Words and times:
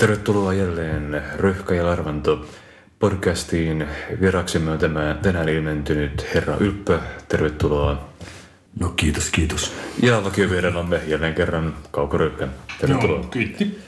Tervetuloa 0.00 0.52
jälleen 0.52 1.22
Röhkä 1.36 1.74
ja 1.74 1.86
Larvanto 1.86 2.46
podcastiin. 2.98 3.86
Vieraksemme 4.20 4.70
on 4.70 4.78
tämä 4.78 5.16
tänään 5.22 5.48
ilmentynyt 5.48 6.26
herra 6.34 6.56
Ylppö. 6.60 6.98
Tervetuloa. 7.28 8.08
No 8.80 8.88
kiitos, 8.88 9.30
kiitos. 9.30 9.72
Ja 10.02 10.24
vakiovieraanamme 10.24 11.00
jälleen 11.06 11.34
kerran 11.34 11.74
Kauko 11.90 12.18
Röhkä. 12.18 12.48
Tervetuloa. 12.80 13.16
Joo, 13.16 13.24
kiitti. 13.24 13.78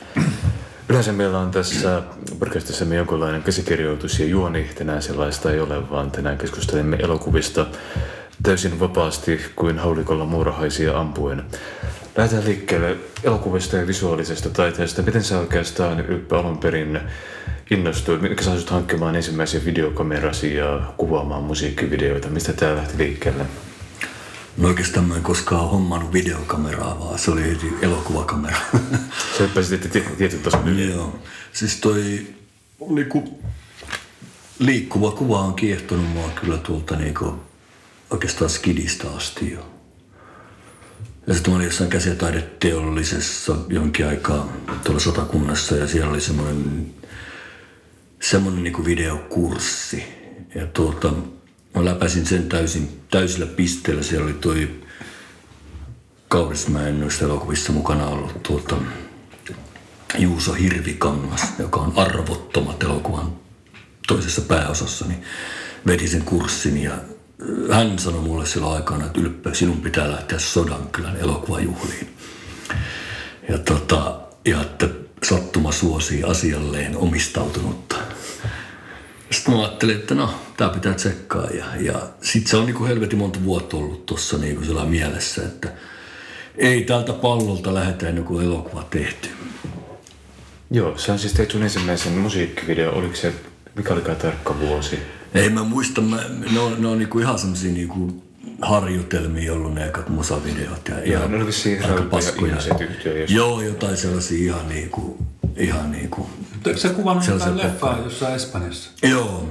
Yleensä 0.89 1.11
meillä 1.11 1.39
on 1.39 1.51
tässä 1.51 2.01
podcastissa 2.39 2.85
jonkinlainen 2.85 3.43
käsikirjoitus 3.43 4.19
ja 4.19 4.25
juoni. 4.25 4.69
Tänään 4.75 5.01
sellaista 5.01 5.51
ei 5.51 5.59
ole, 5.59 5.89
vaan 5.89 6.11
tänään 6.11 6.37
keskustelemme 6.37 6.95
elokuvista 6.95 7.65
täysin 8.43 8.79
vapaasti 8.79 9.41
kuin 9.55 9.79
haulikolla 9.79 10.25
muurahaisia 10.25 10.99
ampuen. 10.99 11.43
Lähdetään 12.19 12.45
liikkeelle 12.45 12.97
elokuvista 13.23 13.77
ja 13.77 13.87
visuaalisesta 13.87 14.49
taiteesta. 14.49 15.01
Miten 15.01 15.23
sä 15.23 15.39
oikeastaan 15.39 15.99
Ylppä 15.99 16.39
alun 16.39 16.57
perin 16.57 16.99
innostuit? 17.71 18.21
Mitkä 18.21 18.43
sä 18.43 18.51
hankkimaan 18.67 19.15
ensimmäisiä 19.15 19.65
videokamerasi 19.65 20.55
ja 20.55 20.81
kuvaamaan 20.97 21.43
musiikkivideoita? 21.43 22.29
Mistä 22.29 22.53
tää 22.53 22.75
lähti 22.75 22.97
liikkeelle? 22.97 23.45
No 24.57 24.67
oikeastaan 24.67 25.05
mä 25.05 25.15
en 25.15 25.21
koskaan 25.21 25.69
hommannut 25.69 26.13
videokameraa, 26.13 26.99
vaan 26.99 27.19
se 27.19 27.31
oli 27.31 27.43
heti 27.43 27.73
elokuvakamera. 27.81 28.57
Sä 29.37 29.43
hyppäsit 29.43 29.91
tietyn 30.17 30.39
tason 30.39 30.67
yli. 30.67 30.89
Joo. 30.91 31.19
Siis 31.53 31.75
toi 31.75 32.27
niinku, 32.89 33.39
liikkuva 34.59 35.11
kuva 35.11 35.39
on 35.39 35.53
kiehtonut 35.53 36.09
mua 36.13 36.29
kyllä 36.41 36.57
tuolta 36.57 36.95
niinku, 36.95 37.35
oikeastaan 38.09 38.49
skidista 38.49 39.09
asti 39.09 39.51
jo. 39.51 39.78
Ja 41.29 41.35
sitten 41.35 41.51
mä 41.51 41.55
olin 41.55 41.65
jossain 41.65 41.89
käsitaideteollisessa 41.89 43.55
jonkin 43.67 44.07
aikaa 44.07 44.53
tuolla 44.83 44.99
sotakunnassa 44.99 45.75
ja 45.75 45.87
siellä 45.87 46.11
oli 46.11 46.21
semmoinen 46.21 46.85
semmoinen 48.21 48.63
niin 48.63 48.85
videokurssi. 48.85 50.03
Ja 50.55 50.67
tuota, 50.67 51.13
mä 51.75 51.85
läpäisin 51.85 52.25
sen 52.25 52.49
täysin, 52.49 53.01
täysillä 53.11 53.45
pisteellä. 53.45 54.03
Siellä 54.03 54.25
oli 54.25 54.33
toi 54.33 54.81
Kaurismäen 56.27 56.99
noista 56.99 57.25
elokuvissa 57.25 57.71
mukana 57.71 58.07
ollut 58.07 58.43
tuota, 58.43 58.75
Juuso 60.17 60.53
Hirvikangas, 60.53 61.41
joka 61.59 61.79
on 61.79 61.93
arvottomat 61.95 62.83
elokuvan 62.83 63.33
toisessa 64.07 64.41
pääosassa, 64.41 65.05
niin 65.05 65.23
vedi 65.87 66.07
sen 66.07 66.23
kurssin 66.23 66.83
ja 66.83 66.97
hän 67.71 67.99
sanoi 67.99 68.21
mulle 68.21 68.45
silloin 68.45 68.75
aikana, 68.75 69.05
että 69.05 69.21
Ylppö, 69.21 69.55
sinun 69.55 69.81
pitää 69.81 70.11
lähteä 70.11 70.39
Sodankylän 70.39 71.17
elokuvajuhliin. 71.17 72.15
Ja, 73.49 73.57
tota, 73.57 74.19
ja 74.45 74.61
että 74.61 74.89
sattuma 75.23 75.71
suosii 75.71 76.23
asialleen 76.23 76.97
omistautunutta. 76.97 77.95
Sitten 79.31 79.53
mä 79.53 79.59
ajattelin, 79.59 79.95
että 79.95 80.15
no, 80.15 80.33
tää 80.57 80.69
pitää 80.69 80.93
tsekkaa. 80.93 81.45
Ja, 81.45 81.65
ja 81.79 82.01
sitten 82.21 82.51
se 82.51 82.57
on 82.57 82.65
niinku 82.65 82.85
helvetin 82.85 83.19
monta 83.19 83.43
vuotta 83.43 83.77
ollut 83.77 84.05
tuossa 84.05 84.37
niinku 84.37 84.85
mielessä, 84.85 85.43
että 85.43 85.73
ei 86.57 86.83
tältä 86.83 87.13
pallolta 87.13 87.73
lähetä 87.73 88.07
ennen 88.07 88.23
kuin 88.23 88.45
elokuva 88.45 88.83
tehty. 88.89 89.29
Joo, 90.71 90.97
sä 90.97 91.13
on 91.13 91.19
siis 91.19 91.33
teit 91.33 91.55
ensimmäisen 91.55 92.13
musiikkivideo. 92.13 92.91
Oliko 92.91 93.15
se, 93.15 93.33
mikä 93.75 93.93
olikaan 93.93 94.17
tarkka 94.17 94.59
vuosi? 94.59 94.99
Ei 95.33 95.49
mä 95.49 95.63
muista, 95.63 96.01
mä, 96.01 96.23
ne 96.51 96.59
on, 96.59 96.81
ne 96.81 96.87
on 96.87 96.97
niinku 96.97 97.19
ihan 97.19 97.39
semmosia 97.39 97.71
niinku 97.71 98.23
harjoitelmia 98.61 99.53
ollut 99.53 99.73
ne 99.73 99.87
ekat 99.87 100.09
musavideot. 100.09 100.87
Ja, 100.87 100.99
ja 101.11 101.27
ne 101.27 101.37
oli 101.37 101.45
vissiin 101.45 101.83
paskoja. 102.09 102.55
Jos... 102.55 102.69
Joo, 103.31 103.61
jotain 103.61 103.97
sellaisia 103.97 104.53
ihan 104.53 104.69
niinku, 104.69 105.17
ihan 105.57 105.91
niinku. 105.91 106.29
Eikö 106.65 106.79
sä 106.79 106.89
kuvannut 106.89 107.27
jotain 107.27 107.57
leffaa 107.57 107.99
jossain 108.03 108.35
Espanjassa? 108.35 108.91
Joo, 109.03 109.49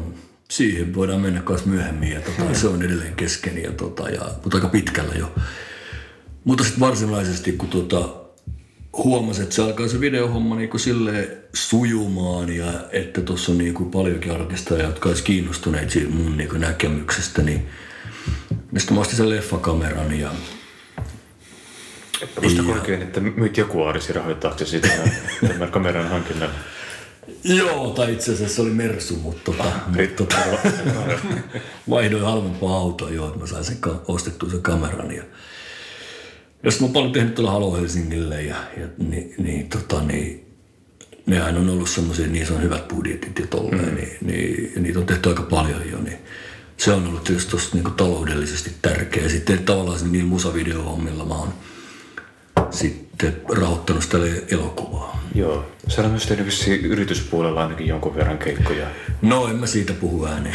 siihen 0.50 0.94
voidaan 0.94 1.20
mennä 1.20 1.40
kanssa 1.40 1.68
myöhemmin 1.68 2.12
ja 2.12 2.20
tota, 2.20 2.54
se 2.54 2.68
on 2.68 2.82
edelleen 2.82 3.14
kesken, 3.14 3.62
ja, 3.62 3.72
tota, 3.72 4.10
ja, 4.10 4.22
mutta 4.42 4.56
aika 4.56 4.68
pitkällä 4.68 5.14
jo. 5.14 5.34
Mutta 6.44 6.64
sitten 6.64 6.80
varsinaisesti, 6.80 7.52
kun 7.52 7.68
tota, 7.68 8.08
huomasin, 9.04 9.42
että 9.42 9.54
se 9.54 9.62
alkaa 9.62 9.88
se 9.88 10.00
videohomma 10.00 10.56
niinku 10.56 10.78
silleen 10.78 11.28
sujumaan 11.54 12.56
ja 12.56 12.72
että 12.92 13.20
tuossa 13.20 13.52
on 13.52 13.58
niinku 13.58 13.84
paljonkin 13.84 14.32
artisteja, 14.32 14.84
jotka 14.84 15.08
olisi 15.08 15.22
kiinnostuneet 15.22 15.90
siitä 15.90 16.10
mun 16.10 16.36
niinku 16.36 16.56
näkemyksestä, 16.56 17.42
niin 17.42 17.68
sitten 18.76 18.94
mä 18.94 19.00
ostin 19.00 19.16
sen 19.16 19.30
leffakameran 19.30 20.20
ja 20.20 20.30
Muista 22.42 22.62
oikein, 22.62 23.02
että 23.02 23.20
myit 23.20 23.56
joku 23.56 23.82
aarisi 23.82 24.12
rahoittaaksesi 24.12 24.70
sitä 24.70 24.88
tämän 25.48 25.70
kameran 25.70 26.08
hankinnan? 26.08 26.50
Joo, 27.44 27.90
tai 27.90 28.12
itse 28.12 28.32
asiassa 28.32 28.56
se 28.56 28.62
oli 28.62 28.70
Mersu, 28.70 29.16
mutta, 29.16 29.40
tota, 29.44 29.62
ah, 29.62 29.82
mutta 29.86 30.24
tota, 30.24 30.36
vaihdoin 31.90 32.24
halvempaa 32.24 32.76
autoa 32.76 33.10
jo, 33.10 33.26
että 33.26 33.38
mä 33.38 33.46
sain 33.46 33.64
sen 33.64 33.76
ostettua 34.08 34.50
sen 34.50 34.62
kameran. 34.62 35.10
Ja, 35.10 35.22
jos 36.62 36.80
mä 36.80 36.84
oon 36.84 36.92
paljon 36.92 37.12
tehnyt 37.12 37.34
tuolla 37.34 37.50
Halo 37.50 37.76
Helsingille 37.76 38.42
ja, 38.42 38.56
ja 38.76 38.86
niin, 38.98 39.34
niin, 39.38 39.68
tota, 39.68 40.02
niin 40.02 40.46
nehän 41.26 41.56
on 41.56 41.70
ollut 41.70 41.90
semmoisia, 41.90 42.26
niissä 42.26 42.54
on 42.54 42.62
hyvät 42.62 42.88
budjetit 42.88 43.38
ja 43.38 43.46
tolleen, 43.46 43.88
mm. 43.88 43.94
niin, 43.94 44.18
niin, 44.22 44.72
ja 44.74 44.80
niitä 44.80 44.98
on 44.98 45.06
tehty 45.06 45.28
aika 45.28 45.42
paljon 45.42 45.90
jo, 45.90 45.98
niin 46.02 46.18
se 46.76 46.92
on 46.92 47.06
ollut 47.06 47.24
tietysti 47.24 47.50
tosta, 47.50 47.76
niin 47.76 47.94
taloudellisesti 47.96 48.72
tärkeä. 48.82 49.28
Sitten 49.28 49.58
tavallaan 49.58 50.12
niillä 50.12 50.28
musavideohommilla 50.28 51.24
mä 51.24 51.34
oon 51.34 51.54
sitten 52.70 53.36
rahoittanut 53.56 54.02
sitä 54.02 54.18
elokuvaa. 54.50 55.22
Joo. 55.34 55.64
Sä 55.88 56.00
olet 56.00 56.10
myös 56.10 56.26
tehnyt 56.26 56.84
yrityspuolella 56.84 57.62
ainakin 57.62 57.86
jonkun 57.86 58.16
verran 58.16 58.38
keikkoja. 58.38 58.86
No 59.22 59.48
en 59.48 59.56
mä 59.56 59.66
siitä 59.66 59.92
puhu 59.92 60.26
ääneen. 60.26 60.54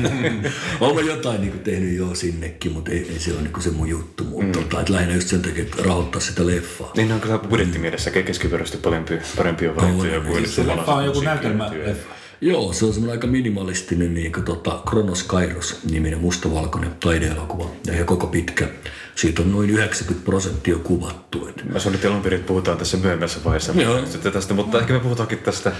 Olen 0.80 1.06
jotain 1.06 1.40
niin 1.40 1.58
tehnyt 1.58 1.96
jo 1.96 2.14
sinnekin, 2.14 2.72
mutta 2.72 2.90
ei, 2.90 3.08
ei 3.12 3.18
se 3.18 3.32
ole 3.32 3.42
niin 3.42 3.62
se 3.62 3.70
mun 3.70 3.88
juttu. 3.88 4.24
Mutta 4.24 4.44
mm. 4.44 4.52
tota, 4.52 4.80
että 4.80 4.92
lähinnä 4.92 5.14
just 5.14 5.28
sen 5.28 5.42
takia, 5.42 5.62
että 5.62 5.82
rahoittaa 5.82 6.20
sitä 6.20 6.46
leffaa. 6.46 6.92
Niin 6.96 7.12
on 7.12 7.20
kyllä 7.20 7.38
budjettimielessä 7.38 8.10
keskipyöräisesti 8.10 8.78
parempi, 8.78 9.18
parempia 9.36 9.76
valintoja 9.76 10.20
kuin... 10.20 10.48
Se 10.48 10.66
leffa 10.66 10.94
on 10.94 11.04
joku 11.04 11.20
näytelmä 11.20 11.70
leffa. 11.84 12.17
Joo, 12.40 12.72
se 12.72 12.84
on 12.84 12.92
semmoinen 12.92 13.18
aika 13.18 13.26
minimalistinen 13.26 14.14
niin 14.14 14.32
kuin, 14.32 14.44
tota, 14.44 14.82
Kronos 14.88 15.22
Kairos 15.22 15.80
niminen 15.90 16.20
mustavalkoinen 16.20 16.90
taideelokuva 17.00 17.70
ja 17.86 18.04
koko 18.04 18.26
pitkä. 18.26 18.68
Siitä 19.14 19.42
on 19.42 19.52
noin 19.52 19.70
90 19.70 20.24
prosenttia 20.24 20.76
kuvattu. 20.76 21.48
Et. 21.48 21.72
Mä 21.72 21.78
suunnittelun 21.78 22.22
perin 22.22 22.44
puhutaan 22.44 22.78
tässä 22.78 22.96
myöhemmässä 22.96 23.40
vaiheessa 23.44 23.72
Joo. 23.72 24.02
tästä, 24.32 24.54
mutta 24.54 24.80
ehkä 24.80 24.92
me 24.92 25.00
puhutaankin 25.00 25.38
tästä, 25.38 25.72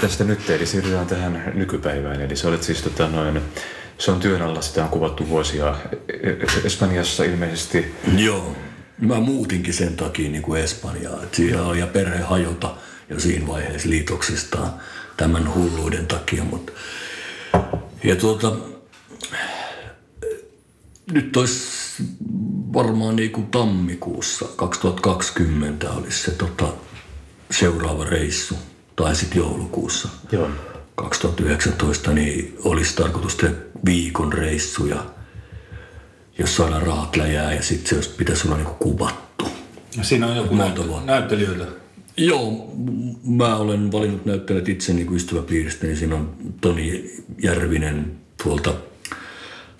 tästä 0.00 0.24
nyt, 0.24 0.50
eli 0.50 0.66
siirrytään 0.66 1.06
tähän 1.06 1.52
nykypäivään. 1.54 2.20
Eli 2.20 2.36
sä 2.36 2.48
olet 2.48 2.62
siis 2.62 2.82
tota, 2.82 3.08
noin, 3.08 3.40
se 3.98 4.10
on 4.10 4.20
työn 4.20 4.42
alla, 4.42 4.60
sitä 4.60 4.84
on 4.84 4.90
kuvattu 4.90 5.28
vuosia 5.28 5.76
Espanjassa 6.64 7.24
ilmeisesti. 7.24 7.94
Joo, 8.16 8.56
mä 9.00 9.20
muutinkin 9.20 9.74
sen 9.74 9.96
takia 9.96 10.30
niin 10.30 10.42
kuin 10.42 10.62
Espanjaa. 10.62 11.22
Et 11.22 11.34
siinä 11.34 11.62
oli 11.62 11.78
ja 11.78 11.86
perhe 11.86 12.18
hajota 12.18 12.74
jo 13.10 13.20
siinä 13.20 13.46
vaiheessa 13.46 13.90
liitoksistaan 13.90 14.72
tämän 15.16 15.54
hulluuden 15.54 16.06
takia. 16.06 16.44
Mutta. 16.44 16.72
Ja 18.04 18.16
tuota, 18.16 18.52
nyt 21.12 21.36
olisi 21.36 21.74
varmaan 22.72 23.16
niin 23.16 23.30
kuin 23.30 23.46
tammikuussa 23.46 24.46
2020 24.56 25.90
olisi 25.90 26.22
se 26.22 26.30
tota, 26.30 26.68
seuraava 27.50 28.04
reissu, 28.04 28.54
tai 28.96 29.16
sitten 29.16 29.38
joulukuussa 29.38 30.08
Joo. 30.32 30.48
2019, 30.94 32.12
niin 32.12 32.56
olisi 32.64 32.96
tarkoitus 32.96 33.36
tehdä 33.36 33.54
viikon 33.84 34.32
reissu 34.32 34.86
ja 34.86 35.04
jos 36.38 36.56
saadaan 36.56 36.82
rahat 36.82 37.16
läjää 37.16 37.54
ja 37.54 37.62
sitten 37.62 38.02
se 38.02 38.10
pitäisi 38.10 38.48
olla 38.48 38.56
niin 38.56 38.66
kuin 38.66 38.78
kuvattu. 38.78 39.48
Ja 39.96 40.04
siinä 40.04 40.26
on 40.26 40.36
joku 40.36 40.54
näyttö, 40.54 40.82
näyttelijöitä. 41.04 41.83
Joo, 42.16 42.72
mä 43.24 43.56
olen 43.56 43.92
valinnut 43.92 44.24
näyttelijät 44.24 44.68
itse 44.68 44.92
niin 44.92 45.06
kuin 45.06 45.16
ystäväpiiristä, 45.16 45.86
niin 45.86 45.96
siinä 45.96 46.14
on 46.14 46.36
Toni 46.60 47.14
Järvinen 47.42 48.12
tuolta, 48.42 48.74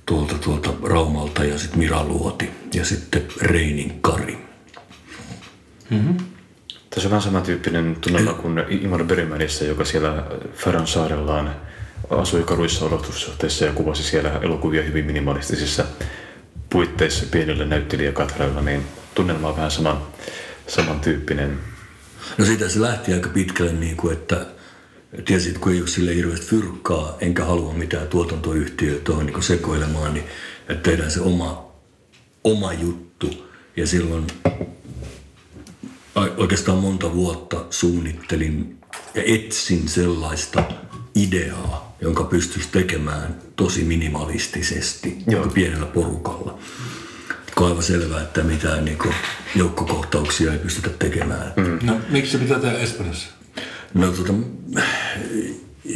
tuolta, 0.06 0.34
tuolta 0.34 0.70
Raumalta 0.82 1.44
ja 1.44 1.58
sitten 1.58 1.78
Mira 1.78 2.04
Luoti 2.04 2.50
ja 2.74 2.84
sitten 2.84 3.22
Reinin 3.40 3.98
Kari. 4.00 4.38
Mm-hmm. 5.90 6.16
Tässä 6.90 7.08
on 7.08 7.10
vähän 7.10 7.22
samantyyppinen 7.22 7.96
tunnelma 8.00 8.32
kuin 8.32 8.64
Imar 8.68 9.04
Bergmanissa, 9.04 9.64
joka 9.64 9.84
siellä 9.84 10.26
Färan 10.54 10.86
saarellaan 10.86 11.56
asui 12.10 12.42
karuissa 12.42 12.84
olosuhteissa 12.84 13.64
ja 13.64 13.72
kuvasi 13.72 14.02
siellä 14.02 14.40
elokuvia 14.42 14.82
hyvin 14.82 15.04
minimalistisissa 15.04 15.84
puitteissa 16.70 17.26
pienillä 17.30 17.64
näyttelijäkatrailla, 17.64 18.60
niin 18.60 18.84
tunnelma 19.14 19.48
on 19.48 19.56
vähän 19.56 19.70
saman, 19.70 19.98
samantyyppinen. 20.66 21.58
No 22.38 22.44
siitä 22.44 22.68
se 22.68 22.80
lähti 22.80 23.12
aika 23.12 23.28
pitkälle 23.28 23.72
niin 23.72 23.96
kuin, 23.96 24.12
että 24.12 24.46
tiesit, 25.24 25.58
kun 25.58 25.72
ei 25.72 25.80
ole 25.80 25.88
sille 25.88 26.14
hirveästi 26.14 26.46
fyrkkaa, 26.46 27.16
enkä 27.20 27.44
halua 27.44 27.72
mitään 27.72 28.08
tuotantoyhtiöä 28.08 28.98
tuohon 28.98 29.26
niin 29.26 29.42
sekoilemaan, 29.42 30.14
niin 30.14 30.26
että 30.68 30.90
tehdään 30.90 31.10
se 31.10 31.20
oma, 31.20 31.72
oma 32.44 32.72
juttu. 32.72 33.48
Ja 33.76 33.86
silloin 33.86 34.26
oikeastaan 36.36 36.78
monta 36.78 37.14
vuotta 37.14 37.64
suunnittelin 37.70 38.78
ja 39.14 39.22
etsin 39.26 39.88
sellaista 39.88 40.64
ideaa, 41.14 41.96
jonka 42.00 42.24
pystyisi 42.24 42.68
tekemään 42.72 43.42
tosi 43.56 43.84
minimalistisesti 43.84 45.16
Joo. 45.26 45.46
pienellä 45.46 45.86
porukalla. 45.86 46.58
Kun 47.54 47.66
aivan 47.66 47.82
selvää, 47.82 48.22
että 48.22 48.42
mitään 48.42 48.84
niin 48.84 48.98
joukkokohtauksia 49.54 50.52
ei 50.52 50.58
pystytä 50.58 50.90
tekemään. 50.90 51.52
Mm. 51.56 51.78
No 51.86 52.00
miksi 52.08 52.32
se 52.32 52.38
pitää 52.38 52.58
tehdä 52.58 52.78
Espanjassa? 52.78 53.28
No 53.94 54.12
tota, 54.12 54.32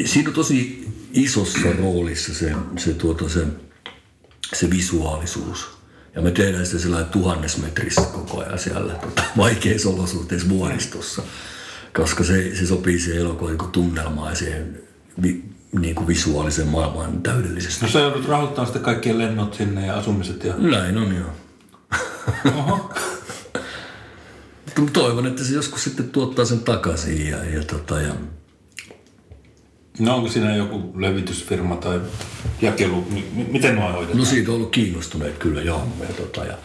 siinä 0.05 0.29
on 0.29 0.35
tosi 0.35 0.89
isossa 1.13 1.73
roolissa 1.79 2.35
se, 2.35 2.53
se, 2.77 2.95
tuota, 2.95 3.29
se, 3.29 3.47
se 4.55 4.71
visuaalisuus. 4.71 5.79
Ja 6.15 6.23
me 6.23 6.31
tehdään 6.31 6.67
sitä 6.67 6.79
sellainen 6.79 7.11
tuhannes 7.11 7.59
metrissä 7.59 8.01
koko 8.01 8.41
ajan 8.41 8.59
siellä 8.59 8.95
tota, 8.95 9.23
vaikeissa 9.37 9.89
olosuhteissa 9.89 10.49
vuoristossa. 10.49 11.23
Koska 11.95 12.25
se, 12.25 12.57
se 12.57 12.67
sopii 12.67 13.01
se 13.01 13.17
elokuva 13.17 13.51
niin 13.51 13.71
tunnelmaan 13.73 14.33
ja 14.33 14.37
siihen 14.37 14.79
vi, 15.23 15.45
niin 15.81 15.95
kuin 15.95 16.07
visuaalisen 16.07 16.67
maailman 16.67 17.23
täydellisesti. 17.23 17.85
No 17.85 17.91
sä 17.91 17.99
joudut 17.99 18.29
rahoittamaan 18.29 18.67
sitten 18.67 18.83
kaikkien 18.83 19.19
lennot 19.19 19.55
sinne 19.55 19.87
ja 19.87 19.97
asumiset 19.97 20.45
ja... 20.45 20.55
Näin 20.57 20.99
on 20.99 21.17
joo. 21.17 21.31
Oho. 22.59 22.95
Toivon, 24.93 25.27
että 25.27 25.45
se 25.45 25.55
joskus 25.55 25.85
sitten 25.85 26.11
tuottaa 26.11 26.45
sen 26.45 26.61
takaisin 26.61 27.29
ja, 27.29 27.45
ja, 27.45 27.65
tota, 27.65 28.01
ja 28.01 28.15
No 29.99 30.17
onko 30.17 30.29
siinä 30.29 30.57
joku 30.57 30.93
levitysfirma 30.97 31.77
tai 31.77 32.01
jakelu, 32.63 33.07
miten 33.51 33.75
nuo 33.75 33.93
hoidetaan? 33.93 34.19
No 34.19 34.25
siitä 34.25 34.51
on 34.51 34.57
ollut 34.57 34.71
kiinnostuneet 34.71 35.39
kyllä 35.39 35.63
joo. 35.63 35.89
Ja, 36.01 36.07
tota, 36.07 36.45
ja, 36.45 36.59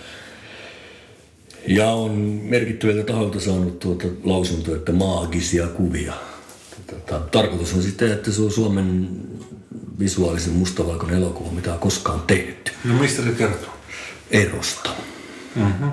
ja 1.67 1.91
on 1.91 2.11
merkittäviltä 2.43 3.03
taholta 3.03 3.39
saanut 3.39 3.79
tuota 3.79 4.07
lausuntoa, 4.23 4.75
että 4.75 4.91
maagisia 4.91 5.67
kuvia. 5.67 6.13
Tota, 6.87 7.19
tarkoitus 7.19 7.73
on 7.73 7.83
sitten, 7.83 8.11
että 8.11 8.31
se 8.31 8.41
on 8.41 8.51
Suomen 8.51 9.09
visuaalisen 9.99 10.53
mustavalkoinen 10.53 11.17
elokuva, 11.17 11.51
mitä 11.51 11.73
on 11.73 11.79
koskaan 11.79 12.21
tehty. 12.27 12.71
No 12.85 12.93
mistä 12.93 13.23
se 13.23 13.31
kertoo? 13.31 13.73
Erosta. 14.31 14.89
Mm-hmm. 15.55 15.91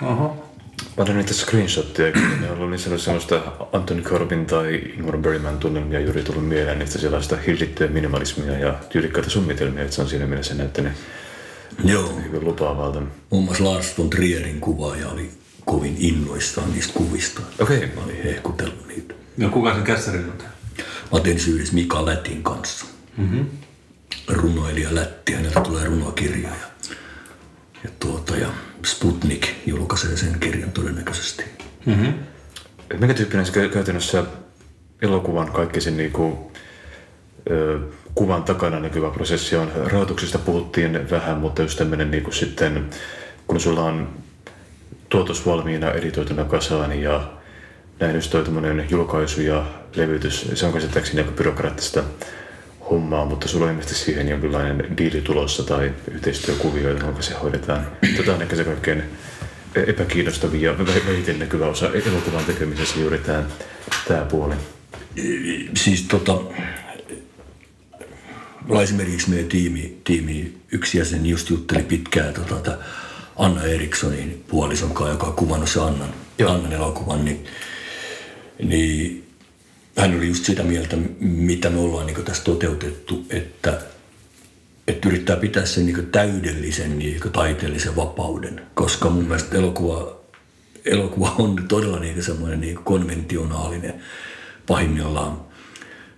Mä 0.96 1.02
otan 1.02 1.16
niitä 1.16 1.34
screenshotteja, 1.34 2.12
ne 2.40 2.50
on 2.50 2.56
ollut 2.56 2.70
niin 2.70 2.98
sellaista 2.98 3.40
Anthony 3.72 4.02
Corbin 4.02 4.46
tai 4.46 4.74
Ingmar 4.74 5.18
Bergman 5.18 5.58
tunnelmia 5.58 6.00
juuri 6.00 6.22
tullut 6.22 6.48
mieleen 6.48 6.78
niistä 6.78 6.98
sellaista 6.98 7.36
hillittyä 7.36 7.88
minimalismia 7.88 8.58
ja 8.58 8.74
tyylikkäitä 8.88 9.30
summitelmia, 9.30 9.82
että 9.82 9.94
se 9.94 10.02
on 10.02 10.08
siinä 10.08 10.26
mielessä 10.26 10.54
näyttänyt 10.54 10.92
Joo. 11.84 12.20
hyvin 12.24 12.44
lupaavalta. 12.44 13.02
Muun 13.30 13.44
muassa 13.44 13.64
Lars 13.64 13.98
von 13.98 14.10
Trierin 14.10 14.60
kuvaaja 14.60 15.08
oli 15.08 15.30
kovin 15.64 15.96
innoissaan 15.98 16.72
niistä 16.72 16.92
kuvista. 16.92 17.40
Okei. 17.60 17.76
Okay. 17.76 17.88
Mä 17.94 18.04
olin 18.04 18.22
hehkutellut 18.22 18.88
niitä. 18.88 19.14
No 19.36 19.48
kuka 19.48 19.74
sen 19.74 19.84
kässärin 19.84 20.24
on 20.24 20.38
Mä 21.12 21.20
tein 21.20 21.38
yhdessä 21.48 21.74
Mika 21.74 22.06
Lätin 22.06 22.42
kanssa. 22.42 22.86
Mm-hmm. 23.16 23.46
Runoilija 24.28 24.94
Lätti, 24.94 25.32
häneltä 25.32 25.60
tulee 25.60 25.84
runokirja. 25.84 26.48
Ja, 27.84 27.90
tuota, 28.00 28.36
ja 28.36 28.48
Sputnik 28.86 29.48
julkaisee 29.66 30.16
sen 30.16 30.40
kirjan 30.40 30.72
todennäköisesti. 30.72 31.44
Mm-hmm. 31.86 32.14
Mikä 33.00 33.14
tyyppinen 33.14 33.46
se 33.46 33.68
käytännössä 33.68 34.24
elokuvan 35.02 35.52
kaikki 35.52 35.80
sen 35.80 35.96
niinku, 35.96 36.52
ö, 37.50 37.80
kuvan 38.14 38.42
takana 38.42 38.80
näkyvä 38.80 39.10
prosessi 39.10 39.56
on? 39.56 39.72
Rahoituksesta 39.84 40.38
puhuttiin 40.38 41.10
vähän, 41.10 41.38
mutta 41.38 41.62
just 41.62 41.78
tämmöinen 41.78 42.10
niinku 42.10 42.32
sitten, 42.32 42.90
kun 43.46 43.60
sulla 43.60 43.82
on 43.82 44.08
tuotos 45.08 45.46
valmiina 45.46 45.92
editoituna 45.92 46.44
kasaan 46.44 47.00
ja 47.00 47.32
näin 48.00 48.14
just 48.14 48.30
toi 48.30 48.44
julkaisu 48.90 49.40
ja 49.40 49.66
levytys, 49.94 50.50
se 50.54 50.66
on 50.66 50.72
käsittääkseni 50.72 51.20
aika 51.20 51.32
byrokraattista 51.32 52.02
hommaa, 52.90 53.24
mutta 53.24 53.48
sulla 53.48 53.64
on 53.64 53.70
ilmeisesti 53.70 54.04
siihen 54.04 54.28
jonkinlainen 54.28 54.96
diili 54.98 55.20
tulossa 55.20 55.62
tai 55.62 55.92
yhteistyökuvio, 56.10 56.88
jonka 56.88 57.22
se 57.22 57.34
hoidetaan. 57.34 57.86
Tätä 58.16 58.34
on 58.34 58.42
ehkä 58.42 58.56
se 58.56 58.64
kaikkein 58.64 59.02
epäkiinnostavia 59.74 60.70
ja 60.70 60.78
vähiten 60.78 61.38
näkyvä 61.38 61.66
osa 61.66 61.86
elokuvan 61.86 62.44
tekemisessä 62.44 63.00
juuri 63.00 63.18
tämä, 63.18 63.44
tämä 64.08 64.24
puoli. 64.24 64.54
Siis 65.76 66.02
tota, 66.02 66.38
esimerkiksi 68.82 69.30
meidän 69.30 69.48
tiimi, 69.48 70.00
tiimi 70.04 70.54
yksi 70.72 70.98
jäsen 70.98 71.26
just 71.26 71.50
jutteli 71.50 71.82
pitkään 71.82 72.34
tota, 72.34 72.78
Anna 73.36 73.64
Erikssonin 73.64 74.44
puolison 74.48 74.94
kanssa, 74.94 75.12
joka 75.12 75.26
on 75.26 75.32
kuvannut 75.32 75.68
se 75.68 75.80
Annan, 75.80 76.14
Annan 76.48 76.72
elokuvan, 76.72 77.24
niin, 77.24 77.44
niin 78.62 79.21
hän 79.96 80.16
oli 80.16 80.28
just 80.28 80.44
sitä 80.44 80.62
mieltä, 80.62 80.96
mitä 81.20 81.70
me 81.70 81.80
ollaan 81.80 82.06
niin 82.06 82.24
tässä 82.24 82.44
toteutettu, 82.44 83.26
että, 83.30 83.80
että 84.88 85.08
yrittää 85.08 85.36
pitää 85.36 85.66
sen 85.66 85.86
niin 85.86 86.06
täydellisen 86.06 86.98
niin 86.98 87.20
taiteellisen 87.32 87.96
vapauden, 87.96 88.60
koska 88.74 89.10
mun 89.10 89.24
mielestä 89.24 89.56
elokuva, 89.56 90.16
elokuva 90.84 91.34
on 91.38 91.64
todella 91.68 91.98
niin 91.98 92.22
semmoinen 92.22 92.60
niin 92.60 92.76
konventionaalinen 92.76 93.94
pahimmillaan. 94.66 95.40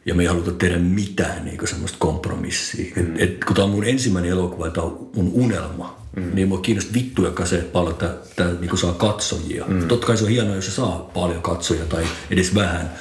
Ja 0.06 0.14
me 0.14 0.22
ei 0.22 0.26
haluta 0.26 0.52
tehdä 0.52 0.78
mitään 0.78 1.44
niin 1.44 1.68
semmoista 1.68 1.98
kompromissia. 2.00 2.92
Mm. 2.96 3.02
Et, 3.02 3.22
et, 3.22 3.44
kun 3.44 3.56
tämä 3.56 3.64
on 3.64 3.70
mun 3.70 3.84
ensimmäinen 3.84 4.30
elokuva, 4.30 4.70
tämä 4.70 4.86
on 4.86 5.10
mun 5.14 5.30
unelma, 5.32 6.03
Mm. 6.16 6.30
Niin 6.34 6.48
mua 6.48 6.58
kiinnostaa 6.58 6.94
vittuja 6.94 7.46
se, 7.46 7.58
että 7.58 7.72
paljon 7.72 7.96
tämä 8.36 8.50
niin 8.60 8.78
saa 8.78 8.92
katsojia. 8.92 9.64
Mm. 9.68 9.88
Totta 9.88 10.06
kai 10.06 10.16
se 10.16 10.24
on 10.24 10.30
hienoa, 10.30 10.54
jos 10.54 10.64
se 10.64 10.70
saa 10.70 11.10
paljon 11.14 11.42
katsojia 11.42 11.84
tai 11.84 12.06
edes 12.30 12.54
vähän. 12.54 12.92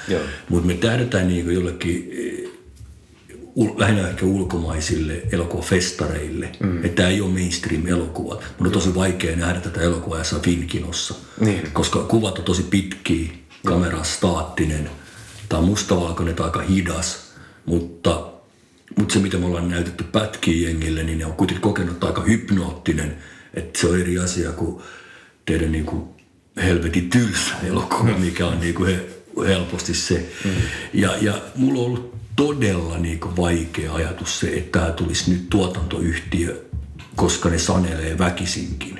Mutta 0.49 0.67
me 0.67 0.73
tähdetään 0.73 1.27
niin 1.27 1.53
jollekin 1.53 2.11
eh, 2.11 2.49
lähinnä 3.77 4.09
ehkä 4.09 4.25
ulkomaisille 4.25 5.21
elokuvafestareille. 5.31 6.49
Mm. 6.59 6.85
Että 6.85 6.95
tämä 6.95 7.09
ei 7.09 7.21
ole 7.21 7.31
mainstream-elokuva. 7.31 8.39
Mun 8.59 8.67
on 8.67 8.73
tosi 8.73 8.95
vaikea 8.95 9.35
nähdä 9.35 9.59
tätä 9.59 9.81
elokuvaa 9.81 10.17
jossain 10.17 10.41
Finkinossa. 10.41 11.15
Niin. 11.39 11.71
Koska 11.73 11.99
kuvat 11.99 12.39
on 12.39 12.45
tosi 12.45 12.63
pitkiä, 12.63 13.29
kamera 13.65 14.03
staattinen. 14.03 14.89
Tämä 15.49 15.59
on 15.59 15.65
mustavalkoinen 15.65 16.35
tai 16.35 16.45
aika 16.45 16.61
hidas. 16.61 17.33
Mutta 17.65 18.32
mutta 18.99 19.13
se, 19.13 19.19
mitä 19.19 19.37
me 19.37 19.45
ollaan 19.45 19.69
näytetty 19.69 20.03
pätkiin 20.03 20.63
jengille, 20.63 21.03
niin 21.03 21.17
ne 21.17 21.25
on 21.25 21.33
kuitenkin 21.33 21.61
kokenut 21.61 22.03
aika 22.03 22.21
hypnoottinen. 22.21 23.17
Että 23.53 23.79
se 23.79 23.87
on 23.87 23.99
eri 23.99 24.19
asia 24.19 24.51
kuin 24.51 24.83
tehdä 25.45 25.67
niin 25.67 25.85
kuin 25.85 26.03
helvetin 26.57 27.09
tylsä 27.09 27.53
elokuva, 27.63 28.11
mm. 28.11 28.19
mikä 28.19 28.47
on 28.47 28.59
niin 28.59 28.75
kuin 28.75 28.95
he, 28.95 29.05
helposti 29.47 29.93
se. 29.93 30.29
Mm. 30.45 30.51
Ja, 30.93 31.17
ja 31.21 31.41
mulla 31.55 31.79
on 31.79 31.85
ollut 31.85 32.15
todella 32.35 32.97
niin 32.97 33.19
kuin 33.19 33.37
vaikea 33.37 33.93
ajatus 33.93 34.39
se, 34.39 34.47
että 34.47 34.79
tämä 34.79 34.91
tulisi 34.91 35.31
nyt 35.31 35.49
tuotantoyhtiö, 35.49 36.65
koska 37.15 37.49
ne 37.49 37.59
sanelee 37.59 38.17
väkisinkin. 38.17 38.99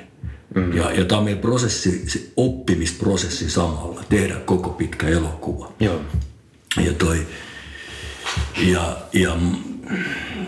Mm. 0.54 0.76
Ja, 0.76 0.92
ja 0.92 1.04
tämä 1.04 1.18
on 1.18 1.24
meidän 1.24 1.42
prosessi, 1.42 2.04
se 2.06 2.32
oppimisprosessi 2.36 3.50
samalla, 3.50 4.04
tehdä 4.08 4.34
koko 4.34 4.70
pitkä 4.70 5.08
elokuva. 5.08 5.72
Joo. 5.80 6.00
Ja 6.84 6.92
toi, 6.92 7.26
ja, 8.56 8.96
ja 9.12 9.36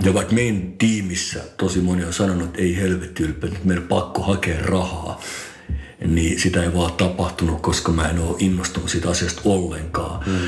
ja 0.05 0.15
vaikka 0.15 0.35
meidän 0.35 0.73
tiimissä 0.79 1.41
tosi 1.57 1.81
moni 1.81 2.05
on 2.05 2.13
sanonut, 2.13 2.45
että 2.45 2.63
ei 2.63 2.77
helvetti 2.77 3.23
ylpeä, 3.23 3.49
että 3.49 3.61
meidän 3.65 3.85
pakko 3.85 4.23
hakea 4.23 4.63
rahaa, 4.63 5.21
niin 6.07 6.41
sitä 6.41 6.63
ei 6.63 6.75
vaan 6.75 6.93
tapahtunut, 6.93 7.61
koska 7.61 7.93
mä 7.93 8.09
en 8.09 8.19
ole 8.19 8.37
innostunut 8.39 8.91
siitä 8.91 9.11
asiasta 9.11 9.41
ollenkaan. 9.45 10.25
Mm. 10.27 10.39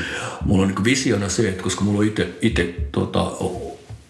Mulla 0.45 0.63
on 0.63 0.67
niin 0.67 0.83
visiona 0.83 1.29
se, 1.29 1.49
että 1.49 1.63
koska 1.63 1.83
mulla 1.83 1.99
on 1.99 2.11
itse 2.41 2.75
tota, 2.91 3.31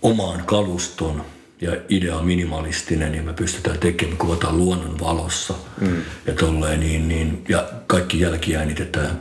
omaan 0.02 0.44
kaluston 0.46 1.26
ja 1.62 1.78
idea 1.90 2.18
on 2.18 2.26
minimalistinen, 2.26 3.12
niin 3.12 3.26
me 3.26 3.34
pystytään 3.34 3.80
tekemään, 3.80 4.18
kuvataan 4.18 4.58
luonnon 4.58 5.00
valossa 5.00 5.54
mm. 5.82 6.02
ja 6.26 6.34
tolleen, 6.34 6.80
niin, 6.80 7.08
niin, 7.08 7.44
ja 7.50 7.70
kaikki 7.88 8.20
jälki 8.20 8.56
äänitetään 8.56 9.20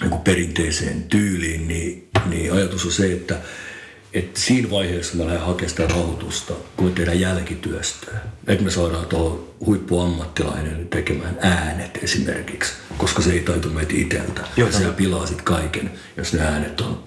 niin 0.00 0.20
perinteiseen 0.20 1.02
tyyliin, 1.02 1.68
niin, 1.68 2.08
niin 2.26 2.52
ajatus 2.52 2.84
on 2.84 2.92
se, 2.92 3.12
että 3.12 3.36
että 4.12 4.40
siinä 4.40 4.70
vaiheessa 4.70 5.16
mä 5.16 5.24
lähden 5.24 5.40
hakemaan 5.40 5.70
sitä 5.70 5.86
rahoitusta, 5.86 6.54
kun 6.76 6.86
me 6.86 6.92
tehdään 6.92 7.20
jälkityöstöä. 7.20 8.18
Että 8.46 8.64
me 8.64 8.70
saadaan 8.70 9.06
tuohon 9.06 9.48
huippuammattilainen 9.66 10.88
tekemään 10.88 11.38
äänet 11.40 11.98
esimerkiksi, 12.02 12.72
koska 12.98 13.22
se 13.22 13.32
ei 13.32 13.40
taitu 13.40 13.70
meitä 13.70 13.92
itseltä. 13.96 14.40
Joo, 14.56 14.72
se 14.72 14.92
pilaa 14.96 15.26
sitten 15.26 15.44
kaiken, 15.44 15.90
jos 16.16 16.32
ne 16.32 16.40
äänet 16.40 16.80
on 16.80 17.02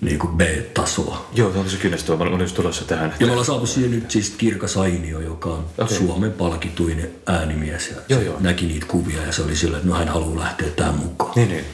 niin 0.00 0.18
kuin 0.18 0.36
B-tasoa. 0.36 1.28
Joo, 1.34 1.48
tämä 1.48 1.60
on 1.60 1.66
tosi 1.66 1.76
kiinnostavaa. 1.76 2.26
Mä 2.26 2.34
olin 2.34 2.44
just 2.44 2.56
tulossa 2.56 2.84
tähän. 2.84 3.14
Ja 3.20 3.26
me 3.26 3.32
ollaan 3.32 3.46
saatu 3.46 3.66
siihen 3.66 3.90
nyt 3.90 4.10
siis 4.10 4.30
Kirka 4.30 4.68
Sainio, 4.68 5.20
joka 5.20 5.48
on 5.48 5.66
okay. 5.78 5.96
Suomen 5.96 6.32
palkituinen 6.32 7.10
äänimies. 7.26 7.90
Ja 7.90 7.96
joo, 8.08 8.20
joo. 8.20 8.36
näki 8.40 8.66
niitä 8.66 8.86
kuvia 8.86 9.22
ja 9.26 9.32
se 9.32 9.42
oli 9.42 9.56
sillä, 9.56 9.76
että 9.76 9.88
no 9.88 9.94
hän 9.94 10.08
haluaa 10.08 10.40
lähteä 10.40 10.68
tähän 10.70 10.94
mukaan. 10.94 11.32
Niin, 11.36 11.48
niin. 11.48 11.64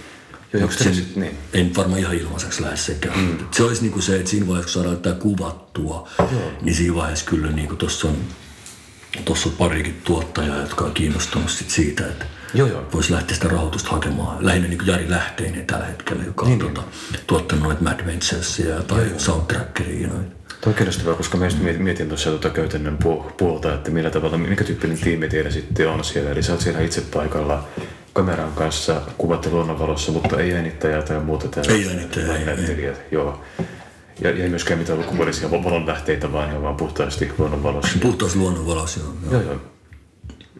Joo, 0.52 0.71
se, 0.71 0.90
niin. 1.17 1.38
En 1.52 1.76
varmaan 1.76 2.00
ihan 2.00 2.14
ilmaiseksi 2.14 2.62
lähde 2.62 2.76
sekään. 2.76 3.19
Mm. 3.19 3.38
Se 3.50 3.62
olisi 3.62 3.83
niin 3.83 3.93
kuin 3.93 4.02
se, 4.02 4.17
että 4.17 4.31
siinä 4.31 4.47
vaiheessa, 4.47 4.73
kun 4.73 4.83
saadaan 4.83 5.02
tämä 5.02 5.14
kuvattua, 5.14 6.09
Joo. 6.19 6.28
niin 6.62 6.75
siinä 6.75 6.95
vaiheessa 6.95 7.25
kyllä 7.25 7.50
niin 7.52 7.76
tuossa 7.76 8.09
on, 8.09 8.17
tossa 9.25 9.49
on 9.49 9.55
parikin 9.55 10.00
tuottajaa, 10.05 10.61
jotka 10.61 10.85
on 10.85 10.93
kiinnostunut 10.95 11.50
sit 11.50 11.71
siitä, 11.71 12.07
että 12.07 12.25
Joo, 12.55 12.69
joo. 12.69 12.87
voisi 12.95 13.12
lähteä 13.12 13.35
sitä 13.35 13.49
rahoitusta 13.49 13.90
hakemaan. 13.90 14.47
Lähinnä 14.47 14.69
niin 14.69 14.78
kuin 14.78 14.88
Jari 14.88 15.11
Lähteinen 15.11 15.67
tällä 15.67 15.85
hetkellä, 15.87 16.25
joka 16.25 16.47
on 16.47 16.59
tuota, 16.59 16.83
tuottanut 17.26 17.64
noita 17.64 17.83
Mad 17.83 18.07
Venturesia 18.07 18.83
tai 18.83 19.11
Soundtrackeria. 19.19 20.00
ja 20.02 20.09
Noita. 20.09 20.31
Tuo 20.61 20.71
on 20.71 20.75
kiinnostavaa, 20.75 21.14
koska 21.14 21.38
mä 21.38 21.45
just 21.45 21.59
mietin- 21.59 22.09
tuossa 22.09 22.31
tuota 22.31 22.50
käytännön 22.50 22.99
pu- 23.05 23.33
puolta, 23.37 23.75
että 23.75 23.90
millä 23.90 24.11
tavalla, 24.11 24.38
minkä 24.38 24.64
tyyppinen 24.64 24.99
tiimi 24.99 25.28
teillä 25.28 25.50
sitten 25.50 25.88
on 25.88 26.05
siellä. 26.05 26.31
Eli 26.31 26.43
sä 26.43 26.52
oot 26.52 26.61
siellä 26.61 26.81
itse 26.81 27.00
paikalla 27.00 27.69
kameran 28.18 28.52
kanssa, 28.52 29.02
kuvatte 29.18 29.50
luonnonvalossa, 29.50 30.12
mutta 30.12 30.40
ei 30.40 30.54
äänittäjää 30.54 31.02
tai 31.02 31.20
muuta 31.20 31.48
täällä. 31.48 31.72
Ei 31.72 31.88
äänittäjää, 31.88 32.37
ei, 32.37 32.44
näyttelijät, 32.44 33.02
joo. 33.10 33.40
Ja, 34.20 34.30
ja 34.30 34.44
ei 34.44 34.50
myöskään 34.50 34.78
mitään 34.78 34.98
ulkopuolisia 34.98 35.50
valonlähteitä, 35.50 36.32
vaan 36.32 36.48
ihan 36.48 36.62
vaan 36.62 36.76
puhtaasti 36.76 37.32
luonnonvalossa. 37.38 37.98
Puhtaus 38.02 38.37
luonnonvalos, 38.37 38.96
joo. 38.96 39.06
joo. 39.22 39.32
Joo, 39.32 39.42
joo. 39.42 39.60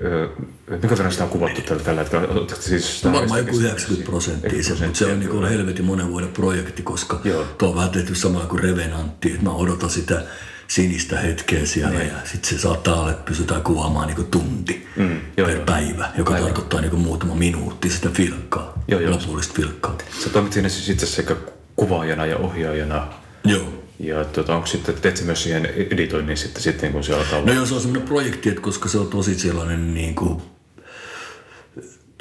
Öö, 0.01 0.29
minkä 0.71 0.89
verran 0.89 1.13
sitä 1.13 1.25
on 1.25 1.31
kuvattu 1.31 1.61
tällä, 1.61 1.83
tällä 1.83 2.01
hetkellä? 2.01 2.29
Oletteko 2.29 2.63
siis 2.63 2.97
sitä 2.97 3.13
Varmaan 3.13 3.39
joku 3.39 3.51
kestänyt 3.51 3.73
90 3.73 4.11
prosenttia, 4.11 4.51
se, 4.51 4.57
90 4.57 4.87
mutta 4.87 4.99
se 4.99 5.07
on 5.07 5.21
niin 5.21 5.31
kuin 5.31 5.49
helvetin 5.49 5.85
monen 5.85 6.09
vuoden 6.09 6.29
projekti, 6.29 6.83
koska 6.83 7.21
Joo. 7.25 7.45
tuo 7.59 7.69
on 7.69 7.75
vähän 7.75 7.91
tehty 7.91 8.15
samalla 8.15 8.47
kuin 8.47 8.63
Revenantti, 8.63 9.31
että 9.31 9.45
mä 9.45 9.53
odotan 9.53 9.91
sitä 9.91 10.23
sinistä 10.69 11.19
hetkeä 11.21 11.67
siellä 11.67 12.03
ja 12.03 12.15
sitten 12.25 12.51
se 12.51 12.59
saattaa 12.59 13.01
olla, 13.01 13.11
että 13.11 13.25
pysytään 13.25 13.63
kuvaamaan 13.63 14.07
niin 14.07 14.17
kuin 14.17 14.29
tunti 14.31 14.89
Mm, 14.97 15.21
joo, 15.37 15.47
per 15.47 15.57
joo. 15.57 15.65
päivä, 15.65 16.11
joka 16.19 16.35
tarkoittaa 16.35 16.81
niin 16.81 16.91
kuin 16.91 17.03
muutama 17.03 17.35
minuutti 17.35 17.91
sitä 17.91 18.09
filkkaa, 18.11 18.83
Joo, 18.89 19.01
joo. 19.01 19.11
lopullista 19.13 19.55
filkkaa. 19.55 19.99
Sä 20.25 20.31
toimit 20.31 20.53
siinä 20.53 20.69
siis 20.69 20.89
itse 20.89 21.07
sekä 21.07 21.37
kuvaajana 21.77 22.27
ja 22.27 22.37
ohjaajana. 22.37 23.09
Joo. 23.45 23.83
Ja 23.99 24.25
tuota, 24.25 24.55
onko 24.55 24.67
sitten, 24.67 24.95
teet 24.95 25.25
myös 25.25 25.43
siihen 25.43 25.67
editoinnin 25.67 26.37
sitten, 26.37 26.63
sitten 26.63 26.93
kun 26.93 27.05
se 27.05 27.15
alkaa 27.15 27.41
No 27.41 27.53
joo, 27.53 27.67
se 27.67 27.75
on 27.75 27.81
semmoinen 27.81 28.09
projekti, 28.09 28.49
että 28.49 28.61
koska 28.61 28.89
se 28.89 28.99
on 28.99 29.09
tosi 29.09 29.39
sellainen 29.39 29.95
niin 29.95 30.15
kuin, 30.15 30.43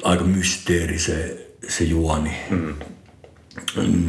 aika 0.02 0.24
mysteeri 0.24 0.98
se, 0.98 1.46
se 1.68 1.84
juoni 1.84 2.36
mm. 2.50 2.74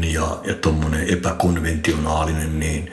ja, 0.04 0.40
ja 0.44 0.54
tommonen 0.56 1.10
epäkonventionaalinen, 1.10 2.60
niin, 2.60 2.92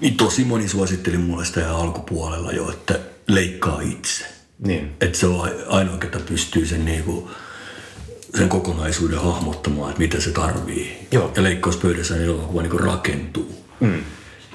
niin 0.00 0.16
tosi 0.16 0.44
moni 0.44 0.68
suositteli 0.68 1.18
mulle 1.18 1.44
sitä 1.44 1.60
ihan 1.60 1.76
alkupuolella 1.76 2.52
jo, 2.52 2.70
että 2.70 2.98
leikkaa 3.28 3.80
itse. 3.80 4.24
Niin. 4.58 4.92
Että 5.00 5.18
se 5.18 5.26
on 5.26 5.40
ai- 5.40 5.64
ainoa, 5.66 5.98
ketä 5.98 6.18
pystyy 6.18 6.66
sen, 6.66 6.84
niinku, 6.84 7.30
sen 8.36 8.48
kokonaisuuden 8.48 9.18
hahmottamaan, 9.18 9.90
että 9.90 10.02
mitä 10.02 10.20
se 10.20 10.30
tarvii. 10.30 11.06
Joo. 11.12 11.32
Ja 11.36 11.42
leikkauspöydässä 11.42 12.14
niin 12.14 12.24
elokuva 12.24 12.62
niinku 12.62 12.78
rakentuu. 12.78 13.64
Mm. 13.80 14.04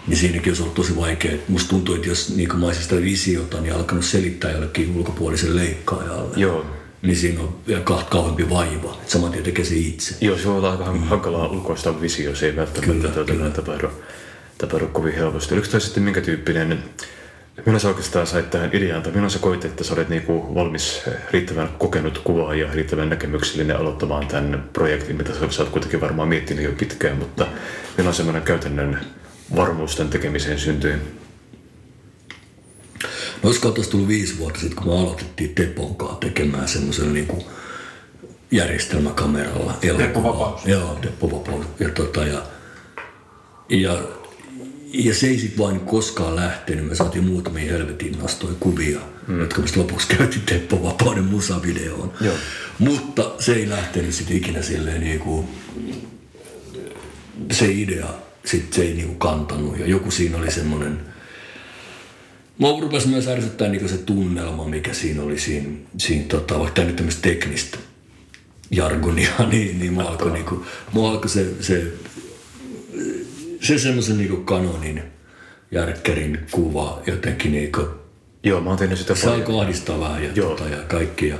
Niin 0.07 0.17
siinäkin 0.17 0.49
olisi 0.49 0.61
ollut 0.61 0.75
tosi 0.75 0.95
vaikea. 0.95 1.37
Musta 1.47 1.69
tuntuu, 1.69 1.95
että 1.95 2.07
jos 2.07 2.35
niin 2.35 2.59
mä 2.59 2.65
olisin 2.65 2.83
sitä 2.83 2.95
visiota, 2.95 3.61
niin 3.61 3.73
alkanut 3.73 4.05
selittää 4.05 4.51
jollekin 4.51 4.97
ulkopuoliselle 4.97 5.61
leikkaajalle. 5.61 6.33
Joo. 6.35 6.65
Niin 7.01 7.15
siinä 7.15 7.41
on 7.41 7.57
vielä 7.67 7.81
kahta 7.81 8.09
kauempi 8.09 8.49
vaiva. 8.49 8.97
Saman 9.07 9.31
tien 9.31 9.43
tekee 9.43 9.65
se 9.65 9.75
itse. 9.75 10.15
Joo, 10.21 10.37
se 10.37 10.49
olla 10.49 10.71
aika 10.71 10.93
mm. 10.93 11.03
hankalaa 11.03 11.47
ulkoista 11.47 12.01
visio, 12.01 12.35
se 12.35 12.45
ei 12.45 12.55
välttämättä 12.55 13.07
Kyllä, 13.07 13.25
kyllä. 13.25 13.49
tapahdu, 13.49 13.87
tapahdu 14.67 14.87
kovin 14.87 15.15
helposti. 15.15 15.53
Oliko 15.53 15.67
toi 15.67 15.81
sitten 15.81 16.03
minkä 16.03 16.21
tyyppinen, 16.21 16.83
milloin 17.65 17.79
sä 17.79 17.87
oikeastaan 17.87 18.27
sait 18.27 18.49
tähän 18.49 18.69
ideaan, 18.73 19.03
tai 19.03 19.11
milloin 19.11 19.31
sä 19.31 19.39
koit, 19.39 19.65
että 19.65 19.83
sä 19.83 19.93
olet 19.93 20.09
niinku 20.09 20.55
valmis 20.55 21.01
riittävän 21.31 21.69
kokenut 21.77 22.17
kuvaaja, 22.23 22.73
riittävän 22.73 23.09
näkemyksellinen 23.09 23.77
aloittamaan 23.77 24.27
tämän 24.27 24.69
projektin, 24.73 25.15
mitä 25.15 25.31
sä, 25.49 25.63
oot 25.63 25.71
kuitenkin 25.71 26.01
varmaan 26.01 26.27
miettinyt 26.27 26.65
jo 26.65 26.71
pitkään, 26.71 27.17
mutta 27.17 27.47
milloin 27.97 28.15
semmoinen 28.15 28.43
käytännön 28.43 28.99
varmuus 29.55 29.95
tämän 29.95 30.11
tekemiseen 30.11 30.59
syntyi? 30.59 30.93
No 33.43 33.49
olisiko 33.49 33.71
tässä 33.71 33.91
tullut 33.91 34.07
viisi 34.07 34.37
vuotta 34.37 34.59
sitten, 34.59 34.83
kun 34.83 34.93
me 34.93 34.99
aloitettiin 34.99 35.55
Tepon 35.55 35.95
kanssa 35.95 36.17
tekemään 36.17 36.67
semmoisella 36.67 37.11
niin 37.11 37.27
järjestelmäkameralla 38.51 39.77
elokuvaa. 39.81 40.07
Teppo 40.07 40.23
Vapaus. 40.23 40.65
Joo, 40.65 40.97
Teppo 41.01 41.31
Vapaus. 41.31 41.65
Ja, 41.79 41.89
tota, 41.89 42.25
ja, 42.25 42.43
ja, 43.69 43.97
ja 44.93 45.15
se 45.15 45.27
ei 45.27 45.39
sitten 45.39 45.65
vain 45.65 45.79
koskaan 45.79 46.35
lähtenyt. 46.35 46.87
Me 46.87 46.95
saatiin 46.95 47.23
muutamia 47.23 47.71
helvetin 47.71 48.17
nastoja 48.19 48.53
kuvia, 48.59 48.99
mm. 49.27 49.39
jotka 49.39 49.61
me 49.61 49.67
lopuksi 49.75 50.07
käytiin 50.17 50.41
Teppo 50.45 50.83
Vapauden 50.83 51.23
musavideoon. 51.23 52.13
Joo. 52.21 52.35
Mutta 52.79 53.31
se 53.39 53.53
ei 53.53 53.69
lähtenyt 53.69 54.13
sitten 54.13 54.37
ikinä 54.37 54.61
silleen 54.61 55.01
niin 55.01 55.19
kuin, 55.19 55.47
se 57.51 57.71
idea, 57.71 58.07
sit 58.45 58.73
se 58.73 58.81
ei 58.81 58.93
niinku 58.93 59.15
kantanut 59.15 59.79
ja 59.79 59.87
joku 59.87 60.11
siinä 60.11 60.37
oli 60.37 60.51
semmoinen, 60.51 60.99
Mua 62.57 62.81
rupesi 62.81 63.07
myös 63.07 63.27
ärsyttää 63.27 63.69
niinku 63.69 63.87
se 63.87 63.97
tunnelma, 63.97 64.67
mikä 64.67 64.93
siinä 64.93 65.23
oli 65.23 65.39
siinä, 65.39 65.69
siinä 65.97 66.25
tota, 66.27 66.59
vaikka 66.59 66.75
tämä 66.75 66.87
nyt 66.87 66.95
tämmöistä 66.95 67.21
teknistä 67.21 67.77
jargonia, 68.71 69.31
niin, 69.51 69.79
niin 69.79 69.93
mua 69.93 70.03
alkoi, 70.03 70.31
niinku, 70.31 70.65
mua 70.93 71.11
alkoi 71.11 71.29
se, 71.29 71.47
se, 71.59 71.83
se 73.63 73.77
semmoisen 73.77 74.17
niinku 74.17 74.37
kanonin 74.37 75.03
järkkärin 75.71 76.39
kuva 76.51 77.01
jotenkin 77.07 77.51
niinku, 77.51 77.87
Joo, 78.43 78.61
mä 78.61 78.69
oon 78.69 78.79
tehnyt 78.79 78.99
sitä 78.99 79.15
se 79.15 79.29
alkoi 79.29 79.61
ahdistaa 79.61 79.99
vähän 79.99 80.23
ja, 80.23 80.29
Joo. 80.35 80.49
tota, 80.49 80.69
ja 80.69 80.77
kaikki. 80.77 81.27
Ja, 81.27 81.37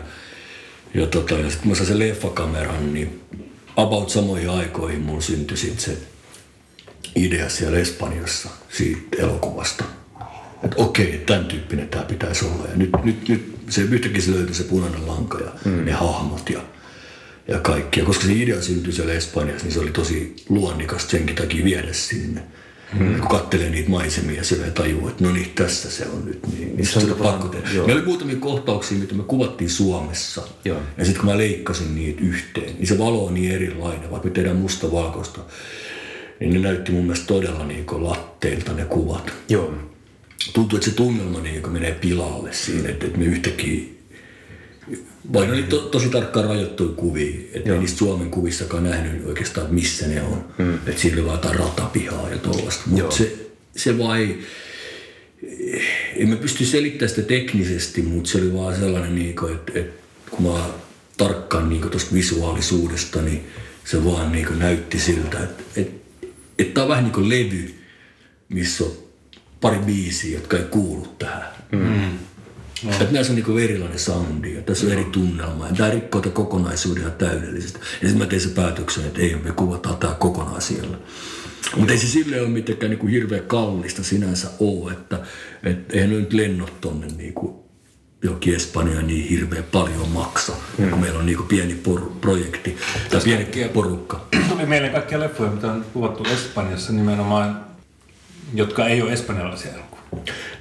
ja, 0.94 1.08
tota, 1.08 1.34
ja 1.34 1.50
sitten 1.50 1.70
mä 1.70 1.76
sain 1.76 1.88
sen 1.88 2.00
leffakameran, 2.00 2.94
niin 2.94 3.22
about 3.78 4.10
samoihin 4.10 4.50
aikoihin 4.50 5.02
mulla 5.02 5.22
syntyi 5.22 5.58
sit 5.58 5.80
se 5.80 5.98
idea 7.16 7.50
siellä 7.50 7.78
Espanjassa 7.78 8.50
siitä 8.70 9.18
elokuvasta. 9.18 9.84
Että 10.64 10.76
okei, 10.78 11.24
tämän 11.26 11.46
tyyppinen 11.46 11.88
tämä 11.88 12.04
pitäisi 12.04 12.46
olla. 12.46 12.68
Ja 12.70 12.76
nyt, 12.76 12.90
nyt, 13.04 13.30
nyt 13.30 13.56
se 13.70 13.82
yhtäkkiä 13.82 14.22
se 14.22 14.32
löytyi 14.32 14.56
se 14.56 14.64
punainen 14.64 15.08
lanka 15.08 15.40
ja 15.40 15.52
mm. 15.66 15.86
ne 15.86 15.92
hahmot 15.92 16.50
ja, 16.50 16.62
ja 17.48 17.60
kaikki. 17.60 18.00
Ja 18.00 18.06
koska 18.06 18.26
se 18.26 18.34
idea 18.34 18.62
syntyi 18.62 18.94
siellä 18.94 19.14
Espanjassa, 19.14 19.64
niin 19.66 19.74
se 19.74 19.80
oli 19.80 19.92
tosi 19.92 20.36
luonnikasta 20.50 21.12
senkin 21.12 21.36
takia 21.36 21.66
viedä 21.66 21.94
sinne. 21.94 22.42
Mm. 23.00 23.20
Kun 23.20 23.28
katselee 23.28 23.70
niitä 23.70 23.90
maisemia, 23.90 24.44
se 24.44 24.56
tajuu, 24.56 25.08
että 25.08 25.24
no 25.24 25.32
niin, 25.32 25.52
tässä 25.56 25.92
se 25.92 26.06
on 26.06 26.26
nyt. 26.26 26.40
Niin, 26.58 26.76
niin 26.76 26.86
Se 26.86 27.00
on 27.00 27.16
pakko 27.24 27.48
tehdä. 27.48 27.70
joo. 27.74 27.86
Meillä 27.88 28.00
oli 28.00 28.08
muutamia 28.08 28.36
kohtauksia, 28.36 28.98
mitä 28.98 29.16
me 29.16 29.24
kuvattiin 29.24 29.70
Suomessa. 29.70 30.42
Joo. 30.66 30.80
Ja 30.98 31.06
sitten 31.06 31.22
kun 31.22 31.32
mä 31.32 31.38
leikkasin 31.38 31.96
niitä 31.96 32.22
yhteen, 32.22 32.76
niin 32.78 32.88
se 32.88 32.98
valo 32.98 33.26
on 33.26 33.34
niin 33.34 33.52
erilainen, 33.52 34.12
vaikka 34.12 34.28
me 34.28 34.34
tehdään 34.34 34.56
musta-valkoista. 34.58 35.42
Niin 36.40 36.54
ne 36.54 36.60
näytti 36.60 36.92
mun 36.92 37.04
mielestä 37.04 37.26
todella 37.28 37.66
niin 37.66 37.86
latteilta 37.92 38.74
ne 38.74 38.86
kuvat. 38.86 39.34
Joo. 39.50 39.74
Tuntuu, 40.54 40.78
että 40.78 40.90
se 40.90 40.96
tunnelma 40.96 41.40
niin 41.40 41.72
menee 41.72 41.92
pilalle 41.92 42.54
siinä, 42.54 42.90
että, 42.90 43.06
että 43.06 43.20
me 43.20 43.26
yhtäkkiä 43.26 43.93
vaikka 45.34 45.52
ne 45.52 45.60
oli 45.60 45.68
to, 45.68 45.78
tosi 45.78 46.10
tarkkaan 46.10 46.46
rajoittuja 46.46 46.94
kuvia, 46.96 47.40
että 47.54 47.74
ei 47.74 47.80
niistä 47.80 47.98
Suomen 47.98 48.30
kuvissakaan 48.30 48.84
nähnyt 48.84 49.26
oikeastaan, 49.28 49.74
missä 49.74 50.08
ne 50.08 50.22
on. 50.22 50.46
Mm. 50.58 50.76
Että 50.76 51.02
siellä 51.02 51.18
oli 51.18 51.26
vaan 51.26 51.38
jotain 51.38 51.60
ratapihaa 51.60 52.30
ja 52.30 52.38
tollaista. 52.38 52.84
Joo. 52.90 53.00
Mutta 53.00 53.18
se, 53.18 53.36
se 53.76 53.98
vaan 53.98 54.20
ei, 54.20 54.40
en 56.16 56.30
mä 56.30 56.36
pysty 56.36 56.66
selittämään 56.66 57.10
sitä 57.10 57.22
teknisesti, 57.28 58.02
mutta 58.02 58.30
se 58.30 58.38
oli 58.38 58.54
vaan 58.54 58.76
sellainen, 58.76 59.16
niin 59.16 59.36
kuin, 59.36 59.54
että, 59.54 59.72
että 59.76 60.02
kun 60.30 60.44
mä 60.44 60.66
tarkkaan 61.18 61.70
niin 61.70 61.90
tuosta 61.90 62.14
visuaalisuudesta, 62.14 63.22
niin 63.22 63.48
se 63.86 64.06
vaan 64.06 64.32
niin 64.32 64.46
kuin 64.46 64.60
näytti 64.60 65.00
siltä, 65.00 65.40
että, 65.44 65.64
että, 65.76 66.28
että 66.60 66.74
tämä 66.74 66.84
on 66.84 66.90
vähän 66.90 67.04
niin 67.04 67.14
kuin 67.14 67.30
levy, 67.30 67.74
missä 68.50 68.84
on 68.84 68.92
pari 69.62 69.78
biisiä, 69.78 70.34
jotka 70.34 70.58
ei 70.58 70.64
kuulu 70.64 71.08
tähän. 71.20 71.48
Mm. 71.72 72.18
Että 72.92 73.14
näissä 73.14 73.34
on 73.34 73.36
niinku 73.36 73.58
erilainen 73.58 74.00
soundi 74.00 74.56
ja 74.56 74.62
tässä 74.62 74.86
on 74.86 74.92
eri 74.92 75.04
tunnelma 75.04 75.68
ja 75.68 75.74
tämä 75.76 75.90
rikkoo 75.90 76.22
tätä 76.22 76.36
kokonaisuuden 76.36 77.12
täydellisesti. 77.12 77.80
Ja 77.80 78.08
sitten 78.08 78.18
mä 78.18 78.26
tein 78.26 78.42
sen 78.42 78.52
päätöksen, 78.52 79.06
että 79.06 79.22
ei, 79.22 79.36
me 79.36 79.52
kuvataan 79.52 79.98
tämä 79.98 80.14
kokonaan 80.14 80.62
siellä. 80.62 80.98
Mutta 81.78 81.94
ei 81.94 82.00
se 82.00 82.08
silleen 82.08 82.42
ole 82.42 82.50
mitenkään 82.50 82.90
niinku 82.90 83.08
hirveän 83.08 83.44
kallista 83.44 84.04
sinänsä 84.04 84.48
ole, 84.60 84.92
että 84.92 85.20
et 85.64 85.94
eihän 85.94 86.10
ne 86.10 86.16
nyt 86.16 86.34
lennot 86.34 86.82
tonne 86.82 87.08
niinku 87.08 87.64
johonkin 88.24 88.56
Espanjaan 88.56 89.08
niin 89.08 89.30
hirveän 89.30 89.64
paljon 89.64 90.10
maksa, 90.10 90.54
mm. 90.78 90.90
kun 90.90 91.00
meillä 91.00 91.20
on 91.20 91.26
niinku 91.26 91.44
pieni 91.44 91.82
por- 91.88 92.12
projekti 92.22 92.78
tai 93.12 93.22
pieni 93.22 93.70
porukka. 93.74 94.26
Tuli 94.50 94.66
mieleen 94.66 94.94
kaikkia 94.94 95.20
leffoja, 95.20 95.52
mitä 95.52 95.72
on 95.72 95.86
kuvattu 95.94 96.24
Espanjassa 96.34 96.94
nimenomaan, 96.94 97.66
jotka 98.54 98.88
ei 98.88 99.02
ole 99.02 99.14
espanjalaisia. 99.14 99.72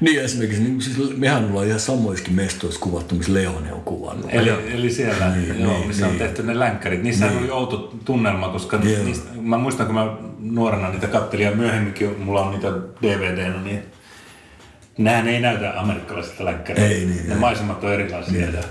Niin 0.00 0.20
esimerkiksi, 0.20 0.62
niin, 0.62 0.80
siis 0.80 1.16
mehän 1.16 1.50
ollaan 1.50 1.66
ihan 1.66 1.80
samoissakin 1.80 2.34
mestoissa 2.34 2.80
kuvattu, 2.80 3.14
missä 3.14 3.34
Leone 3.34 3.72
on 3.72 3.80
kuvannut. 3.80 4.26
Eli, 4.32 4.50
eli 4.50 4.90
siellä, 4.90 5.28
niin, 5.28 5.60
joo, 5.60 5.72
niin, 5.72 5.86
missä 5.86 6.06
on 6.06 6.12
niin. 6.12 6.18
tehty 6.18 6.42
ne 6.42 6.58
länkkärit. 6.58 7.02
Niissä 7.02 7.26
niin. 7.26 7.38
oli 7.38 7.50
outo 7.50 7.92
tunnelma, 8.04 8.48
koska 8.48 8.76
Joo. 8.76 9.04
niistä, 9.04 9.28
mä 9.40 9.58
muistan, 9.58 9.86
kun 9.86 9.94
mä 9.94 10.16
nuorena 10.38 10.90
niitä 10.90 11.06
kattelin 11.06 11.44
ja 11.44 11.52
myöhemminkin 11.52 12.20
mulla 12.20 12.42
on 12.42 12.50
niitä 12.52 12.72
DVD, 13.02 13.52
niin 13.64 13.82
nehän 14.98 15.28
ei 15.28 15.40
näytä 15.40 15.80
amerikkalaisilta 15.80 16.44
länkkäriltä. 16.44 16.88
Ei 16.88 17.04
niin, 17.04 17.28
ne 17.28 17.34
ei. 17.34 17.40
maisemat 17.40 17.84
on 17.84 17.92
erilaisia. 17.92 18.46
Ja 18.46 18.62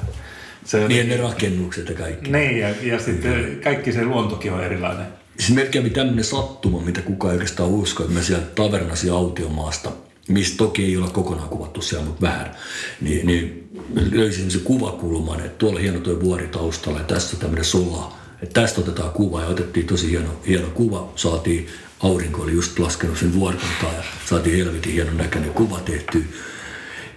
se, 0.66 0.88
Niin 0.88 1.10
ne 1.10 1.18
rakennukset 1.18 1.90
ja 1.90 1.96
kaikki. 1.96 2.32
niin 2.32 2.60
ja, 2.60 2.70
ja 2.82 3.00
sitten 3.00 3.60
kaikki 3.64 3.92
se 3.92 4.06
luontokin 4.06 4.54
on 4.54 4.64
erilainen. 4.64 5.06
Siis 5.40 5.70
kävi 5.70 5.90
tämmöinen 5.90 6.24
sattuma, 6.24 6.82
mitä 6.82 7.02
kukaan 7.02 7.32
ei 7.32 7.36
oikeastaan 7.36 7.70
usko, 7.70 8.04
että 8.04 8.16
me 8.16 8.22
sieltä 8.22 8.46
Tavernasi 8.56 9.10
autiomaasta 9.10 9.92
mistä 10.28 10.58
toki 10.58 10.86
ei 10.86 10.98
olla 10.98 11.10
kokonaan 11.10 11.50
kuvattu 11.50 11.82
siellä, 11.82 12.06
mutta 12.06 12.22
vähän, 12.22 12.56
niin, 13.02 13.28
niin 13.28 13.70
löysin 14.12 14.52
se 14.52 14.60
kuvakulman, 14.60 15.40
että 15.40 15.58
tuolla 15.58 15.80
hieno 15.80 16.00
tuo 16.00 16.22
vuori 16.22 16.48
taustalla 16.48 17.00
ja 17.00 17.06
tässä 17.06 17.38
tämmöinen 17.38 17.66
sola. 17.66 18.18
Että 18.42 18.62
tästä 18.62 18.82
otetaan 18.82 19.12
kuva 19.12 19.42
ja 19.42 19.48
otettiin 19.48 19.88
tosi 19.88 20.12
hieno, 20.12 20.30
hieno 20.48 20.68
kuva. 20.68 21.14
Saatiin, 21.16 21.68
aurinko 22.00 22.42
oli 22.42 22.52
just 22.52 22.80
laskenut 22.80 23.18
sen 23.18 23.34
vuorikantaa 23.34 23.94
ja 23.98 24.04
saatiin 24.30 24.58
helvetin 24.58 24.94
hienon 24.94 25.18
näköinen 25.18 25.52
kuva 25.52 25.80
tehty. 25.80 26.26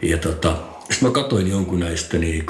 Ja 0.03 0.19
tota, 0.19 0.57
sitten 0.91 1.09
mä 1.09 1.13
katsoin 1.13 1.51
jonkun 1.51 1.81
näistä 1.81 2.19
niin 2.19 2.45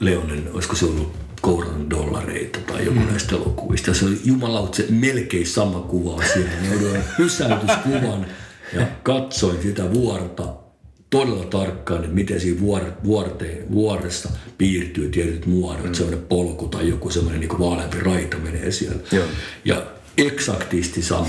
Leonen, 0.00 0.50
olisiko 0.54 0.76
se 0.76 0.84
ollut 0.84 1.12
kouran 1.40 1.90
dollareita 1.90 2.58
tai 2.66 2.84
joku 2.84 3.00
mm. 3.00 3.06
näistä 3.06 3.36
elokuvista. 3.36 3.90
Ja 3.90 3.94
se 3.94 4.04
oli 4.04 4.20
jumalautse 4.24 4.86
melkein 4.90 5.46
sama 5.46 5.80
kuva 5.80 6.22
siellä. 6.32 6.50
Ne 6.94 7.04
pysäytyskuvan 7.16 8.26
ja 8.72 8.86
katsoin 9.02 9.62
sitä 9.62 9.94
vuorta 9.94 10.44
todella 11.10 11.44
tarkkaan, 11.44 12.04
että 12.04 12.14
miten 12.14 12.40
siinä 12.40 12.60
vuor, 12.60 12.82
vuorte, 13.04 13.62
vuoressa 13.72 14.28
piirtyy 14.58 15.08
tietyt 15.08 15.46
muodot, 15.46 15.86
mm. 15.86 15.94
semmoinen 15.94 16.26
polku 16.28 16.68
tai 16.68 16.88
joku 16.88 17.10
semmoinen 17.10 17.40
niin 17.40 17.58
vaaleampi 17.58 18.00
raita 18.00 18.36
menee 18.36 18.70
siellä. 18.70 19.02
Joo. 19.12 19.24
Ja 19.64 19.82
eksaktisti 20.18 21.02
sama, 21.02 21.26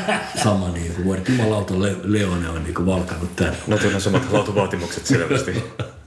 sama 0.44 0.68
niin 0.68 0.92
kuin 0.92 1.04
vuodet. 1.04 1.28
Jumalauta 1.28 1.82
Le- 1.82 1.96
Leone 2.02 2.48
on 2.48 2.62
niin 2.62 2.74
kuin 2.74 2.86
valkannut 2.86 3.36
tänne. 3.36 3.56
No 3.66 3.78
on 3.94 4.00
samat 4.00 4.32
laatuvaatimukset 4.32 5.06
selvästi. 5.06 5.52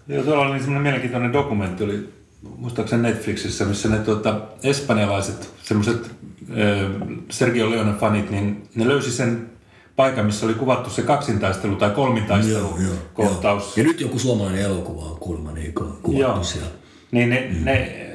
Joo, 0.08 0.24
tuolla 0.24 0.48
oli 0.48 0.60
semmoinen 0.60 0.82
mielenkiintoinen 0.82 1.34
dokumentti, 1.34 1.84
oli 1.84 2.10
muistaakseni 2.58 3.01
Netflixissä, 3.01 3.65
missä 3.65 3.89
ne 3.89 3.98
tuota, 3.98 4.41
espanjalaiset, 4.63 5.50
semmoiset 5.63 6.12
Sergio 7.29 7.72
Leone 7.72 7.94
fanit, 7.94 8.29
niin 8.29 8.63
ne 8.75 8.88
löysi 8.88 9.12
sen 9.12 9.50
paikan, 9.98 10.25
missä 10.25 10.46
oli 10.46 10.54
kuvattu 10.54 10.89
se 10.89 11.01
kaksintaistelu 11.01 11.75
tai 11.75 11.89
kolmintaistelu 11.89 12.58
joo, 12.58 12.77
joo, 12.80 12.94
kohtaus. 13.13 13.63
Joo. 13.63 13.74
Ja 13.77 13.84
nyt 13.84 14.01
joku 14.01 14.20
suomalainen 14.20 14.62
elokuva 14.62 15.01
on 15.01 15.18
kulma 15.20 15.51
niin 15.51 15.74
kuvattu 15.74 16.12
joo. 16.12 16.44
siellä. 16.44 16.70
Niin 17.12 17.30
ne, 17.30 17.50
mm. 17.51 17.66
ne 17.66 18.08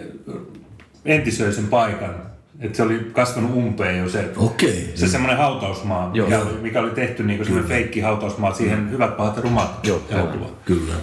entisöi 1.05 1.53
sen 1.53 1.67
paikan. 1.67 2.33
Että 2.61 2.77
se 2.77 2.83
oli 2.83 3.11
kasvanut 3.13 3.55
umpeen 3.55 3.99
jo 3.99 4.09
se, 4.09 4.29
okay, 4.37 4.75
se 4.95 5.09
semmoinen 5.09 5.39
hautausmaa, 5.39 6.11
joo, 6.15 6.27
mikä, 6.29 6.43
Oli, 6.43 6.59
mikä 6.63 6.81
oli 6.81 6.91
tehty 6.91 7.23
niin 7.23 7.45
semmoinen 7.45 7.69
feikki 7.69 8.01
hautausmaa 8.01 8.55
siihen 8.55 8.79
mm. 8.79 8.91
hyvät 8.91 9.17
pahat 9.17 9.37
ja 9.37 9.43
rumat 9.43 9.87
joo, 9.87 10.03
elokuva. 10.09 10.47
Kyllä. 10.65 10.95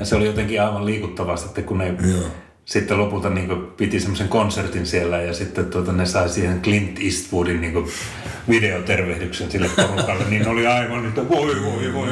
Ja 0.00 0.06
se 0.06 0.16
oli 0.16 0.26
jotenkin 0.26 0.62
aivan 0.62 0.86
liikuttavaa 0.86 1.36
sitten, 1.36 1.64
kun 1.64 1.78
ne 1.78 1.94
joo 2.12 2.30
sitten 2.66 2.98
lopulta 2.98 3.30
niin 3.30 3.48
kuin, 3.48 3.66
piti 3.66 4.00
semmoisen 4.00 4.28
konsertin 4.28 4.86
siellä 4.86 5.22
ja 5.22 5.34
sitten 5.34 5.66
tuota, 5.66 5.92
ne 5.92 6.06
sai 6.06 6.28
siihen 6.28 6.62
Clint 6.62 6.98
Eastwoodin 7.04 7.60
niin 7.60 7.72
kuin, 7.72 7.86
videotervehdyksen 8.48 9.50
sille 9.50 9.70
porukalle, 9.76 10.24
niin 10.30 10.48
oli 10.48 10.66
aivan, 10.66 11.06
että 11.06 11.28
voi 11.28 11.62
voi 11.62 11.92
voi. 11.92 12.08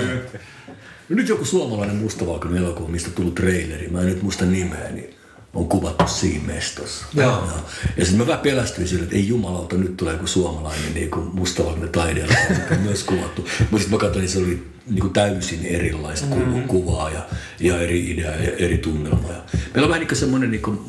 Nyt 1.08 1.28
joku 1.28 1.44
suomalainen 1.44 1.96
mustavalkoinen 1.96 2.62
elokuva, 2.62 2.88
mistä 2.88 3.10
tullut 3.10 3.34
traileri, 3.34 3.88
mä 3.88 4.00
en 4.00 4.06
nyt 4.06 4.22
muista 4.22 4.44
nimeä, 4.44 4.90
niin 4.90 5.14
on 5.54 5.68
kuvattu 5.68 6.04
siinä 6.08 6.46
mestossa. 6.46 7.06
Joo. 7.14 7.30
Ja, 7.30 7.52
ja 7.96 8.04
sitten 8.04 8.18
mä 8.18 8.26
vähän 8.26 8.42
pelästyin 8.42 8.88
sille, 8.88 9.02
että 9.02 9.16
ei 9.16 9.28
jumalauta, 9.28 9.76
nyt 9.76 9.96
tulee 9.96 10.12
joku 10.12 10.26
suomalainen 10.26 10.94
niin 10.94 11.10
kuin 11.10 11.26
mustavalkoinen 11.32 11.92
taideella, 11.92 12.34
on 12.70 12.80
myös 12.80 13.04
kuvattu. 13.04 13.42
Mutta 13.42 13.78
sitten 13.78 13.90
mä 13.90 13.98
katsoin, 13.98 14.24
että 14.24 14.32
se 14.32 14.44
oli 14.44 14.66
niin 14.86 15.00
kuin 15.00 15.12
täysin 15.12 15.66
erilaista 15.66 16.26
mm-hmm. 16.26 16.62
kuvaa 16.62 17.10
ja, 17.10 17.26
ja 17.60 17.80
eri 17.80 18.10
idea 18.10 18.30
ja 18.30 18.56
eri 18.56 18.78
tunnelma. 18.78 19.28
Ja 19.28 19.42
meillä 19.74 19.86
on 19.86 19.88
vähän 19.88 20.06
niin 20.06 20.16
semmoinen 20.16 20.50
niin 20.50 20.62
kuin, 20.62 20.80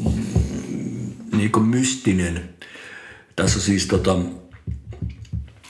niin 1.38 1.52
kuin 1.52 1.66
mystinen, 1.66 2.50
tässä 3.36 3.58
on 3.58 3.62
siis 3.62 3.86
tota, 3.86 4.18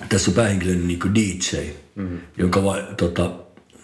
tässä 0.09 0.31
on 0.31 0.35
päähenkilön 0.35 0.87
niin 0.87 0.99
kuin 0.99 1.15
DJ, 1.15 1.57
mm-hmm. 1.95 2.19
jonka, 2.37 2.63
vai, 2.63 2.83
tota, 2.97 3.31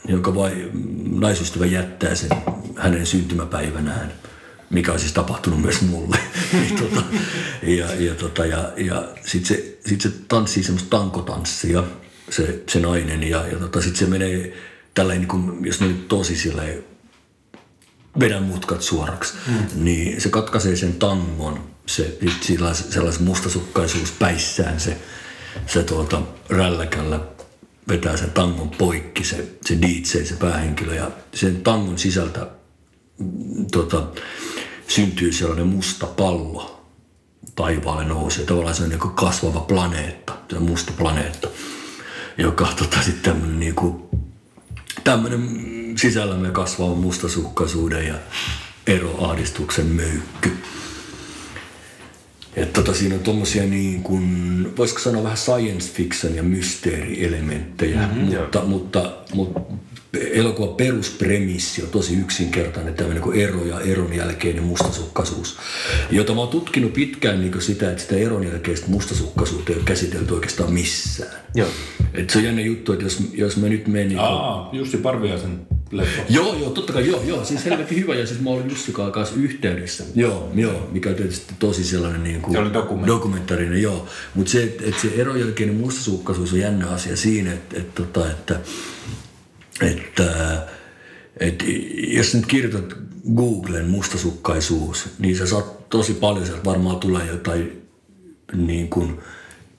jonka 0.08 0.36
vai, 0.36 0.72
naisystävä 1.12 1.66
jättää 1.66 2.16
sen 2.16 2.30
hänen 2.76 3.06
syntymäpäivänään 3.06 4.14
mikä 4.72 4.94
on 4.94 5.00
siis 5.00 5.14
tapahtunut 5.14 5.62
myös 5.62 5.82
mulle. 5.82 6.18
Niin 6.54 6.76
tota, 6.76 7.04
ja 7.64 7.96
ja, 7.96 8.16
tota, 8.16 8.46
ja, 8.46 8.72
ja 8.78 9.10
sitten 9.26 9.58
se, 9.58 9.78
sit 9.86 10.02
se 10.02 10.12
tanssii 10.28 10.64
semmoista 10.64 10.98
tankotanssia, 10.98 11.84
se, 12.30 12.64
se 12.70 12.80
nainen, 12.80 13.24
ja, 13.24 13.48
ja 13.48 13.60
tota, 13.60 13.82
sitten 13.82 14.00
se 14.00 14.06
menee 14.06 14.54
tällä 14.94 15.14
niin 15.14 15.28
kuin, 15.28 15.66
jos 15.66 15.80
nyt 15.82 16.08
tosi 16.08 16.36
silleen 16.36 16.84
vedän 18.20 18.44
mutkat 18.44 18.82
suoraksi, 18.82 19.34
mm. 19.48 19.84
niin 19.84 20.22
se 20.22 20.30
katkaisee 20.30 20.76
sen 20.76 20.94
tangon, 20.94 21.64
se, 21.86 22.18
sillä 22.42 22.74
sellaisen 22.74 23.24
mustasukkaisuus 23.24 24.12
päissään 24.12 24.80
se, 24.80 24.98
se 25.68 25.84
tuota, 25.84 26.22
rälläkällä 26.50 27.20
vetää 27.88 28.18
sen 28.18 28.32
tangon 28.32 28.70
poikki, 28.70 29.24
se, 29.24 29.48
se 29.66 29.78
DJ, 29.82 30.24
se 30.24 30.36
päähenkilö, 30.40 30.96
ja 30.96 31.12
sen 31.34 31.62
tangon 31.62 31.98
sisältä 31.98 32.48
tota, 33.72 34.08
syntyy 34.88 35.32
sellainen 35.32 35.68
musta 35.68 36.08
pallo 36.08 36.82
taivaalle 37.56 38.06
nousee. 38.06 38.46
Tavallaan 38.46 38.76
se 38.76 38.84
on 38.84 38.90
niin 38.90 39.00
kasvava 39.00 39.60
planeetta, 39.60 40.34
se 40.50 40.60
musta 40.60 40.92
planeetta, 40.98 41.48
joka 42.38 42.68
tota, 42.78 43.02
sitten 43.02 43.34
tämmöinen 43.34 43.60
niin 43.60 43.76
kuin, 43.76 44.04
tämmöinen 45.04 45.50
sisällämme 45.98 46.50
kasvava 46.50 46.96
mustasukkaisuuden 46.96 48.08
ja 48.08 48.16
eroahdistuksen 48.88 49.86
möykky. 49.86 50.52
Että 52.56 52.82
tota, 52.82 52.98
siinä 52.98 53.16
on 53.16 53.22
tuommoisia 53.22 53.64
niin 53.64 54.04
kuin, 54.04 54.78
voisiko 54.78 55.00
sanoa 55.00 55.24
vähän 55.24 55.38
science 55.38 55.92
fiction 55.94 56.36
ja 56.36 56.44
mysteerielementtejä, 56.44 58.02
mm-hmm, 58.02 58.36
mutta, 58.36 58.62
mutta, 58.66 59.12
mutta 59.34 59.62
elokuvan 60.14 60.76
peruspremissi 60.76 61.84
on 61.84 61.90
tosi 61.90 62.16
yksinkertainen, 62.16 62.94
tämmöinen 62.94 63.24
kuin 63.24 63.40
ero 63.40 63.66
ja 63.66 63.80
eron 63.80 64.14
jälkeinen 64.14 64.64
mustasukkaisuus, 64.64 65.58
jota 66.10 66.34
mä 66.34 66.40
oon 66.40 66.50
tutkinut 66.50 66.94
pitkään 66.94 67.40
niin 67.40 67.52
kuin 67.52 67.62
sitä, 67.62 67.92
että 67.92 68.04
sitä 68.04 68.16
eron 68.16 68.48
jälkeistä 68.48 68.88
mustasukkaisuutta 68.90 69.72
ei 69.72 69.78
ole 69.78 69.86
käsitelty 69.86 70.34
oikeastaan 70.34 70.74
missään. 70.74 71.42
Joo. 71.56 71.68
Et 72.14 72.30
se 72.30 72.38
on 72.38 72.44
jännä 72.44 72.62
juttu, 72.62 72.94
että 72.94 73.06
jos, 73.06 73.20
jos 73.34 73.58
mä 73.58 73.70
nyt 73.70 73.88
menen... 73.88 74.08
Niin 74.08 74.20
Aa, 74.20 74.70
Jussi 74.74 74.98
Parviaisen 74.98 75.68
leffa. 75.92 76.22
Joo, 76.30 76.56
joo, 76.56 76.70
totta 76.70 76.94
kai, 76.94 77.08
joo, 77.08 77.24
joo, 77.24 77.46
siis 77.46 77.66
helvetin 77.66 77.98
hyvä, 77.98 78.16
ja 78.16 78.28
siis 78.28 78.40
mä 78.40 78.50
olin 78.50 78.70
Jussi 78.70 78.92
kanssa 79.12 79.36
yhteydessä. 79.36 80.04
Joo, 80.16 80.52
joo, 80.56 80.90
mikä 80.92 81.10
on 81.10 81.16
tietysti 81.16 81.54
tosi 81.60 81.84
sellainen 81.84 82.24
niin 82.24 82.42
kuin 82.42 82.54
se 82.54 82.60
oli 82.60 82.74
dokumentti. 82.74 83.08
dokumentaarinen, 83.08 83.82
joo. 83.82 84.08
Mutta 84.36 84.52
se, 84.52 84.64
että, 84.64 84.84
että 84.86 85.02
se 85.02 85.08
eron 85.16 85.40
jälkeinen 85.40 85.76
mustasukkaisuus 85.76 86.54
on 86.54 86.60
jännä 86.60 86.88
asia 86.88 87.16
siinä, 87.18 87.54
että, 87.54 87.78
että, 87.78 88.04
että, 88.04 88.30
että 88.30 88.60
että, 89.82 90.58
että 91.40 91.66
jos 92.08 92.36
nyt 92.36 92.46
kirjoitat 92.46 92.98
Googlen 93.36 93.90
mustasukkaisuus, 93.90 95.10
niin 95.20 95.38
sä 95.38 95.48
saat 95.48 95.90
tosi 95.90 96.14
paljon, 96.14 96.46
sieltä 96.46 96.66
varmaan 96.66 97.00
tulee 97.00 97.26
jotain 97.26 97.82
niin 98.54 98.90
kuin, 98.90 99.20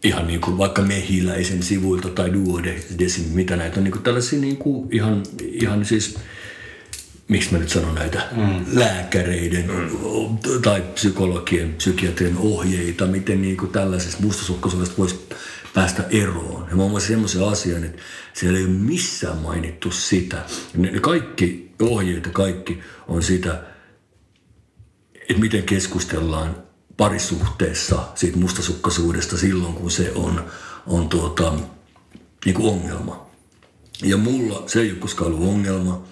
ihan 0.04 0.26
niin 0.26 0.40
kuin 0.40 0.58
vaikka 0.58 0.82
mehiläisen 0.82 1.62
sivuilta 1.62 2.08
tai 2.08 2.32
duodesin, 2.32 3.28
mitä 3.32 3.56
näitä 3.56 3.80
on 3.80 3.84
niin 3.84 3.92
kuin 3.92 4.02
tällaisia 4.02 4.40
niin 4.40 4.56
kuin 4.56 4.88
ihan, 4.92 5.22
ihan 5.42 5.84
siis 5.84 6.16
miksi 7.28 7.52
mä 7.52 7.58
nyt 7.58 7.68
sanon 7.68 7.94
näitä, 7.94 8.22
mm. 8.36 8.64
lääkäreiden 8.72 9.66
mm. 9.66 10.62
tai 10.62 10.82
psykologien, 10.94 11.74
psykiatrien 11.74 12.36
ohjeita, 12.36 13.06
miten 13.06 13.42
niin 13.42 13.56
kuin 13.56 13.72
tällaisesta 13.72 14.22
mustasukkaisuudesta 14.22 14.98
voisi 14.98 15.28
päästä 15.74 16.04
eroon. 16.10 16.66
Ja 16.70 16.76
mä 16.76 16.82
oon 16.82 17.00
semmoisen 17.00 17.48
asian, 17.48 17.84
että 17.84 18.02
siellä 18.32 18.58
ei 18.58 18.64
ole 18.64 18.72
missään 18.72 19.38
mainittu 19.38 19.90
sitä. 19.90 20.44
Ne 20.74 21.00
kaikki 21.00 21.72
ohjeet 21.82 22.26
ja 22.26 22.32
kaikki 22.32 22.80
on 23.08 23.22
sitä, 23.22 23.62
että 25.14 25.40
miten 25.40 25.62
keskustellaan 25.62 26.56
parisuhteessa 26.96 28.08
siitä 28.14 28.38
mustasukkaisuudesta 28.38 29.38
silloin, 29.38 29.74
kun 29.74 29.90
se 29.90 30.12
on, 30.14 30.44
on 30.86 31.08
tuota, 31.08 31.54
niin 32.44 32.54
kuin 32.54 32.68
ongelma. 32.74 33.26
Ja 34.02 34.16
mulla 34.16 34.62
se 34.66 34.80
ei 34.80 34.90
ole 34.90 34.98
koskaan 34.98 35.32
ollut 35.32 35.48
ongelma. 35.48 36.02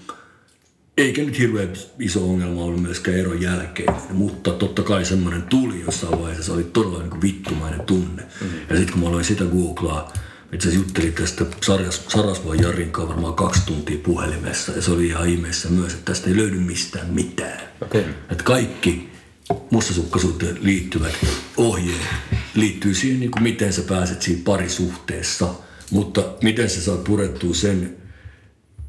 Eikä 1.00 1.22
nyt 1.22 1.38
hirveän 1.38 1.72
iso 1.98 2.30
ongelma 2.30 2.62
ollut 2.62 2.82
myöskään 2.82 3.18
eron 3.18 3.40
jälkeen, 3.40 3.94
mutta 4.10 4.50
totta 4.50 4.82
kai 4.82 5.04
semmoinen 5.04 5.42
tuli 5.42 5.80
jossain 5.80 6.20
vaiheessa, 6.20 6.44
se 6.44 6.52
oli 6.52 6.64
todella 6.64 6.98
niin 6.98 7.10
kuin 7.10 7.22
vittumainen 7.22 7.80
tunne. 7.80 8.22
Mm-hmm. 8.22 8.58
Ja 8.70 8.76
sitten 8.76 8.92
kun 8.92 9.02
mä 9.02 9.08
aloin 9.08 9.24
sitä 9.24 9.44
googlaa, 9.44 10.12
itse 10.52 10.68
asiassa 10.68 10.86
juttelin 10.86 11.12
tästä 11.12 11.44
Sarjas, 11.62 12.04
Sarasvoin 12.08 12.62
Jarin 12.62 12.90
kanssa 12.90 13.14
varmaan 13.14 13.34
kaksi 13.34 13.62
tuntia 13.66 13.98
puhelimessa 14.02 14.72
ja 14.72 14.82
se 14.82 14.90
oli 14.90 15.06
ihan 15.06 15.28
ihmeessä 15.28 15.68
myös, 15.68 15.92
että 15.92 16.04
tästä 16.04 16.30
ei 16.30 16.36
löydy 16.36 16.58
mistään 16.58 17.06
mitään. 17.14 17.60
Okay. 17.82 18.04
Että 18.30 18.44
kaikki 18.44 19.08
mustasukkaisuuteen 19.70 20.58
liittyvät 20.60 21.14
ohjeet 21.56 22.02
liittyy 22.54 22.94
siihen, 22.94 23.20
niin 23.20 23.30
kuin 23.30 23.42
miten 23.42 23.72
sä 23.72 23.82
pääset 23.82 24.22
siinä 24.22 24.40
parisuhteessa, 24.44 25.54
mutta 25.90 26.24
miten 26.42 26.70
sä 26.70 26.80
saat 26.80 27.04
purettua 27.04 27.54
sen 27.54 27.99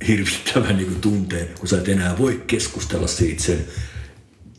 hirvittävän 0.08 0.78
niin 0.78 0.88
kuin 0.88 1.02
tunteen, 1.02 1.48
kun 1.60 1.68
sä 1.68 1.78
et 1.78 1.90
enää 1.90 2.18
voi 2.18 2.44
keskustella 2.48 3.08
siitä 3.08 3.44
sen 3.44 3.66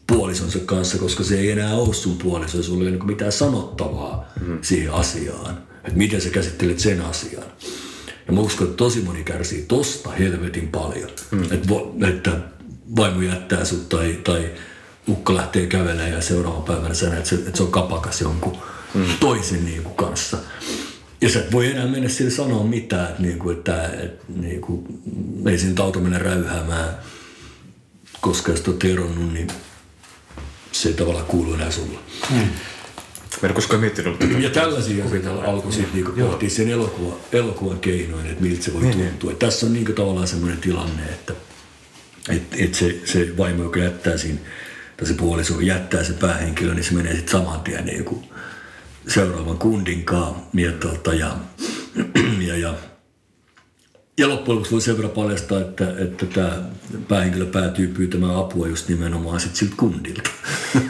puolisonsa 0.07 0.59
kanssa, 0.59 0.99
koska 0.99 1.25
se 1.25 1.39
ei 1.39 1.51
enää 1.51 1.75
ole 1.75 1.95
sun 1.95 2.19
puoliso, 2.19 2.63
sulla 2.63 2.89
ei 2.89 2.97
ole 2.97 3.05
mitään 3.05 3.33
sanottavaa 3.33 4.33
mm. 4.41 4.59
siihen 4.63 4.93
asiaan. 4.93 5.59
Että 5.85 5.99
miten 5.99 6.21
sä 6.21 6.31
käsittelet 6.31 6.79
sen 6.79 7.01
asian. 7.01 7.45
Ja 8.27 8.33
mä 8.33 8.41
uskon, 8.41 8.67
että 8.67 8.77
tosi 8.77 9.01
moni 9.01 9.25
kärsii 9.25 9.65
tosta 9.69 10.11
helvetin 10.11 10.69
paljon. 10.69 11.11
Mm. 11.31 11.43
Että, 11.43 11.69
vo, 11.69 11.97
että 12.09 12.39
vaimo 12.97 13.23
jättää 13.23 13.65
sut 13.65 13.89
tai, 13.89 14.21
tai 14.25 14.51
ukko 15.09 15.35
lähtee 15.35 15.67
kävelemään 15.67 16.13
ja 16.13 16.21
seuraavan 16.21 16.63
päivänä 16.63 16.95
sä 16.95 17.07
näet, 17.07 17.19
että 17.19 17.31
se, 17.31 17.35
että 17.37 17.57
se 17.57 17.63
on 17.63 17.71
kapakas 17.71 18.21
jonkun 18.21 18.57
mm. 18.95 19.05
toisen 19.21 19.65
niin 19.65 19.83
kuin 19.83 19.95
kanssa. 19.95 20.39
Ja 21.23 21.29
sä 21.29 21.39
et 21.39 21.53
voi 21.53 21.71
enää 21.71 21.87
mennä 21.87 22.09
sille 22.09 22.31
sanoa 22.31 22.65
mitään, 22.65 23.11
että, 23.11 23.23
niin 23.23 23.39
kuin, 23.39 23.57
että, 23.57 23.87
että 23.87 24.25
niin 24.29 24.61
kuin, 24.61 24.85
ei 25.51 25.59
siinä 25.59 25.85
auto 25.85 26.01
mennä 26.01 26.19
räyhäämään, 26.19 26.99
koska 28.21 28.53
jos 28.53 28.69
olet 28.69 28.85
eronnut, 28.85 29.33
niin 29.33 29.49
se 30.73 30.89
ei 30.89 30.95
tavallaan 30.95 31.27
kuulu 31.27 31.55
enää 31.55 31.71
sulla. 31.71 31.99
Mm. 32.31 32.49
Mä 33.43 33.49
en 33.49 33.55
koskaan 33.55 33.81
miettinyt 33.81 34.19
tätä. 34.19 34.39
Ja 34.39 34.51
tällaisia 34.51 35.05
asioita 35.05 35.31
alkoi 35.31 35.73
sitten 35.73 35.95
niinku 35.95 36.13
pohtia 36.13 36.51
sen 36.51 36.69
elokuva, 36.69 37.17
elokuvan 37.33 37.79
keinoin, 37.79 38.27
että 38.27 38.43
miltä 38.43 38.65
se 38.65 38.75
voi 38.75 38.83
niin, 38.83 38.99
tuntua. 38.99 39.31
Niin. 39.31 39.39
Tässä 39.39 39.67
on 39.67 39.73
niinku 39.73 39.93
tavallaan 39.93 40.29
semmoinen 40.29 40.59
tilanne, 40.59 41.03
että 41.03 41.35
et, 42.29 42.43
et 42.59 42.75
se, 42.75 43.01
se 43.05 43.37
vaimo, 43.37 43.63
joka 43.63 43.81
jättää 43.81 44.17
siinä, 44.17 44.39
tai 44.97 45.07
se 45.07 45.15
puoliso 45.15 45.61
jättää 45.61 46.05
se 46.05 46.13
päähenkilö, 46.13 46.75
niin 46.75 46.85
se 46.85 46.95
menee 46.95 47.17
sitten 47.17 47.33
saman 47.33 47.61
tien 47.61 47.85
niinku 47.85 48.23
seuraavan 49.09 49.59
kundinkaan. 49.59 50.35
Ja, 50.55 50.73
tuota, 50.73 51.15
ja, 51.23 51.37
ja, 52.41 52.57
ja, 52.57 52.75
ja 54.19 54.29
loppujen 54.29 54.57
lopuksi 54.57 54.73
voi 54.73 54.81
sen 54.81 54.97
verran 54.97 55.13
paljastaa, 55.13 55.61
että, 55.61 55.95
että 55.99 56.27
tämä 56.27 56.63
päähenkilö 57.09 57.47
päätyy 57.47 57.87
pyytämään 57.87 58.37
apua 58.37 58.69
just 58.69 58.89
nimenomaan 58.89 59.41
sit 59.41 59.57
siltä 59.57 59.75
kundilta. 59.77 60.31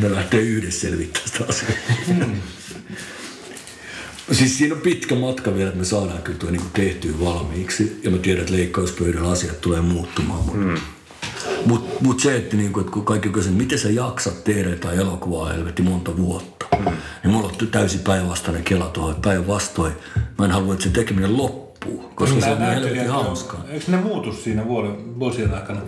ne 0.00 0.14
lähtee 0.14 0.40
yhdessä 0.40 0.80
selvittämään 0.80 1.28
sitä 1.28 1.44
asiaa. 1.48 1.72
Siis 4.32 4.58
siinä 4.58 4.74
on 4.74 4.80
pitkä 4.80 5.14
matka 5.14 5.54
vielä, 5.54 5.68
että 5.68 5.78
me 5.78 5.84
saadaan 5.84 6.22
kyllä 6.22 6.38
tuo 6.38 6.50
niin 6.50 6.62
tehtyä 6.72 7.20
valmiiksi. 7.20 8.00
Ja 8.02 8.10
mä 8.10 8.18
tiedän, 8.18 8.40
että 8.40 8.56
leikkauspöydällä 8.56 9.30
asiat 9.30 9.60
tulee 9.60 9.80
muuttumaan. 9.80 10.44
Mutta 10.44 10.58
mm. 10.58 10.80
Mut, 11.66 12.00
mut 12.00 12.20
se, 12.20 12.36
että, 12.36 12.56
niin 12.56 12.72
kuin, 12.72 12.80
että 12.80 12.92
kun 12.92 13.04
kaikki 13.04 13.28
kysyvät, 13.28 13.56
miten 13.56 13.78
sä 13.78 13.90
jaksat 13.90 14.44
tehdä 14.44 14.70
jotain 14.70 14.98
elokuvaa 14.98 15.48
helvetti 15.48 15.82
monta 15.82 16.16
vuotta. 16.16 16.66
Mm. 16.78 16.84
Niin 17.22 17.32
mulla 17.32 17.48
on 17.48 17.68
täysin 17.68 18.00
päinvastainen 18.00 18.64
kela 18.64 18.88
tuohon. 18.88 19.14
Päinvastoin 19.14 19.92
mä 20.38 20.44
en 20.44 20.50
halua, 20.50 20.72
että 20.72 20.84
se 20.84 20.90
tekeminen 20.90 21.36
loppuu. 21.36 22.12
Koska 22.14 22.40
se 22.40 22.50
on 22.50 22.58
helvetti 22.58 23.06
hauskaa. 23.06 23.64
Eikö 23.68 23.84
ne 23.88 23.96
muutu 23.96 24.32
siinä 24.32 24.64
vuoden, 24.68 25.18
vuosien 25.18 25.54
aikana? 25.54 25.80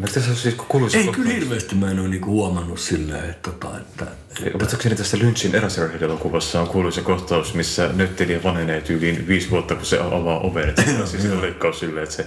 Tässä 0.00 0.30
on 0.30 0.36
siis 0.36 0.54
kuuluisa 0.68 0.98
Ei 0.98 1.08
kyllä 1.08 1.30
hirveästi 1.30 1.74
mä 1.74 1.90
en 1.90 2.00
ole 2.00 2.08
niinku 2.08 2.30
huomannut 2.30 2.78
silleen, 2.78 3.30
että, 3.30 3.50
tota, 3.50 3.78
että, 3.78 4.06
että... 4.44 4.58
Muistaakseni 4.58 4.96
tässä 4.96 5.18
Lynchin 5.18 5.54
Eraserhead-elokuvassa 5.54 6.60
on 6.60 6.68
kuuluisa 6.68 7.02
kohtaus, 7.02 7.54
missä 7.54 7.90
näyttelijä 7.94 8.42
vanhenee 8.42 8.80
tyyliin 8.80 9.26
viisi 9.26 9.50
vuotta, 9.50 9.74
kun 9.74 9.86
se 9.86 9.98
avaa 9.98 10.40
oven. 10.40 10.68
Että 10.68 10.82
se 10.82 11.00
on 11.00 11.06
siis 11.20 11.24
leikkaus 11.40 11.80
silleen, 11.80 12.04
että 12.04 12.16
se 12.16 12.26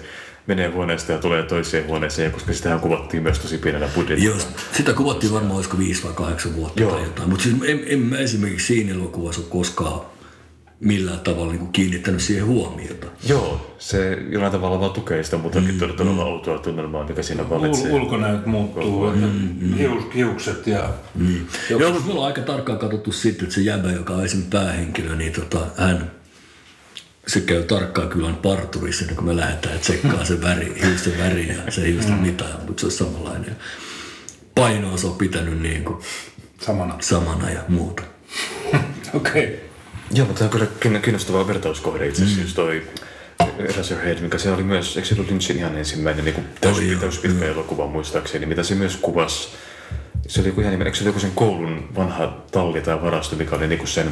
menee 0.49 0.67
huoneesta 0.67 1.12
ja 1.12 1.17
tulee 1.17 1.43
toiseen 1.43 1.88
huoneeseen, 1.88 2.31
koska 2.31 2.53
sitähän 2.53 2.79
kuvattiin 2.79 3.23
myös 3.23 3.39
tosi 3.39 3.57
pienellä 3.57 3.88
budjetilla. 3.95 4.35
Joo, 4.35 4.47
sitä 4.71 4.93
kuvattiin 4.93 5.33
varmaan 5.33 5.55
olisiko 5.55 5.77
viisi 5.77 6.03
vai 6.03 6.13
kahdeksan 6.13 6.55
vuotta 6.55 6.81
Joo. 6.81 6.91
tai 6.91 7.03
jotain. 7.03 7.29
Mutta 7.29 7.43
siis 7.43 7.55
en, 7.67 7.81
en 7.85 7.99
mä 7.99 8.17
esimerkiksi 8.17 8.67
siinä 8.67 8.93
elokuvassa 8.93 9.41
ole 9.41 9.49
koskaan 9.49 10.01
millään 10.79 11.19
tavalla 11.19 11.51
niin 11.51 11.59
kuin 11.59 11.71
kiinnittänyt 11.71 12.21
siihen 12.21 12.45
huomiota. 12.45 13.07
Joo, 13.27 13.75
se 13.77 14.17
jollain 14.29 14.51
tavalla 14.51 14.79
vaan 14.79 14.91
tukee 14.91 15.23
sitä 15.23 15.38
muutakin 15.38 15.73
mm, 15.73 15.79
todella 15.79 16.12
mm. 16.12 16.19
outoa 16.19 16.59
tunnelmaa, 16.59 17.07
mikä 17.07 17.23
siinä 17.23 17.49
valitsee. 17.49 17.91
Ul- 17.91 17.93
ulkonäöt 17.93 18.45
muuttuu, 18.45 19.12
mm, 19.12 19.55
mm, 19.62 19.73
hius, 19.73 20.03
hiukset 20.15 20.67
ja... 20.67 20.89
Mm. 21.15 21.45
Joo, 21.69 21.91
mutta 21.91 22.05
mulla 22.05 22.19
on 22.19 22.27
aika 22.27 22.41
tarkkaan 22.41 22.79
katsottu 22.79 23.12
sitten, 23.12 23.43
että 23.43 23.55
se 23.55 23.62
jäbä, 23.62 23.91
joka 23.91 24.13
on 24.13 24.25
esimerkiksi 24.25 24.57
päähenkilö, 24.57 25.15
niin 25.15 25.33
tota, 25.33 25.59
hän 25.77 26.12
se 27.29 27.41
käy 27.41 27.63
tarkkaan 27.63 28.09
kylän 28.09 28.35
parturissa, 28.35 29.05
kun 29.15 29.25
me 29.25 29.37
lähdetään 29.37 29.79
tsekkaa 29.79 30.25
se 30.25 30.41
väri, 30.41 30.81
hiusten 30.83 31.17
väri 31.17 31.47
ja 31.47 31.71
se 31.71 31.87
hiusten 31.87 32.13
mitä, 32.13 32.45
mutta 32.67 32.81
se 32.81 32.85
on 32.85 32.91
samanlainen. 32.91 33.55
Painoa 34.55 34.97
se 34.97 35.07
on 35.07 35.15
pitänyt 35.15 35.61
niin 35.61 35.83
kuin 35.83 36.03
samana. 36.61 36.97
samana 37.01 37.49
ja 37.49 37.61
muuta. 37.67 38.03
Okei. 39.13 39.43
Okay. 39.43 39.57
Joo, 40.13 40.27
mutta 40.27 40.49
tämä 40.49 40.63
on 40.63 40.67
kyllä 40.79 40.99
kiinnostava 40.99 41.47
vertauskohde 41.47 42.07
itse 42.07 42.23
asiassa, 42.23 42.61
mm. 42.61 42.65
toi 42.65 42.83
Eraserhead, 43.59 44.19
mikä 44.19 44.37
se 44.37 44.51
oli 44.51 44.63
myös, 44.63 44.97
eikö 44.97 45.07
se 45.07 45.15
ollut 45.15 45.31
Lynchin 45.31 45.57
ihan 45.57 45.77
ensimmäinen 45.77 46.25
niin 46.25 46.45
täysin, 46.61 46.99
täysin 46.99 47.21
pitkä 47.21 47.45
elokuva 47.45 47.87
muistaakseni, 47.87 48.45
mitä 48.45 48.63
se 48.63 48.75
myös 48.75 48.97
kuvasi. 48.97 49.49
Se 50.27 50.41
oli 50.41 50.47
joku 50.47 50.61
ihan 50.61 50.81
eikö 50.81 50.95
se 50.95 51.03
oli 51.03 51.09
joku 51.09 51.19
sen 51.19 51.31
koulun 51.35 51.89
vanha 51.95 52.37
talli 52.51 52.81
tai 52.81 53.01
varasto, 53.01 53.35
mikä 53.35 53.55
oli 53.55 53.67
niin 53.67 53.87
sen 53.87 54.11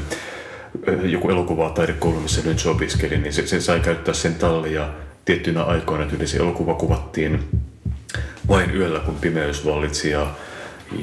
joku 1.04 1.30
elokuva 1.30 1.70
taidekoulu, 1.70 2.20
missä 2.20 2.42
Lynch 2.46 2.68
opiskeli, 2.68 3.18
niin 3.18 3.34
se, 3.34 3.48
se 3.48 3.62
sai 3.62 3.80
käyttää 3.80 4.14
sen 4.14 4.36
tallia 4.36 4.90
tiettyinä 5.26 5.64
aikoina, 5.64 6.04
että 6.04 6.26
se 6.26 6.38
elokuva 6.38 6.74
kuvattiin 6.74 7.40
vain 8.48 8.76
yöllä, 8.76 9.00
kun 9.00 9.16
pimeys 9.16 9.66
vallitsi 9.66 10.10
ja, 10.10 10.28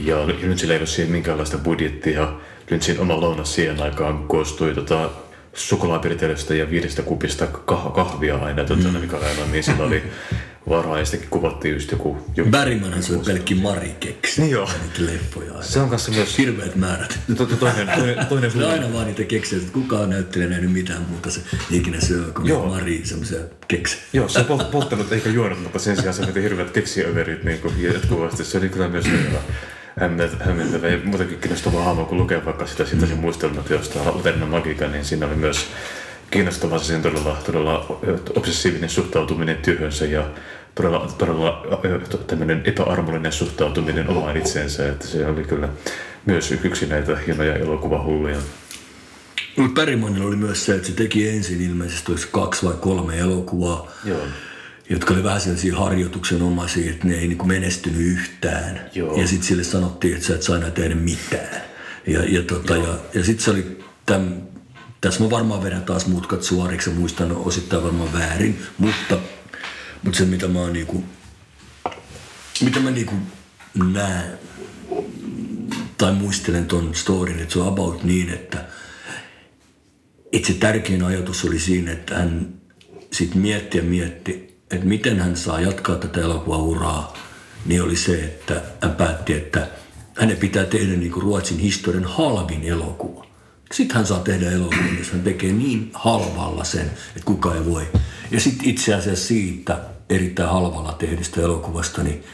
ja 0.04 0.26
Lynchillä 0.26 0.74
ei 0.74 0.80
ole 0.80 0.86
siihen 0.86 1.12
minkäänlaista 1.12 1.58
budjettia 1.58 2.28
Lynchin 2.70 3.00
oma 3.00 3.20
lounas 3.20 3.54
siihen 3.54 3.82
aikaan 3.82 4.18
koostui 4.18 4.74
tota, 4.74 5.10
suklaapirtelystä 5.54 6.54
ja 6.54 6.70
viidestä 6.70 7.02
kupista 7.02 7.44
kah- 7.44 7.92
kahvia 7.92 8.36
aina, 8.36 8.64
tota, 8.64 8.88
mm. 8.88 8.98
mikä 8.98 9.16
aina, 9.16 9.46
niin 9.52 9.64
sillä 9.64 9.84
oli 9.84 10.02
varaa 10.68 10.98
ja 10.98 11.04
sittenkin 11.04 11.30
kuvattiin 11.30 11.74
just 11.74 11.90
joku... 11.90 12.16
joku 12.36 12.50
Bergmanhan 12.50 13.02
se 13.02 13.14
oli 13.16 13.24
pelkki 13.24 13.54
marikeksi. 13.54 14.40
Niin 14.40 14.50
joo. 14.50 14.68
Leffoja 14.98 15.52
aina. 15.52 15.64
Se 15.64 15.80
on 15.80 15.90
kanssa 15.90 16.12
myös... 16.12 16.38
Hirveät 16.38 16.76
määrät. 16.76 17.18
To, 17.36 17.46
to, 17.46 17.56
toinen, 17.56 17.88
toinen, 17.98 18.26
toinen 18.26 18.50
se 18.50 18.66
aina 18.66 18.92
vaan 18.92 19.06
niitä 19.06 19.24
keksejä, 19.24 19.62
että 19.62 19.72
kukaan 19.72 20.10
näyttelee 20.10 20.48
nähnyt 20.48 20.72
mitään 20.72 21.02
muuta 21.10 21.30
se 21.30 21.40
ikinä 21.70 22.00
syö 22.00 22.32
kuin 22.34 22.46
joo. 22.46 22.66
Mari 22.66 23.00
semmoisia 23.04 23.40
keksejä. 23.68 24.02
Joo, 24.12 24.28
se 24.28 24.44
on 24.48 24.66
polttanut 24.72 25.12
eikä 25.12 25.30
juonut, 25.30 25.62
mutta 25.62 25.78
sen 25.78 25.96
sijaan 25.96 26.14
se 26.14 26.26
veti 26.26 26.42
hirveät 26.42 26.70
keksiöverit 26.70 27.44
niin 27.44 27.58
kuin 27.58 27.82
jatkuvasti. 27.82 28.44
Se 28.44 28.58
oli 28.58 28.68
kyllä 28.68 28.88
myös 28.88 29.04
hyvä 29.04 29.38
hämmentävä 30.40 30.88
ja 30.88 30.98
muutenkin 31.04 31.38
kiinnostava 31.38 31.84
hahmo, 31.84 32.04
kun 32.04 32.18
lukee 32.18 32.44
vaikka 32.44 32.66
sitä, 32.66 32.84
sitä 32.84 33.06
sen 33.06 33.18
muistelmat 33.18 33.70
jostain 33.70 34.06
Laterna 34.06 34.46
Magica, 34.46 34.88
niin 34.88 35.04
siinä 35.04 35.26
oli 35.26 35.34
myös 35.34 35.66
kiinnostava 36.34 36.78
se 36.78 36.98
todella, 36.98 37.36
todella 37.46 38.00
obsessiivinen 38.36 38.90
suhtautuminen 38.90 39.56
työhönsä 39.56 40.04
ja 40.04 40.30
todella, 40.74 41.14
todella 41.18 41.62
tämmöinen 42.26 42.62
epäarmollinen 42.64 43.32
suhtautuminen 43.32 44.08
omaan 44.08 44.36
itseensä, 44.36 44.88
että 44.88 45.06
se 45.06 45.26
oli 45.26 45.44
kyllä 45.44 45.68
myös 46.26 46.52
yksi 46.64 46.86
näitä 46.86 47.16
hienoja 47.16 47.56
elokuvahulluja. 47.56 48.36
Bergmanilla 49.74 50.26
oli 50.26 50.36
myös 50.36 50.66
se, 50.66 50.74
että 50.74 50.88
se 50.88 50.94
teki 50.94 51.28
ensin 51.28 51.60
ilmeisesti 51.60 52.12
kaksi 52.30 52.66
vai 52.66 52.74
kolme 52.80 53.18
elokuvaa. 53.18 53.90
Joo 54.04 54.26
jotka 54.90 55.14
oli 55.14 55.24
vähän 55.24 55.40
sellaisia 55.40 55.76
harjoituksenomaisia, 55.76 56.90
että 56.90 57.06
ne 57.06 57.14
ei 57.14 57.28
niin 57.28 57.48
menestynyt 57.48 58.00
yhtään. 58.00 58.90
Joo. 58.94 59.20
Ja 59.20 59.26
sitten 59.26 59.48
sille 59.48 59.64
sanottiin, 59.64 60.14
että 60.14 60.26
sä 60.26 60.34
et 60.34 60.42
saa 60.42 60.56
enää 60.56 60.70
tehdä 60.70 60.94
mitään. 60.94 61.62
Ja, 62.06 62.24
ja, 62.28 62.42
tota, 62.42 62.76
ja, 62.76 62.98
ja 63.14 63.24
sitten 63.24 63.44
se 63.44 63.50
oli, 63.50 63.78
täm, 64.06 64.32
tässä 65.04 65.24
mä 65.24 65.30
varmaan 65.30 65.62
vedän 65.62 65.82
taas 65.82 66.06
mutkat 66.06 66.42
suoriksi 66.42 66.90
ja 66.90 66.96
muistan 66.96 67.36
osittain 67.36 67.82
varmaan 67.82 68.12
väärin, 68.12 68.62
mutta, 68.78 69.18
mutta 70.02 70.18
se 70.18 70.24
mitä 70.24 70.48
mä 70.48 70.58
oon 70.58 70.72
niinku, 70.72 71.04
mitä 72.60 72.80
mä 72.80 72.90
niinku 72.90 73.14
näen 73.92 74.38
tai 75.98 76.12
muistelen 76.12 76.66
ton 76.66 76.94
storin, 76.94 77.38
että 77.38 77.52
se 77.52 77.60
on 77.60 77.68
about 77.68 78.04
niin, 78.04 78.28
että, 78.28 78.64
että 80.32 80.48
se 80.48 80.54
tärkein 80.54 81.04
ajatus 81.04 81.44
oli 81.44 81.58
siinä, 81.58 81.92
että 81.92 82.14
hän 82.14 82.48
sitten 83.12 83.42
mietti 83.42 83.78
ja 83.78 83.84
mietti, 83.84 84.58
että 84.70 84.86
miten 84.86 85.20
hän 85.20 85.36
saa 85.36 85.60
jatkaa 85.60 85.96
tätä 85.96 86.20
elokuvauraa, 86.20 87.16
niin 87.66 87.82
oli 87.82 87.96
se, 87.96 88.24
että 88.24 88.62
hän 88.82 88.94
päätti, 88.94 89.32
että 89.32 89.68
hänen 90.16 90.36
pitää 90.36 90.64
tehdä 90.64 90.96
niin 90.96 91.12
kuin 91.12 91.22
Ruotsin 91.22 91.58
historian 91.58 92.04
halvin 92.04 92.62
elokuva. 92.62 93.33
Sitten 93.72 93.96
hän 93.96 94.06
saa 94.06 94.18
tehdä 94.18 94.50
elokuvan, 94.50 94.98
jos 94.98 95.12
hän 95.12 95.22
tekee 95.22 95.52
niin 95.52 95.90
halvalla 95.94 96.64
sen, 96.64 96.86
että 96.86 97.24
kuka 97.24 97.54
ei 97.54 97.64
voi. 97.64 97.86
Ja 98.30 98.40
sitten 98.40 98.68
itse 98.68 98.94
asiassa 98.94 99.26
siitä 99.26 99.78
erittäin 100.10 100.48
halvalla 100.48 100.92
tehdystä 100.92 101.40
elokuvasta, 101.40 102.02
niin 102.02 102.24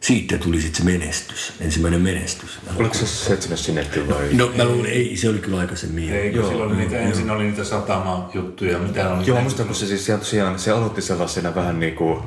siitä 0.00 0.38
tuli 0.38 0.60
sitten 0.60 0.78
se 0.78 0.98
menestys, 0.98 1.52
ensimmäinen 1.60 2.00
menestys. 2.00 2.50
Oliko 2.76 2.94
se 2.94 3.06
seitsemäs 3.06 3.64
sinetti 3.64 4.08
vai? 4.08 4.28
No 4.32 4.52
mä 4.56 4.64
luulen, 4.64 4.90
ei, 4.90 5.16
se 5.16 5.28
oli 5.28 5.38
kyllä 5.38 5.58
aikaisemmin. 5.58 6.12
Ei, 6.12 6.32
kun 6.32 6.48
silloin 6.48 6.70
oli 6.70 6.76
niitä, 6.76 6.98
ensin 6.98 7.30
oli 7.30 7.44
niitä 7.44 7.64
satama-juttuja, 7.64 8.78
mitä 8.78 9.10
oli. 9.10 9.26
Joo, 9.26 9.40
musta 9.40 9.64
kun 9.64 9.74
se 9.74 9.86
siis 9.86 10.06
tosiaan, 10.06 10.58
se 10.58 10.70
aloitti 10.70 11.02
sellaisena 11.02 11.54
vähän 11.54 11.80
niinku 11.80 12.22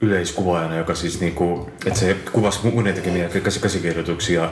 yleiskuvaajana, 0.00 0.76
joka 0.76 0.94
siis 0.94 1.20
niinku, 1.20 1.70
että 1.86 1.98
se 2.00 2.16
kuvasi 2.32 2.58
muiden 2.62 2.94
tekemiä 2.94 3.28
käsikirjoituksia, 3.60 4.50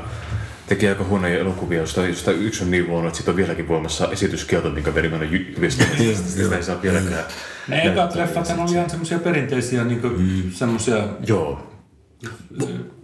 teki 0.67 0.89
aika 0.89 1.05
huonoja 1.05 1.39
elokuvia, 1.39 1.81
josta, 1.81 2.07
josta 2.07 2.31
yksi 2.31 2.65
on 2.65 2.71
niin 2.71 2.89
huono, 2.89 3.07
että 3.07 3.17
siitä 3.17 3.31
on 3.31 3.37
vieläkin 3.37 3.69
voimassa 3.69 4.09
esityskielto, 4.13 4.71
minkä 4.71 4.93
Bergman 4.93 5.21
on 5.21 5.33
jyvistänyt. 5.33 6.17
sitä 6.17 6.57
ei 6.57 6.63
saa 6.63 6.83
vieläkään. 6.83 7.25
Ne 7.69 7.83
ekat 7.83 8.15
leffat 8.15 8.55
oli 8.59 8.73
ihan 8.73 8.91
semmoisia 8.91 9.19
perinteisiä, 9.19 9.85
niin 9.85 10.01
mm. 10.03 10.51
semmoisia 10.51 11.09
Joo 11.27 11.75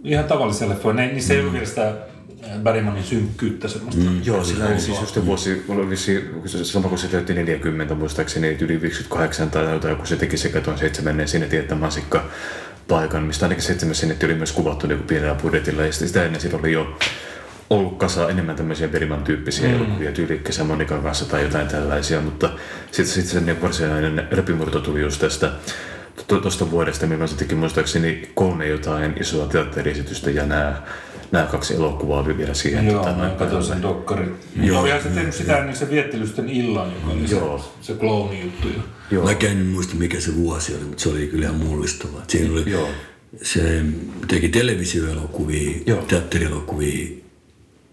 ihan 0.03 0.25
tavalliselle 0.25 0.73
leffoja. 0.73 0.93
Ne, 0.93 1.07
niin 1.07 1.23
se 1.23 1.33
ei 1.33 1.41
mm. 1.41 1.55
ole 1.55 1.65
sitä 1.65 1.93
Bergmanin 2.63 3.03
synkkyyttä 3.03 3.67
semmoista. 3.67 4.01
Mm. 4.01 4.21
Joo, 4.23 4.43
sillä 4.43 4.65
oli 4.65 4.79
siis 4.79 5.01
just 5.01 5.25
vuosi, 5.25 5.65
oli 5.69 5.89
vissi, 5.89 6.29
sama 6.63 6.89
kun 6.89 6.97
se 6.97 7.07
täytti 7.07 7.33
40 7.33 7.95
muistaakseni, 7.95 8.57
yli 8.61 8.81
58 8.81 9.49
tai 9.49 9.73
jotain, 9.73 9.95
kun 9.95 10.07
se 10.07 10.15
teki 10.15 10.37
sekä 10.37 10.61
tuon 10.61 10.77
seitsemännen 10.77 11.27
sinne 11.27 11.47
tietä 11.47 11.75
masikka 11.75 12.25
paikan, 12.87 13.23
mistä 13.23 13.45
ainakin 13.45 13.63
seitsemäs 13.63 13.99
sinne 13.99 14.17
oli 14.23 14.35
myös 14.35 14.51
kuvattu 14.51 14.87
niin 14.87 15.03
pienellä 15.03 15.35
budjetilla, 15.35 15.85
ja 15.85 15.93
sitä 15.93 16.25
ennen 16.25 16.41
sillä 16.41 16.59
oli 16.59 16.71
jo 16.71 16.97
ollut 17.71 17.97
kasa 17.97 18.29
enemmän 18.29 18.55
tämmöisiä 18.55 18.87
Beriman 18.87 19.23
tyyppisiä 19.23 19.67
mm. 19.67 19.75
elokuvia, 19.75 20.11
tyyli 20.11 20.39
Kesä 20.39 20.63
Monikan 20.63 21.03
kanssa 21.03 21.25
tai 21.25 21.43
jotain 21.43 21.67
tällaisia, 21.67 22.21
mutta 22.21 22.49
sitten 22.91 23.13
sit 23.13 23.25
se 23.25 23.39
niin 23.39 23.61
varsinainen 23.61 24.27
läpimurto 24.31 24.79
tuli 24.79 25.01
just 25.01 25.21
tästä 25.21 25.51
tuosta 26.27 26.71
vuodesta, 26.71 27.07
milloin 27.07 27.29
se 27.29 27.35
teki 27.35 27.55
muistaakseni 27.55 28.29
kolme 28.33 28.67
jotain 28.67 29.15
isoa 29.19 29.47
teatteriesitystä 29.47 30.29
ja 30.29 30.45
nämä 30.45 30.81
nämä 31.31 31.45
kaksi 31.45 31.73
elokuvaa 31.73 32.21
oli 32.21 32.37
vielä 32.37 32.53
siihen. 32.53 32.87
Joo, 32.87 33.03
tota, 33.03 33.15
mä 33.15 33.29
katsoin 33.29 33.63
sen 33.63 33.81
dokkarin. 33.81 34.35
Joo. 34.61 34.81
Olihan 34.81 35.03
se 35.03 35.09
tehnyt 35.09 35.35
sitä 35.35 35.57
ennen 35.57 35.75
se 35.75 35.89
viettelysten 35.89 36.49
illan, 36.49 36.91
joka 36.93 37.11
oli 37.11 37.31
Joo. 37.31 37.57
se, 37.57 37.93
se 37.93 37.93
klooni 37.99 38.41
juttu. 38.41 38.67
Joo. 39.11 39.25
Mä 39.25 39.31
en 39.31 39.65
muista 39.65 39.95
mikä 39.95 40.19
se 40.19 40.35
vuosi 40.35 40.75
oli, 40.75 40.83
mutta 40.83 41.03
se 41.03 41.09
oli 41.09 41.27
kyllä 41.27 41.45
ihan 41.45 41.55
mullistava. 41.55 42.21
Siinä 42.27 42.53
oli, 42.53 42.71
Joo. 42.71 42.89
se 43.41 43.81
teki 44.27 44.49
televisioelokuvia, 44.49 45.71
Joo. 45.85 46.01
teatterielokuvia, 46.01 47.20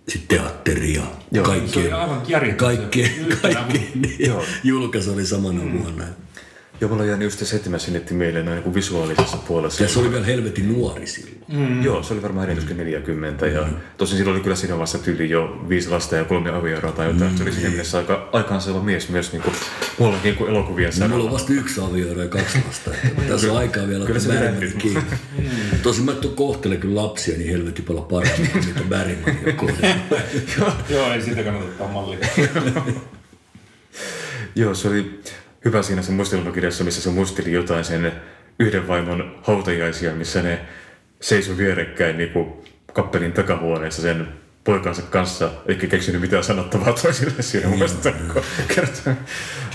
sitten 0.08 0.38
teatteria, 0.38 1.02
Joo. 1.32 1.44
kaikkea. 1.44 1.72
Se 1.72 1.78
oli 1.78 1.92
aivan 1.92 2.22
kaikkea, 2.56 3.08
kaikkea, 3.42 4.34
julkaisu 4.64 5.12
oli 5.12 5.26
samana 5.26 5.60
mm. 5.62 5.78
vuonna. 5.78 6.04
Joo, 6.80 6.90
mulla 6.90 7.04
jäänyt 7.04 7.24
just 7.24 7.38
se 7.38 7.44
seitsemän 7.44 7.80
sinetti 7.80 8.14
mieleen 8.14 8.46
noin 8.46 8.62
niin 8.62 8.74
visuaalisessa 8.74 9.36
puolessa. 9.36 9.82
Ja 9.82 9.88
se 9.88 9.98
oli 9.98 10.10
vielä 10.10 10.26
helvetin 10.26 10.72
nuori 10.72 11.06
silloin. 11.06 11.38
Mm. 11.52 11.82
Joo, 11.82 12.02
se 12.02 12.12
oli 12.12 12.22
varmaan 12.22 12.50
ennen 12.50 12.76
40. 12.76 13.46
Mm. 13.46 13.52
Ja 13.52 13.68
tosin 13.96 14.18
silloin 14.18 14.34
oli 14.34 14.42
kyllä 14.42 14.56
siinä 14.56 14.74
vaiheessa 14.74 14.98
tyyli 14.98 15.30
jo 15.30 15.64
viisi 15.68 15.90
lasta 15.90 16.16
ja 16.16 16.24
kolme 16.24 16.50
avioeroa 16.50 16.92
tai 16.92 17.06
jotain. 17.06 17.30
Mm. 17.30 17.36
Se 17.36 17.42
oli 17.42 17.52
siinä 17.52 17.68
mielessä 17.68 17.98
aika 17.98 18.28
aikaansaava 18.32 18.82
mies 18.82 19.08
myös 19.08 19.32
niin 19.32 19.42
kuin, 19.42 19.54
muullakin 19.98 20.36
kuin 20.36 20.50
elokuvien 20.50 20.92
saralla. 20.92 21.08
No, 21.08 21.16
mulla 21.16 21.30
on 21.30 21.34
vasta 21.34 21.52
yksi 21.52 21.80
avioero 21.80 22.22
ja 22.22 22.28
kaksi 22.28 22.58
lasta. 22.66 22.90
Tässä 23.28 23.52
on 23.52 23.58
aikaa 23.58 23.88
vielä 23.88 24.06
kyllä 24.06 24.20
se 24.20 24.30
kiinni. 24.78 25.02
Mm. 25.38 25.44
Tosin 25.82 26.04
mä 26.04 26.12
kohtelen 26.34 26.78
kyllä 26.78 27.02
lapsia 27.02 27.38
niin 27.38 27.50
helvetin 27.50 27.84
paljon 27.84 28.04
paremmin 28.04 28.50
kuin 28.50 28.66
mitä 28.66 28.80
Bergman 28.88 29.36
Joo, 30.88 31.12
ei 31.12 31.22
siitä 31.22 31.42
kannata 31.42 31.64
ottaa 31.64 31.88
mallia. 31.88 32.18
Joo, 34.56 34.74
se 34.74 34.88
oli 34.88 35.20
hyvä 35.68 35.82
siinä 35.82 36.02
se 36.02 36.12
muistelmakirjassa, 36.12 36.84
missä 36.84 37.02
se 37.02 37.10
muisteli 37.10 37.52
jotain 37.52 37.84
sen 37.84 38.12
yhden 38.58 38.88
vaimon 38.88 39.38
hautajaisia, 39.42 40.14
missä 40.14 40.42
ne 40.42 40.60
seisoi 41.20 41.56
vierekkäin 41.56 42.18
niin 42.18 42.30
kuin 42.30 42.52
kappelin 42.92 43.32
takahuoneessa 43.32 44.02
sen 44.02 44.28
poikansa 44.64 45.02
kanssa, 45.02 45.50
eikä 45.66 45.86
keksinyt 45.86 46.20
mitään 46.20 46.44
sanottavaa 46.44 46.92
toisille 46.92 47.42
siinä. 47.42 47.68
Mun 47.68 47.78
mielestä 47.78 48.12
kertoo 48.74 49.14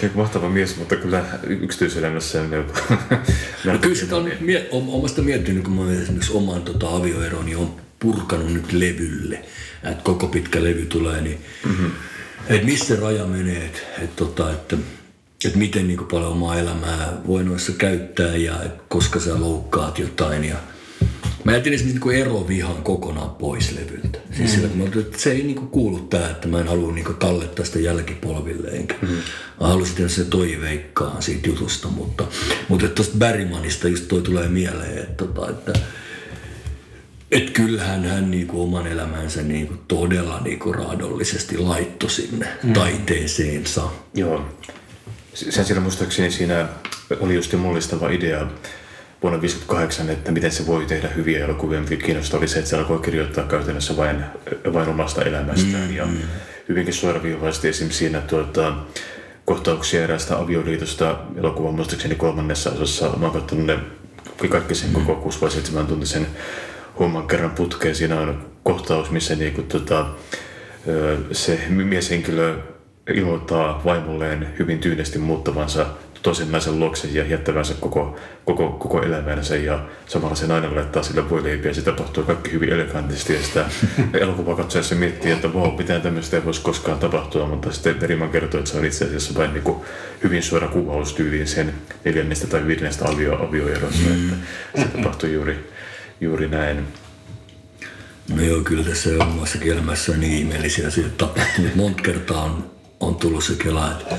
niin 0.02 0.12
mahtava 0.16 0.50
mies, 0.50 0.78
mutta 0.78 0.96
kyllä 0.96 1.26
yksityiselämässä 1.48 2.42
on 2.42 2.48
melko... 2.48 2.74
no, 3.66 3.78
kyllä 3.82 3.96
sitä 3.96 4.16
on, 4.16 4.32
mie- 4.40 4.68
on, 4.72 4.84
on 4.90 5.26
miettinyt, 5.26 5.64
kun 5.64 5.74
mä 5.74 5.92
esimerkiksi 5.92 6.34
oman 6.34 6.62
tota, 6.62 6.96
avioeroni 6.96 7.56
on 7.56 7.76
purkanut 8.00 8.54
nyt 8.54 8.72
levylle, 8.72 9.46
että 9.84 10.04
koko 10.04 10.28
pitkä 10.28 10.64
levy 10.64 10.86
tulee, 10.86 11.22
niin 11.22 11.42
mm-hmm. 11.66 11.92
että 12.48 12.66
missä 12.66 12.96
raja 12.96 13.26
menee, 13.26 13.66
että, 13.66 13.80
että, 13.98 14.16
tota, 14.16 14.52
että 14.52 14.78
että 15.48 15.60
miten 15.60 15.88
niin 15.88 16.06
paljon 16.12 16.32
omaa 16.32 16.60
elämää 16.60 17.14
voi 17.28 17.44
noissa 17.44 17.72
käyttää 17.72 18.36
ja 18.36 18.60
koska 18.88 19.20
sä 19.20 19.42
loukkaat 19.42 20.00
jotain. 20.00 20.44
Ja 20.44 20.56
mä 21.44 21.54
jätin 21.54 21.74
esimerkiksi 21.74 22.08
niin 22.08 22.22
erovihan 22.22 22.84
kokonaan 22.84 23.30
pois 23.30 23.72
levyltä. 23.72 24.20
Siis 24.38 24.50
mm. 24.50 24.56
sillä, 24.56 24.68
kun 24.68 24.78
mä 24.78 25.02
että 25.02 25.18
se 25.18 25.32
ei 25.32 25.44
niin 25.44 25.56
kuulu 25.56 26.00
tää, 26.00 26.30
että 26.30 26.48
mä 26.48 26.60
en 26.60 26.68
halua 26.68 26.94
niin 26.94 27.16
tallettaa 27.20 27.66
sitä 27.66 27.80
jälkipolville. 27.80 28.68
Enkä. 28.68 28.96
Mm. 29.02 29.08
Mä 29.60 29.68
halusin 29.68 29.96
tehdä 29.96 30.10
se 30.10 30.24
toiveikkaan 30.24 31.22
siitä 31.22 31.50
jutusta, 31.50 31.88
mutta, 31.88 32.24
mutta 32.70 32.88
tuosta 32.88 33.18
Berrymanista 33.18 33.88
just 33.88 34.08
toi 34.08 34.22
tulee 34.22 34.48
mieleen, 34.48 34.98
että, 34.98 35.26
tota, 35.26 35.50
että 35.50 35.74
et 37.32 37.50
kyllähän 37.50 38.06
hän 38.06 38.32
niinku 38.32 38.64
oman 38.64 38.88
elämänsä 38.88 39.42
niinku 39.42 39.74
todella 39.88 40.40
niinku 40.40 40.74
raadollisesti 40.74 41.58
laittoi 41.58 42.10
sinne 42.10 42.48
mm. 42.64 42.74
taiteeseensa. 42.74 43.90
Joo. 44.14 44.46
Sen 45.34 45.66
siellä 45.66 45.82
muistaakseni 45.82 46.32
siinä 46.32 46.68
oli 47.20 47.36
just 47.36 47.54
mullistava 47.54 48.10
idea 48.10 48.48
vuonna 49.24 49.40
1958, 49.40 50.10
että 50.10 50.32
miten 50.32 50.52
se 50.52 50.68
voi 50.68 50.86
tehdä 50.86 51.08
hyviä 51.08 51.46
elokuvia, 51.46 51.82
mikä 51.82 52.06
kiinnostaa 52.06 52.38
oli 52.38 52.48
se, 52.48 52.60
että 52.60 52.70
se 52.70 52.78
alkoi 52.78 53.00
kirjoittaa 53.00 53.44
käytännössä 53.44 53.98
vain, 53.98 54.24
vain 54.74 54.90
omasta 54.90 55.24
elämästään. 55.24 55.90
Mm, 55.90 55.96
ja 55.96 56.06
mm. 56.06 56.18
hyvinkin 56.70 56.94
suoraviivaisesti 56.94 57.68
esimerkiksi 57.68 58.00
siinä 58.00 58.22
tuota, 58.22 58.74
kohtauksia 59.46 60.04
eräästä 60.04 60.40
avioliitosta 60.40 61.20
elokuvan 61.36 61.76
muistaakseni 61.76 62.16
kolmannessa 62.16 62.72
osassa. 62.72 63.18
Mä 63.18 63.26
oon 63.26 63.34
katsonut 63.34 63.66
ne 63.66 63.80
kaikki 64.50 64.76
sen 64.76 64.94
koko 64.94 65.16
6 65.16 65.42
vai 65.42 65.52
7 65.52 65.88
tuntisen 65.88 66.28
homman 67.00 67.28
kerran 67.28 67.52
putkeen. 67.52 67.96
Siinä 67.96 68.20
on 68.20 68.46
kohtaus, 68.64 69.12
missä 69.12 69.36
niinku, 69.36 69.62
tota, 69.62 70.06
se 71.32 71.60
mieshenkilö 71.70 72.58
ilmoittaa 73.14 73.82
vaimolleen 73.86 74.48
hyvin 74.60 74.80
tyynesti 74.80 75.20
muuttavansa 75.20 75.86
toisen 76.24 76.52
naisen 76.52 76.80
luokse 76.80 77.08
ja 77.08 77.26
jättävänsä 77.26 77.74
koko, 77.80 78.20
koko, 78.46 78.70
koko 78.70 79.02
elämänsä 79.02 79.56
ja 79.56 79.86
samalla 80.06 80.36
se 80.36 80.48
nainen 80.48 80.76
laittaa 80.76 81.04
sille 81.04 81.30
voileipiä 81.30 81.72
ja 81.72 81.74
se 81.74 81.82
tapahtuu 81.82 82.24
kaikki 82.24 82.52
hyvin 82.52 82.70
elegantisti 82.70 83.34
ja 83.34 83.44
sitä 83.44 83.66
elokuvakatsojassa 84.22 84.96
miettii, 84.96 85.32
että 85.32 85.48
wow, 85.48 85.78
mitään 85.78 86.02
tämmöistä 86.02 86.38
ei 86.38 86.46
voisi 86.46 86.62
koskaan 86.62 87.00
tapahtua, 87.00 87.48
mutta 87.48 87.72
sitten 87.72 87.96
Beriman 87.96 88.30
kertoo, 88.30 88.60
että 88.60 88.72
se 88.72 88.78
on 88.78 88.86
itse 88.86 89.06
asiassa 89.06 89.36
vain 89.36 89.54
niin 89.54 89.64
kuin 89.64 89.86
hyvin 90.24 90.44
suora 90.44 90.68
kuvaus 90.68 91.14
tyyliin 91.14 91.48
sen 91.48 91.74
neljännestä 92.06 92.48
tai 92.48 92.68
viidennestä 92.68 93.06
avio, 93.10 93.48
avioerossa, 93.48 94.10
mm. 94.10 94.34
että 94.34 94.82
se 94.82 94.98
tapahtui 94.98 95.34
juuri, 95.34 95.70
juuri 96.22 96.48
näin. 96.48 96.88
No 98.36 98.42
joo, 98.42 98.62
kyllä 98.62 98.84
tässä 98.84 99.10
omassa 99.20 99.58
elämässä 99.62 100.12
on 100.12 100.20
niin 100.20 100.38
ihmeellisiä 100.38 100.88
asioita 100.88 101.28
tapahtunut. 101.28 101.76
Monta 101.76 102.04
kertaa 102.04 102.44
on 102.44 102.73
on 103.08 103.16
tullut 103.16 103.44
se 103.44 103.54
kela, 103.56 103.92
että 103.92 104.18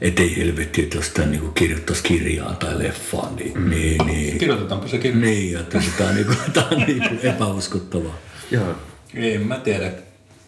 et 0.00 0.20
ei 0.20 0.36
helvetti, 0.36 0.82
että 0.82 0.96
jos 0.96 1.08
tämän 1.08 1.30
niin 1.30 1.52
kirjoittaisi 1.54 2.02
kirjaa 2.02 2.54
tai 2.54 2.78
leffaan, 2.78 3.36
niin... 3.36 3.52
Mm. 3.58 3.70
niin, 3.70 4.06
niin 4.06 4.38
Kirjoitetaanpa 4.38 4.88
se 4.88 4.98
kirja. 4.98 5.20
Niin, 5.20 5.58
että 5.58 5.82
tämä 5.98 6.10
on, 6.10 6.14
niin 6.16 6.26
kuin, 6.26 6.38
tämä 6.52 6.68
on 6.70 6.78
niin 6.78 7.08
kuin 7.08 7.20
epäuskottavaa. 7.22 8.18
Joo. 8.50 8.74
En 9.14 9.46
mä 9.46 9.58
tiedä. 9.58 9.92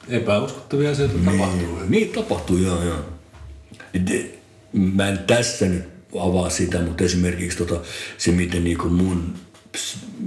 Epäuskottavia 0.08 0.90
asioita 0.90 1.14
niin, 1.14 1.38
tapahtuu. 1.38 1.78
Niin 1.88 2.08
tapahtuu, 2.08 2.56
joo, 2.56 2.82
joo. 2.82 2.98
Et, 3.94 4.38
mä 4.72 5.08
en 5.08 5.18
tässä 5.18 5.66
nyt 5.66 5.84
avaa 6.18 6.50
sitä, 6.50 6.78
mutta 6.78 7.04
esimerkiksi 7.04 7.58
tota, 7.58 7.80
se, 8.18 8.32
miten 8.32 8.64
niin 8.64 8.78
kuin 8.78 8.92
mun 8.92 9.34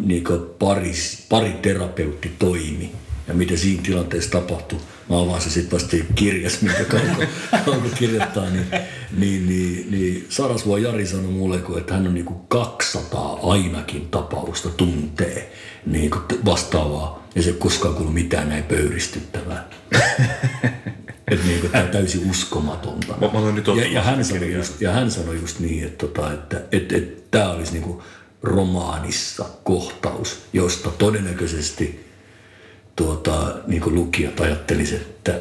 niin 0.05 0.23
kuin 0.23 0.41
paris, 0.59 1.27
terapeutti 1.61 2.31
toimi 2.39 2.91
ja 3.31 3.37
mitä 3.37 3.57
siinä 3.57 3.83
tilanteessa 3.83 4.31
tapahtui 4.31 4.79
mä 5.09 5.19
avaan 5.19 5.41
se 5.41 5.49
sitten 5.49 5.79
vasta 5.79 5.97
kirjas, 6.15 6.61
minkä 6.61 6.85
Kauko, 6.85 7.23
Kauko 7.65 7.87
kirjoittaa, 7.99 8.49
niin, 8.49 8.65
niin, 9.17 9.49
niin, 9.49 9.91
niin 9.91 10.25
Sarasvuo 10.29 10.77
Jari 10.77 11.07
sanoi 11.07 11.31
mulle, 11.31 11.59
että 11.77 11.93
hän 11.93 12.07
on 12.07 12.13
niin 12.13 12.25
kuin 12.25 12.39
200 12.47 13.39
ainakin 13.43 14.07
tapausta 14.07 14.69
tuntee 14.69 15.53
niin 15.85 16.11
kuin 16.11 16.21
vastaavaa, 16.45 17.27
ja 17.35 17.41
se 17.41 17.49
ei 17.49 17.55
koskaan 17.55 17.95
kuulu 17.95 18.11
mitään 18.11 18.49
näin 18.49 18.63
pöyristyttävää. 18.63 19.69
että 21.31 21.45
niin 21.45 21.59
kuin, 21.59 21.71
tämä 21.71 21.83
täysin 21.83 22.29
uskomatonta. 22.29 23.15
Mä, 23.21 23.41
mä 23.41 23.51
nyt 23.51 23.67
ja, 23.67 23.91
ja, 23.91 24.01
hän 24.01 24.25
sanoi 24.25 24.53
just, 24.53 24.81
ja 24.81 24.91
hän 24.91 25.11
sanoi 25.11 25.35
just 25.35 25.59
niin, 25.59 25.83
että, 25.83 26.07
tota, 26.07 26.33
että, 26.33 26.57
että, 26.57 26.77
että, 26.77 26.97
että 26.97 27.21
tämä 27.31 27.51
olisi 27.51 27.71
niin 27.71 27.83
kuin 27.83 28.01
romaanissa 28.43 29.45
kohtaus, 29.63 30.41
josta 30.53 30.89
todennäköisesti– 30.89 31.99
tuota, 32.95 33.55
niin 33.67 33.81
kuin 33.81 33.95
lukijat 33.95 34.39
ajattelisi, 34.39 34.95
että 34.95 35.39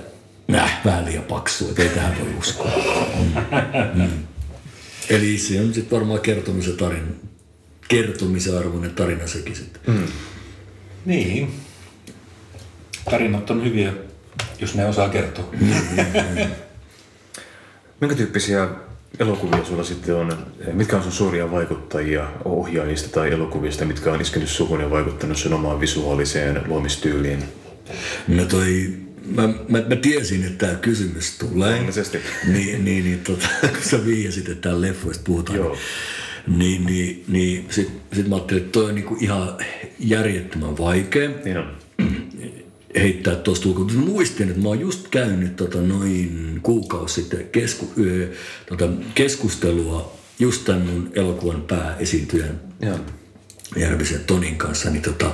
näh, 0.48 0.80
vähän 0.84 1.04
liian 1.04 1.24
paksu, 1.24 1.68
että 1.68 1.82
ei 1.82 1.88
tähän 1.88 2.16
voi 2.20 2.34
uskoa. 2.38 2.72
Mm. 3.18 4.02
Mm. 4.02 4.10
Eli 5.10 5.38
se 5.38 5.60
on 5.60 5.74
sitten 5.74 5.98
varmaan 5.98 6.20
kertomisen 6.20 6.76
tarina, 6.76 7.12
kertomisen 7.88 8.58
arvoinen 8.58 8.94
tarina 8.94 9.26
sekin 9.26 9.56
sitten. 9.56 9.82
Mm. 9.94 10.06
Niin. 11.04 11.60
Tarinat 13.10 13.50
on 13.50 13.64
hyviä, 13.64 13.92
jos 14.60 14.74
ne 14.74 14.86
osaa 14.86 15.08
kertoa. 15.08 15.48
Mm. 15.60 16.50
Minkä 18.00 18.16
tyyppisiä 18.16 18.68
elokuvia 19.18 19.64
sulla 19.64 19.84
sitten 19.84 20.14
on, 20.14 20.46
mitkä 20.72 20.96
on 20.96 21.02
sun 21.02 21.12
suuria 21.12 21.50
vaikuttajia 21.50 22.28
ohjaajista 22.44 23.08
tai 23.08 23.30
elokuvista, 23.32 23.84
mitkä 23.84 24.12
on 24.12 24.20
iskenyt 24.20 24.48
suhun 24.48 24.80
ja 24.80 24.90
vaikuttanut 24.90 25.36
sun 25.36 25.52
omaan 25.52 25.80
visuaaliseen 25.80 26.62
luomistyyliin? 26.66 27.44
No 28.28 28.44
toi, 28.44 28.92
mä, 29.36 29.48
mä, 29.68 29.78
mä 29.88 29.96
tiesin, 29.96 30.44
että 30.44 30.66
tämä 30.66 30.78
kysymys 30.78 31.38
tulee. 31.38 31.70
Luonnollisesti. 31.70 32.18
Niin, 32.52 32.84
niin, 32.84 33.04
niin 33.04 33.20
tota, 33.20 33.48
kun 33.74 33.82
sä 33.82 34.06
viijasit, 34.06 34.48
että 34.48 34.68
täällä 34.68 34.86
leffoista 34.86 35.24
puhutaan. 35.26 35.58
Joo. 35.58 35.76
Niin, 36.46 36.86
niin, 36.86 37.24
niin 37.28 37.66
sit, 37.70 37.90
sit 38.12 38.28
mä 38.28 38.34
ajattelin, 38.34 38.62
että 38.62 38.72
toi 38.72 38.88
on 38.88 38.94
niinku 38.94 39.16
ihan 39.20 39.56
järjettömän 39.98 40.78
vaikea. 40.78 41.30
Niin 41.44 41.58
on. 41.58 41.76
Heittää 42.94 43.34
tuosta 43.34 43.68
ulkoa. 43.68 43.86
Muistin, 43.94 44.48
että 44.48 44.60
mä 44.60 44.68
oon 44.68 44.80
just 44.80 45.08
käynyt 45.08 45.56
tota, 45.56 45.80
noin 45.80 46.60
kuukausi 46.62 47.14
sitten 47.14 47.48
kesku, 47.48 47.92
ö, 48.00 48.28
tota, 48.68 48.88
keskustelua 49.14 50.16
just 50.38 50.64
tämän 50.64 50.82
mun 50.82 51.10
elokuvan 51.14 51.62
pääesiintyjän. 51.62 52.60
Järvisen 53.76 54.20
Tonin 54.26 54.56
kanssa, 54.56 54.90
niin 54.90 55.02
tota, 55.02 55.30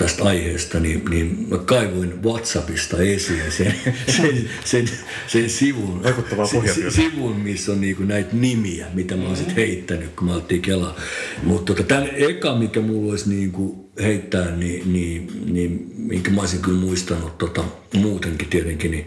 tästä 0.00 0.24
aiheesta, 0.24 0.80
niin, 0.80 1.02
niin 1.10 1.46
mä 1.50 1.58
kaivoin 1.58 2.22
WhatsAppista 2.22 2.98
esiin 3.02 3.52
sen, 3.52 3.74
sen, 4.16 4.48
sen, 4.64 4.90
sen 5.26 5.50
sivun, 5.50 6.02
Vaikuttavaa 6.04 6.46
se- 6.46 6.56
pohjatyötä. 6.56 6.90
se- 6.90 7.02
sivun, 7.02 7.36
missä 7.36 7.72
on 7.72 7.80
niinku 7.80 8.02
näitä 8.02 8.28
nimiä, 8.36 8.86
mitä 8.94 9.16
mä 9.16 9.24
oon 9.26 9.36
sit 9.36 9.56
heittänyt, 9.56 10.10
kun 10.16 10.26
mä 10.28 10.34
oltiin 10.34 10.62
Kela. 10.62 10.96
Mutta 11.42 11.74
tota, 11.74 11.82
tämän 11.88 12.08
eka, 12.12 12.56
mikä 12.56 12.80
mulla 12.80 13.10
olisi 13.10 13.30
niinku 13.30 13.90
heittää, 14.02 14.56
niin, 14.56 14.92
niin, 14.92 15.32
niin, 15.46 15.92
minkä 15.96 16.30
mä 16.30 16.40
olisin 16.40 16.62
kyllä 16.62 16.80
muistanut 16.80 17.38
tota, 17.38 17.64
muutenkin 17.94 18.48
tietenkin, 18.48 18.90
niin, 18.90 19.06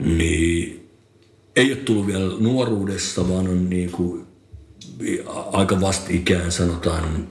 niin 0.00 0.88
ei 1.56 1.72
ole 1.72 1.76
tullut 1.80 2.06
vielä 2.06 2.34
nuoruudessa, 2.40 3.28
vaan 3.28 3.48
on 3.48 3.70
niinku 3.70 4.26
aika 5.52 5.80
vastikään 5.80 6.52
sanotaan 6.52 7.28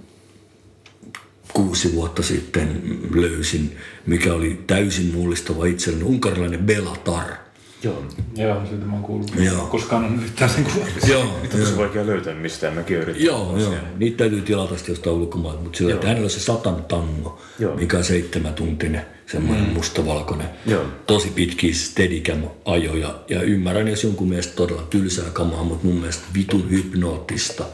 kuusi 1.56 1.94
vuotta 1.94 2.24
sitten 2.24 2.82
löysin, 3.14 3.78
mikä 4.06 4.34
oli 4.34 4.64
täysin 4.68 5.14
mullistava 5.14 5.66
itselleni, 5.66 6.04
unkarilainen 6.04 6.64
Belatar. 6.64 7.45
Joo. 7.86 8.06
Joo, 8.36 8.66
siitä 8.70 8.86
mä 8.86 8.94
oon 8.94 9.04
kuullut. 9.04 9.32
Joo. 9.36 9.66
Koskaan 9.66 10.06
on 10.06 10.20
yhtään 10.24 10.50
sen 10.52 10.64
kuullut. 10.64 10.90
Joo, 11.08 11.40
Nyt 11.42 11.54
on 11.54 11.60
tosi 11.60 11.78
vaikea 11.78 12.06
löytää 12.06 12.34
mistään. 12.34 12.74
Mäkin 12.74 12.98
yritin. 12.98 13.26
joo, 13.26 13.58
joo. 13.60 13.74
Niitä 13.98 14.18
täytyy 14.18 14.42
tilata 14.42 14.76
sitten 14.76 14.94
jostain 14.94 15.16
ulkomailta, 15.16 15.62
mutta 15.64 15.78
sillä, 15.78 15.94
että 15.94 16.08
hänellä 16.08 16.26
on 16.26 16.30
se 16.30 16.40
Satan 16.40 16.84
tango, 16.84 17.42
Joo. 17.60 17.76
mikä 17.76 17.98
on 17.98 18.04
seitsemäntuntinen, 18.04 19.06
semmoinen 19.26 19.66
mm. 19.68 19.74
mustavalkoinen. 19.74 20.48
Joo. 20.66 20.86
Tosi 21.08 21.30
pitkiä 21.30 21.74
steadicam 21.74 22.44
ajoja 22.66 23.20
ja 23.30 23.42
ymmärrän, 23.42 23.88
jos 23.88 24.04
jonkun 24.04 24.30
mielestä 24.30 24.56
todella 24.56 24.84
tylsää 24.90 25.30
kamaa, 25.34 25.64
mutta 25.64 25.88
mun 25.88 25.96
mielestä 25.96 26.24
vitun 26.34 26.70
hypnoottista 26.70 27.66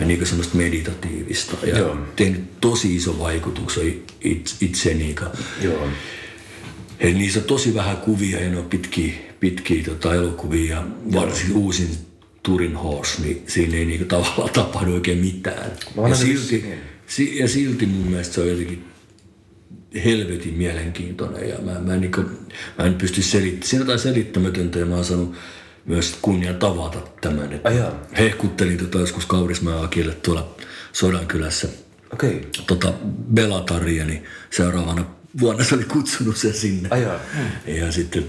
ja 0.00 0.06
niinku 0.06 0.26
semmoista 0.26 0.56
meditatiivista. 0.56 1.56
Ja 1.66 1.78
Joo. 1.78 1.96
tehnyt 2.16 2.60
tosi 2.60 2.96
iso 2.96 3.18
vaikutuksen 3.18 4.02
itse, 4.20 4.56
itseeni. 4.60 5.14
Joo. 5.62 5.88
Eli 7.00 7.14
niissä 7.14 7.40
on 7.40 7.44
tosi 7.44 7.74
vähän 7.74 7.96
kuvia 7.96 8.40
ja 8.40 8.50
ne 8.50 8.58
on 8.58 8.64
pitkiä, 8.64 9.12
pitkiä 9.40 9.84
tota, 9.84 10.14
elokuvia 10.14 10.74
ja 10.74 10.86
varsinkin 11.12 11.56
uusin 11.56 11.88
Turin 12.42 12.76
Horse, 12.76 13.22
niin 13.22 13.42
siinä 13.46 13.76
ei 13.76 13.84
niinku 13.84 14.04
tavallaan 14.04 14.50
tapahdu 14.64 14.94
oikein 14.94 15.18
mitään. 15.18 15.70
Ja 16.08 16.14
silti, 16.14 16.64
si, 17.06 17.38
ja 17.38 17.48
silti 17.48 17.86
mun 17.86 18.06
mielestä 18.06 18.34
se 18.34 18.40
on 18.40 18.48
jotenkin 18.48 18.84
helvetin 20.04 20.54
mielenkiintoinen 20.54 21.48
ja 21.48 21.58
mä, 21.58 21.78
mä, 21.78 21.94
en, 21.94 22.00
niinku, 22.00 22.20
mä 22.78 22.84
en 22.84 22.94
pysty 22.94 23.22
selittämään. 23.22 23.66
Siinä 23.66 23.82
on 23.82 23.86
jotain 23.86 23.98
selittämätöntä 23.98 24.78
ja 24.78 24.86
mä 24.86 24.94
oon 24.94 25.04
saanut 25.04 25.34
myös 25.84 26.18
kunnian 26.22 26.56
tavata 26.56 26.98
tämän. 27.20 27.52
että 27.52 27.68
Ai 27.68 27.76
jaa. 27.76 28.00
hehkuttelin 28.18 28.78
tota 28.78 28.98
joskus 28.98 29.26
Kaurismäen 29.26 29.84
Akille 29.84 30.14
tuolla 30.14 30.56
Sodankylässä 30.92 31.68
Okei. 32.12 32.30
Okay. 32.30 32.50
tota 32.66 32.92
Belataria, 33.34 34.04
niin 34.04 34.24
seuraavana 34.50 35.04
vuonna 35.40 35.64
se 35.64 35.74
oli 35.74 35.84
kutsunut 35.84 36.36
sen 36.36 36.54
sinne. 36.54 36.88
Ai. 36.92 37.06
Ja 37.66 37.92
sitten 37.92 38.24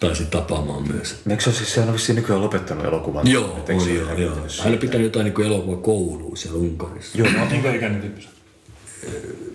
pääsin 0.00 0.26
tapaamaan 0.26 0.92
myös. 0.92 1.16
Eikö 1.30 1.42
se 1.42 1.50
ole 1.50 1.56
siis, 1.56 1.74
sehän 1.74 1.88
on 1.88 1.94
vissiin 1.94 2.16
nykyään 2.16 2.42
lopettanut 2.42 2.84
elokuvan? 2.84 3.30
Joo, 3.30 3.64
se 3.66 3.72
on 3.72 3.80
ole 3.80 3.90
joo, 3.90 4.14
joo. 4.20 4.46
Hän 4.64 4.78
pitää 4.78 5.00
jotain 5.00 5.24
niin 5.24 5.46
elokuvakoulua 5.46 6.36
siellä 6.36 6.58
Unkarissa. 6.58 7.18
Joo, 7.18 7.28
mä 7.30 7.42
oon 7.42 7.52
Minkä 7.52 7.74
ikäinen 7.74 8.00
tyyppi 8.00 8.22
se? 8.22 8.28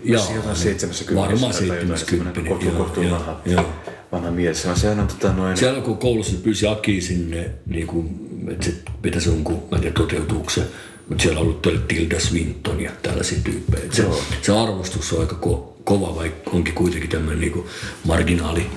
Joo, 0.04 0.36
jotain 0.36 0.56
70 0.56 1.22
Varmaan 1.22 1.54
tai 1.54 1.68
jotain, 1.68 1.88
70. 1.88 2.06
semmoinen 2.06 2.46
kohtu, 2.46 2.66
joo, 2.66 2.76
kohtu 2.76 3.02
vanha, 3.02 3.42
joo. 3.46 3.66
vanha 4.12 4.32
mies. 4.32 4.62
Se 4.62 4.70
on, 4.70 4.80
sehän 4.80 5.00
on 5.00 5.08
tota 5.08 5.34
noin... 5.34 5.58
Siellä 5.58 5.82
kun 5.82 5.98
koulussa 5.98 6.36
pyysi 6.44 6.68
Aki 6.68 7.02
sinne, 7.02 7.50
niin 7.66 7.88
kuin, 7.88 8.30
että 8.52 8.66
se 8.66 8.74
pitäisi 9.02 9.30
jonkun, 9.30 9.64
mä 9.72 9.76
en 9.76 9.82
tiedä 9.82 9.94
toteutuuko 9.94 10.50
se, 10.50 10.62
mutta 11.10 11.22
siellä 11.22 11.40
on 11.40 11.46
ollut 11.46 11.88
Tilda 11.88 12.20
Swinton 12.20 12.82
ja 12.82 12.92
tällaisia 13.02 13.40
tyyppejä. 13.44 13.84
Se, 13.92 14.02
Joo. 14.02 14.24
se 14.42 14.52
arvostus 14.52 15.14
on 15.14 15.20
aika 15.20 15.40
ko- 15.46 15.71
kova, 15.84 16.16
vaikka 16.16 16.52
onkin 16.52 16.74
kuitenkin 16.74 17.10
tämmöinen 17.10 17.40
niin 17.40 17.66
marginaali 18.04 18.68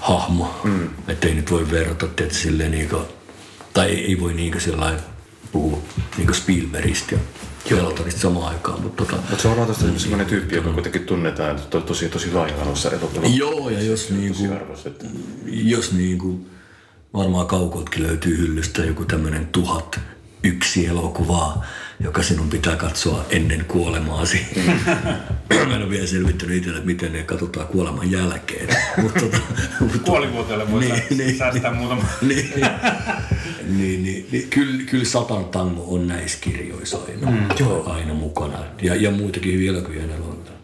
hahmo. 0.00 0.60
Mm. 0.64 0.88
Että 1.08 1.28
ei 1.28 1.34
nyt 1.34 1.50
voi 1.50 1.70
verrata 1.70 2.06
tietysti 2.06 2.42
silleen 2.42 2.70
niin 2.70 2.88
kuin, 2.88 3.02
tai 3.74 3.88
ei, 3.88 4.04
ei 4.06 4.20
voi 4.20 4.34
niin 4.34 4.60
sellainen 4.60 5.00
puhua 5.52 5.78
niin 6.16 6.26
kuin 6.26 6.36
Spielbergistä 6.36 7.14
ja 7.70 7.76
Pelotarista 7.76 8.20
samaan 8.20 8.48
aikaan. 8.48 8.82
Mutta 8.82 9.04
tota, 9.04 9.16
Mutta 9.16 9.42
se 9.42 9.48
on 9.48 9.66
tosta 9.66 9.84
semmoinen 9.96 10.26
tyyppi, 10.26 10.56
joka 10.56 10.72
kuitenkin 10.72 11.06
tunnetaan 11.06 11.50
että 11.50 11.62
to, 11.70 11.80
tosi, 11.80 12.08
tosi 12.08 12.32
laaja-alaisessa 12.32 12.90
elokuvassa. 12.90 13.36
joo, 13.36 13.70
ja 13.70 13.82
jos 13.82 14.10
niin 14.10 14.52
arvostettu. 14.52 15.06
jos 15.46 15.92
niin 15.92 16.18
kuin, 16.18 16.46
varmaan 17.14 17.46
kaukoltakin 17.46 18.02
löytyy 18.02 18.38
hyllystä 18.38 18.84
joku 18.84 19.04
tämmöinen 19.04 19.46
tuhat 19.46 20.00
yksi 20.44 20.86
elokuvaa, 20.86 21.64
joka 22.00 22.22
sinun 22.22 22.48
pitää 22.50 22.76
katsoa 22.76 23.24
ennen 23.30 23.64
kuolemaasi. 23.64 24.40
Mä 25.66 25.76
en 25.76 25.82
ole 25.82 25.90
vielä 25.90 26.06
selvittänyt 26.06 26.56
itselle, 26.56 26.80
miten 26.80 27.12
ne 27.12 27.22
katsotaan 27.22 27.66
kuoleman 27.66 28.10
jälkeen. 28.10 28.68
Mutta 29.02 29.20
tota, 29.20 29.38
mutta- 29.80 29.98
Puolivuotiaille 30.04 30.70
voi 30.72 30.80
Niin, 30.80 30.94
niin, 31.10 31.18
niin, 31.18 31.38
säästää 31.38 31.74
muutama. 31.74 32.02
niin, 32.28 32.52
niin, 33.66 34.02
niin, 34.02 34.26
niin, 34.32 34.46
kyllä, 34.50 34.82
kyllä 34.86 35.04
Satan 35.04 35.44
tango 35.44 35.84
on 35.94 36.06
näissä 36.08 36.38
kirjoissa 36.40 36.98
aina, 37.08 37.30
mm, 37.30 37.48
aina 37.86 38.14
mukana. 38.14 38.58
Ja, 38.82 38.94
ja 38.94 39.10
muitakin 39.10 39.52
hyviä 39.54 39.70
elokuvia. 39.70 40.02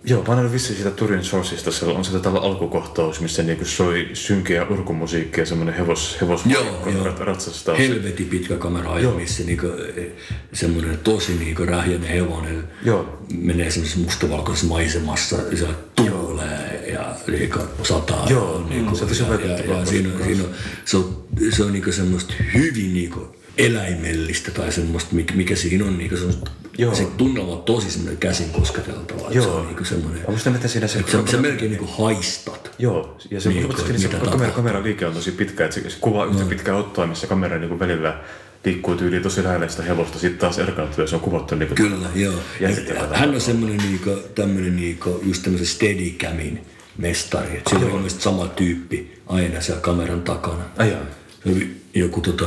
Joo, 0.09 0.25
mä 0.29 0.35
olen 0.35 0.53
vissiin 0.53 0.77
siitä 0.77 0.91
Turin 0.91 1.25
Sourceista. 1.25 1.71
Se 1.71 1.85
on 1.85 2.05
se 2.05 2.19
tällä 2.19 2.41
alkukohtaus, 2.41 3.21
missä 3.21 3.43
niinku 3.43 3.65
soi 3.65 4.11
synkeä 4.13 4.67
urkumusiikkia 4.67 5.43
ja 5.43 5.47
semmoinen 5.47 5.75
hevos, 5.75 6.19
hevos 6.21 6.47
Joo, 6.47 6.65
joo. 6.93 7.05
rat, 7.05 7.19
ratsastaa. 7.19 7.75
Helvetin 7.75 8.27
pitkä 8.27 8.57
kamera 8.57 8.93
ajo, 8.93 9.13
missä 9.13 9.43
niinku, 9.43 9.67
eh, 9.97 10.13
semmoinen 10.53 10.99
tosi 10.99 11.35
niinku 11.35 11.65
rähjäinen 11.65 12.09
hevonen 12.09 12.65
Joo. 12.85 13.19
menee 13.35 13.71
semmoisessa 13.71 14.01
mustavalkoisessa 14.01 14.67
maisemassa 14.67 15.37
ja 15.51 15.57
se 15.57 15.67
tuulee 15.97 16.85
ja 16.93 17.17
niinku 17.27 17.59
sataa. 17.83 18.27
Joo, 18.31 18.67
niinku, 18.69 18.97
se 18.97 19.03
on 19.03 19.09
tosi 19.09 19.23
ja, 19.23 19.35
ja, 19.35 19.77
ja, 19.77 19.87
siinä, 19.87 20.09
on, 20.15 20.25
siinä 20.25 20.43
on, 20.45 20.51
se 20.85 20.97
on, 20.97 21.25
se 21.51 21.65
on 21.65 21.73
niinku 21.73 21.93
semmoista 21.93 22.35
hyvin 22.55 22.95
niinku 22.95 23.36
eläimellistä 23.59 24.51
tai 24.51 24.73
semmoista, 24.73 25.15
mikä, 25.15 25.35
mikä 25.35 25.57
siinä 25.57 25.85
on. 25.85 25.99
Niinku 25.99 26.17
semmoista, 26.17 26.51
Joo. 26.79 26.95
Se 26.95 27.05
tunnelma 27.17 27.53
on 27.53 27.63
tosi 27.63 27.91
semmoinen 27.91 28.17
käsin 28.19 28.51
kosketeltava. 28.51 29.21
että 29.21 29.33
Se 29.33 29.39
Joo. 29.39 29.57
on 29.57 29.67
niinku 29.67 29.85
semmoinen, 29.85 30.21
Mä 30.21 30.27
muistan, 30.29 30.55
että 30.55 30.69
siinä 30.69 30.87
se... 30.87 31.05
se, 31.07 31.19
se 31.31 31.37
melkein 31.37 31.71
niinku 31.71 31.87
haistat. 31.99 32.71
Joo, 32.79 33.17
ja 33.31 33.41
se, 33.41 33.49
Niin, 33.49 33.57
niin, 33.63 33.77
kun- 33.77 33.87
se, 33.87 33.99
se, 33.99 34.09
kamera, 34.09 34.51
kamera 34.53 34.83
liike 34.83 35.07
on 35.07 35.15
tosi 35.15 35.33
pitkä, 35.33 35.65
että 35.65 35.75
se, 35.81 35.91
se 35.91 35.97
kuvaa 36.01 36.25
yhtä 36.27 36.45
pitkää 36.45 36.77
ottoa, 36.77 37.07
missä 37.07 37.27
kamera 37.27 37.59
niin 37.59 37.79
välillä 37.79 38.21
liikkuu 38.65 38.97
tyyliin 38.97 39.23
tosi 39.23 39.45
lähellä 39.45 39.69
sitä 39.69 39.83
hevosta, 39.83 40.19
sitten 40.19 40.39
taas 40.41 40.59
erkaantuu 40.59 41.01
ja 41.05 41.09
se 41.09 41.15
on 41.15 41.21
kuvattu 41.21 41.55
niin 41.55 41.69
kuin, 41.69 41.77
Kyllä, 41.77 42.09
joo. 42.15 42.35
Jännittävää 42.61 43.09
Hän 43.19 43.35
on 43.35 43.41
semmoinen 43.41 43.79
niinku, 43.79 44.11
tämmöinen 44.35 44.77
niinku, 44.77 45.21
just 45.23 45.43
tämmöisen 45.43 45.67
steadicamin 45.67 46.61
mestari. 46.99 47.57
Et 47.59 47.63
Sillä 47.71 47.87
on 47.87 47.93
mielestäni 47.93 48.23
sama 48.23 48.47
tyyppi 48.49 49.19
aina 49.27 49.61
siellä 49.61 49.81
kameran 49.81 50.23
takana. 50.23 50.65
Ai 50.77 50.91
jaa. 50.91 51.01
Se 51.45 51.51
oli 51.51 51.77
joku 51.95 52.21
tota... 52.21 52.45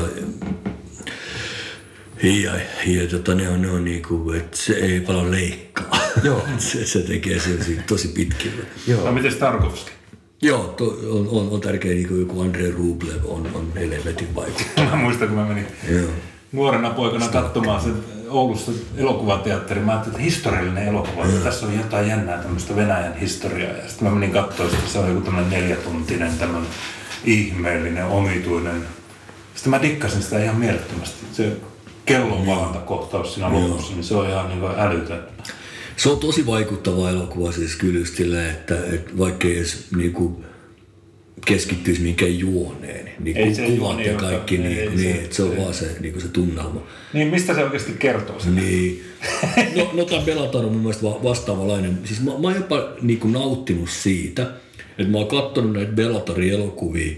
Ja, 2.23 2.51
ja 2.85 3.07
tota, 3.07 3.35
ne 3.35 3.49
on, 3.49 3.61
ne 3.61 3.71
on 3.71 3.85
niinku, 3.85 4.31
että 4.31 4.57
se 4.57 4.73
ei 4.73 5.01
paljon 5.01 5.31
leikkaa. 5.31 5.99
Joo. 6.23 6.45
se, 6.57 6.85
se 6.85 6.99
tekee 6.99 7.39
sen 7.39 7.83
tosi 7.87 8.07
pitkillä. 8.07 8.63
No 8.63 8.93
Joo, 8.93 9.11
miten 9.11 9.35
Tarkovski? 9.35 9.91
Joo, 10.41 10.63
to, 10.63 10.85
on, 11.09 11.27
on, 11.31 11.49
on 11.49 11.61
tärkeä 11.61 11.93
niinku 11.93 12.15
joku 12.15 12.41
Andrei 12.41 12.71
Rublev 12.71 13.25
on, 13.25 13.47
on 13.53 13.73
helvetin 13.75 14.35
vaikuttava. 14.35 14.89
Mä 14.91 14.95
muistan, 14.95 15.27
kun 15.27 15.37
mä 15.37 15.45
menin 15.45 15.67
Joo. 15.89 16.09
nuorena 16.51 16.89
poikana 16.89 17.27
katsomaan 17.27 17.81
sen 17.81 17.93
Oulussa 18.29 18.71
elokuvateatteri. 18.97 19.79
Mä 19.79 19.91
ajattelin, 19.91 20.15
että 20.15 20.23
historiallinen 20.23 20.87
elokuva, 20.87 21.25
että 21.25 21.39
tässä 21.39 21.65
on 21.65 21.77
jotain 21.77 22.07
jännää 22.07 22.37
tämmöistä 22.37 22.75
Venäjän 22.75 23.17
historiaa. 23.17 23.71
Ja 23.71 23.87
sitten 23.87 24.07
mä 24.07 24.13
menin 24.13 24.31
katsomaan, 24.31 24.75
että 24.75 24.91
se 24.91 24.99
on 24.99 25.09
joku 25.09 25.21
tämmöinen 25.21 25.49
neljätuntinen, 25.49 26.37
tämmöinen 26.37 26.69
ihmeellinen, 27.25 28.05
omituinen. 28.05 28.83
Sitten 29.55 29.71
mä 29.71 29.81
dikkasin 29.81 30.21
sitä 30.21 30.43
ihan 30.43 30.55
mielettömästi. 30.55 31.25
Se 31.31 31.57
kellon 32.09 32.45
valantakohtaus 32.45 33.33
siinä 33.33 33.53
lopussa, 33.53 33.93
niin 33.93 34.03
se 34.03 34.15
on 34.15 34.29
ihan 34.29 34.49
niin 34.49 34.71
älytön. 34.77 35.19
Se 35.97 36.09
on 36.09 36.19
tosi 36.19 36.45
vaikuttava 36.45 37.09
elokuva 37.09 37.51
siis 37.51 37.77
silleen, 38.13 38.49
että, 38.49 38.75
että 38.93 39.17
vaikka 39.17 39.47
ei 39.47 39.57
edes 39.57 39.87
niinku 39.95 40.43
keskittyisi 41.45 42.01
mihinkään 42.01 42.39
juoneen, 42.39 43.09
niin 43.19 43.37
Ei 43.37 43.55
se 43.55 43.61
kuvat 43.61 43.77
juoni 43.77 44.07
ja 44.07 44.13
kaikki, 44.13 44.55
ei 44.55 44.61
niin, 44.61 44.91
se- 44.91 44.95
niin 44.95 45.15
että 45.15 45.35
se 45.35 45.43
on 45.43 45.57
vaan 45.57 45.73
se, 45.73 45.95
niinku 45.99 46.19
se 46.19 46.27
tunnelma. 46.27 46.81
Niin 47.13 47.27
mistä 47.27 47.53
se 47.55 47.63
oikeasti 47.63 47.91
kertoo 47.99 48.39
sen? 48.39 48.55
Niin. 48.55 49.03
No, 49.75 49.89
no 49.93 50.05
tämä 50.05 50.21
Bellator 50.21 50.65
on 50.65 50.71
mun 50.71 50.81
mielestä 50.81 51.03
va- 51.03 51.23
vastaavalainen. 51.23 51.99
Siis 52.03 52.21
mä, 52.21 52.31
mä 52.31 52.37
oon 52.47 52.55
jopa 52.55 52.89
niinku 53.01 53.27
nauttinut 53.27 53.89
siitä, 53.89 54.41
että 54.97 55.11
mä 55.11 55.17
oon 55.17 55.27
katsonut 55.27 55.73
näitä 55.73 55.91
Bellatorin 55.91 56.53
elokuvia 56.53 57.15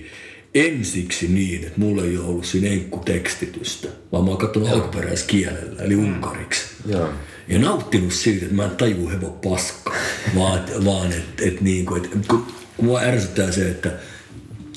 ensiksi 0.53 1.27
niin, 1.27 1.63
että 1.63 1.79
mulla 1.79 2.03
ei 2.03 2.17
ole 2.17 2.25
ollut 2.25 2.45
siinä 2.45 2.67
enkkutekstitystä, 2.67 3.87
vaan 4.11 4.23
mä 4.23 4.29
oon 4.29 4.39
katsonut 4.39 4.69
alkuperäiskielellä, 4.69 5.83
eli 5.83 5.95
unkariksi. 5.95 6.63
Joo. 6.85 7.09
Ja 7.47 7.59
nauttinut 7.59 8.13
siitä, 8.13 8.45
että 8.45 8.55
mä 8.55 8.65
en 8.65 8.71
tajua 8.71 9.11
hevon 9.11 9.39
paskaa, 9.43 9.95
vaan, 10.35 10.59
vaan 10.85 11.11
että 11.11 11.45
et 11.45 11.61
niinku, 11.61 11.95
et, 11.95 12.09
kun 12.27 12.45
kun 12.81 12.85
mua 12.85 13.01
ärsyttää 13.01 13.51
se, 13.51 13.69
että 13.69 13.91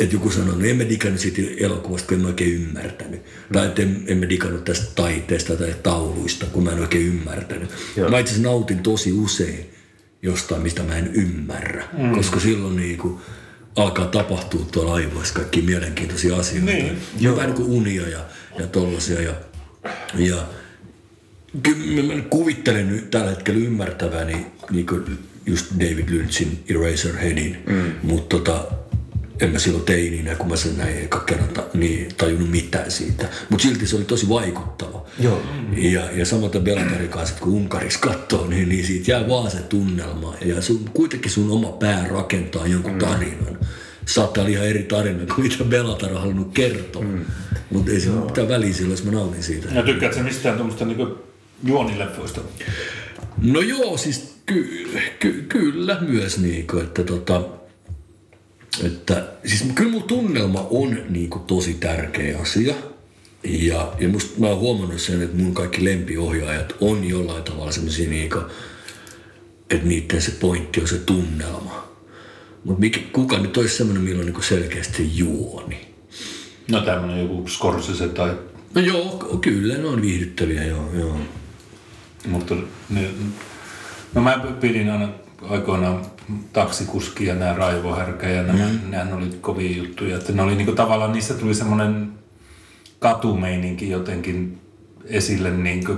että 0.01 0.15
joku 0.15 0.31
sanoo, 0.31 0.57
no 0.57 0.65
emme 0.65 0.89
digannut 0.89 1.21
siitä 1.21 1.43
elokuvasta, 1.59 2.09
kun 2.09 2.21
en 2.21 2.27
oikein 2.27 2.53
ymmärtänyt. 2.53 3.21
Mm. 3.21 3.53
Tai 3.53 3.67
että 3.67 3.83
emme 4.07 4.29
digannut 4.29 4.65
tästä 4.65 4.87
taiteesta 4.95 5.57
tai 5.57 5.75
tauluista, 5.83 6.47
kun 6.47 6.65
mä 6.65 6.71
en 6.71 6.81
oikein 6.81 7.07
ymmärtänyt. 7.07 7.71
Joo. 7.97 8.11
Mä 8.11 8.19
itse 8.19 8.33
asiassa 8.33 8.49
nautin 8.49 8.79
tosi 8.79 9.13
usein 9.13 9.71
jostain, 10.23 10.63
mistä 10.63 10.83
mä 10.83 10.97
en 10.97 11.11
ymmärrä. 11.15 11.85
Mm. 11.99 12.15
Koska 12.15 12.41
silloin 12.41 12.77
niin 12.77 12.99
kuin 12.99 13.19
alkaa 13.77 14.07
tapahtua 14.07 14.67
tuolla 14.73 14.95
aivoissa 14.95 15.35
kaikki 15.35 15.63
mielenkiintoisia 15.63 16.37
asioita. 16.37 16.71
Niin. 16.71 16.99
Joo. 17.21 17.37
Vähän 17.37 17.51
niin 17.51 17.57
kuin 17.57 17.71
unia 17.71 18.09
ja, 18.09 18.21
ja 18.59 18.67
tollasia. 18.67 19.21
Ja, 19.21 19.35
ja 20.15 20.37
kyllä 21.63 22.15
mä 22.15 22.23
kuvittelen 22.31 22.89
nyt 22.89 23.11
tällä 23.11 23.31
hetkellä 23.31 23.61
ymmärtäväni 23.61 24.47
niin 24.71 24.87
kuin 24.87 25.19
just 25.47 25.67
David 25.81 26.09
Lynchin 26.09 26.65
Eraserheadin, 26.69 27.63
mm. 27.67 27.93
mutta 28.03 28.37
tota, 28.37 28.65
en 29.41 29.51
mä 29.51 29.59
silloin 29.59 29.85
teininä, 29.85 30.35
kun 30.35 30.49
mä 30.49 30.57
sen 30.57 30.79
näin 30.79 30.99
eka 30.99 31.21
kerran 31.21 31.49
niin 31.75 32.09
tajunnut 32.17 32.51
mitään 32.51 32.91
siitä. 32.91 33.29
Mutta 33.51 33.63
silti 33.63 33.87
se 33.87 33.97
oli 33.97 34.05
tosi 34.05 34.29
vaikuttava. 34.29 35.07
Joo. 35.19 35.43
Ja, 35.77 36.11
ja 36.11 36.27
samalta 36.27 36.61
Belkarin 36.61 37.09
kanssa, 37.09 37.35
kun 37.41 37.53
Unkarissa 37.53 38.01
katsoo, 38.01 38.47
niin, 38.47 38.69
niin 38.69 38.87
siitä 38.87 39.11
jää 39.11 39.29
vaan 39.29 39.51
se 39.51 39.59
tunnelma. 39.59 40.35
Ja 40.45 40.63
sun, 40.63 40.91
kuitenkin 40.93 41.31
sun 41.31 41.51
oma 41.51 41.73
pää 41.73 42.09
rakentaa 42.09 42.67
jonkun 42.67 42.93
mm. 42.93 42.99
tarinan. 42.99 43.59
Saattaa 44.07 44.43
olla 44.43 44.53
ihan 44.53 44.67
eri 44.67 44.83
tarina 44.83 45.35
kuin 45.35 45.49
mitä 45.49 45.65
Belatar 45.65 46.13
on 46.13 46.21
halunnut 46.21 46.53
kertoa. 46.55 47.03
Mm. 47.03 47.25
Mutta 47.71 47.91
ei 47.93 48.01
sillä 48.01 48.25
mitään 48.25 48.49
väliä 48.49 48.73
silloin, 48.73 48.91
jos 48.91 49.05
mä 49.05 49.11
nautin 49.11 49.43
siitä. 49.43 49.69
Ja 49.75 49.83
tykkäätkö 49.83 50.23
mistään 50.23 50.57
tuommoista 50.57 50.85
niin 50.85 51.09
juonileffoista? 51.65 52.41
No 53.43 53.61
joo, 53.61 53.97
siis 53.97 54.35
ky- 54.47 54.89
ky- 55.19 55.45
kyllä 55.49 56.01
myös 56.01 56.39
niin 56.39 56.67
kuin, 56.67 56.85
että 56.85 57.05
tota, 57.05 57.43
että 58.83 59.27
siis 59.45 59.65
kyllä 59.75 59.91
mun 59.91 60.03
tunnelma 60.03 60.67
on 60.71 60.97
niin 61.09 61.31
kuin 61.31 61.45
tosi 61.45 61.75
tärkeä 61.75 62.39
asia. 62.39 62.75
Ja, 63.45 63.93
ja 63.99 64.09
musta 64.09 64.41
mä 64.41 64.47
oon 64.47 64.59
huomannut 64.59 65.01
sen, 65.01 65.23
että 65.23 65.37
mun 65.37 65.55
kaikki 65.55 65.85
lempiohjaajat 65.85 66.75
on 66.81 67.05
jollain 67.05 67.43
tavalla 67.43 67.73
semmoisia 67.73 68.11
niin 68.11 68.31
kuin, 68.31 68.45
että 69.71 69.89
niiden 69.89 70.23
se 70.23 70.31
pointti 70.31 70.81
on 70.81 70.89
se 70.89 70.99
tunnelma. 70.99 71.89
Mutta 72.65 72.99
kuka 73.13 73.39
nyt 73.39 73.57
olisi 73.57 73.77
semmoinen, 73.77 74.05
millä 74.05 74.19
on 74.19 74.27
niin 74.27 74.35
kuin 74.35 74.45
selkeästi 74.45 75.19
juoni? 75.19 75.95
No 76.71 76.81
tämmöinen 76.81 77.21
joku 77.21 77.49
Scorsese 77.49 78.09
tai... 78.09 78.39
No 78.75 78.81
joo, 78.81 79.39
kyllä 79.41 79.75
ne 79.75 79.89
on 79.89 80.03
viihdyttäviä, 80.03 80.65
joo. 80.65 80.91
joo. 80.99 81.19
Mutta 82.27 82.55
ne, 82.91 83.11
no 84.15 84.23
mä 84.23 84.39
pidin 84.61 84.91
aina 84.91 85.09
aikoinaan 85.43 86.07
taksikuski 86.53 87.27
ja 87.27 87.35
nämä 87.35 87.55
raivohärkä 87.55 88.29
ja 88.29 88.43
nämä, 88.43 88.69
mm. 88.69 88.91
nämä 88.91 89.17
oli 89.17 89.31
kovia 89.41 89.77
juttuja. 89.77 90.17
Että 90.17 90.33
ne 90.33 90.43
oli 90.43 90.55
niinku 90.55 90.73
tavallaan, 90.73 91.13
niistä 91.13 91.35
tuli 91.35 91.55
semmoinen 91.55 92.13
katumeininki 92.99 93.91
jotenkin 93.91 94.59
esille 95.05 95.51
niinku 95.51 95.97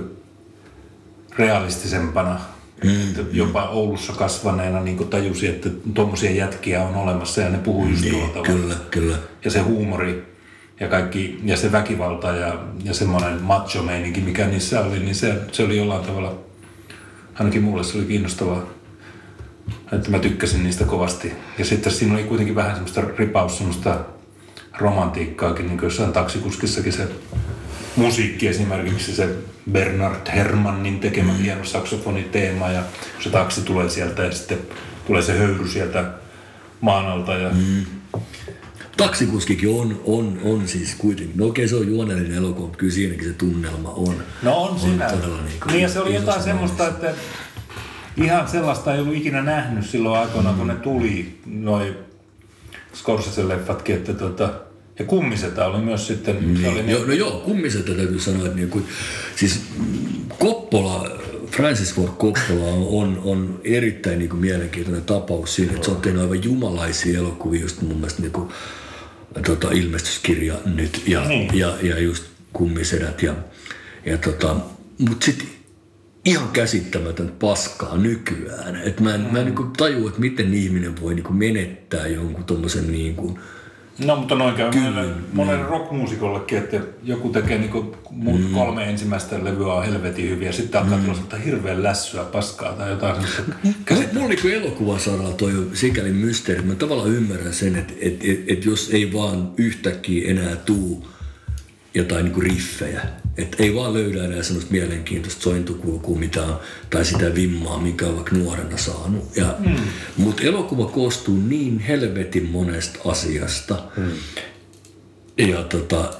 realistisempana. 1.37 2.39
Mm. 2.83 3.09
Että 3.09 3.21
jopa 3.31 3.69
Oulussa 3.69 4.13
kasvaneena 4.13 4.81
niin 4.81 5.07
tajusi, 5.07 5.47
että 5.47 5.69
tuommoisia 5.93 6.31
jätkiä 6.31 6.83
on 6.83 6.95
olemassa 6.95 7.41
ja 7.41 7.49
ne 7.49 7.57
puhuu 7.57 7.87
just 7.87 8.01
niin, 8.01 8.13
tuolla 8.13 8.47
Kyllä, 8.47 8.75
kyllä. 8.91 9.17
Ja 9.45 9.51
se 9.51 9.59
huumori 9.59 10.37
ja 10.79 10.87
kaikki, 10.87 11.39
ja 11.43 11.57
se 11.57 11.71
väkivalta 11.71 12.27
ja, 12.27 12.59
ja 12.83 12.93
semmoinen 12.93 13.41
macho-meininki, 13.41 14.21
mikä 14.21 14.47
niissä 14.47 14.81
oli, 14.81 14.99
niin 14.99 15.15
se, 15.15 15.35
se 15.51 15.63
oli 15.63 15.77
jollain 15.77 16.05
tavalla, 16.05 16.39
ainakin 17.35 17.63
mulle 17.63 17.83
se 17.83 17.97
oli 17.97 18.05
kiinnostavaa 18.05 18.76
että 19.91 20.11
mä 20.11 20.19
tykkäsin 20.19 20.63
niistä 20.63 20.85
kovasti. 20.85 21.33
Ja 21.57 21.65
sitten 21.65 21.91
siinä 21.91 22.13
oli 22.13 22.23
kuitenkin 22.23 22.55
vähän 22.55 22.71
semmoista 22.71 23.01
ripaus, 23.17 23.57
semmoista 23.57 23.99
romantiikkaakin, 24.77 25.67
niin 25.67 25.77
kuin 25.77 25.87
jossain 25.87 26.13
taksikuskissakin 26.13 26.93
se 26.93 27.07
musiikki 27.95 28.47
esimerkiksi 28.47 29.15
se 29.15 29.29
Bernard 29.71 30.31
Hermannin 30.35 30.99
tekemä 30.99 31.31
mm. 31.31 31.37
hieno 31.37 31.65
saksofoniteema 31.65 32.69
ja 32.69 32.83
se 33.19 33.29
taksi 33.29 33.61
tulee 33.61 33.89
sieltä 33.89 34.23
ja 34.23 34.31
sitten 34.31 34.57
tulee 35.07 35.21
se 35.21 35.37
höyry 35.37 35.67
sieltä 35.67 36.11
maan 36.81 37.05
alta. 37.05 37.33
Ja... 37.33 37.49
Mm. 37.49 37.85
Taksikuskikin 38.97 39.69
on, 39.69 40.01
on, 40.05 40.39
on 40.43 40.67
siis 40.67 40.95
kuitenkin, 40.95 41.37
no 41.37 41.45
okei 41.45 41.67
se 41.67 41.75
on 41.75 41.87
juonellinen 41.87 42.37
elokuva, 42.37 42.65
mutta 42.65 42.77
kyllä 42.77 42.93
siinäkin 42.93 43.27
se 43.27 43.33
tunnelma 43.33 43.89
on. 43.89 44.15
No 44.41 44.57
on, 44.57 44.69
on 44.69 44.79
siinä. 44.79 45.09
Todella 45.09 45.41
niin, 45.41 45.59
niin 45.67 45.81
ja 45.81 45.89
se 45.89 45.99
oli 45.99 46.15
jotain 46.15 46.43
semmoista, 46.43 46.87
että 46.87 47.13
ihan 48.23 48.47
sellaista 48.47 48.93
ei 48.93 49.01
ollut 49.01 49.15
ikinä 49.15 49.41
nähnyt 49.41 49.85
silloin 49.85 50.19
aikoina, 50.19 50.51
mm. 50.51 50.57
kun 50.57 50.67
ne 50.67 50.75
tuli, 50.75 51.39
noin 51.45 51.95
Scorsese-leffatkin, 52.93 53.95
että 53.95 54.13
tota, 54.13 54.53
ja 54.99 55.05
kummiseta 55.05 55.65
oli 55.65 55.81
myös 55.81 56.07
sitten... 56.07 56.53
Niin. 56.53 56.69
Oli 56.69 56.83
niin... 56.83 57.07
no 57.07 57.13
joo, 57.13 57.39
kummiseta 57.45 57.91
täytyy 57.91 58.19
sanoa, 58.19 58.45
että 58.45 58.57
niin 58.57 58.69
kuin, 58.69 58.85
siis 59.35 59.61
Koppola, 60.39 61.09
Francis 61.51 61.93
Ford 61.93 62.11
Coppola 62.11 62.71
on, 62.89 63.21
on 63.23 63.59
erittäin 63.63 64.19
niin 64.19 64.29
kuin, 64.29 64.39
mielenkiintoinen 64.39 65.03
tapaus 65.03 65.55
siinä, 65.55 65.73
että 65.73 65.85
se 65.85 65.91
on 65.91 66.01
tehnyt 66.01 66.21
aivan 66.21 66.43
jumalaisia 66.43 67.19
elokuvia, 67.19 67.61
just 67.61 67.81
mun 67.81 67.95
mielestä 67.95 68.21
niin 68.21 68.31
kuin, 68.31 68.49
tota, 69.45 69.71
ilmestyskirja 69.71 70.55
nyt 70.65 71.03
ja, 71.07 71.27
niin. 71.27 71.57
ja, 71.57 71.73
ja 71.81 71.99
just 71.99 72.23
kummisedät 72.53 73.23
ja, 73.23 73.33
ja 74.05 74.17
tota, 74.17 74.55
mutta 74.97 75.25
sitten 75.25 75.47
ihan 76.27 76.47
käsittämätön 76.47 77.31
paskaa 77.39 77.97
nykyään. 77.97 78.75
Et 78.75 78.99
mä 78.99 79.15
en, 79.15 79.21
mm. 79.21 79.27
mä 79.31 79.39
en 79.39 79.45
niin 79.45 79.55
kuin 79.55 79.73
tajua, 79.77 80.09
että 80.09 80.21
miten 80.21 80.53
ihminen 80.53 81.01
voi 81.01 81.15
niin 81.15 81.23
kuin 81.23 81.37
menettää 81.37 82.07
jonkun 82.07 82.43
tommosen 82.43 82.91
niin 82.91 83.15
kuin 83.15 83.39
No, 84.05 84.15
mutta 84.15 84.35
noin 84.35 84.55
käy 84.55 84.71
monelle, 84.71 85.13
monelle 85.33 85.57
niin. 85.57 85.69
rockmuusikollekin, 85.69 86.57
että 86.57 86.79
joku 87.03 87.29
tekee 87.29 87.57
niin 87.57 87.95
mun 88.11 88.41
mm. 88.41 88.53
kolme 88.53 88.89
ensimmäistä 88.89 89.43
levyä 89.43 89.73
on 89.73 89.85
helvetin 89.85 90.29
hyviä, 90.29 90.51
sitten 90.51 90.81
alkaa 90.81 90.97
mm. 90.97 91.05
tulla 91.05 91.43
hirveän 91.45 91.83
lässyä 91.83 92.23
paskaa 92.23 92.73
tai 92.73 92.89
jotain 92.89 93.15
semmoista. 93.15 94.13
Mulla 94.13 94.27
niin 94.27 94.53
elokuvasaralla 94.53 95.33
toi 95.33 95.51
on 95.51 95.69
sikäli 95.73 96.11
mysteeri. 96.11 96.61
Mä 96.61 96.75
tavallaan 96.75 97.11
ymmärrän 97.11 97.53
sen, 97.53 97.75
että 97.75 97.93
et, 98.01 98.13
et, 98.23 98.43
et 98.47 98.65
jos 98.65 98.89
ei 98.93 99.13
vaan 99.13 99.51
yhtäkkiä 99.57 100.31
enää 100.31 100.55
tuu 100.55 101.07
jotain 101.93 102.23
niin 102.23 102.33
kuin 102.33 102.43
riffejä. 102.43 103.01
Että 103.37 103.63
ei 103.63 103.75
vaan 103.75 103.93
löydä 103.93 104.23
enää 104.23 104.43
semmoista 104.43 104.71
mielenkiintoista 104.71 105.41
sointukulkua 105.41 106.17
mitä 106.17 106.43
on, 106.43 106.59
tai 106.89 107.05
sitä 107.05 107.35
vimmaa, 107.35 107.79
mikä 107.79 108.07
on 108.07 108.15
vaikka 108.15 108.35
nuorena 108.35 108.77
saanut. 108.77 109.37
Ja, 109.37 109.55
mm. 109.59 109.75
Mutta 110.17 110.43
elokuva 110.43 110.85
koostuu 110.85 111.37
niin 111.37 111.79
helvetin 111.79 112.45
monesta 112.45 112.99
asiasta. 113.05 113.83
Mm. 113.97 114.11
Ja, 115.37 115.63
tota, 115.63 116.13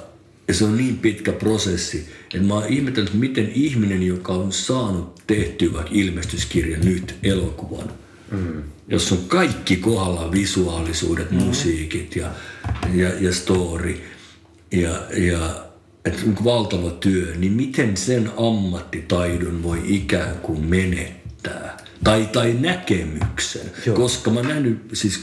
ja 0.48 0.54
se 0.54 0.64
on 0.64 0.76
niin 0.76 0.98
pitkä 0.98 1.32
prosessi, 1.32 2.08
että 2.34 2.46
mä 2.46 2.54
oon 2.54 2.68
ihmetellyt, 2.68 3.14
miten 3.14 3.52
ihminen, 3.54 4.02
joka 4.02 4.32
on 4.32 4.52
saanut 4.52 5.22
tehtyä 5.26 5.72
vaikka 5.72 5.90
ilmestyskirja 5.94 6.78
nyt 6.78 7.14
elokuvan, 7.22 7.90
mm. 8.30 8.62
jossa 8.88 9.14
on 9.14 9.20
kaikki 9.28 9.76
kohdalla 9.76 10.32
visuaalisuudet, 10.32 11.30
mm. 11.30 11.36
musiikit 11.36 12.16
ja, 12.16 12.30
ja, 12.94 13.08
ja 13.20 13.32
story– 13.32 14.00
ja, 14.72 15.02
ja 15.16 15.67
että 16.08 16.44
valtava 16.44 16.90
työ, 16.90 17.34
niin 17.36 17.52
miten 17.52 17.96
sen 17.96 18.30
ammattitaidon 18.36 19.62
voi 19.62 19.82
ikään 19.86 20.38
kuin 20.38 20.64
menettää? 20.64 21.76
Tai, 22.04 22.28
tai 22.32 22.56
näkemyksen. 22.60 23.70
Joo. 23.86 23.96
Koska 23.96 24.30
mä 24.30 24.42
nähnyt 24.42 24.78
siis 24.92 25.20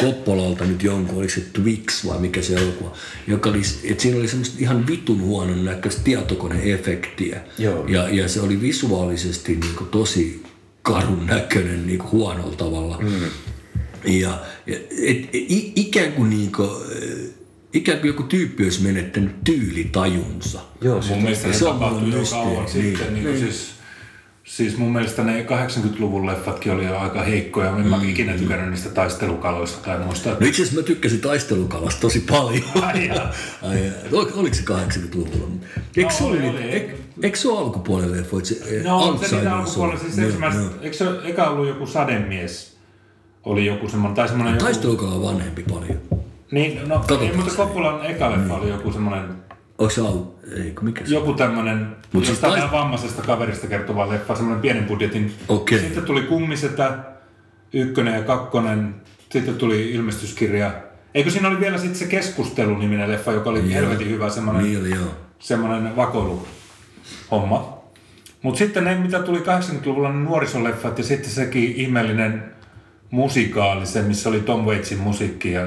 Koppolalta 0.00 0.64
nyt 0.64 0.82
jonkun, 0.82 1.18
oliko 1.18 1.32
se 1.32 1.40
Twix 1.52 2.06
vai 2.06 2.18
mikä 2.18 2.42
se 2.42 2.54
elokuva, 2.54 2.92
joka 3.26 3.50
oli, 3.50 3.60
että 3.84 4.02
siinä 4.02 4.18
oli 4.18 4.28
semmoista 4.28 4.56
ihan 4.58 4.86
vitun 4.86 5.20
huonon 5.20 5.64
näköistä 5.64 6.02
tietokoneefektiä. 6.02 7.40
Joo. 7.58 7.86
Ja, 7.88 8.08
ja 8.08 8.28
se 8.28 8.40
oli 8.40 8.60
visuaalisesti 8.60 9.56
niin 9.56 9.74
kuin 9.74 9.90
tosi 9.90 10.42
karun 10.82 11.26
näköinen 11.26 11.86
niin 11.86 11.98
kuin 11.98 12.10
huonolla 12.10 12.56
tavalla. 12.56 12.98
Mm. 13.00 13.10
Ja, 14.04 14.40
ja 14.66 14.76
et, 14.76 15.24
et, 15.24 15.28
ikään 15.76 16.12
kuin, 16.12 16.30
niin 16.30 16.52
kuin 16.52 16.70
ikään 17.72 17.98
kuin 17.98 18.08
joku 18.08 18.22
tyyppi 18.22 18.64
olisi 18.64 18.82
menettänyt 18.82 19.44
tyylitajunsa. 19.44 20.60
Joo, 20.80 21.02
mun 21.08 21.22
mielestä 21.22 21.52
se, 21.52 21.64
tapahtui 21.64 22.10
jo 22.10 22.22
kauan 22.30 22.68
sitten. 22.68 23.14
Niin, 23.14 23.24
niin. 23.24 23.38
Siis, 23.38 23.72
siis 24.44 24.76
mun 24.76 24.92
mielestä 24.92 25.24
ne 25.24 25.46
80-luvun 25.46 26.26
leffatkin 26.26 26.72
oli 26.72 26.86
jo 26.86 26.98
aika 26.98 27.22
heikkoja. 27.22 27.68
En 27.68 27.74
mm. 27.74 27.90
mä 27.90 28.00
ikinä 28.04 28.32
tykännyt 28.32 28.70
niistä 28.70 28.88
taistelukaloista 28.88 29.84
tai 29.84 29.98
muista. 29.98 30.30
No 30.30 30.36
itse 30.46 30.62
asiassa 30.62 30.80
mä 30.80 30.86
tykkäsin 30.86 31.20
taistelukalasta 31.20 32.00
tosi 32.00 32.20
paljon. 32.20 32.64
Ai, 32.82 33.10
Ai 33.62 33.92
Oliko 34.12 34.54
se 34.54 34.62
80-luvulla? 34.62 35.48
Eikö 35.96 36.10
no, 36.10 36.18
se, 36.18 36.24
oli, 36.24 36.48
oli, 36.48 36.62
eikö, 36.62 36.92
eikö 37.22 37.38
se 37.38 37.48
ole 37.48 37.58
alkupuolelle 37.58 38.16
leffoit? 38.16 38.44
Se, 38.44 38.82
no, 38.84 39.20
se 39.26 39.36
niitä 39.36 39.56
alkupuolelle. 39.56 40.00
Siis 40.10 40.38
no, 40.38 40.50
no. 40.50 40.70
Eikö 40.80 40.96
se 40.96 41.04
eka 41.24 41.50
ollut 41.50 41.68
joku 41.68 41.86
sademies? 41.86 42.72
Oli 43.44 43.66
joku 43.66 43.88
semmoinen, 43.88 44.16
tai 44.16 44.28
semmoinen 44.28 44.54
joku... 44.54 44.64
Taistelukala 44.64 45.14
on 45.14 45.22
vanhempi 45.22 45.62
paljon. 45.62 46.21
Niin, 46.52 46.88
no 46.88 46.98
Katsotaan 46.98 47.30
ei, 47.30 47.36
mutta 47.36 47.54
Koppolan 47.54 48.06
eka 48.06 48.30
leffa 48.30 48.54
oli 48.54 48.68
joku 48.68 48.92
semmoinen... 48.92 49.24
Onko 49.78 49.90
se 49.90 50.00
ollut? 50.00 50.38
Ei, 50.56 50.74
mikä 50.80 51.06
se 51.06 51.14
Joku 51.14 51.32
tämmönen, 51.32 51.96
Mut 52.12 52.24
siis 52.26 52.38
tais... 52.38 52.72
vammaisesta 52.72 53.22
kaverista 53.22 53.66
kertova 53.66 54.08
leffa, 54.08 54.34
semmoinen 54.34 54.62
pienen 54.62 54.84
budjetin. 54.84 55.34
Okay. 55.48 55.78
Sitten 55.78 56.04
tuli 56.04 56.22
Kummisetä, 56.22 56.98
ykkönen 57.72 58.14
ja 58.14 58.22
kakkonen, 58.22 58.94
sitten 59.30 59.54
tuli 59.54 59.90
ilmestyskirja. 59.90 60.72
Eikö 61.14 61.30
siinä 61.30 61.48
oli 61.48 61.60
vielä 61.60 61.78
sitten 61.78 61.96
se 61.98 62.06
keskustelu-niminen 62.06 63.10
leffa, 63.10 63.32
joka 63.32 63.50
oli 63.50 63.58
Joo. 63.58 63.68
helvetin 63.68 64.10
hyvä, 64.10 64.28
semmoinen, 64.30 64.64
Niin 64.64 64.90
joo. 64.90 65.06
semmoinen 65.38 65.96
vakoiluhomma. 65.96 67.82
Mutta 68.42 68.58
sitten 68.58 68.84
ne, 68.84 68.94
mitä 68.94 69.18
tuli 69.22 69.38
80-luvulla, 69.38 70.12
ne 70.12 70.18
nuorisoleffat 70.20 70.98
ja 70.98 71.04
sitten 71.04 71.30
sekin 71.30 71.72
ihmeellinen 71.76 72.44
musikaali, 73.10 73.86
se 73.86 74.02
missä 74.02 74.28
oli 74.28 74.40
Tom 74.40 74.64
Waitsin 74.64 74.98
musiikki. 74.98 75.52
Ja 75.52 75.66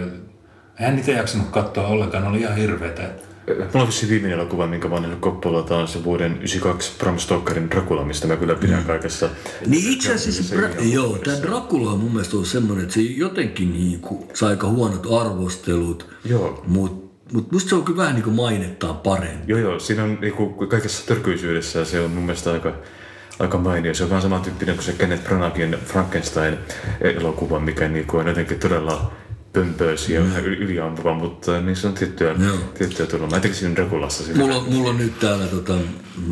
eihän 0.79 0.95
niitä 0.95 1.11
jaksanut 1.11 1.47
katsoa 1.49 1.87
ollenkaan, 1.87 2.23
ne 2.23 2.29
oli 2.29 2.39
ihan 2.41 2.55
hirveetä. 2.55 3.01
Mulla 3.47 3.81
on 3.81 3.87
vissiin 3.87 4.09
viimeinen 4.09 4.39
elokuva, 4.39 4.67
minkä 4.67 4.87
mä 4.87 4.93
oon 4.93 5.01
nähnyt 5.03 5.19
Koppolalta, 5.19 5.77
on 5.77 5.87
se 5.87 6.03
vuoden 6.03 6.31
92 6.31 6.91
Bram 6.97 7.17
Stokerin 7.19 7.71
Dracula, 7.71 8.05
mistä 8.05 8.27
mä 8.27 8.35
kyllä 8.35 8.55
pidän 8.55 8.83
kaikessa. 8.83 9.29
Niin 9.67 9.93
itse 9.93 10.13
asiassa, 10.13 10.43
Se- 10.43 10.55
Bra- 10.55 10.83
joo, 10.93 11.17
tämä 11.17 11.37
Dracula 11.41 11.91
on 11.91 11.99
mun 11.99 12.11
mielestä 12.11 12.35
ollut 12.35 12.47
semmoinen, 12.49 12.83
että 12.83 12.93
se 12.93 13.01
jotenkin 13.01 13.73
niinku 13.73 14.27
sai 14.33 14.49
aika 14.49 14.67
huonot 14.67 15.07
arvostelut, 15.21 16.09
Joo. 16.25 16.63
mutta 16.67 17.15
mut 17.33 17.51
musta 17.51 17.69
se 17.69 17.75
on 17.75 17.83
kyllä 17.83 17.97
vähän 17.97 18.15
niinku 18.15 18.31
mainettaan 18.31 18.97
parempi. 18.97 19.43
Joo, 19.47 19.59
joo, 19.59 19.79
siinä 19.79 20.03
on 20.03 20.17
niinku, 20.21 20.49
kaikessa 20.49 21.07
törkyisyydessä 21.07 21.85
se 21.85 21.99
on 22.01 22.11
mun 22.11 22.23
mielestä 22.23 22.51
aika, 22.51 22.73
aika 23.39 23.57
mainio. 23.57 23.93
Se 23.93 24.03
on 24.03 24.09
vähän 24.09 24.21
samantyyppinen 24.21 24.75
kuin 24.75 24.85
se 24.85 24.93
Kenneth 24.93 25.23
Branaghin 25.23 25.77
Frankenstein-elokuva, 25.85 27.59
mikä 27.59 27.87
niinku 27.87 28.17
on 28.17 28.27
jotenkin 28.27 28.59
todella 28.59 29.11
pömpöösi 29.55 30.13
ja 30.13 30.23
vähän 30.23 30.45
yli- 30.45 30.57
yliampuva, 30.57 31.13
mutta 31.13 31.61
niin 31.61 31.75
se 31.75 31.87
on 31.87 31.93
tiettyä, 31.93 32.35
Joo. 32.45 32.57
tiettyä 32.77 33.05
tuloa. 33.05 33.27
Mä 33.29 33.39
tekin 33.39 33.55
siinä 33.57 33.75
Draculassa 33.75 34.23
sillä. 34.23 34.37
Mulla, 34.39 34.55
on- 34.55 34.73
mulla 34.73 34.89
on 34.89 34.97
nyt 34.97 35.19
täällä, 35.19 35.45
tota, 35.47 35.73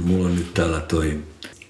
mulla 0.05 0.27
on 0.27 0.35
nyt 0.35 0.53
täällä 0.53 0.79
toi 0.79 1.19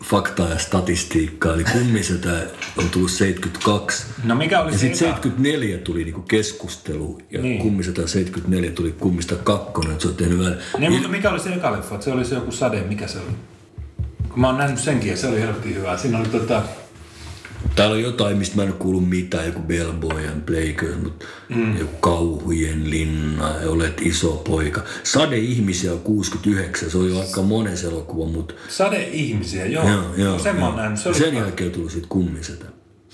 fakta 0.03 0.43
ja 0.43 0.57
statistiikka, 0.57 1.53
eli 1.53 1.63
kummisetä 1.63 2.29
on 2.77 2.89
tullut 2.89 3.11
72. 3.11 4.05
No 4.23 4.35
mikä 4.35 4.61
oli 4.61 4.71
Ja 4.71 4.77
se 4.77 4.81
sitten 4.81 5.07
eka? 5.07 5.15
74 5.15 5.77
tuli 5.77 6.03
niinku 6.03 6.21
keskustelu 6.21 7.17
ja 7.31 7.41
Niin. 7.41 7.49
niin. 7.49 7.61
kummisetä 7.61 8.07
74 8.07 8.71
tuli 8.71 8.91
kummista 8.91 9.35
kakkonen, 9.35 9.91
että 9.91 10.01
se 10.01 10.07
on 10.07 10.15
tehnyt 10.15 10.39
vähän... 10.39 10.57
Niin, 10.77 10.91
mutta 10.91 11.07
mikä 11.07 11.29
oli 11.29 11.39
se 11.39 11.49
eka 11.53 11.71
leffa? 11.71 12.01
Se 12.01 12.11
oli 12.11 12.25
se 12.25 12.35
joku 12.35 12.51
sade, 12.51 12.81
mikä 12.81 13.07
se 13.07 13.17
oli? 13.19 13.31
Kun 14.29 14.39
mä 14.41 14.47
oon 14.47 14.57
nähnyt 14.57 14.79
senkin 14.79 15.11
ja 15.11 15.17
se 15.17 15.27
oli 15.27 15.41
helvetin 15.41 15.75
hyvä. 15.75 15.97
Siinä 15.97 16.19
oli 16.19 16.27
tota... 16.27 16.61
Täällä 17.75 17.95
on 17.95 18.01
jotain, 18.01 18.37
mistä 18.37 18.55
mä 18.55 18.63
en 18.63 18.69
ole 18.69 18.77
kuullut 18.79 19.09
mitään, 19.09 19.45
joku 19.45 19.59
Bellboy 19.59 20.27
and 20.27 20.41
Blakers, 20.41 21.03
mutta 21.03 21.25
mm. 21.49 21.77
joku 21.77 21.97
Kauhujen 21.99 22.89
linna, 22.89 23.49
ja 23.61 23.69
olet 23.69 24.01
iso 24.01 24.41
poika. 24.47 24.83
Sade 25.03 25.37
ihmisiä 25.37 25.93
on 25.93 25.99
69, 25.99 26.91
se 26.91 26.97
oli 26.97 27.19
aika 27.19 27.41
monen 27.41 27.77
elokuva, 27.87 28.31
mutta 28.31 28.53
Sade 28.69 29.09
ihmisiä, 29.11 29.65
joo. 29.65 29.89
joo, 29.89 30.03
joo, 30.17 30.39
sen 30.39 30.55
mä 30.55 30.61
joo. 30.61 30.75
nähnyt. 30.75 30.99
Se 30.99 31.09
oli 31.09 31.17
sen 31.17 31.35
jälkeen 31.35 31.71
tuli 31.71 31.89
sitten 31.89 32.09
kummisetä. 32.09 32.65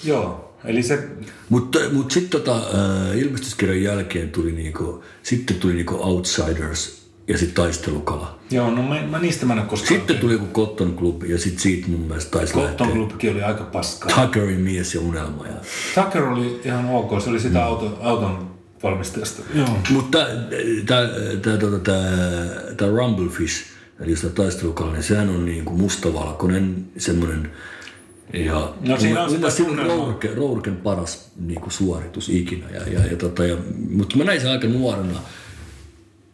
Joo, 0.04 0.56
eli 0.66 0.84
se... 0.84 1.08
Mutta 1.50 1.80
mut 1.92 2.12
sitten 2.12 2.42
tota, 2.42 2.58
äh, 2.58 3.18
ilmestyskirjan 3.18 3.84
jälkeen 3.84 4.32
tuli 4.32 4.52
niinku, 4.52 5.04
sitten 5.24 5.58
tuli 5.58 5.74
niinku 5.74 5.96
Outsiders 5.96 6.99
ja 7.30 7.38
sitten 7.38 7.64
Taistelukala. 7.64 8.40
Joo, 8.52 8.72
no 8.72 8.82
mä, 8.82 9.02
mä 9.02 9.20
niistä 9.20 9.46
mä 9.46 9.54
en 9.54 9.60
ole 9.60 9.68
koskaan... 9.68 10.00
Sitten 10.00 10.18
tuli 10.18 10.34
joku 10.34 10.48
Cotton 10.54 10.96
Club 10.98 11.24
ja 11.24 11.38
sitten 11.38 11.60
siitä 11.60 11.88
mun 11.88 12.00
mielestä 12.00 12.32
taisi 12.32 12.54
Cotton 12.54 12.70
lähteä 12.70 12.88
Clubkin 12.88 13.32
oli 13.32 13.42
aika 13.42 13.64
paskaa. 13.64 14.26
Tuckerin 14.26 14.60
mies 14.60 14.96
ja 14.96 15.02
unelma. 15.02 15.48
Ja... 15.48 15.54
Tucker 16.04 16.24
oli 16.24 16.62
ihan 16.66 16.90
ok, 16.90 17.22
se 17.22 17.30
oli 17.30 17.40
sitä 17.40 17.66
auto, 17.66 17.98
auton 18.02 18.50
valmistajasta. 18.84 19.42
Joo. 19.54 19.78
Mutta 19.90 20.28
tämä 22.78 22.92
Rumblefish, 22.92 23.66
eli 24.00 24.16
tämä 24.16 24.34
taistelukala, 24.34 24.92
niin 24.92 25.04
sehän 25.04 25.30
on 25.30 25.46
niinku 25.46 25.74
mustavalkoinen 25.78 26.86
semmoinen 26.98 27.52
ja 28.34 28.74
No 28.88 28.98
siinä 28.98 29.24
on 29.24 29.30
sitä 29.30 29.40
mielestä 29.40 29.58
se 29.58 29.64
on 29.64 29.68
tunnelmaa. 29.68 29.98
Rourke, 29.98 30.30
Rourken 30.36 30.76
paras 30.76 31.32
niinku 31.40 31.70
suoritus 31.70 32.30
ikinä. 32.30 32.66
Ja, 32.70 32.82
ja, 32.94 33.06
ja, 33.06 33.18
tota, 33.18 33.46
ja, 33.46 33.58
mutta 33.90 34.18
mä 34.18 34.24
näin 34.24 34.42
sen 34.42 34.52
aika 34.52 34.68
nuorena. 34.68 35.20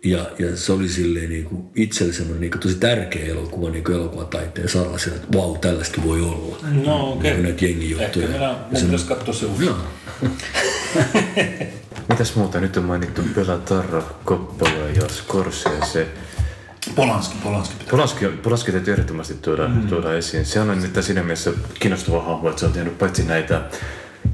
Ja, 0.06 0.26
ja 0.40 0.58
se 0.58 0.72
oli 0.72 0.90
silleen 0.90 1.30
niinku 1.30 1.72
itselle 1.76 2.14
semmoinen 2.14 2.42
niinku 2.42 2.58
tosi 2.58 2.76
tärkeä 2.76 3.26
elokuva 3.26 3.70
niinku 3.70 3.92
elokuvataiteen 3.92 4.70
saralla. 4.70 4.98
Sillä, 4.98 5.16
että 5.16 5.38
vau, 5.38 5.58
tällaistakin 5.58 6.04
voi 6.04 6.22
olla. 6.22 6.58
No 6.86 7.12
okei. 7.12 7.32
Niinku 7.32 7.44
näitä 7.44 7.66
jengijuttuja. 7.66 8.26
Ehkä 8.26 8.38
minä, 8.38 8.56
mun 8.72 8.82
pitäisi 8.82 9.06
katsoa 9.06 9.34
se 9.34 9.46
uusi. 9.46 9.70
Mitäs 12.10 12.36
muuta? 12.36 12.60
Nyt 12.60 12.78
on 12.78 12.84
mainittu 12.84 13.22
Bellatarra, 13.36 14.04
Coppola 14.26 14.88
ja 14.96 15.10
Scorsese. 15.10 16.08
Polanski, 16.96 17.36
Polanski 17.44 17.74
pitää. 17.74 17.92
Polanski, 17.92 18.28
Polanski 18.28 18.72
täytyy 18.72 18.94
ehdottomasti 18.94 19.34
tuoda, 19.34 19.68
mm. 19.68 19.88
tuoda 19.88 20.14
esiin. 20.14 20.46
Se 20.46 20.60
on 20.60 20.68
nimittäin 20.68 21.04
siinä 21.04 21.24
mielessä 21.24 21.52
kiinnostava 21.80 22.22
hahmo, 22.22 22.50
että 22.50 22.60
se 22.60 22.66
on 22.66 22.74
tehnyt 22.74 22.98
paitsi 22.98 23.24
näitä 23.24 23.62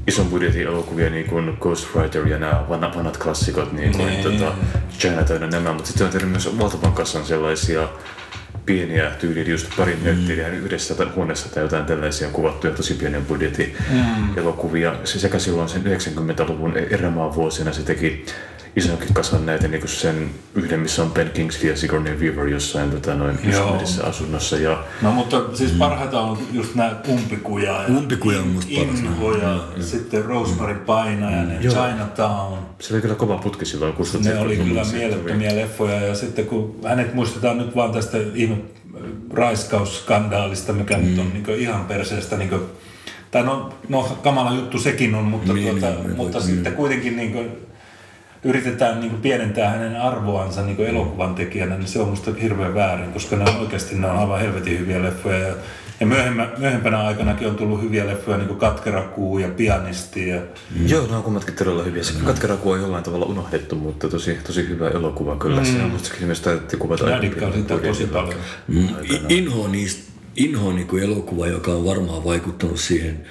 ison 0.06 0.26
budjetin 0.26 0.66
elokuvia 0.66 1.10
niin 1.10 1.26
kuin 1.26 1.56
Ghost 1.60 1.88
Rider 1.96 2.28
ja 2.28 2.38
nämä 2.38 2.64
vanhat, 2.68 2.96
vanhat 2.96 3.16
klassikot, 3.16 3.72
niin 3.72 3.92
kuin 3.92 4.06
Niin. 4.06 4.22
tota, 4.22 4.52
Chinatown 4.98 5.42
ja 5.42 5.48
nämä, 5.48 5.72
mutta 5.72 5.88
sitten 5.88 6.06
on 6.06 6.12
tehnyt 6.12 6.30
myös 6.30 6.58
valtavan 6.58 6.92
kassan 6.92 7.24
sellaisia 7.24 7.88
pieniä 8.66 9.10
tyyliä, 9.10 9.44
just 9.44 9.66
pari 9.76 9.98
nöttiä 10.02 10.48
mm. 10.48 10.54
yhdessä 10.54 10.94
tai 10.94 11.06
huoneessa 11.16 11.54
tai 11.54 11.62
jotain 11.62 11.84
tällaisia 11.84 12.28
kuvattuja 12.28 12.72
tosi 12.72 12.94
pienen 12.94 13.26
budjetin 13.26 13.76
mm. 13.90 14.38
elokuvia. 14.38 14.94
Se 15.04 15.18
sekä 15.18 15.38
silloin 15.38 15.68
sen 15.68 15.82
90-luvun 15.84 16.76
erämaan 16.76 17.34
vuosina 17.34 17.72
se 17.72 17.82
teki 17.82 18.26
isonkin 18.76 19.14
kasan 19.14 19.46
näitä 19.46 19.68
niin 19.68 19.80
kuin 19.80 19.90
sen 19.90 20.30
yhden, 20.54 20.80
missä 20.80 21.02
on 21.02 21.10
Ben 21.10 21.30
Kingsley 21.30 21.70
ja 21.70 21.76
Sigourney 21.76 22.16
Weaver 22.16 22.48
jossain 22.48 22.90
tota, 22.90 23.14
noin 23.14 23.38
asunnossa. 24.02 24.56
Ja 24.56 24.84
No 25.02 25.12
mutta 25.12 25.42
siis 25.54 25.72
parhaita 25.72 26.20
on 26.20 26.38
just 26.52 26.74
nämä 26.74 26.96
umpikuja 27.08 27.82
ja 27.82 27.88
Umpikuja 27.88 28.40
on 28.40 28.48
musta 28.48 28.70
paras. 29.20 29.62
Ja 29.76 29.82
sitten 29.82 30.24
Rosemary 30.24 30.74
Painajainen, 30.74 31.58
Chinatown. 31.60 32.58
se 32.78 32.94
oli 32.94 33.02
kyllä 33.02 33.14
kova 33.14 33.38
putki 33.38 33.64
silloin 33.64 33.92
60 33.92 34.34
Ne 34.34 34.40
oli 34.40 34.56
kyllä 34.56 34.84
mielettömiä 34.92 35.56
leffoja 35.56 36.00
ja 36.00 36.14
sitten 36.14 36.46
kun 36.46 36.76
hänet 36.88 37.14
muistetaan 37.14 37.58
nyt 37.58 37.76
vaan 37.76 37.92
tästä 37.92 38.18
ihme 38.34 38.56
raiskausskandaalista, 39.30 40.72
mikä 40.72 40.96
mm. 40.96 41.04
nyt 41.04 41.18
on 41.18 41.32
niin 41.32 41.60
ihan 41.60 41.84
perseestä, 41.84 42.36
niin 42.36 42.48
kuin, 42.48 42.62
tai 43.30 43.42
no, 43.42 43.72
no 43.88 44.18
kamala 44.22 44.54
juttu 44.54 44.78
sekin 44.78 45.14
on, 45.14 45.24
mutta, 45.24 45.52
Niin, 45.52 45.80
tuota, 45.80 46.02
niin, 46.02 46.16
mutta 46.16 46.38
niin. 46.38 46.48
sitten 46.48 46.72
kuitenkin 46.72 47.16
niin 47.16 47.32
kuin, 47.32 47.50
yritetään 48.44 49.00
niin 49.00 49.10
kuin 49.10 49.22
pienentää 49.22 49.70
hänen 49.70 50.00
arvoansa 50.00 50.62
niin 50.62 50.76
kuin 50.76 50.88
elokuvan 50.88 51.34
tekijänä, 51.34 51.78
niin 51.78 51.88
se 51.88 51.98
on 51.98 52.08
musta 52.08 52.30
hirveän 52.42 52.74
väärin, 52.74 53.12
koska 53.12 53.36
ne 53.36 53.44
on 53.50 53.56
oikeasti 53.56 53.94
ne 53.94 54.10
on 54.10 54.18
aivan 54.18 54.40
helvetin 54.40 54.78
hyviä 54.78 55.02
leffoja. 55.02 55.38
Ja, 55.38 55.54
ja 56.00 56.06
myöhemmä, 56.06 56.48
myöhempänä 56.58 56.98
aikanakin 56.98 57.48
on 57.48 57.56
tullut 57.56 57.82
hyviä 57.82 58.06
leffoja, 58.06 58.36
niin 58.36 58.48
kuin 58.48 58.58
Katkerakuu 58.58 59.38
ja 59.38 59.48
Pianisti. 59.48 60.28
Ja, 60.28 60.40
Mm. 60.76 60.88
Joo, 60.88 61.06
ne 61.06 61.16
on 61.16 61.22
kummatkin 61.22 61.54
todella 61.54 61.82
hyviä. 61.82 62.02
Se 62.02 62.12
Katkeraku 62.24 62.70
on 62.70 62.80
jollain 62.80 63.04
tavalla 63.04 63.26
unohdettu, 63.26 63.76
mutta 63.76 64.08
tosi, 64.08 64.38
tosi 64.46 64.68
hyvä 64.68 64.88
elokuva 64.88 65.36
kyllä. 65.36 65.60
Mm. 65.60 65.66
Se 65.66 65.82
on 65.82 65.90
mustakin 65.90 66.26
myös 66.26 66.42
kuvata 66.78 67.04
Mä 67.04 67.22
dikkaan 67.22 67.52
sitä 67.52 67.78
tosi 67.78 68.06
paljon. 68.06 68.34
Mm, 68.68 68.88
Inho 69.28 69.62
on, 69.62 69.72
niistä, 69.72 70.12
Inho 70.36 70.68
on 70.68 70.76
niinku 70.76 70.96
elokuva, 70.96 71.46
joka 71.46 71.70
on 71.70 71.84
varmaan 71.84 72.24
vaikuttanut 72.24 72.80
siihen 72.80 73.26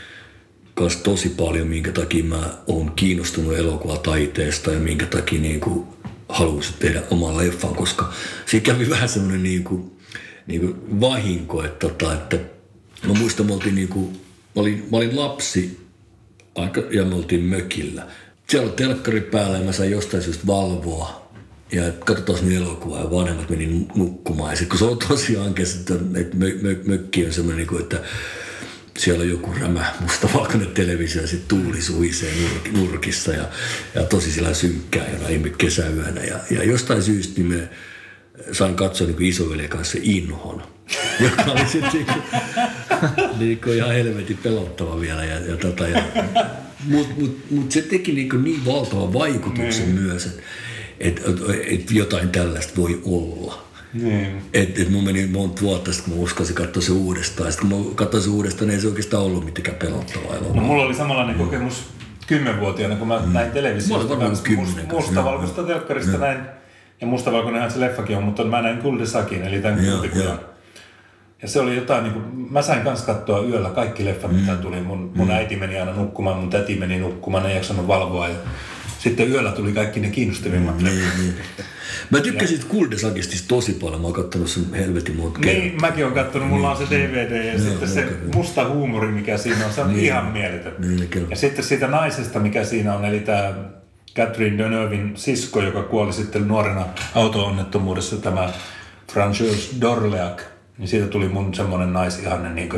kas 0.81 0.95
tosi 0.97 1.29
paljon, 1.29 1.67
minkä 1.67 1.91
takia 1.91 2.23
mä 2.23 2.57
oon 2.67 2.91
kiinnostunut 2.91 3.57
elokuvataiteesta 3.57 4.71
ja 4.71 4.79
minkä 4.79 5.05
takia 5.05 5.41
niinku 5.41 5.87
halusin 6.29 6.75
tehdä 6.79 7.03
oman 7.09 7.37
leffan, 7.37 7.75
koska 7.75 8.13
siinä 8.45 8.63
kävi 8.63 8.89
vähän 8.89 9.09
semmoinen 9.09 9.43
niinku, 9.43 9.97
niinku 10.47 10.75
vahinko, 11.01 11.63
että, 11.63 11.87
tota, 11.87 12.13
että 12.13 12.37
mä 13.07 13.13
muistan, 13.13 13.45
me 13.45 13.53
oltiin 13.53 13.75
niinku, 13.75 14.11
mä 14.55 14.61
olin, 14.61 14.87
mä 14.91 14.97
olin 14.97 15.19
lapsi 15.19 15.79
aika, 16.55 16.81
ja 16.91 17.05
me 17.05 17.15
oltiin 17.15 17.43
mökillä. 17.43 18.07
Siellä 18.49 18.67
oli 18.67 18.75
telkkari 18.75 19.21
päällä 19.21 19.57
ja 19.57 19.63
mä 19.63 19.71
sain 19.71 19.91
jostain 19.91 20.23
syystä 20.23 20.47
valvoa. 20.47 21.21
Ja 21.71 21.83
katsotaan 22.05 22.45
nyt 22.45 22.57
elokuvaa 22.57 22.99
ja 22.99 23.11
vanhemmat 23.11 23.49
meni 23.49 23.87
nukkumaan. 23.95 24.51
Ja 24.51 24.57
sitten 24.57 24.69
kun 24.69 24.79
se 24.79 24.85
on 24.85 24.97
tosiaan 25.07 25.47
että 25.47 26.19
että 26.19 26.37
mö, 26.37 26.57
mö, 26.61 26.75
mökki 26.85 27.25
on 27.25 27.33
semmoinen, 27.33 27.67
niin 27.67 27.81
että 27.81 27.99
siellä 28.97 29.21
on 29.21 29.29
joku 29.29 29.53
rämä 29.61 29.93
mustavalkoinen 29.99 30.67
televisio 30.67 31.21
ja 31.21 31.27
sitten 31.27 31.47
tuuli 31.47 31.81
suhisee 31.81 32.33
nurk, 32.41 32.71
nurkissa 32.71 33.31
ja, 33.31 33.43
ja 33.95 34.03
tosi 34.03 34.31
sillä 34.31 34.53
synkkää 34.53 35.05
ja 35.07 35.27
viime 35.27 35.49
kesäyönä. 35.49 36.23
Ja, 36.23 36.39
ja 36.49 36.63
jostain 36.63 37.03
syystä 37.03 37.33
niin 37.41 37.47
me 37.47 37.69
sain 38.51 38.75
katsoa 38.75 39.07
niin 39.07 39.21
isoveljen 39.21 39.69
kanssa 39.69 39.97
Inhon, 40.01 40.63
joka 41.23 41.51
oli 41.51 41.67
sitten 41.67 41.91
niin 41.93 42.05
kuin, 42.05 42.23
niin 43.39 43.61
kuin 43.61 43.77
ihan 43.77 43.91
helvetin 43.93 44.37
pelottava 44.37 45.01
vielä. 45.01 45.25
Ja, 45.25 45.39
ja, 45.39 45.57
tota, 45.57 45.87
ja, 45.87 46.03
Mutta 46.85 47.13
mut, 47.17 47.51
mut 47.51 47.71
se 47.71 47.81
teki 47.81 48.11
niin, 48.11 48.29
kuin 48.29 48.43
niin 48.43 48.65
valtavan 48.65 49.13
vaikutuksen 49.13 49.87
mm. 49.87 49.93
myös, 49.93 50.25
että 50.25 50.41
et, 50.99 51.21
et, 51.27 51.81
et 51.81 51.91
jotain 51.91 52.29
tällaista 52.29 52.73
voi 52.77 53.01
olla. 53.05 53.70
Niin. 53.93 54.41
Et, 54.53 54.79
et 54.79 54.89
mun 54.89 55.03
meni 55.03 55.27
monta 55.27 55.61
vuotta 55.61 55.93
sitten, 55.93 56.09
kun 56.11 56.19
mä 56.19 56.23
uskalsin 56.23 56.55
katsoa 56.55 56.83
se 56.83 56.91
uudestaan. 56.91 57.51
Sitten 57.51 57.69
kun 57.69 57.79
mä 57.79 57.95
katsoin 57.95 58.23
se 58.23 58.29
uudestaan, 58.29 58.67
niin 58.67 58.75
ei 58.75 58.81
se 58.81 58.87
oikeastaan 58.87 59.23
ollut 59.23 59.45
mitenkään 59.45 59.77
pelottavaa. 59.77 60.35
No 60.53 60.61
mulla 60.61 60.83
oli 60.83 60.93
samanlainen 60.93 61.35
kokemus 61.35 61.83
kymmenvuotiaana, 62.27 62.95
kun 62.95 63.07
mä 63.07 63.15
näin 63.15 63.29
Mä 63.29 63.39
olin 63.39 63.51
televisiosta 63.51 64.15
kymmenen 64.43 64.85
must- 64.87 64.93
mustavalkoista 64.93 65.63
telkkarista 65.63 66.17
näin. 66.17 66.39
Ja 67.01 67.07
mustavalkoinenhan 67.07 67.71
se 67.71 67.79
leffakin 67.79 68.17
on, 68.17 68.23
mutta 68.23 68.43
mä 68.43 68.61
näin 68.61 68.77
Kuldesakin, 68.77 69.43
eli 69.43 69.59
tämän 69.61 69.85
kultikujan. 69.85 70.39
Ja 71.41 71.47
se 71.47 71.59
oli 71.59 71.75
jotain, 71.75 72.03
niin 72.03 72.13
kuin, 72.13 72.25
mä 72.51 72.61
sain 72.61 72.81
kanssa 72.81 73.05
katsoa 73.05 73.39
yöllä 73.45 73.69
kaikki 73.69 74.05
leffat, 74.05 74.31
mitä 74.31 74.55
tuli. 74.55 74.81
Mun, 74.81 75.11
mun 75.15 75.31
äiti 75.31 75.55
meni 75.55 75.79
aina 75.79 75.93
nukkumaan, 75.93 76.37
mun 76.37 76.49
täti 76.49 76.75
meni 76.75 76.99
nukkumaan, 76.99 77.45
ei 77.45 77.55
jaksanut 77.55 77.87
valvoa. 77.87 78.27
Ja 78.27 78.35
sitten 79.03 79.31
yöllä 79.31 79.51
tuli 79.51 79.71
kaikki 79.71 79.99
ne 79.99 80.09
kiinnostavimmat 80.09 80.81
leffat. 80.81 81.17
Niin, 81.17 81.33
niin. 81.33 81.65
Mä 82.09 82.19
tykkäsin 82.19 82.57
siitä 82.57 82.69
Kuldesagistista 82.69 83.47
tosi 83.47 83.73
paljon. 83.73 84.01
Mä 84.01 84.07
oon 84.07 84.13
kattonut 84.13 84.49
sen 84.49 84.73
helvetin 84.73 85.15
monta 85.15 85.39
kertaa. 85.39 85.61
Niin, 85.61 85.81
mäkin 85.81 86.05
oon 86.05 86.13
kattonut, 86.13 86.49
mulla 86.49 86.71
on 86.71 86.77
se 86.77 86.83
DVD 86.89 87.53
ja 87.53 87.59
sitten 87.59 87.89
se 87.89 88.07
musta 88.35 88.69
huumori, 88.69 89.07
mikä 89.07 89.37
siinä 89.37 89.65
on, 89.65 89.73
se 89.73 89.81
on 89.81 89.99
ihan 89.99 90.25
mieletön. 90.25 90.75
Niin, 90.79 91.07
kyllä. 91.07 91.27
Ja 91.29 91.35
sitten 91.35 91.65
siitä 91.65 91.87
naisesta, 91.87 92.39
mikä 92.39 92.63
siinä 92.63 92.95
on, 92.95 93.05
eli 93.05 93.19
tämä 93.19 93.53
Catherine 94.15 94.57
Deneuvein 94.57 95.11
sisko, 95.15 95.61
joka 95.61 95.83
kuoli 95.83 96.13
sitten 96.13 96.47
nuorena 96.47 96.85
auto-onnettomuudessa, 97.15 98.17
tämä 98.17 98.53
Frances 99.11 99.75
Dorleac, 99.81 100.41
niin 100.77 100.87
siitä 100.87 101.07
tuli 101.07 101.27
mun 101.27 101.53
semmoinen 101.53 101.93
naisihanne 101.93 102.49
niin 102.49 102.69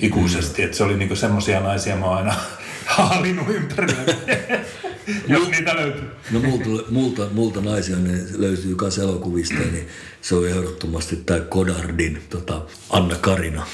ikuisesti, 0.00 0.62
että 0.62 0.76
se 0.76 0.84
oli 0.84 0.96
niin 0.96 1.16
semmoisia 1.16 1.60
naisia 1.60 1.96
mä 1.96 2.06
oon 2.06 2.16
aina 2.16 2.34
haalinut 2.96 3.48
ympärillä, 3.48 4.02
jos 5.28 5.48
niitä 5.48 5.76
löytyy. 5.76 6.10
No 6.30 6.40
multa, 6.40 6.68
multa, 6.90 7.26
multa 7.32 7.60
naisia 7.60 7.96
ne 7.96 8.18
löytyy 8.36 8.76
myös 8.80 8.98
elokuvista, 8.98 9.54
niin 9.54 9.88
se 10.22 10.34
on 10.34 10.48
ehdottomasti 10.48 11.16
tämä 11.16 11.40
Godardin 11.40 12.22
tota, 12.30 12.62
Anna 12.90 13.16
Karina. 13.16 13.66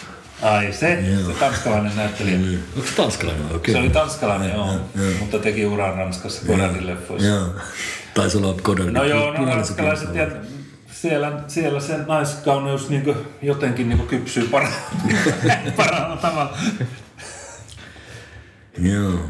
Ai 0.43 0.73
se, 0.73 1.05
se 1.27 1.33
tanskalainen 1.33 1.97
näyttelijä. 1.97 2.39
Onko 2.77 2.89
se 2.89 2.95
tanskalainen 2.97 3.47
oikein? 3.53 3.77
Se 3.77 3.81
oli 3.81 3.91
tanskalainen, 3.91 4.51
joo, 4.51 4.81
mutta 5.21 5.39
teki 5.39 5.67
uran 5.67 5.95
Ranskassa 5.95 6.43
Godardin 6.47 6.87
leffoissa. 6.87 7.29
Joo. 7.29 7.47
Taisi 8.15 8.37
olla 8.37 8.55
Godardin 8.63 8.95
No 8.95 9.05
joo, 9.05 9.33
no 9.33 9.45
ranskalaiset 9.45 10.15
ja 10.15 10.27
siellä, 10.93 11.43
siellä 11.49 11.81
se 11.81 11.99
naiskauneus 11.99 12.89
niin 12.89 13.15
jotenkin 13.43 13.89
niin 13.89 14.07
kypsyy 14.07 14.49
parhaalla 15.77 16.17
tavalla. 16.17 16.59
Joo. 18.79 19.21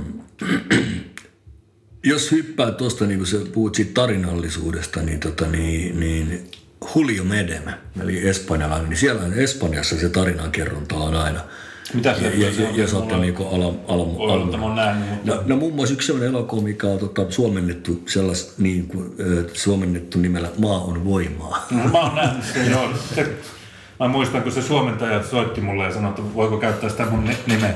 Jos 2.04 2.30
hyppää 2.30 2.70
tuosta, 2.70 3.06
niin 3.06 3.18
kun 3.18 3.26
sä 3.26 3.36
puhut 3.52 3.74
siitä 3.74 3.90
tarinallisuudesta, 3.94 5.02
niin, 5.02 5.20
tota, 5.20 5.46
niin, 5.46 6.00
niin 6.00 6.50
Julio 6.94 7.24
Medem, 7.24 7.62
eli 8.02 8.28
espanjalainen, 8.28 8.90
niin 8.90 8.98
siellä 8.98 9.22
Espanjassa 9.36 9.96
se 9.98 10.08
tarinankerronta 10.08 10.94
on 10.94 11.14
aina. 11.14 11.40
Mitä 11.94 12.14
se 12.14 12.20
ja, 12.20 12.28
on? 12.28 12.40
ja, 12.40 12.48
ja 12.82 12.88
Mulla- 12.92 13.16
niinku 13.16 13.44
alam, 13.44 13.74
alam, 13.88 14.16
oon 14.62 14.76
nähnyt, 14.76 15.08
mutta... 15.10 15.34
No, 15.34 15.42
no 15.46 15.56
muun 15.56 15.74
muassa 15.74 15.94
yksi 15.94 16.06
sellainen 16.06 16.30
elokuva, 16.30 16.62
mikä 16.62 16.86
on 16.86 16.98
tota, 16.98 17.30
suomennettu, 17.30 18.02
sellais, 18.06 18.54
niin 18.58 18.86
kuin, 18.86 19.14
suomennettu 19.52 20.18
nimellä 20.18 20.48
Maa 20.58 20.80
on 20.80 21.04
voimaa. 21.04 21.66
No, 21.70 21.84
mä 21.88 22.00
oon 22.00 22.14
nähnyt 22.14 22.44
sen, 22.44 22.70
joo. 22.70 22.88
Se, 23.14 23.32
mä 24.02 24.08
muistan, 24.08 24.42
kun 24.42 24.52
se 24.52 24.62
suomentaja 24.62 25.22
soitti 25.22 25.60
mulle 25.60 25.84
ja 25.84 25.92
sanoi, 25.92 26.10
että 26.10 26.22
voiko 26.34 26.56
käyttää 26.56 26.90
sitä 26.90 27.06
mun 27.06 27.24
ni- 27.24 27.36
nimeä, 27.46 27.74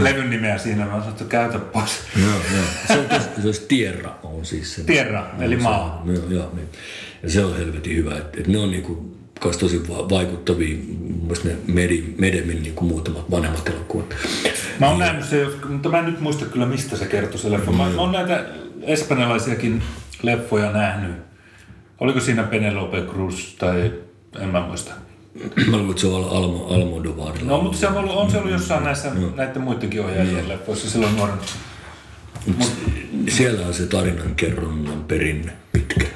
levyn 0.00 0.30
nimeä 0.30 0.58
siinä. 0.58 0.84
Mä 0.84 0.90
sanoin, 0.90 1.08
että 1.08 1.24
käytä 1.24 1.58
pois. 1.58 2.00
joo, 2.20 2.30
joo. 2.54 2.64
Se 2.86 2.98
on 2.98 3.04
tos, 3.08 3.22
se 3.40 3.46
olisi 3.46 3.64
Tierra 3.68 4.10
on 4.22 4.44
siis 4.44 4.74
se. 4.74 4.84
Tierra, 4.84 5.26
eli 5.40 5.56
se 5.56 5.62
maa. 5.62 6.02
on, 6.04 6.14
Joo, 6.14 6.24
joo, 6.28 6.50
niin. 6.54 6.68
Ja 7.22 7.30
se 7.30 7.44
on 7.44 7.58
helvetin 7.58 7.96
hyvä. 7.96 8.10
Että, 8.16 8.38
että 8.40 8.52
ne 8.52 8.58
on 8.58 8.70
niinku, 8.70 9.16
kans 9.40 9.56
tosi 9.56 9.88
va- 9.88 10.10
vaikuttavia, 10.10 10.76
mielestä 11.22 11.48
ne 11.48 11.56
Medi, 11.66 12.14
Medemin 12.18 12.62
niinku 12.62 12.84
muutamat 12.84 13.30
vanhemmat 13.30 13.68
elokuvat. 13.68 14.16
Mä 14.80 14.88
oon 14.88 14.98
nähnyt 14.98 15.24
se, 15.24 15.46
mutta 15.68 15.88
mä 15.88 15.98
en 15.98 16.04
nyt 16.04 16.20
muista 16.20 16.44
kyllä 16.44 16.66
mistä 16.66 16.96
se 16.96 17.06
kertoi 17.06 17.38
se 17.38 17.50
leffa. 17.50 17.70
Mä, 17.72 17.88
mä 17.88 18.00
oon 18.00 18.12
näitä 18.12 18.44
espanjalaisiakin 18.82 19.82
leffoja 20.22 20.72
nähnyt. 20.72 21.16
Oliko 22.00 22.20
siinä 22.20 22.42
Penelope 22.42 23.00
Cruz 23.02 23.54
tai 23.58 23.92
en 24.40 24.48
mä 24.48 24.60
muista. 24.60 24.92
Mä 25.66 25.76
luulen, 25.76 25.90
että 25.90 26.00
se 26.00 26.06
on 26.06 26.28
Almo, 26.30 26.66
Almodovarilla. 26.66 27.50
No, 27.50 27.60
mutta 27.60 27.78
se 27.78 27.86
on 27.88 27.96
ollut, 27.96 28.16
on 28.16 28.30
se 28.30 28.38
ollut 28.38 28.50
jossain 28.50 28.84
näissä 28.84 29.12
näiden 29.36 29.62
muidenkin 29.62 30.04
ohjaajien 30.04 30.48
leffoissa 30.48 30.90
silloin 30.90 31.16
nuoren. 31.16 31.38
Mut 32.56 32.72
siellä 33.28 33.66
on 33.66 33.74
se 33.74 33.86
tarinan 33.86 34.34
kerronnan 34.34 35.04
perinne 35.04 35.52
pitkä. 35.72 36.06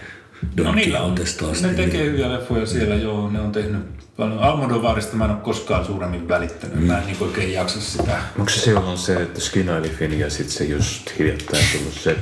Don 0.57 0.67
No 0.67 0.73
niillä 0.73 1.01
on. 1.01 1.15
Asti. 1.51 1.67
Ne 1.67 1.75
tekee 1.75 2.05
hyviä 2.05 2.33
leffoja 2.33 2.67
siellä, 2.67 2.95
joo, 2.95 3.31
ne 3.31 3.41
on 3.41 3.53
tehnyt 3.53 3.81
paljon. 4.17 4.39
Almodovarista 4.39 5.17
mä 5.17 5.25
en 5.25 5.31
ole 5.31 5.39
koskaan 5.41 5.85
suuremmin 5.85 6.29
välittänyt. 6.29 6.87
Mä 6.87 6.99
en 6.99 7.07
niin 7.07 7.17
oikein 7.21 7.53
jaksa 7.53 7.81
sitä. 7.81 8.19
Onko 8.39 8.51
se 8.51 8.61
silloin 8.61 8.99
se, 8.99 9.23
että 9.23 9.41
Skinalifin 9.41 10.19
ja 10.19 10.31
sitten 10.31 10.57
se 10.57 10.65
just 10.65 11.19
hiljattain 11.19 11.65
tullut 11.73 11.95
se 11.95 12.17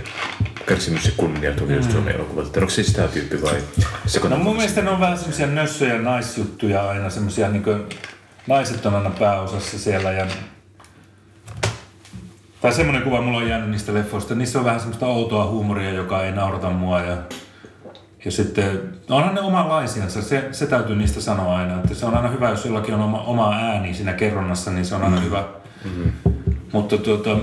kärsimys 0.67 1.07
ja 1.07 1.13
kunnia 1.17 1.55
tuli 1.55 1.75
just 1.75 1.93
Suomen 1.93 2.15
elokuvalta. 2.15 2.61
Onko 2.61 2.71
se 2.71 2.83
sitä 2.83 3.09
tyyppi 3.09 3.43
vai 3.43 3.63
se 4.07 4.29
No 4.29 4.37
mun 4.37 4.57
mielestä 4.57 4.83
ne 4.83 4.91
on 4.91 5.01
vähän 5.01 5.19
semmoisia 5.19 5.47
nössöjä 5.47 5.99
naisjuttuja 5.99 6.89
aina, 6.89 7.11
semmoisia 7.11 7.49
niin 7.49 7.65
naiset 8.47 8.87
on 8.87 8.95
aina 8.95 9.11
pääosassa 9.11 9.79
siellä 9.79 10.13
ja 10.13 10.27
tai 12.61 12.73
semmoinen 12.73 13.03
kuva 13.03 13.21
mulla 13.21 13.39
on 13.39 13.49
jäänyt 13.49 13.71
niistä 13.71 13.95
leffoista. 13.95 14.35
Niissä 14.35 14.59
on 14.59 14.65
vähän 14.65 14.81
semmoista 14.81 15.07
outoa 15.07 15.47
huumoria, 15.47 15.91
joka 15.91 16.25
ei 16.25 16.33
naurata 16.33 16.71
mua 16.71 17.01
ja 17.01 17.17
ja 18.25 18.31
sitten, 18.31 18.81
no 19.09 19.17
onhan 19.17 19.35
ne 19.35 19.41
omanlaisiansa, 19.41 20.23
se, 20.23 20.49
se 20.53 20.67
täytyy 20.67 20.97
niistä 20.97 21.21
sanoa 21.21 21.57
aina, 21.57 21.77
että 21.81 21.95
se 21.95 22.07
on 22.07 22.15
aina 22.15 22.29
hyvä, 22.29 22.51
jos 22.51 22.65
jollakin 22.65 22.95
on 22.95 23.01
oma, 23.01 23.23
oma 23.23 23.55
ääni 23.55 23.95
siinä 23.95 24.13
kerronnassa, 24.13 24.71
niin 24.71 24.85
se 24.85 24.95
on 24.95 25.03
aina 25.03 25.17
mm. 25.17 25.25
hyvä. 25.25 25.45
Mm-hmm. 25.85 26.13
Mutta 26.73 26.99
tuota, 26.99 27.39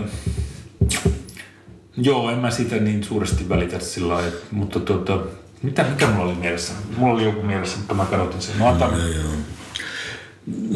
joo, 1.97 2.29
en 2.29 2.37
mä 2.37 2.51
siitä 2.51 2.75
niin 2.75 3.03
suuresti 3.03 3.49
välitä 3.49 3.79
sillä 3.79 4.13
lailla, 4.13 4.27
että- 4.27 4.45
mutta 4.51 4.79
tuota, 4.79 5.19
mitä, 5.63 5.83
mikä 5.83 6.07
mulla 6.07 6.31
oli 6.31 6.35
mielessä? 6.39 6.73
Mulla 6.97 7.13
oli 7.13 7.23
joku 7.23 7.41
mielessä, 7.41 7.77
mutta 7.77 7.93
mä 7.93 8.05
kadotin 8.05 8.41
sen. 8.41 8.59
No 8.59 8.67
antaa, 8.67 8.97
Joo, 8.97 9.07
joo. 9.07 9.31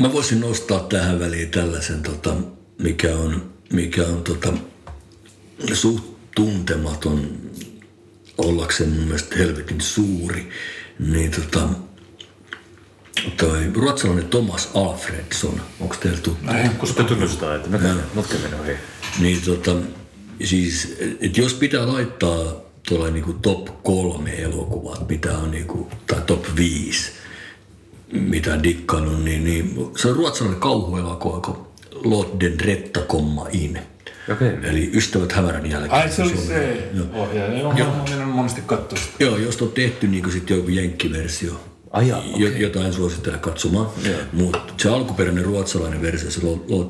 Mä 0.02 0.14
voisin 0.14 0.40
nostaa 0.40 0.80
tähän 0.80 1.20
väliin 1.20 1.50
tällaisen, 1.50 2.04
tota, 2.04 2.34
mikä 2.78 3.16
on, 3.16 3.42
mikä 3.74 4.02
on 4.02 4.24
tota, 4.24 4.54
suht 5.74 6.04
tuntematon 6.36 7.28
ollakseen 8.40 8.90
mun 8.90 9.04
mielestä 9.04 9.36
helvetin 9.36 9.82
suuri. 9.82 10.50
Niin 11.00 11.32
tota, 11.32 11.70
toi 13.38 13.72
ruotsalainen 13.74 14.28
Thomas 14.28 14.70
Alfredsson, 14.74 15.62
onko 15.80 15.96
teillä 15.96 16.20
tuttu? 16.20 16.52
ei, 16.52 16.70
Kun 16.70 16.78
koska 16.78 17.04
tunnustaa, 17.04 17.56
että 17.56 17.70
mä 17.70 17.78
käyn 17.78 17.98
notkeminen 18.16 18.60
ohi. 18.60 18.74
Niin 19.20 19.42
tota, 19.42 19.76
siis, 20.44 20.98
et 21.22 21.38
jos 21.38 21.54
pitää 21.54 21.88
laittaa 21.88 22.62
tuolla 22.90 23.10
niinku 23.10 23.34
top 23.34 23.84
kolme 23.84 24.42
elokuvat, 24.42 25.10
mitä 25.10 25.38
on 25.38 25.52
niinku, 25.52 25.88
tai 26.08 26.22
top 26.22 26.46
viisi, 26.56 27.12
mitä 28.12 28.54
on 28.54 28.64
dikkannut, 28.64 29.24
niin, 29.24 29.44
niin 29.44 29.92
se 29.98 30.08
on 30.08 30.16
ruotsalainen 30.16 30.62
kauhuelokuva, 30.62 31.40
kun 31.40 31.68
Lord 32.04 32.30
den 32.40 32.60
Retta 32.60 33.00
komma 33.00 33.48
in. 33.52 33.80
Okei. 34.32 34.52
Eli 34.64 34.92
Ystävät 34.94 35.32
hämärän 35.32 35.66
jälkeen. 35.72 35.94
Ai 35.94 36.10
se 36.12 36.22
oli 36.24 36.32
on- 36.32 36.38
se 36.38 36.90
Joo. 36.94 37.06
ohjaaja. 37.14 37.60
Joo, 37.60 37.74
joo. 37.78 37.88
mä 37.90 38.18
oon 38.20 38.28
monesti 38.28 38.62
katsoa 38.66 39.00
sitä. 39.00 39.12
Joo, 39.20 39.38
josta 39.38 39.66
on 39.66 39.72
tehty 39.72 40.08
niin 40.08 40.32
sitten 40.32 40.58
joku 40.58 40.70
jenkkiversio. 40.70 41.66
Ai 41.92 42.08
jaa, 42.08 42.24
Jo- 42.36 42.50
Jota 42.58 42.86
en 42.86 42.94
suosittele 42.94 43.38
katsomaan. 43.38 43.88
Mutta 44.34 44.74
se 44.78 44.90
alkuperäinen 44.90 45.46
ruotsalainen 45.46 46.02
versio, 46.02 46.32
se 46.32 46.40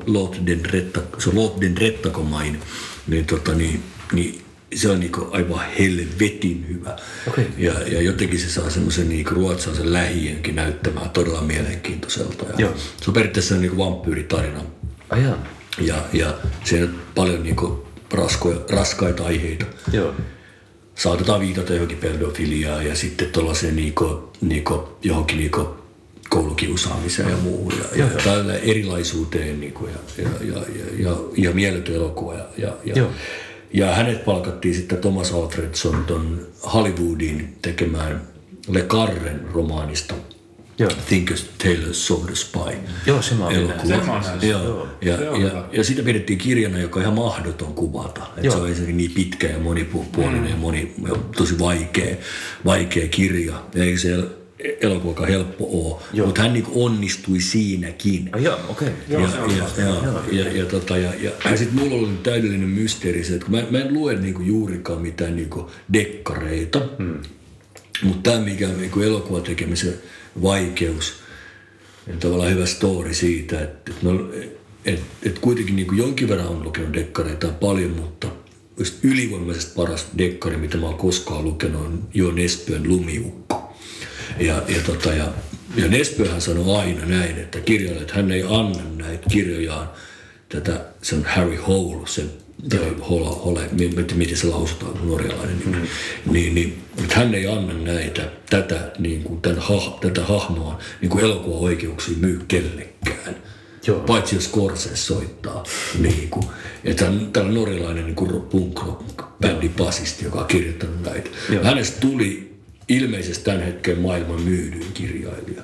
Lord 0.06 0.46
den 0.46 0.64
Retta, 0.64 1.00
se 1.18 1.30
Lord 1.34 1.60
den 1.60 1.76
Rettakomain, 1.78 2.60
niin, 3.06 3.26
tota, 3.26 3.52
niin, 3.54 3.82
niin 4.12 4.42
se 4.74 4.88
on 4.90 5.00
niinku 5.00 5.28
aivan 5.30 5.60
helvetin 5.78 6.66
hyvä. 6.68 6.96
Okei. 7.28 7.46
Ja, 7.58 7.72
ja 7.86 8.02
jotenkin 8.02 8.40
se 8.40 8.48
saa 8.48 8.70
semmoisen 8.70 9.08
niinku 9.08 9.34
ruotsalaisen 9.34 9.92
lähienkin 9.92 10.56
näyttämään 10.56 11.10
todella 11.10 11.40
mielenkiintoiselta. 11.42 12.44
Ja 12.48 12.54
Joo. 12.58 12.74
Se 12.76 13.10
on 13.10 13.14
periaatteessa 13.14 13.54
niinku 13.56 13.76
vampyyritarina. 13.84 14.60
Ai 15.10 15.22
jaa. 15.24 15.46
Ja, 15.78 15.94
ja 16.12 16.34
siinä 16.64 16.84
on 16.84 16.94
paljon 17.14 17.42
niinku 17.42 17.86
raskoja, 18.12 18.56
raskaita 18.70 19.24
aiheita 19.24 19.66
Joo. 19.92 20.14
saatetaan 20.94 21.40
viitata 21.40 21.72
johonkin 21.72 21.98
pedofiliaan 21.98 22.86
ja 22.86 22.96
sitten 22.96 23.30
tuollaiseen 23.30 23.76
niinku, 23.76 24.30
niinku, 24.40 24.88
johonkin 25.02 25.38
niinku 25.38 25.68
koulukiusaamiseen 26.28 27.30
ja 27.30 27.36
muuhun 27.36 27.72
ja, 27.78 28.04
ja 28.04 28.10
tällä 28.24 28.54
erilaisuuteen 28.54 29.60
niinku, 29.60 29.86
ja, 29.86 30.24
ja, 30.24 30.30
ja, 30.40 30.62
ja, 30.78 30.84
ja, 30.98 31.16
ja 31.36 31.52
mieletön 31.52 31.94
elokuva. 31.94 32.34
Ja, 32.34 32.44
ja, 32.58 32.72
ja, 32.84 32.94
Joo. 32.94 33.10
ja 33.72 33.94
hänet 33.94 34.24
palkattiin 34.24 34.74
sitten 34.74 34.98
Thomas 34.98 35.32
Alfredson 35.32 36.04
ton 36.04 36.46
Hollywoodin 36.74 37.56
tekemään 37.62 38.28
Le 38.68 38.82
Carren 38.82 39.40
romaanista 39.52 40.14
Joo. 40.80 40.90
Think 41.08 41.30
a 41.30 41.34
Tale 41.58 41.90
of 42.10 42.26
the 42.26 42.34
Spy. 42.34 42.76
Joo, 43.06 43.22
se 43.22 43.34
mä 43.34 43.48
elokuva. 43.48 43.94
oon 43.94 44.06
nähnyt. 44.06 44.42
Joo. 44.42 44.88
Ja, 45.00 45.16
Se 45.16 45.28
on 45.28 45.40
ja, 45.40 45.48
hyvä. 45.48 45.64
ja 45.72 45.84
sitä 45.84 46.02
pidettiin 46.02 46.38
kirjana, 46.38 46.78
joka 46.78 46.98
on 46.98 47.02
ihan 47.02 47.14
mahdoton 47.14 47.74
kuvata. 47.74 48.22
Et 48.36 48.44
Joo. 48.44 48.54
se 48.54 48.60
on 48.60 48.68
ensinnäkin 48.68 48.96
niin 48.96 49.10
pitkä 49.10 49.46
ja 49.46 49.58
monipuolinen 49.58 50.42
mm. 50.42 50.48
ja, 50.50 50.56
moni, 50.56 50.94
tosi 51.36 51.58
vaikea, 51.58 52.16
vaikea 52.64 53.08
kirja. 53.08 53.64
Ja 53.74 53.84
ei 53.84 53.98
se 53.98 54.24
elokuvakaan 54.80 55.28
helppo 55.28 55.68
ole. 55.72 56.24
Mutta 56.26 56.42
hän 56.42 56.52
niinku 56.52 56.84
onnistui 56.84 57.40
siinäkin. 57.40 58.30
Jaa, 58.38 58.58
okei. 58.68 58.88
Ja, 59.08 59.20
ja, 59.20 59.28
ja, 59.82 60.44
ja, 60.44 60.52
ja, 60.52 60.64
tota, 60.64 60.96
ja, 60.96 61.14
ja, 61.20 61.30
ja 61.50 61.56
sitten 61.56 61.78
mulla 61.78 61.94
oli 61.94 62.18
täydellinen 62.22 62.68
mysteeri 62.68 63.24
se, 63.24 63.34
että 63.34 63.46
kun 63.46 63.54
mä, 63.54 63.62
mä 63.70 63.78
en 63.78 63.94
lue 63.94 64.14
niinku 64.14 64.42
juurikaan 64.42 65.02
mitään 65.02 65.36
niinku 65.36 65.70
dekkareita, 65.92 66.80
hmm. 66.98 67.22
mutta 68.02 68.30
tämä 68.30 68.44
mikä 68.44 68.68
on 68.68 68.78
niinku 68.78 69.00
elokuvan 69.00 69.42
tekemisen 69.42 69.94
vaikeus, 70.42 71.14
Ja 72.06 72.16
tavallaan 72.20 72.50
hyvä 72.50 72.66
story 72.66 73.14
siitä, 73.14 73.60
että, 73.60 73.90
että, 73.90 74.06
no, 74.06 74.30
että, 74.84 75.06
että 75.22 75.40
kuitenkin 75.40 75.76
niin 75.76 75.88
kuin 75.88 75.98
jonkin 75.98 76.28
verran 76.28 76.48
on 76.48 76.62
lukenut 76.62 76.92
dekkareita 76.92 77.48
paljon, 77.48 77.90
mutta 77.90 78.26
ylivoimaisesti 79.02 79.72
paras 79.76 80.06
dekkari, 80.18 80.56
mitä 80.56 80.76
mä 80.76 80.86
oon 80.86 80.98
koskaan 80.98 81.44
lukenut, 81.44 81.86
on 81.86 82.08
Jo 82.14 82.32
Nespön 82.32 82.88
Lumiukko. 82.88 83.76
Ja, 84.38 84.62
ja, 84.68 84.80
tota, 84.86 85.12
ja, 85.12 85.32
ja 85.76 85.88
Nespöhän 85.88 86.40
sanoi 86.40 86.80
aina 86.80 87.06
näin, 87.06 87.38
että 87.38 87.60
kirjalle, 87.60 88.00
että 88.00 88.14
hän 88.14 88.32
ei 88.32 88.44
anna 88.48 88.82
näitä 88.96 89.26
kirjojaan 89.30 89.90
tätä, 90.48 90.84
se 91.02 91.14
on 91.14 91.24
Harry 91.24 91.56
Hole, 91.56 92.06
se 92.70 92.78
Hole, 93.08 93.28
Hole 93.28 93.68
miten, 93.72 94.18
miten 94.18 94.36
se 94.36 94.46
lausutaan, 94.46 95.08
norjalainen 95.08 95.58
nimi, 95.64 95.76
mm. 95.76 96.32
niin, 96.32 96.54
niin 96.54 96.82
että 97.02 97.14
hän 97.14 97.34
ei 97.34 97.46
anna 97.46 97.74
näitä, 97.74 98.30
tätä, 98.50 98.92
niin 98.98 99.22
kuin, 99.22 99.40
tämän, 99.40 99.58
ha, 99.58 99.98
tätä 100.00 100.24
hahmoa 100.24 100.78
niin 101.00 101.10
kuin 101.10 101.24
elokuvaoikeuksia 101.24 102.16
myy 102.20 102.40
kellekään. 102.48 103.36
Joo. 103.86 104.00
Paitsi 104.00 104.34
jos 104.34 104.44
Scorsese 104.44 104.96
soittaa. 104.96 105.64
Niin 105.98 106.28
kuin, 106.30 106.46
että 106.84 107.04
hän, 107.04 107.32
tällä 107.32 107.52
norjalainen 107.52 108.04
niin 108.04 108.14
kuin 108.16 108.42
punk 108.42 108.80
bändi 109.40 109.68
basisti, 109.68 110.24
joka 110.24 110.40
on 110.40 110.46
kirjoittanut 110.46 111.02
näitä. 111.02 111.30
Joo. 111.50 111.64
Hänestä 111.64 112.00
tuli 112.00 112.54
ilmeisesti 112.88 113.44
tämän 113.44 113.62
hetken 113.62 113.98
maailman 113.98 114.42
myydyin 114.42 114.92
kirjailija. 114.94 115.62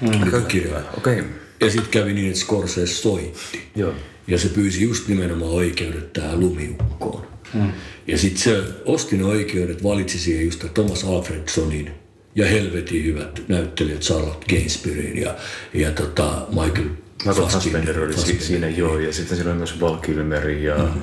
Mm. 0.00 0.46
Kirja. 0.48 0.82
Okay. 0.96 1.24
Ja 1.60 1.70
sitten 1.70 1.90
kävi 1.90 2.12
niin, 2.12 2.28
että 2.28 2.40
Scorsese 2.40 2.94
soitti. 2.94 3.62
Joo. 3.76 3.94
Ja 4.26 4.38
se 4.38 4.48
pyysi 4.48 4.82
just 4.82 5.08
nimenomaan 5.08 5.50
oikeudet 5.50 6.12
tähän 6.12 6.40
lumiukkoon. 6.40 7.26
Mm. 7.54 7.72
Ja 8.06 8.18
sitten 8.18 8.42
se 8.42 8.62
osti 8.84 9.16
ne 9.16 9.24
oikeudet, 9.24 9.82
valitsi 9.82 10.18
siihen 10.18 10.44
just 10.44 10.64
Thomas 10.74 11.04
Alfredsonin 11.04 11.90
ja 12.34 12.46
helvetin 12.46 13.04
hyvät 13.04 13.42
näyttelijät 13.48 14.00
Charlotte 14.00 14.46
Gainsburyn 14.48 15.18
ja, 15.18 15.34
ja 15.74 15.90
tota 15.90 16.46
Michael 16.48 16.88
Michael 17.24 17.48
Fassbender 17.48 18.00
oli 18.00 18.12
Fassbender, 18.12 18.44
siinä, 18.44 18.68
joo, 18.68 18.98
ja 18.98 19.12
sitten 19.12 19.36
siinä 19.36 19.50
oli 19.50 19.58
myös 19.58 19.80
Val 19.80 19.96
Kilmer 19.96 20.48
ja 20.48 20.76
mm. 20.76 21.02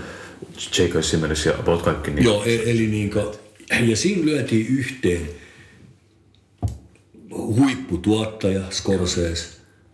J.K. 0.79 1.03
Simmons 1.03 1.45
ja 1.45 1.53
about 1.59 1.81
kaikki. 1.81 2.11
Niin. 2.11 2.25
Joo, 2.25 2.43
e- 2.45 2.71
eli 2.71 2.87
niin 2.87 3.11
kuin, 3.11 3.25
ja 3.89 3.95
siinä 3.95 4.25
lyötiin 4.25 4.67
yhteen 4.67 5.29
huipputuottaja 7.31 8.61
Scorsese, 8.71 9.47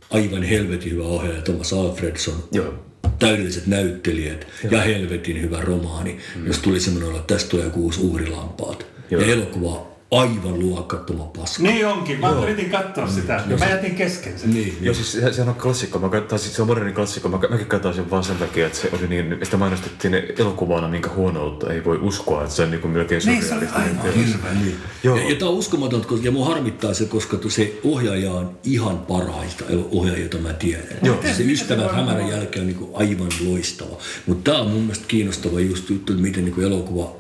aivan 0.09 0.43
helvetin 0.43 0.91
hyvä 0.91 1.03
ohjaaja 1.03 1.41
Thomas 1.41 1.73
Alfredson, 1.73 2.43
Joo. 2.51 2.88
Täydelliset 3.19 3.67
näyttelijät 3.67 4.47
Joo. 4.63 4.73
ja 4.73 4.81
helvetin 4.81 5.41
hyvä 5.41 5.61
romaani, 5.61 6.17
mm. 6.35 6.47
jos 6.47 6.59
tuli 6.59 6.79
semmoinen 6.79 7.15
että 7.15 7.33
tästä 7.33 7.49
tulee 7.49 7.69
kuusi 7.69 7.99
uurilampaat. 7.99 8.85
Joo. 9.11 9.21
Ja 9.21 9.27
elokuva 9.27 9.88
aivan 10.11 10.59
luokattoman 10.59 11.27
paska. 11.27 11.63
Niin 11.63 11.87
onkin. 11.87 12.19
Mä 12.19 12.27
Joo. 12.27 12.43
yritin 12.43 12.69
katsoa 12.69 13.05
mm. 13.05 13.11
sitä. 13.11 13.43
Ja 13.47 13.57
mä 13.57 13.65
jätin 13.65 13.95
kesken 13.95 14.39
sen. 14.39 14.49
Niin. 14.49 14.77
Joo, 14.81 14.93
siis 14.93 15.11
se, 15.11 15.33
se 15.33 15.41
on 15.41 15.55
klassikko. 15.55 15.99
Mä, 15.99 16.21
tai 16.21 16.39
siis 16.39 16.55
se 16.55 16.61
on 16.61 16.67
moderni 16.67 16.91
klassikko. 16.91 17.29
Mä, 17.29 17.39
mäkin 17.49 17.67
katsoin 17.67 17.95
sen 17.95 18.09
vaan 18.09 18.23
sen 18.23 18.37
takia, 18.37 18.67
että 18.67 18.79
se 18.79 18.89
oli 18.93 19.07
niin, 19.07 19.37
sitä 19.43 19.57
mainostettiin 19.57 20.13
elokuvana, 20.37 20.87
minkä 20.87 21.09
huonoutta 21.09 21.73
ei 21.73 21.85
voi 21.85 21.97
uskoa, 21.97 22.43
että 22.43 22.55
se 22.55 22.63
on 22.63 22.71
niin 22.71 22.81
kuin 22.81 22.91
melkein 22.91 23.21
Niin, 23.25 23.43
se 23.43 23.55
oli 23.55 23.65
aivan 23.65 24.13
hirveä. 24.13 24.53
Niin. 24.53 24.75
Joo. 25.03 25.17
Ja, 25.17 25.29
ja 25.29 25.35
tämä 25.35 25.51
on 25.51 25.57
uskomaton, 25.57 26.05
ja 26.21 26.31
mua 26.31 26.45
harmittaa 26.45 26.93
se, 26.93 27.05
koska 27.05 27.37
se 27.47 27.79
ohjaaja 27.83 28.31
on 28.31 28.57
ihan 28.63 28.97
parhaista 28.97 29.63
ohjaajia, 29.91 30.23
jota 30.23 30.37
mä 30.37 30.53
tiedän. 30.53 30.97
Joo. 31.03 31.17
Se 31.37 31.43
ystävät 31.43 31.91
hämärän 31.91 32.29
jälkeen 32.29 32.61
on 32.61 32.67
niin 32.67 32.77
kuin 32.77 32.91
aivan 32.93 33.29
loistava. 33.45 33.97
Mutta 34.25 34.51
tämä 34.51 34.63
on 34.63 34.71
mun 34.71 34.81
mielestä 34.81 35.05
kiinnostava 35.07 35.59
just 35.59 35.89
juttu, 35.89 36.13
että 36.13 36.23
miten 36.23 36.45
niin 36.45 36.55
kuin 36.55 36.67
elokuva 36.67 37.18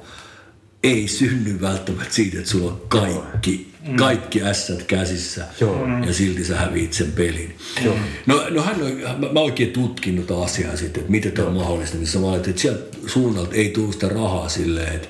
ei 0.83 1.07
synny 1.07 1.61
välttämättä 1.61 2.13
siitä, 2.13 2.37
että 2.37 2.49
sulla 2.49 2.71
on 2.71 2.81
kaikki, 2.87 3.71
mm. 3.87 3.95
kaikki 3.95 4.43
ässät 4.43 4.83
käsissä 4.83 5.45
Joo. 5.59 5.87
ja 6.07 6.13
silti 6.13 6.45
sä 6.45 6.55
häviit 6.55 6.93
sen 6.93 7.11
pelin. 7.11 7.55
Joo. 7.85 7.95
No, 8.25 8.49
no 8.49 8.61
hän 8.61 8.81
on, 8.81 9.33
mä, 9.33 9.39
oikein 9.39 9.71
tutkinut 9.71 10.31
asiaa 10.31 10.77
sitten, 10.77 11.01
että 11.01 11.11
miten 11.11 11.31
tämä 11.31 11.47
on 11.47 11.53
mahdollista, 11.53 11.97
missä 11.97 12.19
mä 12.19 12.35
että 12.35 12.61
sieltä 12.61 12.97
suunnalta 13.07 13.55
ei 13.55 13.69
tule 13.69 13.93
sitä 13.93 14.09
rahaa 14.09 14.49
silleen, 14.49 14.95
että, 14.95 15.07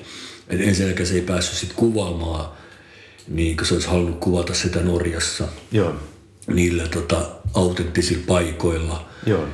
että 0.48 0.64
ensinnäkään 0.64 1.06
se 1.06 1.14
ei 1.14 1.22
päässyt 1.22 1.58
sitten 1.58 1.76
kuvaamaan 1.76 2.48
niin 3.28 3.56
kuin 3.56 3.66
se 3.66 3.74
olisi 3.74 3.88
halunnut 3.88 4.20
kuvata 4.20 4.54
sitä 4.54 4.82
Norjassa. 4.82 5.48
Joo. 5.72 5.94
Niillä 6.46 6.88
tota, 6.88 7.30
autenttisilla 7.54 8.24
paikoilla. 8.26 9.08
Joo. 9.26 9.44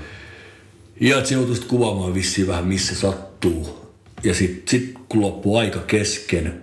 Ja 1.01 1.17
että 1.19 1.29
se 1.29 1.35
joutui 1.35 1.57
kuvaamaan 1.69 2.15
vissiin 2.15 2.47
vähän 2.47 2.67
missä 2.67 2.95
sattuu 2.95 3.93
ja 4.25 4.35
sitten 4.35 4.69
sit, 4.69 4.95
kun 5.09 5.21
loppui 5.21 5.61
aika 5.61 5.81
kesken, 5.81 6.63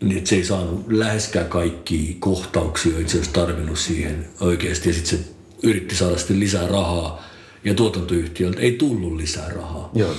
niin 0.00 0.26
se 0.26 0.36
ei 0.36 0.44
saanut 0.44 0.92
läheskään 0.92 1.48
kaikki 1.48 2.16
kohtauksia, 2.20 2.92
joita 2.92 3.10
se 3.10 3.16
olisi 3.16 3.30
tarvinnut 3.30 3.78
siihen 3.78 4.28
oikeasti. 4.40 4.88
Ja 4.88 4.94
sitten 4.94 5.18
se 5.18 5.24
yritti 5.62 5.94
saada 5.94 6.18
sitten 6.18 6.40
lisää 6.40 6.68
rahaa 6.68 7.24
ja 7.64 7.74
tuotantoyhtiöltä 7.74 8.60
ei 8.60 8.72
tullut 8.72 9.16
lisää 9.16 9.48
rahaa. 9.48 9.90
Joo. 9.94 10.14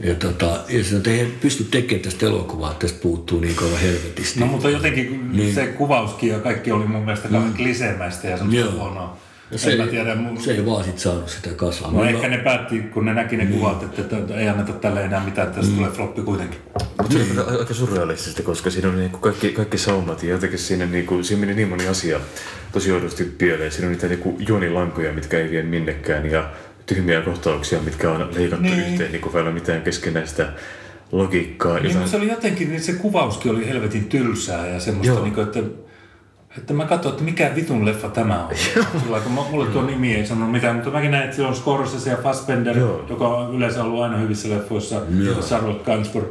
Ja, 0.00 0.14
tota, 0.14 0.64
ja 0.68 0.84
se 0.84 1.00
ei 1.06 1.26
pysty 1.40 1.64
tekemään 1.64 2.02
tästä 2.02 2.26
elokuvaa, 2.26 2.70
että 2.70 2.86
tästä 2.86 3.02
puuttuu 3.02 3.40
niin 3.40 3.54
kauan 3.54 3.80
helvetisti. 3.80 4.40
No 4.40 4.46
mutta 4.46 4.70
jotenkin 4.70 5.32
niin. 5.32 5.54
se 5.54 5.66
kuvauskin 5.66 6.28
ja 6.28 6.38
kaikki 6.38 6.72
oli 6.72 6.86
mun 6.86 7.02
mielestä 7.02 7.28
mm. 7.28 7.54
kliseemäistä 7.54 8.28
ja 8.28 8.38
semmoista 8.38 8.70
huonoa. 8.70 9.18
Ja 9.50 9.58
se, 9.58 9.72
en 9.72 9.88
tiedä, 9.88 10.14
mun... 10.14 10.40
se 10.40 10.52
ei 10.52 10.66
vaan 10.66 10.84
sit 10.84 10.98
saanut 10.98 11.28
sitä 11.28 11.50
kasvamaan. 11.50 12.06
No, 12.06 12.10
no 12.10 12.16
ehkä 12.16 12.28
ne 12.28 12.38
päätti, 12.38 12.80
kun 12.80 13.04
ne 13.04 13.14
näki 13.14 13.36
ne 13.36 13.46
kuvat, 13.46 13.82
että, 13.82 14.02
että, 14.02 14.18
että 14.18 14.34
ei 14.34 14.48
anneta 14.48 14.72
tälle 14.72 15.04
enää 15.04 15.24
mitään, 15.24 15.48
että 15.48 15.60
tästä 15.60 15.72
mm. 15.72 15.76
tulee 15.76 15.90
floppi 15.90 16.22
kuitenkin. 16.22 16.60
Mutta 16.98 17.12
se 17.12 17.18
oli 17.18 17.28
mm. 17.32 17.58
aika 17.58 17.74
surrealistista, 17.74 18.42
koska 18.42 18.70
siinä 18.70 18.88
oli 18.88 18.96
niinku 18.96 19.18
kaikki, 19.18 19.52
kaikki 19.52 19.78
saumat 19.78 20.22
ja 20.22 20.30
jotenkin 20.30 20.58
siinä, 20.58 20.86
niinku, 20.86 21.22
siinä 21.22 21.40
meni 21.40 21.54
niin 21.54 21.68
moni 21.68 21.88
asia 21.88 22.20
tosi 22.72 22.92
oudosti 22.92 23.24
pieleen. 23.24 23.72
Siinä 23.72 23.86
on 23.86 23.92
niitä 23.92 24.08
niinku 24.08 24.36
juonilankoja, 24.48 25.12
mitkä 25.12 25.38
ei 25.38 25.50
vie 25.50 25.62
minnekään 25.62 26.30
ja 26.30 26.50
tyhmiä 26.86 27.20
kohtauksia, 27.20 27.80
mitkä 27.80 28.10
on 28.10 28.28
leikattu 28.34 28.64
niin. 28.64 28.92
yhteen 28.92 29.12
niin 29.12 29.22
kuin 29.22 29.54
mitään 29.54 29.82
keskenäistä 29.82 30.52
logiikkaa. 31.12 31.78
Niin, 31.78 32.08
se 32.08 32.16
oli 32.16 32.28
jotenkin, 32.28 32.68
niin 32.68 32.82
se 32.82 32.92
kuvauskin 32.92 33.50
oli 33.50 33.68
helvetin 33.68 34.04
tylsää 34.04 34.68
ja 34.68 34.80
semmoista, 34.80 35.20
niin 35.20 35.34
kuin, 35.34 35.46
että 35.46 35.60
että 36.58 36.74
mä 36.74 36.84
katsoin, 36.84 37.12
että 37.12 37.24
mikä 37.24 37.52
vitun 37.54 37.86
leffa 37.86 38.08
tämä 38.08 38.46
on. 38.46 38.56
Sillä 39.02 39.20
kun 39.20 39.32
mulle 39.32 39.66
tuo 39.66 39.82
nimi 39.82 40.14
ei 40.14 40.26
sanonut 40.26 40.52
mitään, 40.52 40.74
mutta 40.74 40.90
mäkin 40.90 41.10
näin, 41.10 41.24
että 41.24 41.36
siellä 41.36 41.50
on 41.50 41.56
Scorsese 41.56 42.10
ja 42.10 42.16
Fassbender, 42.16 42.78
Joo. 42.78 43.06
joka 43.08 43.28
on 43.28 43.54
yleensä 43.54 43.84
ollut 43.84 44.02
aina 44.02 44.16
hyvissä 44.16 44.50
leffoissa, 44.50 45.00
Joo. 45.24 45.42
Charlotte 45.42 45.84
Gainsbourg. 45.84 46.28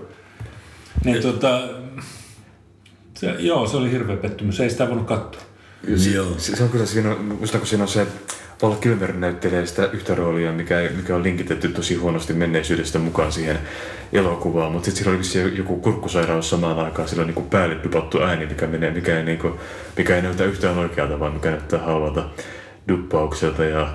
Niin 1.05 1.21
tuota, 1.21 1.61
se, 3.13 3.35
joo, 3.39 3.67
se 3.67 3.77
oli 3.77 3.91
hirveä 3.91 4.17
pettymys, 4.17 4.59
ei 4.59 4.69
sitä 4.69 4.87
voinut 4.87 5.07
katsoa. 5.07 5.41
Joo. 6.13 6.33
Se, 6.37 6.55
se 6.55 6.63
on 6.63 6.69
kyllä 6.69 6.85
siinä, 6.85 7.15
kun 7.59 7.67
siinä 7.67 7.83
on 7.83 7.87
se 7.87 8.07
Paula 8.63 8.77
Kilmer 8.77 9.13
näyttelee 9.13 9.65
sitä 9.65 9.89
yhtä 9.93 10.15
roolia, 10.15 10.51
mikä, 10.51 10.75
mikä 10.95 11.15
on 11.15 11.23
linkitetty 11.23 11.67
tosi 11.67 11.95
huonosti 11.95 12.33
menneisyydestä 12.33 12.99
mukaan 12.99 13.31
siihen 13.31 13.59
elokuvaan, 14.13 14.71
mutta 14.71 14.85
sitten 14.91 15.23
siellä 15.23 15.47
oli 15.49 15.57
joku 15.57 15.75
kurkkusairaus 15.75 16.49
samaan 16.49 16.79
aikaan, 16.79 17.07
sillä 17.07 17.21
on 17.21 17.27
niin 17.27 17.49
päälle 17.49 17.77
dupattu 17.83 18.21
ääni, 18.21 18.45
mikä, 18.45 18.67
menee, 18.67 18.91
mikä, 18.91 19.17
ei, 19.17 19.23
niin 19.23 19.37
kuin, 19.37 19.53
mikä 19.97 20.15
ei 20.15 20.21
näytä 20.21 20.45
yhtään 20.45 20.77
oikealta, 20.77 21.19
vaan 21.19 21.33
mikä 21.33 21.49
näyttää 21.49 21.79
halvalta 21.79 22.29
duppaukselta 22.87 23.65
ja 23.65 23.93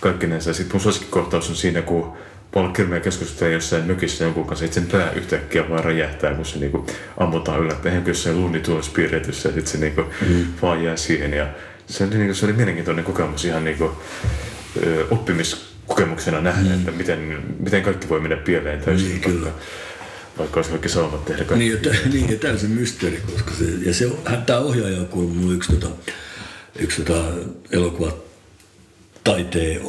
kaikkinensa. 0.00 0.54
Sitten 0.54 0.74
mun 0.74 0.80
suosikkikohtaus 0.80 1.50
on 1.50 1.56
siinä, 1.56 1.82
kun 1.82 2.12
Paul 2.54 2.68
Kilmer 2.68 3.00
keskustelee 3.00 3.52
jossain 3.52 3.86
mökissä 3.86 4.24
jonkun 4.24 4.46
kanssa, 4.46 4.64
että 4.64 4.74
sen 4.74 4.86
pää 4.86 5.10
yhtäkkiä 5.10 5.68
vaan 5.68 5.84
räjähtää, 5.84 6.34
kun 6.34 6.44
se 6.44 6.58
niinku 6.58 6.86
ammutaan 7.16 7.60
yllättäen. 7.60 8.02
Jossain 8.06 8.36
luunituossa 8.36 8.92
piirretyssä 8.94 9.48
ja 9.48 9.54
sitten 9.54 9.72
se 9.72 9.78
niinku 9.78 10.02
mm. 10.28 10.46
vaan 10.62 10.84
jää 10.84 10.96
siihen. 10.96 11.32
Ja 11.32 11.46
se 11.88 12.04
oli, 12.04 12.16
niinku, 12.16 12.34
se 12.34 12.46
oli 12.46 12.52
mielenkiintoinen 12.52 13.04
kokemus 13.04 13.44
ihan 13.44 13.64
niinku, 13.64 13.92
ö, 14.82 15.06
oppimiskokemuksena 15.10 16.40
nähdä, 16.40 16.68
mm. 16.68 16.74
että 16.74 16.90
miten, 16.90 17.42
miten 17.60 17.82
kaikki 17.82 18.08
voi 18.08 18.20
mennä 18.20 18.36
pieleen 18.36 18.80
täysin. 18.80 19.08
Niin, 19.08 19.20
kyllä. 19.20 19.50
Vaikka 20.38 20.58
olisi 20.58 20.70
kaikki 20.70 20.88
saumat 20.88 21.24
tehdä 21.24 21.44
kaikki. 21.44 21.68
Niin, 21.68 21.78
ja, 21.82 21.92
niin, 22.12 22.30
ja 22.30 22.36
täysin 22.36 22.70
mysteeri, 22.70 23.22
koska 23.32 23.50
se, 23.54 23.64
ja 23.82 23.94
se, 23.94 24.10
hän, 24.24 24.42
tämä 24.42 24.58
ohjaaja 24.58 25.00
on 25.00 25.08
kuullut 25.08 25.52
yksi, 25.52 25.72
tota, 25.72 25.94
yksi 26.78 27.02
tota, 27.02 27.24
elokuva 27.70 28.12
taiteen 29.24 29.80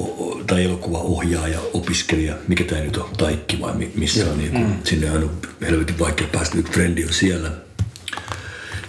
tai 0.48 0.64
elokuvaohjaaja, 0.64 1.60
opiskelija, 1.74 2.36
mikä 2.48 2.64
tämä 2.64 2.82
nyt 2.82 2.98
on, 2.98 3.10
Taikki 3.18 3.60
vai 3.62 3.74
missä 3.96 4.32
on, 4.32 4.38
niin 4.38 4.58
mm. 4.58 4.74
sinne 4.84 5.12
on 5.12 5.32
helvetin 5.62 6.00
vaikea 6.00 6.28
päästä, 6.32 6.58
yksi 6.58 6.74
frendi 6.74 7.04
on 7.04 7.14
siellä– 7.14 7.52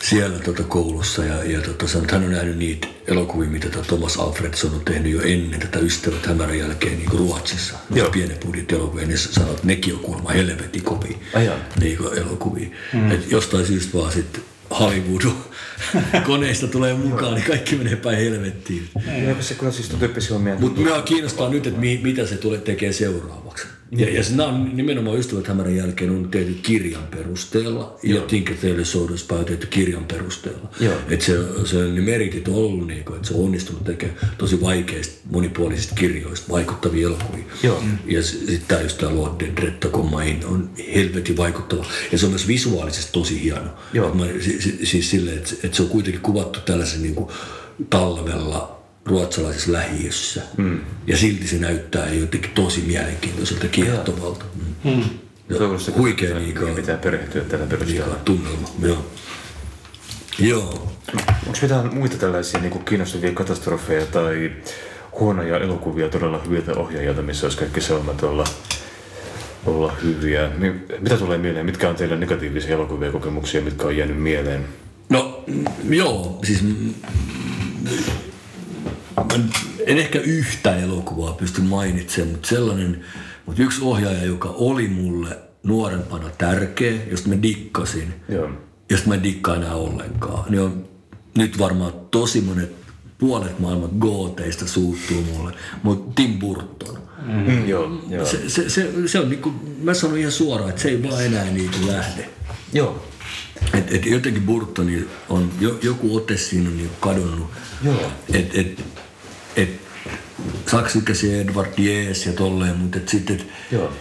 siellä 0.03 0.39
tota 0.39 0.63
koulussa 0.63 1.25
ja, 1.25 1.45
ja 1.45 1.61
tota, 1.61 1.89
sanoi, 1.89 2.05
että 2.05 2.17
hän 2.17 2.25
on 2.25 2.33
nähnyt 2.33 2.57
niitä 2.57 2.89
elokuvia, 3.07 3.49
mitä 3.49 3.69
tota 3.69 3.85
Thomas 3.85 4.17
Alfredson 4.17 4.75
on 4.75 4.81
tehnyt 4.85 5.13
jo 5.13 5.21
ennen 5.21 5.61
tätä 5.61 5.79
Ystävät 5.79 6.27
hämärän 6.27 6.59
jälkeen 6.59 6.99
niin 6.99 7.11
kuin 7.11 7.19
Ruotsissa. 7.19 7.75
Joo. 7.95 8.11
Pienen 8.11 8.39
budjetin 8.47 8.79
elokuvia, 8.79 9.07
niin 9.07 9.19
sanoi, 9.19 9.51
että 9.51 9.67
nekin 9.67 9.95
on 9.95 10.01
kuulemma 10.01 10.31
helvetin 10.31 10.83
kovia 10.83 11.19
niin 11.81 11.99
elokuvia. 12.17 12.69
Mm. 12.93 13.11
Et 13.11 13.31
jostain 13.31 13.67
syystä 13.67 13.99
vaan 13.99 14.13
sitten 14.13 14.43
Hollywood 14.81 15.23
koneista 16.27 16.67
tulee 16.67 16.95
mukaan, 16.95 17.35
niin 17.35 17.45
kaikki 17.45 17.77
menee 17.77 17.97
päin 17.97 18.19
helvettiin. 18.19 18.89
Eipä 19.29 19.43
se 19.43 19.55
kyllä 19.55 19.73
siis 19.73 19.89
tyyppisiä 19.89 20.35
hommia. 20.35 20.57
Mutta 20.59 20.81
minua 20.81 21.03
kiinnostaa 21.03 21.49
nyt, 21.49 21.67
että 21.67 21.81
mi, 21.81 22.01
mitä 22.03 22.27
se 22.27 22.37
tulee 22.37 22.61
tekee 22.61 22.93
seuraavaksi. 22.93 23.67
Ja, 23.97 24.11
ja 24.11 24.23
nämä 24.31 24.49
on 24.49 24.77
nimenomaan 24.77 25.19
Ystävät 25.19 25.47
hämärän 25.47 25.77
jälkeen 25.77 26.11
on 26.11 26.29
tehty 26.31 26.55
kirjan 26.63 27.03
perusteella 27.11 27.99
ja 28.03 28.21
Tinker 28.21 28.57
Tailor 28.57 28.85
Soldiers 28.85 29.31
on 29.31 29.45
tehty 29.45 29.67
kirjan 29.67 30.05
perusteella. 30.05 30.71
Joo. 30.81 30.95
Että 31.09 31.25
se, 31.25 31.39
se 31.65 31.77
ne 31.77 32.01
meritit 32.01 32.49
on 32.49 32.55
ollut, 32.55 32.87
niin 32.87 33.05
kuin, 33.05 33.17
että 33.17 33.29
se 33.29 33.35
on 33.35 33.45
onnistunut 33.45 33.85
tekemään 33.85 34.19
tosi 34.39 34.61
vaikeista, 34.61 35.15
monipuolisista 35.31 35.95
kirjoista 35.95 36.53
vaikuttavia 36.53 37.07
elokuvia. 37.07 37.45
Joo. 37.63 37.83
Ja 38.07 38.23
sitten 38.23 38.63
tämä 38.69 38.81
just 38.81 38.99
tämä 38.99 39.15
Lord 39.15 39.41
Dretto 39.41 39.91
Commain 39.91 40.47
on 40.47 40.71
helvetin 40.95 41.37
vaikuttava. 41.37 41.87
Ja 42.13 42.19
se 42.19 42.27
on 42.27 42.33
myös 42.33 42.49
visuaalisesti 42.49 43.13
tosi 43.13 43.43
hieno. 43.43 43.71
Joo. 43.93 44.15
Mä, 44.15 44.25
siis, 44.41 44.77
siis 44.83 45.11
silleen, 45.11 45.39
että, 45.39 45.55
että 45.65 45.77
se 45.77 45.83
on 45.83 45.89
kuitenkin 45.89 46.23
kuvattu 46.23 46.61
tällaisen 46.61 47.03
niin 47.03 47.15
kuin 47.15 47.31
talvella 47.91 48.80
ruotsalaisessa 49.07 49.73
lähiössä. 49.73 50.43
Mm. 50.57 50.81
Ja 51.07 51.17
silti 51.17 51.47
se 51.49 51.59
näyttää 51.59 52.09
jotenkin 52.09 52.51
tosi 52.51 52.81
mielenkiintoiselta 52.81 53.69
kiehtovalta. 53.69 54.45
Mm. 54.85 54.91
Mm. 54.91 55.03
Toivottavasti 55.49 55.93
Huikea 55.93 56.35
niin 56.35 56.45
liikaa, 56.45 56.75
pitää 56.75 56.97
perehtyä 56.97 57.43
tällä 57.45 57.67
perusteella. 57.67 58.15
tunnelma. 58.25 58.69
Joo. 58.83 59.07
Joo. 60.39 60.93
Onko 61.47 61.59
mitään 61.63 61.95
muita 61.95 62.17
tällaisia 62.17 62.61
niin 62.61 62.85
kiinnostavia 62.85 63.33
katastrofeja 63.33 64.07
tai 64.07 64.53
huonoja 65.21 65.59
elokuvia 65.59 66.09
todella 66.09 66.41
hyviltä 66.45 66.73
ohjaajilta, 66.73 67.23
missä 67.23 67.47
olisi 67.47 67.59
kaikki 67.59 67.81
saumat 67.81 68.23
olla, 68.23 68.45
olla 69.67 69.93
hyviä? 70.03 70.51
Niin, 70.59 70.85
mitä 71.01 71.17
tulee 71.17 71.39
mieleen? 71.39 71.67
Mitkä 71.67 71.89
on 71.89 71.95
teillä 71.95 72.17
negatiivisia 72.17 72.75
elokuvia 72.75 73.13
kokemuksia, 73.13 73.63
mitkä 73.63 73.87
on 73.87 73.97
jäänyt 73.97 74.23
mieleen? 74.23 74.69
No 75.09 75.45
mm, 75.47 75.65
joo, 75.95 76.39
siis 76.45 76.63
mm, 76.63 76.95
en 79.87 79.99
ehkä 79.99 80.21
yhtä 80.21 80.77
elokuvaa 80.77 81.33
pysty 81.33 81.61
mainitsemaan, 81.61 82.33
mutta 82.33 82.49
sellainen, 82.49 83.05
mutta 83.47 83.63
yksi 83.63 83.81
ohjaaja, 83.83 84.25
joka 84.25 84.49
oli 84.49 84.89
mulle 84.89 85.39
nuorempana 85.63 86.31
tärkeä, 86.39 87.03
josta 87.11 87.29
mä 87.29 87.43
dikkasin, 87.43 88.15
Joo. 88.29 88.51
josta 88.91 89.09
mä 89.09 89.15
en 89.15 89.23
dikkaa 89.23 89.57
enää 89.57 89.75
ollenkaan, 89.75 90.45
niin 90.51 90.61
on 90.61 90.89
nyt 91.37 91.59
varmaan 91.59 91.93
tosi 92.11 92.41
monet 92.41 92.73
puolet 93.19 93.59
maailman 93.59 93.91
gooteista 93.99 94.67
suuttuu 94.67 95.23
mulle, 95.23 95.53
mutta 95.83 96.13
Tim 96.15 96.39
Burton. 96.39 96.99
Mm. 97.27 97.69
Joo, 97.69 98.01
joo. 98.09 98.27
Se, 98.27 98.49
se, 98.49 98.71
se, 98.71 98.91
se 99.07 99.21
on 99.21 99.31
niinku, 99.31 99.53
mä 99.83 99.95
sanon 99.95 100.19
ihan 100.19 100.33
suoraan, 100.33 100.71
että 100.71 100.83
se 100.83 100.89
ei 100.89 101.03
vaan 101.03 101.25
enää 101.25 101.45
niinku 101.45 101.87
lähde. 101.87 102.31
Joo. 102.73 103.07
Et, 103.75 103.95
et 103.95 104.07
jotenkin 104.07 104.43
Burtoni 104.43 105.05
on, 105.29 105.51
jo, 105.61 105.79
joku 105.83 106.17
ote 106.17 106.37
siinä 106.37 106.69
on 106.69 106.77
niinku 106.77 106.95
kadonnut. 107.01 107.51
Joo. 107.85 108.13
Et, 108.33 108.55
et, 108.55 108.85
et, 109.57 109.69
saksikäsi 110.71 111.39
Edward 111.41 111.73
Jees 111.79 112.27
ja 112.27 112.33
tolleen, 112.33 112.77
mutta 112.77 112.99
et 112.99 113.09
sitten, 113.09 113.37
et, 113.37 113.47
Joo. 113.71 113.93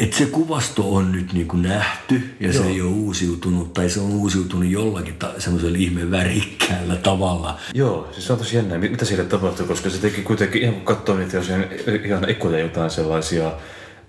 et 0.00 0.12
se 0.12 0.26
kuvasto 0.26 0.94
on 0.94 1.12
nyt 1.12 1.32
niinku 1.32 1.56
nähty 1.56 2.34
ja 2.40 2.52
se 2.52 2.64
ei 2.64 2.80
ole 2.80 2.90
uusiutunut, 2.90 3.72
tai 3.72 3.90
se 3.90 4.00
on 4.00 4.10
uusiutunut 4.10 4.70
jollakin 4.70 5.14
ta- 5.14 5.34
semmoisella 5.38 5.78
ihmeen 5.78 6.10
värikkäällä 6.10 6.96
tavalla. 6.96 7.58
Joo, 7.74 8.08
siis 8.12 8.26
se 8.26 8.32
on 8.32 8.38
tosi 8.38 8.56
jännä, 8.56 8.78
mitä 8.78 9.04
sille 9.04 9.24
tapahtui, 9.24 9.66
koska 9.66 9.90
se 9.90 9.98
teki 9.98 10.22
kuitenkin, 10.22 10.62
ihan 10.62 10.74
kun 10.74 10.84
katsoo 10.84 11.16
niitä 11.16 11.36
jos 11.36 11.48
ihan, 11.48 11.64
ihan 12.04 12.30
ekkoja 12.30 12.58
jotain 12.58 12.90
sellaisia 12.90 13.52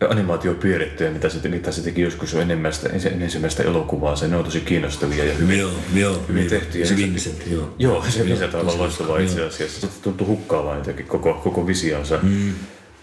animaatiopiirrettyjä, 0.10 1.12
mitä 1.12 1.30
se, 1.30 1.50
mitä 1.50 1.72
se 1.72 1.82
teki 1.82 2.02
joskus 2.02 2.34
jo 2.34 2.39
ensimmäistä, 2.41 2.89
ensimmäistä 3.22 3.64
elokuvaa, 3.64 4.16
se 4.16 4.28
ne 4.28 4.36
on 4.38 4.43
tosi 4.45 4.62
kiinnostavia 4.62 5.26
ja 5.26 5.34
hyvin, 5.34 5.60
Joo, 5.60 5.72
joo, 5.93 6.22
hyvin 6.30 6.43
joo. 6.43 6.50
tehty. 6.50 6.80
Ja 6.80 6.86
Se 6.88 6.95
Vincent, 6.95 7.43
joo. 7.52 7.74
Joo, 7.80 8.06
se 8.10 8.22
aivan 8.22 8.38
tosi 8.38 8.54
loistavaa 8.54 8.78
loistava, 8.78 9.20
itse 9.20 9.43
asiassa. 9.43 9.82
Se 9.82 9.88
tuntui 10.02 10.28
hukkaavan 10.28 10.78
jotenkin 10.78 11.06
koko, 11.06 11.34
koko 11.34 11.68
visionsa 11.68 12.20
mm. 12.24 12.54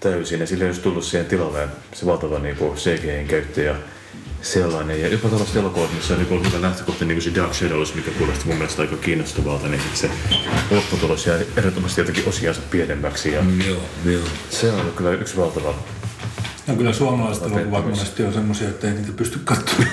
täysin. 0.00 0.40
Ja 0.40 0.46
sille 0.46 0.64
olisi 0.66 0.80
tullut 0.80 1.04
siihen 1.04 1.26
tilalle 1.26 1.68
se 1.94 2.06
valtava 2.06 2.38
niin 2.38 2.56
CGIn 2.56 3.26
käyttö 3.28 3.62
ja 3.62 3.74
sellainen. 4.42 5.00
Ja 5.00 5.08
jopa 5.08 5.28
tällaiset 5.28 5.56
elokuvat, 5.56 5.94
missä 5.94 6.14
on 6.14 6.20
niin 6.30 6.46
hyvä 6.52 6.62
lähtökohta, 6.62 7.04
niin 7.04 7.16
kuin 7.16 7.22
se 7.32 7.40
Dark 7.40 7.54
Shadows, 7.54 7.94
mikä 7.94 8.10
kuulosti 8.10 8.46
mun 8.46 8.56
mielestä 8.56 8.82
aika 8.82 8.96
kiinnostavalta, 8.96 9.68
niin 9.68 9.80
se 9.94 10.10
lopputulos 10.70 11.26
jää 11.26 11.38
ehdottomasti 11.56 12.00
jotenkin 12.00 12.28
osiansa 12.28 12.60
pienemmäksi. 12.70 13.32
Ja 13.32 13.42
Mm, 13.42 13.60
Joo, 13.60 13.80
joo. 14.04 14.22
se 14.50 14.72
on 14.72 14.92
kyllä 14.96 15.10
yksi 15.12 15.36
valtava 15.36 15.74
No 16.66 16.76
kyllä 16.76 16.92
suomalaiset 16.92 17.44
elokuvat 17.44 17.84
monesti 17.84 18.22
on 18.24 18.32
semmoisia, 18.32 18.68
että 18.68 18.88
ei 18.88 18.94
niitä 18.94 19.12
pysty 19.12 19.40
katsomaan. 19.44 19.90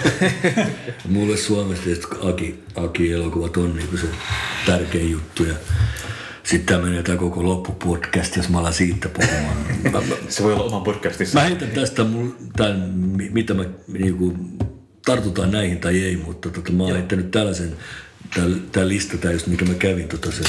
Mulle 1.09 1.37
Suomesta 1.37 1.89
Aki, 2.29 2.63
Aki-elokuvat 2.75 3.57
on 3.57 3.75
niinku 3.75 3.97
se 3.97 4.07
tärkein 4.65 5.11
juttu. 5.11 5.43
Ja 5.43 5.53
sitten 6.43 6.75
tämä 6.75 6.87
menee 6.87 7.03
tämä 7.03 7.17
koko 7.17 7.43
loppupodcast, 7.43 8.35
jos 8.35 8.49
mä 8.49 8.59
alan 8.59 8.73
siitä 8.73 9.09
puhumaan. 9.09 9.57
Se 10.29 10.43
voi 10.43 10.53
olla 10.53 10.63
oma 10.63 10.79
podcastissa. 10.79 11.39
mä 11.39 11.45
heitän 11.45 11.69
tästä, 11.69 12.03
mul, 12.03 12.29
tämän, 12.57 12.79
mi- 12.99 13.29
mitä 13.29 13.53
mä 13.53 13.65
niinku, 13.87 14.33
tartutaan 15.05 15.51
näihin 15.51 15.79
tai 15.79 16.03
ei, 16.03 16.17
mutta 16.17 16.49
tota, 16.49 16.71
mä 16.71 16.83
oon 16.83 16.93
heittänyt 16.93 17.31
tällaisen, 17.31 17.75
tämä 18.71 18.87
lista, 18.87 19.17
tää 19.17 19.31
just 19.31 19.47
mikä 19.47 19.65
mä 19.65 19.73
kävin 19.73 20.07
tota 20.07 20.31
sen 20.31 20.45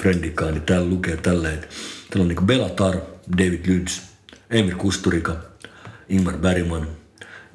Friendikaan, 0.00 0.54
niin 0.54 0.62
täällä 0.62 0.88
lukee 0.88 1.16
tälleen, 1.16 1.54
että 1.54 1.66
täällä 2.10 2.22
on 2.22 2.28
niinku 2.28 2.44
Belatar, 2.44 2.96
David 3.38 3.66
Lynch, 3.66 4.02
Emir 4.50 4.74
Kusturika, 4.74 5.36
Ingmar 6.08 6.36
Bergman, 6.38 6.86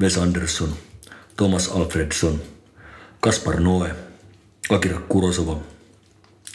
Wes 0.02 0.18
Anderson, 0.18 0.74
Thomas 1.38 1.68
Alfredson, 1.68 2.42
Kaspar 3.20 3.60
Noe, 3.60 3.96
Akira 4.70 5.00
Kurosawa, 5.10 5.58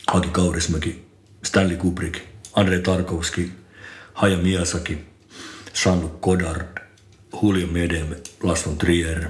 Aki 0.07 0.29
Kaurismäki, 0.29 1.05
Stanley 1.45 1.77
Kubrick, 1.77 2.19
Andrei 2.55 2.81
Tarkovski, 2.81 3.53
Haya 4.15 4.37
Miyazaki, 4.37 4.99
Jean-Luc 5.85 6.21
Godard, 6.21 6.79
Julio 7.43 7.67
Medem, 7.67 8.07
Lars 8.43 8.67
von 8.67 8.79
Trier, 8.79 9.29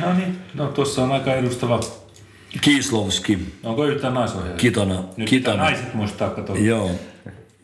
no 0.00 0.14
niin, 0.14 0.38
no 0.54 0.66
tuossa 0.66 1.02
on 1.04 1.12
aika 1.12 1.34
edustava. 1.34 1.80
Kieslowski, 2.60 3.38
Onko 3.62 3.84
yhtään 3.86 4.14
naisohjaaja? 4.14 4.56
Kitana, 4.56 5.04
Nyt 5.16 5.28
Kitana, 5.30 5.62
naiset 5.62 5.94
muistaa 5.94 6.30
katsoa. 6.30 6.58
joo, 6.58 6.90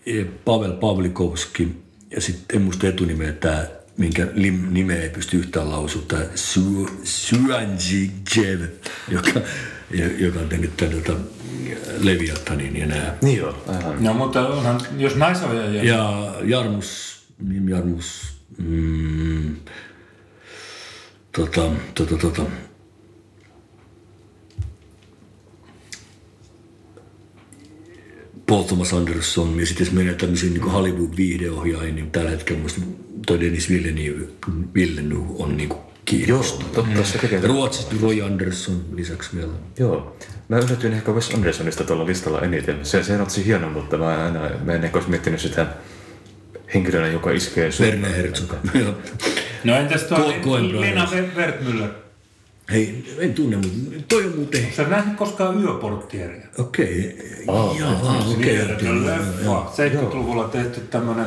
ja 0.07 0.25
Pavel 0.45 0.73
Pavlikovski 0.73 1.69
ja 2.11 2.21
sitten 2.21 2.57
en 2.57 2.63
muista 2.63 2.87
etunimeä 2.89 3.33
tämä, 3.33 3.67
minkä 4.01 4.27
lim, 4.35 4.67
nimeä 4.71 5.03
ei 5.03 5.09
pysty 5.09 5.37
yhtään 5.37 5.71
lausua, 5.71 6.03
tämä 6.09 6.23
Su, 6.35 6.91
Suanjijev, 7.05 8.61
joka, 9.09 9.41
joka 10.19 10.41
on 10.41 10.49
tehnyt 10.49 10.77
tämän 10.77 11.03
tota, 11.03 11.19
Leviatanin 11.99 12.77
ja 12.77 12.87
nämä. 12.87 13.15
Niin 13.23 13.39
joo, 13.39 13.63
aivan. 13.69 14.05
No 14.05 14.15
mutta 14.15 14.49
onhan, 14.49 14.81
jos 14.99 15.17
naisohjaajia, 15.17 15.85
Ja 15.85 16.35
Jarmus, 16.45 17.19
Jarmus, 17.69 18.23
mm, 18.59 19.57
tota, 21.33 21.71
tota, 21.95 22.17
tota, 22.17 22.43
Paul 28.51 28.63
Thomas 28.63 28.93
Anderson, 28.93 29.61
ja 29.61 29.67
sitten 29.67 29.85
jos 29.87 29.93
menee 29.95 30.15
tämmöisiin 30.15 30.55
niin 30.55 30.65
Hollywood-viihdeohjaajiin, 30.65 31.95
niin 31.95 32.11
tällä 32.11 32.31
hetkellä 32.31 32.63
musta 32.63 32.81
toi 33.27 33.41
Dennis 33.41 33.71
Villeneuve, 33.71 34.27
Villeneuve 34.75 35.35
on 35.39 35.57
niin 35.57 35.69
Joo, 35.69 35.93
kiinnostava. 36.05 36.69
totta, 36.75 37.05
se 37.05 37.19
tekee 37.19 37.41
Ruotsista 37.41 37.95
Roy 38.03 38.23
Anderson 38.23 38.85
lisäksi 38.95 39.37
vielä. 39.37 39.53
Joo. 39.79 40.17
Mä 40.49 40.59
yllätyin 40.59 40.93
ehkä 40.93 41.13
Wes 41.13 41.31
Andersonista 41.35 41.85
tuolla 41.85 42.07
listalla 42.07 42.41
eniten. 42.41 42.87
Se, 42.87 43.03
se 43.03 43.13
on 43.13 43.25
tosi 43.25 43.47
hieno, 43.47 43.71
mutta 43.71 43.99
mä, 43.99 44.15
en 44.15 44.37
aina, 44.37 44.57
mä 44.65 44.73
en 44.73 44.85
ehkä 44.85 44.99
olisi 44.99 45.11
miettinyt 45.11 45.41
sitä 45.41 45.67
henkilönä, 46.75 47.07
joka 47.07 47.31
iskee 47.31 47.71
Werner 47.81 48.13
Herzog. 48.13 48.53
Joo. 48.81 48.95
No 49.65 49.77
entäs 49.77 50.03
tuo 50.03 50.19
Brothers. 50.19 51.11
Wertmüller? 51.37 52.10
Hei, 52.73 53.15
en 53.19 53.35
tunne, 53.35 53.57
mutta 53.57 53.97
toi 54.09 54.25
on 54.25 54.33
muuten... 54.37 54.67
Sä 54.77 54.83
nähnyt 54.83 55.17
koskaan 55.17 55.63
yöporttieria? 55.63 56.47
Okei. 56.59 57.19
Aa, 57.49 57.75
Jaa, 57.81 58.25
okei. 58.31 58.37
Mieletön 58.57 59.07
leffa. 59.07 59.73
70-luvulla 59.77 60.49
tehty 60.49 60.81
tämmönen, 60.81 61.27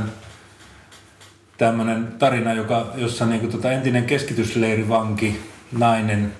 tämmönen 1.58 2.08
tarina, 2.20 2.54
joka, 2.54 2.91
jossa 2.96 3.26
niinku 3.26 3.48
tota 3.48 3.72
entinen 3.72 4.06
keskitysleirivanki, 4.06 5.41
nainen, 5.78 6.34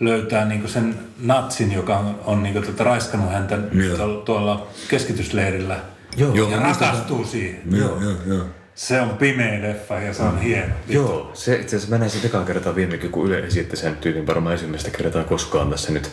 löytää 0.00 0.44
niinku 0.44 0.68
sen 0.68 0.94
natsin, 1.20 1.72
joka 1.72 1.98
on, 1.98 2.20
on 2.24 2.42
niinku 2.42 2.60
tota 2.62 2.84
raiskannut 2.84 3.32
häntä 3.32 3.58
Joo. 3.72 4.16
tuolla, 4.20 4.66
keskitysleirillä. 4.88 5.80
Joo, 6.16 6.34
Joo, 6.34 6.50
ja 6.50 6.56
muistan- 6.60 6.88
rakastuu 6.88 7.24
siihen. 7.24 7.60
Joo, 7.70 8.00
joo, 8.02 8.12
joo. 8.26 8.44
Se 8.74 9.00
on 9.00 9.08
pimeä 9.08 9.62
leffa 9.62 9.94
ja 9.94 10.14
se 10.14 10.22
on 10.22 10.40
hieno. 10.40 10.74
Joo, 10.88 11.30
se 11.34 11.54
itse 11.54 11.76
asiassa 11.76 11.94
mä 11.94 11.98
näin 11.98 12.10
sen 12.10 12.26
ekaa 12.26 12.44
kertaa 12.44 12.74
viimekin, 12.74 13.10
kun 13.10 13.26
Yle 13.26 13.38
esitti 13.38 13.76
sen 13.76 13.96
tyylin 13.96 14.26
varmaan 14.26 14.52
ensimmäistä 14.52 14.90
kertaa 14.90 15.24
koskaan 15.24 15.70
tässä 15.70 15.92
nyt 15.92 16.10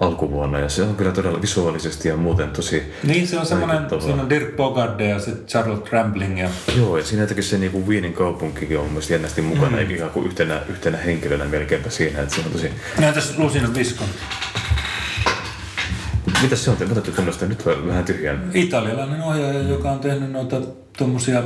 alkuvuonna. 0.00 0.58
Ja 0.58 0.68
se 0.68 0.82
on 0.82 0.96
kyllä 0.96 1.12
todella 1.12 1.42
visuaalisesti 1.42 2.08
ja 2.08 2.16
muuten 2.16 2.50
tosi 2.50 2.92
Niin, 3.02 3.28
se 3.28 3.38
on 3.38 3.46
semmoinen, 3.46 4.00
siinä 4.00 4.22
on 4.22 4.30
Dirk 4.30 4.56
Bogarde 4.56 5.08
ja 5.08 5.20
se 5.20 5.30
Charlotte 5.46 5.90
Rampling 5.92 6.40
ja 6.40 6.50
Joo, 6.76 6.96
ja 6.96 7.04
siinä 7.04 7.22
jotenkin 7.22 7.44
se 7.44 7.58
niinku 7.58 7.86
Wienin 7.86 8.12
kaupunkikin 8.12 8.78
on 8.78 8.86
mielestä 8.86 9.12
jännästi 9.12 9.42
mukana, 9.42 9.76
mm. 9.76 9.90
ikään 9.90 10.10
kuin 10.10 10.26
yhtenä, 10.26 10.60
yhtenä 10.68 10.98
henkilönä 10.98 11.44
melkeinpä 11.44 11.90
siinä, 11.90 12.22
että 12.22 12.34
se 12.34 12.40
on 12.46 12.52
tosi... 12.52 12.70
Näytäs 12.98 13.38
Lucina 13.38 13.74
Visconti. 13.74 14.18
Mitä 16.42 16.56
se 16.56 16.70
on? 16.70 16.76
Te 16.76 16.84
otatte 16.84 17.10
tunnusta 17.10 17.46
nyt 17.46 17.66
vähän 17.66 18.04
tyhjän. 18.04 18.50
Italialainen 18.54 19.22
ohjaaja, 19.22 19.62
joka 19.62 19.90
on 19.90 20.00
tehnyt 20.00 20.32
noita 20.32 20.60
tuommoisia 20.98 21.42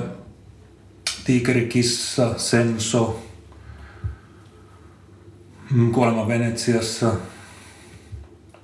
Tiikerikissa, 1.24 2.38
Senso, 2.38 3.22
mm, 5.70 5.92
Kuolema 5.92 6.28
Venetsiassa. 6.28 7.12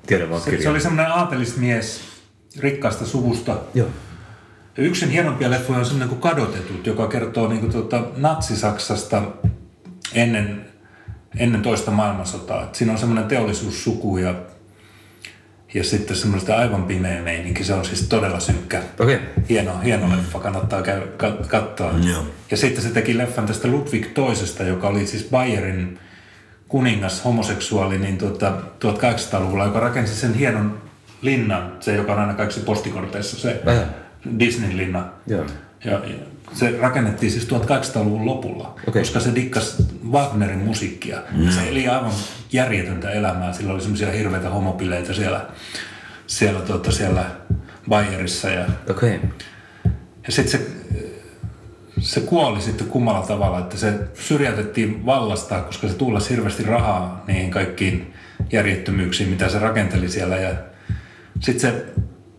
Tiedän 0.06 0.30
vaan 0.30 0.42
Se, 0.42 0.62
se 0.62 0.68
oli 0.68 0.80
semmoinen 0.80 1.12
aatelismies 1.12 2.00
rikkaasta 2.58 3.06
suvusta. 3.06 3.58
Joo. 3.74 3.88
Ja 4.76 4.84
yksi 4.84 5.00
sen 5.00 5.10
hienompia 5.10 5.50
leffoja 5.50 5.78
on 5.78 5.84
semmoinen 5.84 6.08
kuin 6.08 6.20
Kadotetut, 6.20 6.86
joka 6.86 7.08
kertoo 7.08 7.48
niin 7.48 7.60
kuin 7.60 7.72
tuota, 7.72 8.04
Natsi-Saksasta 8.16 9.22
ennen, 10.14 10.66
ennen 11.38 11.62
toista 11.62 11.90
maailmansotaa. 11.90 12.64
Et 12.64 12.74
siinä 12.74 12.92
on 12.92 12.98
semmoinen 12.98 13.28
teollisuussuku 13.28 14.18
ja, 14.18 14.34
ja 15.74 15.84
sitten 15.84 16.16
semmoista 16.16 16.56
aivan 16.56 16.82
pimeä 16.82 17.22
meininki. 17.22 17.64
Se 17.64 17.74
on 17.74 17.84
siis 17.84 18.08
todella 18.08 18.40
synkkä. 18.40 18.82
Okei. 18.98 19.16
Okay. 19.16 19.28
Hieno, 19.48 19.80
hieno 19.80 20.10
leffa, 20.16 20.38
kannattaa 20.38 20.82
käy, 20.82 21.00
ka, 21.00 21.36
katsoa. 21.48 21.92
Joo. 22.10 22.26
Ja 22.50 22.56
sitten 22.56 22.82
se 22.82 22.90
teki 22.90 23.18
leffan 23.18 23.46
tästä 23.46 23.68
Ludwig 23.68 24.06
toisesta, 24.14 24.62
joka 24.62 24.88
oli 24.88 25.06
siis 25.06 25.28
Bayerin 25.30 25.98
kuningas, 26.68 27.24
homoseksuaali, 27.24 27.98
niin 27.98 28.18
tuota, 28.18 28.52
1800-luvulla, 28.84 29.64
joka 29.64 29.80
rakensi 29.80 30.14
sen 30.14 30.34
hienon 30.34 30.82
linnan, 31.22 31.72
se 31.80 31.94
joka 31.94 32.12
on 32.12 32.18
aina 32.18 32.34
kaikissa 32.34 32.60
postikorteissa, 32.60 33.40
se. 33.40 33.60
Disney-linna. 34.38 35.04
Joo. 35.26 35.44
Ja, 35.84 35.92
ja 35.92 36.14
se 36.52 36.76
rakennettiin 36.80 37.32
siis 37.32 37.48
1800-luvun 37.48 38.26
lopulla, 38.26 38.74
Okei. 38.88 39.02
koska 39.02 39.20
se 39.20 39.34
dikkas 39.34 39.76
Wagnerin 40.10 40.58
musiikkia. 40.58 41.22
Mm. 41.32 41.50
Se 41.50 41.68
eli 41.68 41.88
aivan 41.88 42.12
järjetöntä 42.52 43.10
elämää. 43.10 43.52
Sillä 43.52 43.72
oli 43.72 43.80
semmoisia 43.80 44.10
hirveitä 44.10 44.50
homopileitä 44.50 45.12
siellä, 45.14 45.46
siellä, 46.26 46.60
tuota, 46.60 46.92
siellä 46.92 47.24
Bayerissa. 47.88 48.48
Ja. 48.48 48.64
Okay. 48.90 49.20
ja 50.26 50.32
sitten 50.32 50.60
se, 50.60 50.66
se 52.00 52.20
kuoli 52.20 52.60
sitten 52.60 52.86
kummalla 52.86 53.26
tavalla, 53.26 53.58
että 53.58 53.76
se 53.76 53.94
syrjäytettiin 54.14 55.06
vallasta, 55.06 55.60
koska 55.60 55.88
se 55.88 55.94
tullasi 55.94 56.30
hirveästi 56.30 56.62
rahaa 56.62 57.24
niihin 57.26 57.50
kaikkiin 57.50 58.14
järjettömyyksiin, 58.52 59.28
mitä 59.28 59.48
se 59.48 59.58
rakenteli 59.58 60.08
siellä. 60.08 60.36
Ja 60.36 60.54
sitten 61.40 61.60
se 61.60 61.84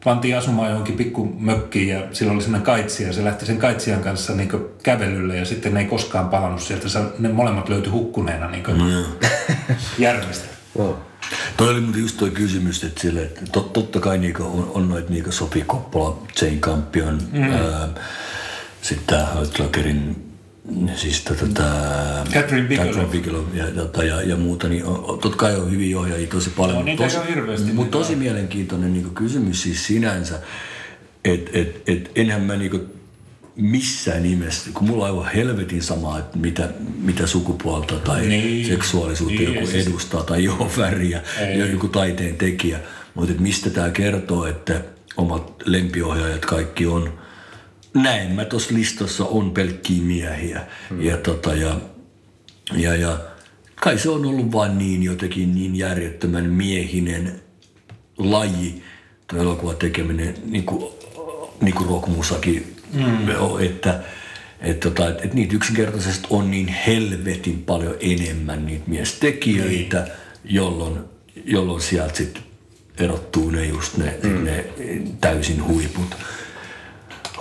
pantiin 0.04 0.38
asumaan 0.38 0.70
johonkin 0.70 0.98
pikku 0.98 1.36
mökkiin 1.40 1.88
ja 1.88 2.02
sillä 2.12 2.32
oli 2.32 2.42
semmoinen 2.42 2.66
kaitsi 2.66 3.04
ja 3.04 3.14
se 3.14 3.24
lähti 3.24 3.46
sen 3.46 3.58
kaitsijan 3.58 4.02
kanssa 4.02 4.34
niin 4.34 4.50
kävelylle 4.84 5.38
ja 5.38 5.46
sitten 5.46 5.74
ne 5.74 5.80
ei 5.80 5.86
koskaan 5.86 6.30
palannut 6.30 6.62
sieltä. 6.62 6.90
Se- 6.90 7.00
Ne 7.20 7.30
molemmat 7.30 7.70
löytyi 7.70 7.92
hukkuneena 7.92 8.48
niin 8.48 8.64
järvestä. 9.98 10.46
Wow. 10.78 10.94
Toi 11.58 11.70
oli 11.70 11.82
muuten 11.82 12.02
just 12.02 12.18
toi 12.18 12.30
kysymys, 12.32 12.84
että, 12.84 13.02
sille, 13.02 13.22
että 13.22 13.42
tot, 13.52 13.74
totta 13.74 14.00
kai 14.00 14.18
niinku 14.18 14.44
on, 14.44 14.72
on 14.74 14.90
noita 14.90 15.10
niinku 15.10 15.32
Sofi 15.32 15.62
Koppola, 15.68 16.18
Jane 16.42 16.58
Campion, 16.58 17.20
mm. 17.32 17.44
sitten 18.82 19.08
tämä 19.08 19.26
Hötlakerin, 19.36 20.31
siis 20.96 21.22
tota, 21.24 21.46
tää, 21.54 22.24
Catherine 22.34 22.68
Bigelow. 22.68 22.88
Catherine 22.88 23.12
Bigelow 23.12 23.44
ja, 23.54 23.66
tota, 23.68 24.04
ja, 24.04 24.22
ja 24.22 24.36
muuta, 24.36 24.68
niin 24.70 24.86
on, 24.86 25.20
totta 25.20 25.38
kai 25.38 25.56
on 25.56 25.72
hyviä 25.72 26.00
ohjaajia 26.00 26.28
tosi 26.28 26.50
paljon. 26.50 26.74
No, 26.76 26.80
mut 26.80 26.86
niitä 26.86 27.04
ei 27.04 27.10
tosi, 27.10 27.30
hirveästi, 27.30 27.66
Mutta 27.66 27.82
niitä 27.82 27.92
tosi 27.92 28.16
mielenkiintoinen 28.16 28.94
niinku 28.94 29.10
kysymys 29.10 29.64
siis 29.64 29.88
sinänsä, 29.88 30.40
että 31.26 31.52
et, 31.54 31.82
et, 31.88 32.12
enhän 32.16 32.42
mä 32.42 32.56
niinku 32.56 32.80
missään 33.56 34.24
nimessä, 34.24 34.70
kun 34.74 34.88
mulla 34.88 35.04
on 35.04 35.10
aivan 35.10 35.32
helvetin 35.34 35.82
sama, 35.84 36.20
että 36.20 36.38
mitä, 36.38 36.70
mitä 37.02 37.28
sukupuolta 37.28 37.96
tai 37.96 38.26
Niin. 38.28 38.68
seksuaalisuutta 38.68 39.42
Niin, 39.42 39.54
joku 39.54 39.68
siis- 39.68 39.88
edustaa 39.88 40.24
tai 40.24 40.44
joo 40.44 40.72
väriä, 40.78 41.22
joku 41.72 41.88
taiteen 41.88 42.36
tekijä. 42.36 42.80
Mutta 43.16 43.34
mistä 43.40 43.70
tämä 43.70 43.90
kertoo, 43.90 44.46
että 44.46 44.82
omat 45.18 45.54
lempiohjaajat 45.66 46.46
kaikki 46.46 46.86
on, 46.86 47.14
näin 47.94 48.32
mä 48.32 48.46
tuossa 48.46 48.74
listassa 48.74 49.26
on 49.26 49.52
pelkkiä 49.52 50.02
miehiä. 50.02 50.62
Hmm. 50.90 51.02
Ja, 51.02 51.18
tota, 51.18 51.54
ja, 51.54 51.80
ja, 52.74 52.96
ja 52.96 53.18
kai 53.76 53.98
se 53.98 54.10
on 54.10 54.26
ollut 54.26 54.52
vaan 54.52 54.78
niin 54.78 55.04
jotenkin 55.04 55.56
niin 55.56 55.76
järjettömän 55.76 56.46
miehinen 56.46 57.42
laji, 58.18 58.84
tuo 59.28 59.40
elokuvan 59.40 59.76
tekeminen, 59.76 60.36
niin 60.46 60.64
kuin, 60.64 60.94
niin 61.62 61.76
kuin 61.76 61.90
rockmusakin, 61.90 62.76
mm. 62.94 63.30
että 63.60 64.04
et, 64.62 64.80
tota, 64.80 65.10
et, 65.10 65.26
et 65.26 65.34
niitä 65.34 65.56
yksinkertaisesti 65.56 66.28
on 66.30 66.52
niin 66.52 66.68
helvetin 66.68 67.64
paljon 67.64 67.96
enemmän 68.00 68.66
niitä 68.66 68.84
miestekijöitä, 68.88 70.00
niin. 70.00 70.56
jolloin, 70.56 71.00
jolloin 71.46 71.82
sieltä 71.82 72.18
sitten 72.18 72.44
erottuu 72.98 73.50
ne 73.50 73.66
just 73.66 73.98
ne, 73.98 74.18
mm. 74.24 74.44
ne 74.44 74.66
täysin 75.22 75.68
huiput. 75.68 76.16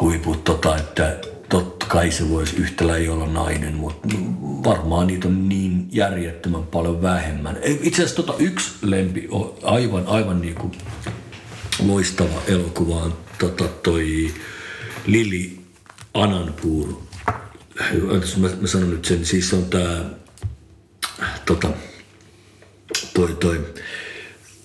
Huiput 0.00 0.44
tota, 0.44 0.76
että 0.76 1.18
totta 1.48 1.86
kai 1.86 2.10
se 2.10 2.28
voisi 2.28 2.56
yhtä 2.56 2.86
lailla 2.86 3.14
olla 3.14 3.26
nainen, 3.26 3.74
mutta 3.74 4.08
varmaan 4.40 5.06
niitä 5.06 5.28
on 5.28 5.48
niin 5.48 5.88
järjettömän 5.92 6.62
paljon 6.62 7.02
vähemmän. 7.02 7.58
Ei, 7.62 7.80
Itse 7.82 8.02
asiassa 8.02 8.22
tota 8.22 8.34
yksi 8.38 8.70
lempi 8.82 9.28
on 9.30 9.54
aivan, 9.62 10.06
aivan 10.06 10.40
niin 10.40 10.54
kuin 10.54 10.72
loistava 11.86 12.42
elokuva 12.48 12.94
on 12.94 13.16
tota 13.38 13.64
toi 13.64 14.34
Lili. 15.06 15.60
Anteeksi, 16.14 18.38
mä, 18.38 18.48
mä 18.60 18.66
sanon 18.66 18.90
nyt 18.90 19.04
sen, 19.04 19.24
siis 19.24 19.52
on 19.52 19.64
tää 19.64 20.04
tota, 21.46 21.68
toi, 23.14 23.36
toi 23.40 23.74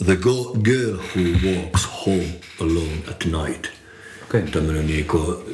The 0.06 0.18
Girl 0.64 0.94
Who 0.94 1.22
Walks 1.44 1.88
Home 2.06 2.40
Alone 2.62 3.04
at 3.10 3.26
Night. 3.26 3.75
Okei. 4.38 4.52
Tämmönen 4.52 4.88
niinku, 4.88 5.46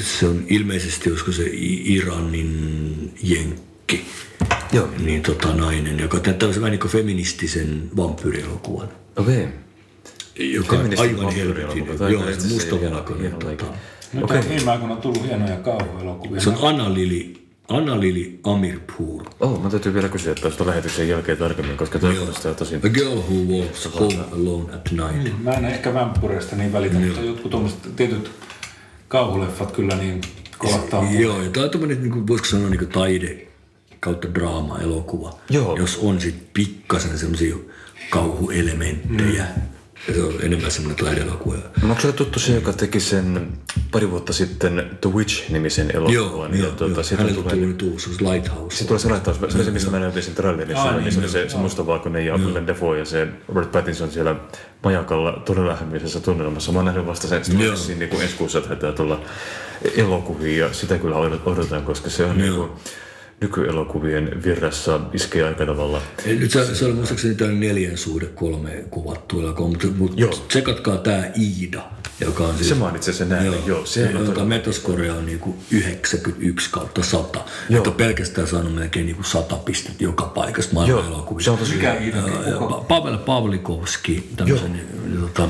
se 0.00 0.26
on 0.26 0.44
ilmeisesti, 0.48 1.10
olisiko 1.10 1.32
se 1.32 1.42
Iranin 1.84 3.14
jenkki. 3.22 4.04
Joo. 4.72 4.88
Niin 5.04 5.22
tota 5.22 5.54
nainen, 5.54 5.98
joka 5.98 6.20
teet 6.20 6.38
tämmöisen 6.38 6.62
vähän 6.62 6.70
niin 6.70 6.80
kuin 6.80 6.90
feministisen 6.92 7.90
vampyyrielokuvan. 7.96 8.88
Okei. 9.16 9.48
Joka 10.38 10.76
on 10.76 10.90
aivan 10.98 11.34
helvetin. 11.34 11.86
On 12.00 12.12
Joo, 12.12 12.22
mustavalkoinen. 12.52 13.24
hieno- 13.32 13.38
hieno 13.40 13.56
Tota. 13.56 13.72
Nyt 14.12 14.24
Okei. 14.24 14.38
on 14.38 14.48
viime 14.48 14.70
aikoina 14.70 14.96
tullut 14.96 15.26
hienoja 15.26 15.56
kauhuelokuvia. 15.56 16.40
Se 16.40 16.48
on 16.50 16.56
Anna-Lili, 16.62 17.41
Anna-Lili 17.68 18.40
Amirpour. 18.44 19.22
Oh, 19.40 19.62
mä 19.62 19.70
täytyy 19.70 19.94
vielä 19.94 20.08
kysyä 20.08 20.34
tuosta 20.34 20.66
lähetyksen 20.66 21.08
jälkeen 21.08 21.38
tarkemmin, 21.38 21.76
koska 21.76 21.98
toi 21.98 22.14
kuulostaa 22.14 22.54
tosi... 22.54 22.76
A 22.76 22.88
girl 22.88 23.16
who 23.16 23.58
walks 23.58 23.94
home 23.94 24.18
alone 24.32 24.74
at 24.74 24.90
night. 24.90 25.42
Mä 25.42 25.52
en 25.52 25.64
ehkä 25.64 25.94
vampyreistä 25.94 26.56
niin 26.56 26.72
välitä, 26.72 26.98
mutta 26.98 27.20
jotkut 27.20 27.50
tuommoiset 27.50 27.96
tietyt 27.96 28.30
kauhuleffat 29.08 29.72
kyllä 29.72 29.96
niin 29.96 30.20
kolahtaa. 30.58 31.06
Joo, 31.10 31.42
ja 31.42 31.50
tämä 31.50 31.64
on 31.64 31.70
tämmöinen, 31.70 32.02
niin 32.02 32.12
kuin, 32.12 32.26
voisiko 32.26 32.48
sanoa 32.48 32.68
niin 32.68 32.78
kuin 32.78 32.90
taide 32.90 33.46
kautta 34.00 34.34
draama 34.34 34.78
elokuva. 34.78 35.38
Joo. 35.50 35.76
Jos 35.76 35.98
on 36.02 36.20
sitten 36.20 36.48
pikkasen 36.54 37.18
semmoisia 37.18 37.56
kauhuelementtejä. 38.10 39.46
Mm. 39.56 39.62
Ja 40.08 40.14
se 40.14 40.22
on 40.22 40.34
enemmän 40.42 40.70
semmoinen 40.70 41.04
taideelokuva. 41.04 41.56
No, 41.56 41.88
onko 41.88 42.00
sulle 42.00 42.14
tuttu 42.14 42.38
se, 42.38 42.54
joka 42.54 42.72
teki 42.72 43.00
sen 43.00 43.48
pari 43.90 44.10
vuotta 44.10 44.32
sitten 44.32 44.90
The 45.00 45.10
Witch-nimisen 45.10 45.90
elokuvan? 45.96 46.14
Joo, 46.14 46.46
joo, 46.52 46.70
tuota, 46.70 47.00
joo. 47.10 47.28
on 47.28 47.34
tulee- 47.34 47.56
nyt 47.56 47.82
uusi, 47.82 48.14
se 48.14 48.24
Lighthouse. 48.32 48.76
Se 48.76 48.84
tulee 48.84 48.98
se 48.98 49.08
laittaa, 49.08 49.34
se 49.48 49.64
se, 49.64 49.70
mistä 49.70 49.90
mä 49.90 49.98
näytin 49.98 50.22
sen 50.22 50.34
trailerin, 50.34 50.76
Aa, 50.76 50.92
niin, 50.92 51.04
niin, 51.04 51.12
se 51.12 51.28
se, 51.28 51.48
se 51.48 51.56
mustavalkoinen 51.56 52.26
ja 52.26 52.36
Willem 52.36 52.66
Dafoe 52.66 52.98
ja 52.98 53.04
se 53.04 53.28
Robert 53.48 53.72
Pattinson 53.72 54.10
siellä 54.10 54.36
majakalla 54.84 55.42
todella 55.44 55.76
hämmisessä 55.76 56.20
tunnelmassa. 56.20 56.72
Mä 56.72 56.78
oon 56.78 56.84
nähnyt 56.84 57.06
vasta 57.06 57.28
sen, 57.28 57.42
Joo. 57.58 57.74
että 57.74 57.92
niin 57.98 58.10
kuin 58.10 58.22
ensi 58.22 58.36
kuussa 58.36 58.60
taitaa 58.60 58.92
tulla 58.92 59.20
elokuviin 59.96 60.58
ja 60.58 60.72
sitä 60.72 60.98
kyllä 60.98 61.16
odotan, 61.16 61.82
koska 61.82 62.10
se 62.10 62.24
on 62.24 62.38
niin 62.38 62.54
kuin, 62.54 62.70
nykyelokuvien 63.42 64.42
virrassa 64.44 65.00
iskee 65.12 65.44
aika 65.44 65.66
tavalla. 65.66 66.02
Ei, 66.26 66.36
Nyt 66.36 66.50
se, 66.50 66.74
se 66.74 66.84
oli 66.84 66.94
muistaakseni 66.94 67.34
tämä 67.34 67.52
neljän 67.52 67.96
suhde 67.98 68.26
kolme 68.26 68.84
kuvattu 68.90 69.40
elokuva, 69.40 69.68
mutta, 69.68 69.86
mutta 69.98 70.20
Joo. 70.20 70.30
tsekatkaa 70.48 70.96
tämä 70.96 71.24
Iida, 71.40 71.82
joka 72.20 72.44
on 72.44 72.54
siis... 72.56 72.68
Se 72.68 72.74
mainitsi 72.74 73.12
sen 73.12 73.28
näin, 73.28 73.46
joo, 73.46 73.54
joo 73.66 73.86
se 73.86 74.06
on 74.06 74.12
jonka 74.12 74.32
todella- 74.32 74.44
metaskore 74.48 75.12
on 75.12 75.26
niinku 75.26 75.56
91 75.70 76.70
kautta 76.70 77.02
100. 77.02 77.38
Joo. 77.68 77.78
Että 77.78 77.90
on 77.90 77.96
pelkästään 77.96 78.46
saanut 78.46 78.74
melkein 78.74 79.06
niinku 79.06 79.22
100 79.22 79.56
pistettä 79.56 80.04
joka 80.04 80.24
paikasta 80.24 80.74
maailman 80.74 80.98
Joo, 81.04 81.06
elokuvissa. 81.14 81.44
se 81.44 81.50
on 81.50 81.58
tosi 81.58 81.74
Mikä. 81.74 81.94
Iida? 81.94 82.18
Pavel 82.88 83.18
Pavlikovski, 83.18 84.30
tämmöisen 84.36 84.80
tota, 85.20 85.48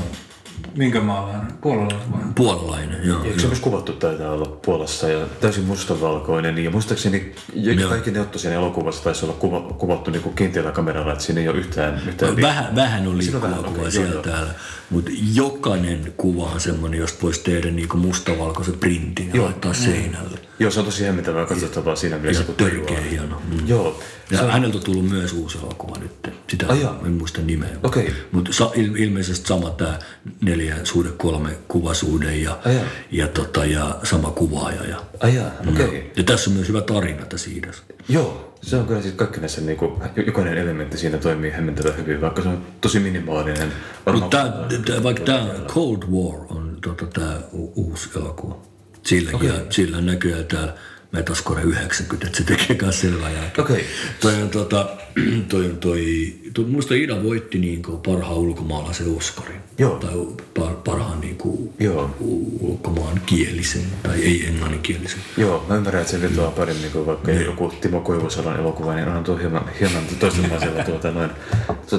Minkä 0.77 1.01
maalainen? 1.01 1.47
Puolalainen 1.61 2.11
vai? 2.11 2.19
puolalainen. 2.35 3.07
Joo, 3.07 3.23
Eikö 3.23 3.39
se 3.39 3.47
myös 3.47 3.59
kuvattu 3.59 3.93
taitaa 3.93 4.31
olla 4.31 4.45
Puolassa 4.65 5.07
ja 5.09 5.25
täysin 5.41 5.63
mustavalkoinen 5.63 6.57
ja 6.57 6.71
muistaakseni 6.71 7.35
ja 7.53 7.87
kaikki 7.87 8.11
ne 8.11 8.19
otto 8.21 8.39
siinä 8.39 8.55
elokuvassa 8.55 9.03
taisi 9.03 9.25
olla 9.25 9.33
kuva, 9.33 9.61
kuvattu 9.61 10.11
niin 10.11 10.21
kuin 10.21 10.35
kiinteällä 10.35 10.71
kameralla, 10.71 11.11
että 11.11 11.23
siinä 11.23 11.41
ei 11.41 11.49
ole 11.49 11.57
yhtään, 11.57 12.01
yhtään 12.07 12.41
Vähän, 12.41 12.75
vähän 12.75 13.01
on 13.01 13.07
on 13.07 13.17
liikkuvaa 13.17 13.49
vähän, 13.49 13.63
kuvaa 13.63 13.79
okei, 13.79 13.91
siellä 13.91 14.09
joo, 14.13 14.23
joo. 14.23 14.33
täällä, 14.33 14.51
mutta 14.89 15.11
jokainen 15.33 16.13
kuva 16.17 16.43
on 16.43 16.59
semmoinen, 16.59 16.99
josta 16.99 17.21
voisi 17.21 17.41
tehdä 17.43 17.71
niinku 17.71 17.97
mustavalkoisen 17.97 18.79
printin 18.79 19.27
ja 19.29 19.35
Joo. 19.35 19.45
laittaa 19.45 19.73
seinälle. 19.73 20.39
Joo, 20.59 20.71
se 20.71 20.79
on 20.79 20.85
tosi 20.85 21.05
hämmentävää 21.05 21.45
katsottavaa 21.45 21.95
siinä 21.95 22.15
Ja 22.15 22.21
mielessä. 22.21 22.43
se 22.43 22.45
kun 22.45 22.55
törkeä 22.55 23.01
hieno. 23.01 23.41
Mm. 23.51 23.67
Joo, 23.67 23.99
Ja 24.31 24.37
häneltä 24.51 24.77
on 24.77 24.83
tullut 24.83 25.09
myös 25.09 25.33
uusi 25.33 25.57
elokuva 25.57 25.97
nyt. 25.99 26.11
Sitä 26.49 26.65
Ai 26.69 26.81
jaa. 26.81 26.99
en 27.05 27.11
muista 27.11 27.41
nimeä. 27.41 27.69
Okei. 27.83 28.13
Mutta 28.31 28.53
sa, 28.53 28.71
il, 28.75 28.95
ilmeisesti 28.95 29.47
sama 29.47 29.69
tämä 29.69 29.99
neljä 30.41 30.75
suhde 30.83 31.09
kolme 31.17 31.49
kuvasuhde 31.67 32.35
ja, 32.35 32.59
Ai 32.65 32.75
jaa. 32.75 32.85
ja, 33.11 33.27
tota, 33.27 33.65
ja 33.65 33.95
sama 34.03 34.31
kuvaaja. 34.31 34.83
Ja, 34.83 35.01
Ai 35.19 35.35
jaa, 35.35 35.51
okei. 35.69 35.85
Okay. 35.85 36.01
ja 36.15 36.23
tässä 36.23 36.49
on 36.49 36.55
myös 36.55 36.67
hyvä 36.67 36.81
tarina 36.81 37.25
tässä 37.25 37.49
Iidassa. 37.49 37.83
Joo, 38.09 38.53
se 38.61 38.75
on 38.77 38.87
kyllä 38.87 39.01
siis 39.01 39.13
kaikki 39.13 39.39
näissä, 39.39 39.61
niin 39.61 39.77
kuin, 39.77 39.91
jokainen 40.25 40.57
elementti 40.57 40.97
siinä 40.97 41.17
toimii 41.17 41.51
hämmentävän 41.51 41.97
hyvin, 41.97 42.21
vaikka 42.21 42.41
se 42.41 42.47
on 42.47 42.65
tosi 42.81 42.99
minimaalinen. 42.99 43.73
Varmaan- 44.05 44.23
Mutta 44.23 44.37
tää, 44.37 44.79
tää, 44.85 45.03
vaikka 45.03 45.23
tämä 45.23 45.47
Cold 45.67 46.03
War 46.11 46.45
on 46.49 46.77
tota, 46.81 47.05
tämä 47.05 47.39
uusi 47.51 48.09
elokuva. 48.15 48.57
Silläkin, 49.03 49.35
okay. 49.35 49.47
ja 49.49 49.65
sillä 49.69 50.01
näkyy 50.01 50.43
täällä 50.43 50.73
Metascore 51.13 51.61
90, 51.63 52.27
että 52.27 52.37
se 52.37 52.43
tekee 52.43 52.77
myös 52.81 53.01
selvää 53.01 53.29
jälkeen. 53.29 53.65
Okei. 53.65 53.85
Toi 54.19 54.41
on 54.41 54.49
tota, 54.49 54.89
toi 55.49 55.65
on 55.65 55.77
toi, 55.77 56.33
toi 56.53 56.65
muista 56.65 56.93
Ida 56.93 57.23
voitti 57.23 57.59
niinku 57.59 57.97
parhaan 57.97 58.37
ulkomaalaisen 58.37 59.15
Oscarin. 59.17 59.59
Joo. 59.77 59.95
Tai 59.95 60.11
par, 60.59 60.73
parhaan 60.85 61.21
niinku 61.21 61.73
Joo. 61.79 62.15
u- 62.19 62.57
ulkomaan 62.61 63.21
kielisen, 63.25 63.81
tai 64.03 64.21
ei 64.21 64.45
englanninkielisen. 64.47 65.19
Joo, 65.37 65.65
mä 65.69 65.75
ymmärrän, 65.75 66.01
että 66.01 66.11
se 66.11 66.21
vetoaa 66.21 66.51
paremmin 66.51 66.91
kuin 66.91 67.05
vaikka 67.05 67.31
joku 67.31 67.73
Timo 67.81 67.99
Koivusalan 68.01 68.59
elokuva, 68.59 68.95
niin 68.95 69.07
on 69.07 69.23
tuo 69.23 69.37
hieman, 69.37 69.65
hieman 69.79 70.03
toisenlaisella 70.19 70.83
tuota, 70.83 71.11
noin, 71.11 71.29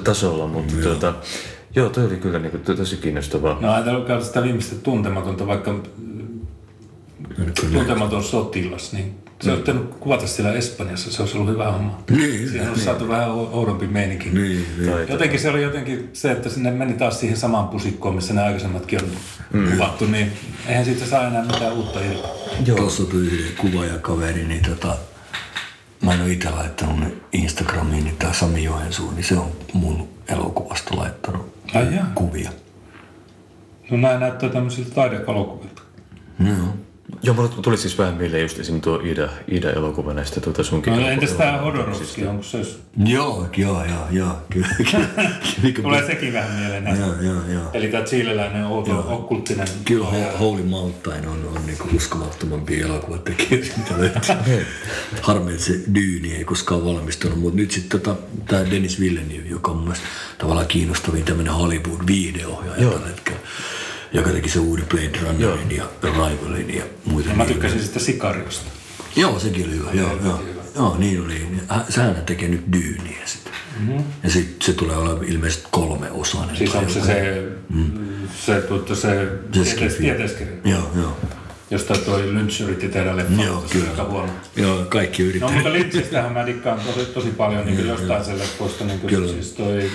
tasolla, 0.05 0.47
mutta 0.47 0.75
tuota, 0.83 1.15
joo, 1.75 1.89
toi 1.89 2.05
oli 2.07 2.17
kyllä 2.17 2.39
niin 2.39 2.51
kuin, 2.51 2.63
to- 2.63 2.75
tosi 2.75 2.97
kiinnostavaa. 2.97 3.59
No 3.61 3.73
ajatellaan 3.73 4.25
sitä 4.25 4.43
viimeistä 4.43 4.77
tuntematonta, 4.77 5.47
vaikka 5.47 5.81
tuntematon 7.73 8.25
sotilas, 8.25 8.93
niin 8.93 9.15
se 9.41 9.51
olisi 9.51 9.63
pitänyt 9.63 9.95
kuvata 10.01 10.27
siellä 10.27 10.53
Espanjassa, 10.53 11.13
se 11.13 11.23
olisi 11.23 11.37
ollut 11.39 11.53
hyvä 11.53 11.73
homma. 11.73 12.03
Niin, 12.11 12.49
Siihen 12.49 12.69
olisi 12.69 12.85
saatu 12.85 13.09
vähän 13.09 13.29
ou- 13.29 13.49
oudompi 13.53 13.87
meininki. 13.87 14.31
Niin, 14.31 14.67
niin. 14.79 15.09
Jotenkin 15.09 15.41
se 15.41 15.51
oli 15.51 15.63
jotenkin 15.63 16.11
se, 16.13 16.33
että 16.33 16.49
sinne 16.49 16.71
meni 16.71 16.93
taas 16.93 17.21
siihen 17.21 17.37
samaan 17.37 17.69
pusikkoon, 17.69 18.15
missä 18.15 18.35
ne 18.35 18.43
aikaisemmatkin 18.43 19.03
on 19.03 19.11
mm. 19.53 19.73
kuvattu, 19.73 20.07
niin 20.07 20.33
eihän 20.67 20.85
siitä 20.85 21.07
saa 21.07 21.27
enää 21.29 21.45
mitään 21.45 21.73
uutta 21.73 22.01
irti. 22.01 22.29
Joo. 22.67 22.77
Tuossa 22.77 23.05
tuli 23.05 23.27
yhden 23.27 23.57
kuvaajakaveri, 23.57 24.45
niin 24.45 24.63
tota, 24.63 24.97
mä 26.03 26.15
en 26.15 26.21
ole 26.23 26.33
itse 26.33 26.51
laittanut 26.51 27.01
ne 27.01 27.13
Instagramiin, 27.33 28.05
niin 28.05 28.17
tää 28.17 28.33
Sami 28.33 28.65
Joensuu, 28.65 29.11
niin 29.11 29.25
se 29.25 29.37
on 29.37 29.51
mun 29.73 30.09
elokuvasta 30.29 30.97
laittanut 30.97 31.55
Ai 31.75 31.95
jaa. 31.95 32.11
kuvia. 32.15 32.51
No 33.91 33.97
nämä 33.97 34.19
näyttää 34.19 34.49
tämmöisiltä 34.49 34.91
taidevalokuvilta. 34.91 35.83
Joo. 36.47 36.75
Joo, 37.23 37.35
mulle 37.35 37.49
tuli 37.63 37.77
siis 37.77 37.99
vähän 37.99 38.15
mieleen 38.15 38.43
just 38.43 38.59
esim. 38.59 38.81
tuo 38.81 39.01
Ida, 39.05 39.29
Ida-elokuva 39.49 40.15
näistä 40.15 40.41
tuota 40.41 40.63
sunkin. 40.65 40.93
No 40.93 40.99
elokuva- 40.99 41.11
entäs 41.13 41.31
tää 41.33 41.49
elokuvista. 41.59 41.79
Hodorovski, 41.83 42.27
onko 42.27 42.43
se, 42.43 42.59
Joo, 43.07 43.47
joo, 43.57 43.85
joo, 43.85 44.07
joo, 44.11 44.37
kyllä. 44.53 44.69
kyllä, 44.83 45.09
tulee 45.83 46.07
sekin 46.07 46.33
vähän 46.33 46.51
mieleen 46.61 46.85
näistä. 46.85 47.05
joo, 47.07 47.23
joo, 47.23 47.41
joo. 47.53 47.63
Eli 47.73 47.89
tämä 47.89 48.05
chileläinen 48.05 48.65
outo 48.67 49.07
okkulttinen. 49.15 49.69
Kyllä 49.85 50.07
Ho- 50.07 50.37
Holy 50.39 50.63
Mountain 50.63 51.29
on, 51.29 51.49
on 51.57 51.67
niinku 51.67 51.89
uskomattomampi 51.97 52.81
elokuvatekijä, 52.81 53.61
mitä 53.77 53.99
löytyy. 53.99 54.67
Harmi, 55.23 55.53
että 55.53 55.65
se 55.65 55.81
Dyyni 55.95 56.35
ei 56.35 56.45
koskaan 56.45 56.85
valmistunut, 56.85 57.39
mutta 57.41 57.57
nyt 57.57 57.71
sitten 57.71 58.01
tota, 58.01 58.21
tämä 58.47 58.71
Dennis 58.71 59.01
Villeneuve, 59.01 59.49
joka 59.49 59.71
on 59.71 59.77
mun 59.77 59.85
mielestä 59.87 60.07
tavallaan 60.39 60.67
kiinnostavin 60.67 61.25
tämmöinen 61.25 61.55
Hollywood-viideohjaaja 61.55 62.83
Joo. 62.83 62.93
tällä 62.93 63.07
hetkellä, 63.07 63.41
joka 64.15 64.31
teki 64.31 64.49
se 64.49 64.59
uuden 64.59 64.87
Blade 64.87 65.19
Runnerin 65.23 65.77
ja 65.77 65.85
Arrivalin 66.25 66.75
ja 66.75 66.85
muita. 67.05 67.31
Mä 67.35 67.45
tykkäsin 67.45 67.83
sitä 67.83 67.99
Sikariosta. 67.99 68.71
Joo, 69.17 69.39
sekin 69.39 69.67
oli 69.67 69.75
hyvä. 69.77 69.91
Joo, 69.93 70.19
joo. 70.25 70.43
joo 70.77 70.97
niin 70.99 71.21
oli. 71.25 71.47
Hä- 71.69 71.85
Sehän 71.89 72.23
tekee 72.27 72.49
nyt 72.49 72.63
Dyyniä 72.73 73.23
sitten. 73.27 73.53
Mm-hmm. 73.81 74.05
Ja 74.23 74.31
sitten 74.31 74.57
se 74.67 74.73
tulee 74.73 74.97
olemaan 74.97 75.25
ilmeisesti 75.25 75.67
kolme 75.71 76.11
osainen. 76.11 76.57
Siis 76.57 76.75
onko 76.75 76.91
se 76.91 77.01
se, 77.01 77.43
se, 78.47 78.61
tuota, 78.61 78.95
se 78.95 79.29
skifi. 79.65 80.03
tieteiskirja, 80.03 80.53
Joo, 80.65 80.91
joo. 80.97 81.17
josta 81.71 81.95
toi 81.95 82.35
Lynch 82.35 82.61
yritti 82.63 82.89
tehdä 82.89 83.17
leffa, 83.17 83.43
Joo, 83.43 83.61
se 83.67 83.73
kyllä. 83.73 83.91
aika 83.91 84.05
huono. 84.05 84.33
Joo, 84.57 84.85
kaikki 84.89 85.23
No 85.23 85.29
yrittää. 85.29 85.51
mutta 85.53 85.73
Lynchistähän 85.73 86.33
mä 86.33 86.47
dikkaan 86.47 86.81
tosi, 86.81 87.07
tosi 87.07 87.29
paljon 87.31 87.67
niin 87.67 87.89
jostain 87.89 88.25
sen 88.25 88.39
leffoista, 88.39 88.85
niin 88.85 89.01
Kyllä. 89.01 89.29
siis 89.29 89.53
toi 89.53 89.91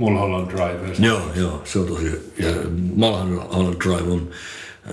Mulholland 0.00 0.50
Drive. 0.50 1.06
Joo, 1.06 1.22
joo, 1.36 1.62
se 1.64 1.78
on 1.78 1.86
tosi... 1.86 2.32
Ja 2.38 2.48
Mulholland 2.94 3.76
Drive 3.84 4.12
on 4.12 4.30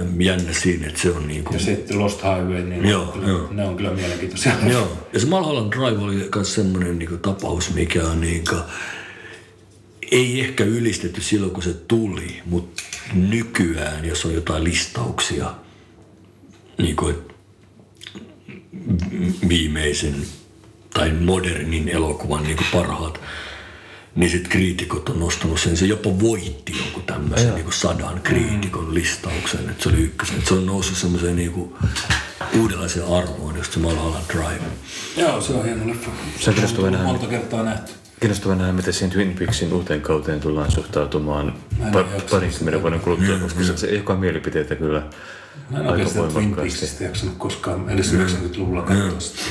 äm, 0.01 0.21
jännä 0.21 0.53
siinä, 0.53 0.87
että 0.87 0.99
se 0.99 1.11
on 1.11 1.27
niin 1.27 1.43
Ja 1.43 1.49
kuin... 1.49 1.59
sitten 1.59 1.99
Lost 1.99 2.21
Highway, 2.23 2.63
niin 2.63 2.85
Joo, 2.85 3.05
kyllä, 3.05 3.27
joo. 3.27 3.47
ne 3.51 3.67
on 3.67 3.75
kyllä 3.77 3.91
mielenkiintoisia. 3.91 4.53
Joo, 4.71 4.91
ja 5.13 5.19
se 5.19 5.25
Mulholland 5.27 5.73
Drive 5.73 6.03
oli 6.03 6.29
myös 6.35 6.55
semmoinen 6.55 6.99
niin 6.99 7.19
tapaus, 7.19 7.73
mikä 7.73 8.07
on 8.07 8.21
niin 8.21 8.43
kuin, 8.49 8.61
ei 10.11 10.39
ehkä 10.39 10.63
ylistetty 10.63 11.21
silloin, 11.21 11.51
kun 11.51 11.63
se 11.63 11.73
tuli, 11.73 12.41
mutta 12.45 12.83
nykyään, 13.13 14.05
jos 14.05 14.25
on 14.25 14.33
jotain 14.33 14.63
listauksia, 14.63 15.53
niin 16.77 16.95
kuin, 16.95 17.15
viimeisen 19.49 20.15
tai 20.93 21.11
modernin 21.11 21.89
elokuvan 21.89 22.43
niin 22.43 22.57
kuin 22.57 22.67
parhaat, 22.71 23.19
niin 24.17 24.29
sitten 24.29 24.51
kriitikot 24.51 25.09
on 25.09 25.19
nostanut 25.19 25.59
sen. 25.59 25.77
Se 25.77 25.85
jopa 25.85 26.19
voitti 26.19 26.77
jonkun 26.77 27.03
tämmöisen 27.03 27.55
niin 27.55 27.73
sadan 27.73 28.19
kriitikon 28.23 28.93
listauksen, 28.93 29.69
että 29.69 29.83
se 29.83 29.89
oli 29.89 29.97
ykkösen. 29.97 30.35
Että 30.35 30.49
se 30.49 30.53
on 30.53 30.65
noussut 30.65 30.97
semmoiseen 30.97 31.35
niin 31.35 31.73
uudenlaiseen 32.59 33.05
arvoon, 33.05 33.57
just 33.57 33.73
se 33.73 33.79
Mulholland 33.79 34.23
Drive. 34.33 34.61
Joo, 35.17 35.41
se 35.41 35.53
on 35.53 35.65
hieno 35.65 35.87
leffa. 35.87 36.11
Se 36.39 36.49
on 36.77 36.91
nähdä. 36.91 37.05
monta 37.05 37.27
kertaa 37.27 37.63
nähty. 37.63 37.91
Kiinnostavaa 38.19 38.55
nähdä, 38.55 38.73
miten 38.73 38.93
siinä 38.93 39.13
Twin 39.13 39.35
Peaksin 39.39 39.73
uuteen 39.73 40.01
kauteen 40.01 40.39
tullaan 40.39 40.71
suhtautumaan 40.71 41.53
pa- 41.81 42.21
parinkymmenen 42.31 42.81
vuoden 42.81 42.99
kuluttua, 42.99 43.39
koska 43.39 43.63
se, 43.63 43.77
se 43.77 43.87
jakaa 43.87 44.15
mielipiteitä 44.15 44.75
kyllä 44.75 45.03
Mä 45.69 45.77
en 45.77 45.81
aika 45.81 45.91
oikeastaan 45.91 46.33
Twin. 46.33 46.55
Peaksista 46.55 47.03
jaksanut 47.03 47.35
koskaan 47.37 47.89
edes 47.89 48.13
90-luvulla 48.13 48.81
katsoa 48.81 49.19
sitä. 49.19 49.41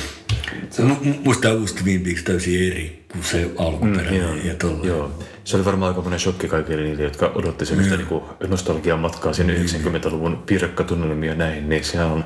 Se 0.69 0.81
on 0.81 0.97
musta 1.23 1.53
uusi 1.53 1.75
Twin 1.75 2.01
Peaks 2.01 2.23
täysin 2.23 2.71
eri 2.71 3.05
kuin 3.11 3.23
se 3.23 3.51
alkuperäinen. 3.57 4.21
Joo, 4.21 4.35
ja 4.35 4.53
tolla. 4.55 4.85
joo. 4.85 5.11
Se 5.43 5.55
oli 5.55 5.65
varmaan 5.65 5.89
aika 5.89 6.01
monen 6.01 6.19
shokki 6.19 6.47
kaikille 6.47 6.83
niille, 6.83 7.03
jotka 7.03 7.31
odotti 7.35 7.65
semmoista 7.65 7.93
mm. 7.93 7.97
niinku 7.97 8.23
nostalgian 8.47 8.99
matkaa 8.99 9.33
sinne 9.33 9.53
90-luvun 9.53 10.43
piirakkatunnelmia 10.45 11.29
ja 11.29 11.35
näin, 11.35 11.69
niin 11.69 11.83
sehän 11.83 12.07
on 12.07 12.25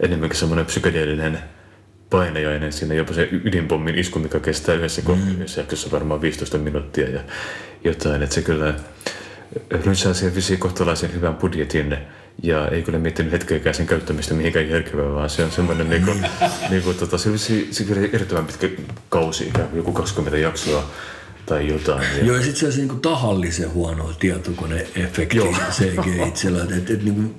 enemmänkin 0.00 0.38
semmoinen 0.38 0.66
psykedeellinen 0.66 1.38
painajainen 2.10 2.72
siinä 2.72 2.94
jopa 2.94 3.12
se 3.12 3.28
ydinpommin 3.32 3.98
isku, 3.98 4.18
mikä 4.18 4.40
kestää 4.40 4.74
yhdessä, 4.74 5.02
mm. 5.08 5.30
yhdessä 5.34 5.60
jaksossa 5.60 5.90
varmaan 5.90 6.20
15 6.20 6.58
minuuttia 6.58 7.08
ja 7.08 7.20
jotain, 7.84 8.22
että 8.22 8.34
se 8.34 8.42
kyllä 8.42 8.74
rynsää 9.70 10.14
siihen 10.14 10.34
visiin 10.34 10.58
kohtalaisen 10.58 11.12
hyvän 11.12 11.36
budjetin 11.36 11.96
ja 12.42 12.68
ei 12.68 12.82
kyllä 12.82 12.98
miettinyt 12.98 13.32
hetkeäkään 13.32 13.74
sen 13.74 13.86
käyttämistä 13.86 14.34
mihinkään 14.34 14.68
järkevää, 14.68 15.12
vaan 15.12 15.30
se 15.30 15.44
on 15.44 15.50
semmoinen 15.50 15.90
niinku, 15.90 16.10
niinku, 16.70 16.94
tota, 16.94 17.18
se 17.18 17.38
se 17.70 17.84
kyllä 17.84 18.08
erittäin 18.12 18.46
pitkä 18.46 18.68
kausi, 19.08 19.48
ikään 19.48 19.68
kuin 19.68 19.76
joku 19.76 19.92
20 19.92 20.38
jaksoa 20.38 20.90
tai 21.46 21.68
jotain. 21.68 22.08
Ja, 22.18 22.24
Joo, 22.24 22.36
ja 22.36 22.42
sitten 22.42 22.60
se 22.60 22.66
olisi 22.66 22.78
niinku 22.78 22.94
tahallisen 22.94 23.72
huonoa 23.72 24.12
tietokoneefektiä 24.20 25.42
CG 25.78 26.28
itsellä, 26.28 26.62
että 26.62 26.76
et, 26.76 26.90
et, 26.90 27.04
niinku, 27.04 27.34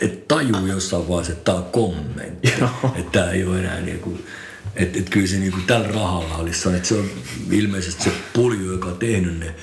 et 0.00 0.28
tajuu 0.28 0.66
jossain 0.66 1.08
vaiheessa, 1.08 1.32
että 1.32 1.44
tämä 1.44 1.58
on 1.58 1.64
kommentti. 1.64 2.48
että 2.96 3.12
tämä 3.12 3.30
ei 3.30 3.44
ole 3.44 3.58
enää 3.58 3.80
niinku, 3.80 4.18
että 4.76 4.98
et 4.98 5.10
kyllä 5.10 5.26
se 5.26 5.36
niinku 5.36 5.58
tällä 5.66 5.88
rahalla 5.88 6.36
olisi 6.36 6.68
että 6.68 6.88
se 6.88 6.94
on 6.94 7.10
ilmeisesti 7.50 8.04
se 8.04 8.12
pulju, 8.32 8.72
joka 8.72 8.88
on 8.88 8.98
tehnyt 8.98 9.38
ne, 9.38 9.54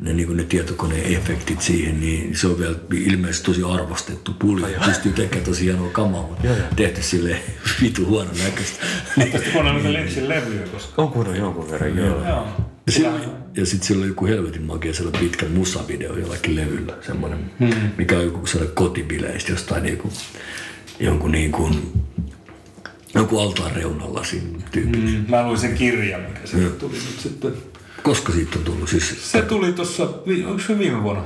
ne, 0.00 0.12
niinku 0.12 0.32
ne 0.32 0.44
tietokoneefektit 0.44 1.62
siihen, 1.62 2.00
niin 2.00 2.36
se 2.36 2.46
on 2.46 2.58
vielä 2.58 2.76
ilmeisesti 2.94 3.46
tosi 3.46 3.62
arvostettu 3.62 4.32
pulju. 4.38 4.66
Pystyy 4.84 5.12
tekemään 5.12 5.44
tosi 5.44 5.64
hienoa 5.64 5.90
kamaa, 5.90 6.22
mutta 6.22 6.48
tehty 6.76 7.02
sille 7.02 7.36
vitu 7.82 8.06
huonon 8.06 8.34
näköistä. 8.44 8.86
Tästä 9.32 9.50
kuunnellut 9.52 9.82
ne 9.82 9.92
Lynchin 9.92 10.28
levyjä, 10.28 10.66
koska... 10.72 11.02
on 11.02 11.08
kuunnut 11.08 11.36
jonkun 11.36 11.70
verran, 11.70 11.96
joo. 11.96 12.26
Joo. 12.28 12.46
Ja, 12.86 12.92
sit, 12.92 13.06
ja 13.56 13.66
sitten 13.66 13.86
sillä 13.86 14.02
on 14.02 14.08
joku 14.08 14.26
helvetin 14.26 14.62
makea 14.62 14.94
sellainen 14.94 15.20
pitkä 15.20 15.46
musavideo 15.46 16.16
jollakin 16.18 16.56
levyllä, 16.56 16.96
semmoinen, 17.06 17.50
hmm. 17.60 17.90
mikä 17.96 18.18
on 18.18 18.24
joku 18.24 18.46
sellainen 18.46 18.74
kotibileistä 18.74 19.52
jostain 19.52 19.82
niinku, 19.82 20.12
jonkun 21.00 21.32
niin 21.32 21.52
kuin, 21.52 21.92
joku 23.14 23.38
altaan 23.38 23.72
reunalla 23.72 24.24
siinä 24.24 24.58
tyyppi. 24.72 24.98
Hmm. 24.98 25.10
Mm, 25.10 25.24
mä 25.28 25.46
luin 25.46 25.58
sen 25.58 25.74
kirjan, 25.74 26.20
mikä 26.20 26.40
se 26.44 26.56
tuli 26.56 26.92
nyt 26.92 27.20
sitten. 27.20 27.69
Koska 28.02 28.32
siitä 28.32 28.58
on 28.58 28.64
tullut 28.64 28.88
siis? 28.88 29.32
Se 29.32 29.42
tuli 29.42 29.72
tuossa, 29.72 30.02
onko 30.46 30.58
se 30.66 30.78
viime 30.78 31.02
vuonna? 31.02 31.22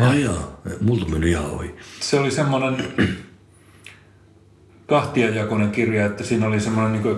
Ai 0.00 0.22
jaa, 0.22 0.60
multa 0.80 1.06
meni 1.06 1.30
ihan 1.30 1.50
ohi. 1.50 1.74
Se 2.00 2.20
oli 2.20 2.30
semmoinen 2.30 2.84
kahtiajakoinen 4.86 5.70
kirja, 5.70 6.06
että 6.06 6.24
siinä 6.24 6.46
oli 6.46 6.60
semmoinen, 6.60 6.92
niin 6.92 7.02
kuin, 7.02 7.16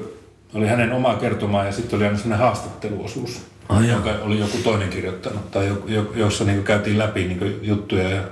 oli 0.54 0.66
hänen 0.66 0.92
oma 0.92 1.14
kertomaa 1.14 1.64
ja 1.64 1.72
sitten 1.72 1.96
oli 1.96 2.04
aina 2.06 2.18
semmoinen 2.18 2.46
haastatteluosuus, 2.46 3.40
Ai 3.68 3.88
jaa. 3.88 3.92
jonka 3.94 4.10
oli 4.22 4.38
joku 4.38 4.56
toinen 4.64 4.88
kirjoittanut 4.88 5.50
tai 5.50 5.66
jo, 5.66 5.82
jo, 5.86 6.12
jossa 6.14 6.44
niin 6.44 6.56
kuin 6.56 6.64
käytiin 6.66 6.98
läpi 6.98 7.24
niin 7.24 7.38
kuin 7.38 7.58
juttuja. 7.62 8.08
Ja 8.10 8.22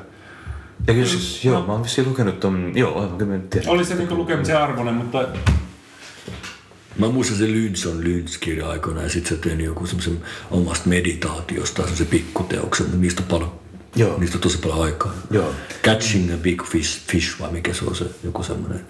Ja 0.87 0.95
kyllä 0.95 1.07
siis, 1.09 1.45
joo, 1.45 1.67
mä 1.67 1.73
oon 1.73 1.83
vissiin 1.83 2.09
lukenut 2.09 2.41
ton, 2.41 2.73
joo, 2.75 3.01
aivan 3.03 3.19
kyllä 3.19 3.31
mä 3.31 3.35
en 3.35 3.49
tiedä. 3.49 3.71
oli 3.71 3.85
se 3.85 3.95
niin 3.95 4.09
kuin 4.09 4.19
lukemisen 4.19 4.59
arvoinen, 4.63 4.95
mutta 4.95 5.25
Mä 6.99 7.09
muistan 7.09 7.39
se 7.39 7.45
Lynson 7.45 8.05
Lyns-kirja 8.05 8.69
aikoina 8.69 9.03
ja 9.03 9.09
sitten 9.09 9.37
se 9.37 9.43
tehnyt 9.43 9.67
joku 9.67 9.87
semmoisen 9.87 10.21
omasta 10.51 10.89
meditaatiosta, 10.89 11.83
se 11.95 12.05
pikkuteoksen, 12.05 12.87
mutta 12.87 13.01
niistä 13.01 13.23
on 13.23 13.29
paljon, 13.29 13.61
Joo. 13.97 14.19
niistä 14.19 14.37
on 14.37 14.43
tosi 14.43 14.59
paljon 14.59 14.83
aikaa. 14.83 15.15
Joo. 15.31 15.55
Catching 15.83 16.35
a 16.35 16.37
Big 16.37 16.65
Fish, 16.65 17.01
fish 17.07 17.41
vai 17.41 17.53
mikä 17.53 17.75
se 17.75 17.85
on 17.85 17.97
se, 17.97 18.05
joku 18.25 18.43
semmoinen. 18.43 18.81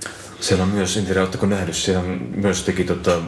Siellä 0.40 0.64
on 0.64 0.70
myös, 0.70 0.96
en 0.96 1.04
tiedä, 1.04 1.20
oletteko 1.20 1.46
nähnyt, 1.46 1.76
siellä 1.76 2.02
on 2.02 2.28
myös 2.36 2.62
teki 2.62 2.84
tota, 2.84 3.22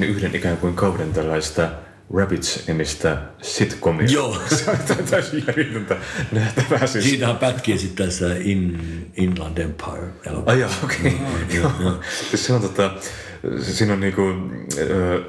yhden 0.00 0.34
ikään 0.34 0.56
kuin 0.56 0.74
kauden 0.74 1.12
tällaista 1.12 1.70
Rabbits-nimistä 2.14 3.18
sitcomia. 3.42 4.06
Joo. 4.10 4.38
Se 4.56 4.70
on 4.70 4.78
täysin 5.10 5.44
järjetöntä 5.46 5.96
nähtävää 6.32 6.86
siis. 6.86 7.04
Siitähän 7.04 7.36
pätkii 7.36 7.78
sitten 7.78 8.06
tässä 8.06 8.26
In, 8.38 8.78
Inland 9.16 9.58
Empire 9.58 10.08
elokuva. 10.26 10.50
Ai 10.50 10.60
jaa, 10.60 10.70
okei. 10.84 11.16
Okay. 11.56 11.94
se 12.34 12.52
on 12.52 12.62
tota, 12.62 12.90
siinä 13.62 13.92
on 13.92 14.00
niinku, 14.00 14.22
ö, 14.78 15.22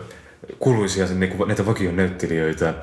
kuuluisia 0.60 1.08
sen, 1.08 1.20
niinku, 1.20 1.46
näitä 1.46 1.66
vakion 1.66 1.96
näyttelijöitä. 1.96 2.74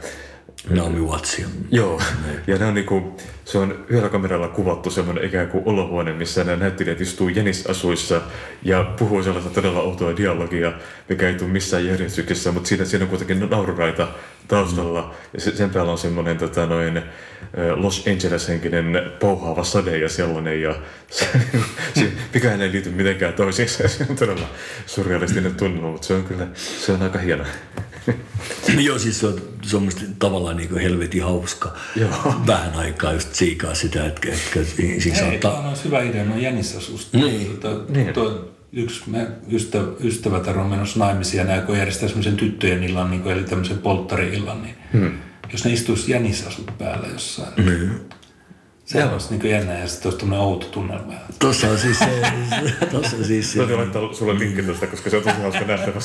Naomi 0.70 1.00
Wattsia. 1.00 1.46
Joo, 1.70 2.00
ja 2.46 2.58
ne 2.58 2.64
on 2.64 2.74
niinku, 2.74 3.16
se 3.44 3.58
on 3.58 3.84
yhdellä 3.88 4.08
kameralla 4.08 4.48
kuvattu 4.48 4.90
semmoinen 4.90 5.24
ikään 5.24 5.48
kuin 5.48 5.62
olohuone, 5.66 6.12
missä 6.12 6.44
nämä 6.44 6.56
näyttelijät 6.56 7.00
istuu 7.00 7.28
jänisasuissa 7.28 8.20
ja 8.62 8.84
puhuu 8.98 9.22
sellaista 9.22 9.50
todella 9.50 9.80
outoa 9.80 10.16
dialogia, 10.16 10.72
mikä 11.08 11.28
ei 11.28 11.34
tule 11.34 11.50
missään 11.50 11.86
järjestyksessä, 11.86 12.52
mutta 12.52 12.68
siinä, 12.68 12.84
siinä 12.84 13.04
on 13.04 13.08
kuitenkin 13.08 13.50
naururaita 13.50 14.08
taustalla. 14.48 15.14
Ja 15.34 15.40
se, 15.40 15.56
sen 15.56 15.70
päällä 15.70 15.92
on 15.92 15.98
semmoinen 15.98 16.38
tota, 16.38 16.66
noin, 16.66 17.02
Los 17.76 18.04
Angeles-henkinen 18.06 19.12
pouhaava 19.18 19.64
sade 19.64 19.98
ja 19.98 20.08
sellainen, 20.08 20.62
ja 20.62 20.74
se, 21.10 21.26
se, 21.94 22.12
mikään 22.34 22.62
ei 22.62 22.72
liity 22.72 22.90
mitenkään 22.90 23.32
toisiinsa. 23.32 23.88
Se 23.88 24.06
on 24.10 24.16
todella 24.16 24.46
surrealistinen 24.86 25.54
tunnelma, 25.54 25.90
mutta 25.90 26.06
se 26.06 26.14
on 26.14 26.24
kyllä, 26.24 26.46
se 26.54 26.92
on 26.92 27.02
aika 27.02 27.18
hieno. 27.18 27.44
Joo, 28.78 28.98
siis 28.98 29.20
se 29.20 29.26
on, 29.26 29.40
se 29.62 29.76
on 29.76 29.82
musta 29.82 30.00
tavallaan 30.18 30.56
niin 30.56 30.68
kuin 30.68 30.82
helvetin 30.82 31.22
hauska. 31.22 31.74
Joo. 31.96 32.10
Vähän 32.46 32.74
aikaa 32.74 33.12
just 33.12 33.32
tsiikaa 33.32 33.74
sitä, 33.74 34.06
että, 34.06 34.28
että 34.28 34.72
siinä 34.74 35.00
Hei, 35.04 35.14
saattaa... 35.14 35.52
tämä 35.56 35.68
on 35.68 35.76
hyvä 35.84 36.02
idea, 36.02 36.24
no 36.24 36.36
jänisasusta. 36.38 37.18
Niin. 37.18 37.56
Tuo, 37.56 37.84
Niin. 37.88 38.14
tuo, 38.14 38.54
yksi 38.72 39.02
me 39.06 39.28
ystävä, 39.52 39.86
ystävätär 40.00 40.58
on 40.58 40.66
menossa 40.66 40.98
naimisiin 40.98 41.38
ja 41.38 41.44
ne 41.44 41.52
aikoo 41.52 41.76
järjestää 41.76 42.08
semmoisen 42.08 42.36
tyttöjen 42.36 42.84
illan, 42.84 43.10
niin 43.10 43.22
kuin, 43.22 43.34
eli 43.34 43.44
tämmöisen 43.44 43.78
polttari-illan, 43.78 44.62
niin 44.62 44.74
hmm. 44.92 45.10
jos 45.52 45.64
ne 45.64 45.72
istuisi 45.72 46.12
jänisasut 46.12 46.70
päällä 46.78 47.06
jossain, 47.12 47.52
niin 47.56 47.90
se 48.88 49.04
olisi 49.04 49.36
niin 49.36 49.50
jännä 49.50 49.78
ja 49.78 49.88
sitten 49.88 50.08
olisi 50.08 50.18
tämmöinen 50.18 50.44
outo 50.44 50.66
tunnelma. 50.66 51.12
Tuossa 51.38 51.70
on 51.70 51.78
siis 51.78 51.98
se... 51.98 52.22
Tuossa 52.90 53.16
on 53.16 53.24
siis 53.24 53.52
se... 53.52 53.58
Täytyy 53.58 53.76
laittaa 53.76 54.14
sulle 54.14 54.38
linkki 54.38 54.62
tuosta, 54.62 54.86
koska 54.86 55.10
se 55.10 55.16
on 55.16 55.22
tosi 55.22 55.40
hauska 55.40 55.64
nähtävä. 55.64 56.00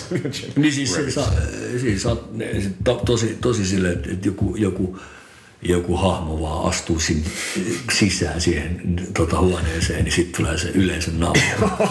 Niin 0.56 0.74
siis 0.74 0.94
se, 0.94 1.12
sa, 1.12 1.26
siis 1.82 2.02
sa, 2.02 2.18
to, 2.84 3.02
tosi, 3.06 3.38
tosi 3.42 3.66
silleen, 3.66 3.94
että, 3.94 4.10
että 4.12 4.28
joku, 4.28 4.56
joku, 4.56 5.00
joku 5.64 5.98
hahmo 5.98 6.42
vaan 6.42 6.70
astuu 6.70 7.00
sin, 7.00 7.26
sisään 7.92 8.42
siihen 8.42 8.82
tota, 9.18 9.40
huoneeseen, 9.40 10.04
niin 10.04 10.12
sitten 10.12 10.44
tulee 10.44 10.58
se 10.58 10.70
yleisön 10.70 11.20
nauru. 11.20 11.40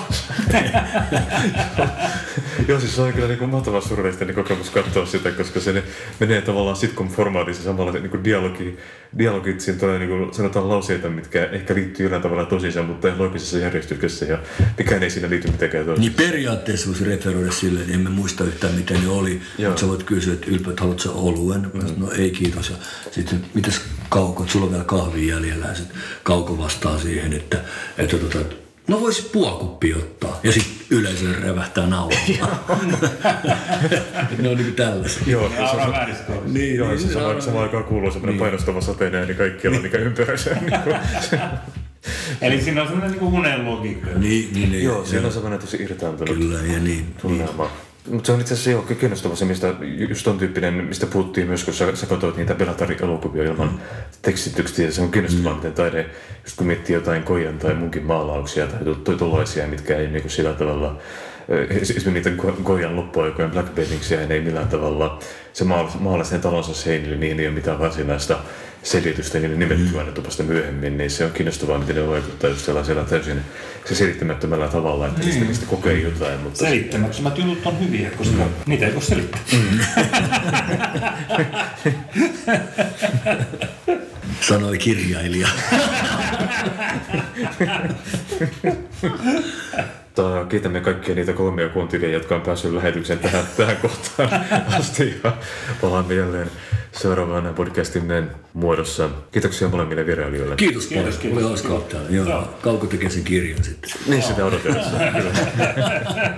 Joo, 2.68 2.80
siis 2.80 2.96
se 2.96 3.02
on 3.02 3.12
kyllä 3.12 3.28
niin 3.28 3.48
mahtava 3.48 3.80
surrealistinen 3.80 4.34
kokemus 4.34 4.70
katsoa 4.70 5.06
sitä, 5.06 5.30
koska 5.30 5.60
se 5.60 5.72
ne 5.72 5.82
menee 6.20 6.42
tavallaan 6.42 6.76
sitcom-formaatissa 6.76 7.62
samalla 7.62 7.92
niin 7.92 8.10
kuin 8.10 8.24
dialogi, 8.24 8.78
dialogit, 9.18 9.60
siinä 9.60 9.80
tulee 9.80 9.98
niin 9.98 10.08
kuin, 10.08 10.34
sanotaan 10.34 10.68
lauseita, 10.68 11.08
mitkä 11.08 11.44
ehkä 11.44 11.74
liittyy 11.74 12.04
jollain 12.04 12.22
tavalla 12.22 12.44
tosissaan, 12.44 12.86
mutta 12.86 13.08
ei 13.08 13.16
loogisessa 13.16 13.58
järjestyksessä 13.58 14.24
ja 14.24 14.38
mikään 14.78 15.02
ei 15.02 15.10
siinä 15.10 15.30
liity 15.30 15.50
mitenkään 15.50 15.86
toisiinsa. 15.86 16.18
Niin 16.18 16.30
periaatteessa 16.30 16.88
voisi 16.88 17.04
referoida 17.04 17.52
silleen, 17.52 17.82
että 17.82 17.94
emme 17.94 18.10
muista 18.10 18.44
yhtään 18.44 18.74
mitä 18.74 18.94
ne 18.94 19.08
oli, 19.08 19.40
Joo. 19.58 19.70
mutta 19.70 19.80
sä 19.80 19.88
voit 19.88 20.02
kysyä, 20.02 20.34
että 20.34 20.46
ylpeät, 20.50 20.80
haluatko 20.80 21.10
oluen? 21.14 21.70
Mm. 21.74 21.80
No 21.96 22.10
ei 22.10 22.30
kiitos. 22.30 22.70
Ja 22.70 22.76
sitten, 23.10 23.44
mitäs 23.66 23.80
Kauko, 24.09 24.43
että 24.43 24.52
sulla 24.52 24.66
on 24.66 24.72
vielä 24.72 24.84
kahvia 24.84 25.34
jäljellä. 25.34 25.66
Ja 25.66 25.74
sitten 25.74 25.97
Kauko 26.22 26.59
vastaa 26.59 26.98
siihen, 26.98 27.32
että, 27.32 27.59
että 27.98 28.16
tota, 28.18 28.39
no 28.89 29.01
voisi 29.01 29.30
puolkuppi 29.32 29.94
ottaa. 29.94 30.40
Ja 30.43 30.52
sitten 30.52 30.86
yleisö 30.90 31.26
revähtää 31.43 31.86
nauramaan. 31.97 32.59
ne 34.39 34.48
on 34.48 34.56
niinku 34.56 34.72
tällaisia. 34.76 35.22
Joo, 35.26 35.48
se 35.48 35.60
on, 35.60 35.93
vääriskö 35.93 36.32
niin, 36.47 36.76
joo, 36.76 36.98
se 36.98 37.12
samaan, 37.12 37.43
samaan 37.43 37.62
aikaan 37.62 37.84
kuuluu 37.84 38.10
semmoinen 38.10 38.32
niin. 38.32 38.40
painostava 38.40 38.80
sateinen 38.80 39.20
ääni 39.20 39.34
kaikkialla, 39.34 39.80
mikä 39.80 39.98
ympäröi 39.98 40.36
niin 40.60 40.80
kuin, 40.84 40.97
Eli 42.40 42.62
siinä 42.62 42.82
on 42.82 42.89
semmoinen 42.89 43.12
niin 43.12 43.34
unen 43.34 43.64
logiikka. 43.66 44.10
Niin, 44.10 44.52
niin, 44.52 44.72
niin, 44.72 44.84
Joo, 44.84 45.05
siinä 45.05 45.26
on 45.26 45.32
semmoinen 45.32 45.60
tosi 45.60 45.82
irtaantunut 45.82 46.36
Kyllä, 46.36 46.59
ja 46.59 46.78
niin. 46.80 47.14
tunnelma. 47.22 47.70
Mutta 48.10 48.26
se 48.26 48.32
on 48.32 48.40
itse 48.40 48.54
asiassa 48.54 48.70
jo 48.70 48.82
kiinnostava 48.82 49.36
se, 49.36 49.44
mistä 49.44 49.74
just 50.08 50.24
ton 50.24 50.38
tyyppinen, 50.38 50.74
mistä 50.74 51.06
puhuttiin 51.06 51.46
myös, 51.46 51.64
kun 51.64 51.74
sä, 51.74 51.96
sä 51.96 52.06
katsoit 52.06 52.36
niitä 52.36 52.54
Belatari-elokuvia 52.54 53.44
ilman 53.44 53.68
mm. 53.68 53.78
tekstityksiä. 54.22 54.90
Se 54.90 55.02
on 55.02 55.10
kiinnostavaa, 55.10 55.52
mm. 55.52 55.56
miten 55.56 55.72
taide, 55.72 56.06
just 56.44 56.56
kun 56.56 56.66
miettii 56.66 56.94
jotain 56.94 57.22
Kojan 57.22 57.58
tai 57.58 57.74
munkin 57.74 58.04
maalauksia 58.04 58.66
tai 58.66 58.84
tu- 58.84 59.16
tuollaisia, 59.16 59.66
mitkä 59.66 59.96
ei 59.96 60.06
niinku 60.06 60.28
sillä 60.28 60.52
tavalla 60.52 61.00
Esimerkiksi 61.48 62.10
niitä 62.10 62.31
Go- 62.31 62.56
Goyan 62.64 62.97
loppuaikojen 62.97 63.51
blackbaitingsia 63.51 64.20
ei 64.20 64.40
millään 64.40 64.69
tavalla, 64.69 65.19
se 65.52 65.64
maalaisi 66.01 66.32
ne 66.35 66.39
talonsa 66.39 66.74
seinille, 66.74 67.16
niin 67.16 67.40
ei 67.40 67.47
ole 67.47 67.55
mitään 67.55 67.78
varsinaista 67.78 68.39
selitystä 68.82 69.39
niille 69.39 69.56
nimetty 69.56 69.98
aina 69.98 70.12
vasta 70.27 70.43
myöhemmin, 70.43 70.98
niin 70.98 71.10
se 71.10 71.24
on 71.24 71.32
kiinnostavaa, 71.32 71.78
miten 71.78 71.97
ne 71.97 72.09
vaikuttaa 72.09 72.51
just 72.51 72.64
sellaisella 72.64 73.05
täysin 73.05 73.40
se 73.85 73.94
selittämättömällä 73.94 74.69
tavalla, 74.69 75.06
että 75.06 75.20
niistä, 75.20 75.44
niistä 75.44 75.66
kokee 75.66 76.01
jotain, 76.01 76.40
mutta 76.40 76.59
Selittämättömät 76.59 77.39
jutut 77.39 77.66
on 77.66 77.81
hyviä, 77.81 78.10
koska 78.10 78.44
Mm. 78.44 78.51
niitä 78.66 78.86
ei 78.86 78.94
voi 78.94 79.02
selittää. 79.02 79.40
Sanoi 84.40 84.78
kirjailija. 84.78 85.48
Mutta 90.16 90.44
kiitämme 90.48 90.80
kaikkia 90.80 91.14
niitä 91.14 91.32
kolmea 91.32 91.68
kuuntelijaa, 91.68 92.12
jotka 92.12 92.34
on 92.34 92.40
päässyt 92.40 92.72
lähetyksen 92.72 93.18
tähän, 93.18 93.44
tähän 93.56 93.76
kohtaan 93.76 94.28
asti. 94.78 95.20
Ja 95.24 95.32
palaamme 95.80 96.14
jälleen 96.14 96.51
seuraavana 96.93 97.52
podcastimme 97.52 98.22
muodossa. 98.55 99.10
Kiitoksia 99.32 99.68
molemmille 99.68 100.06
vierailijoille. 100.06 100.56
Kiitos, 100.56 100.86
Kiitos, 100.86 101.18
kiitos, 101.18 101.39
Oli 101.39 101.47
hauskaa 101.48 101.70
kiitos. 101.80 101.93
täällä. 101.93 102.16
Joo. 102.30 102.55
Kauko 102.62 102.86
tekee 102.86 103.10
sen 103.10 103.24
kirjan 103.24 103.64
sitten. 103.64 103.90
Niin 104.06 104.22
sitä 104.22 104.44
odotellessa. 104.44 104.90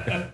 Kyllä. 0.05 0.25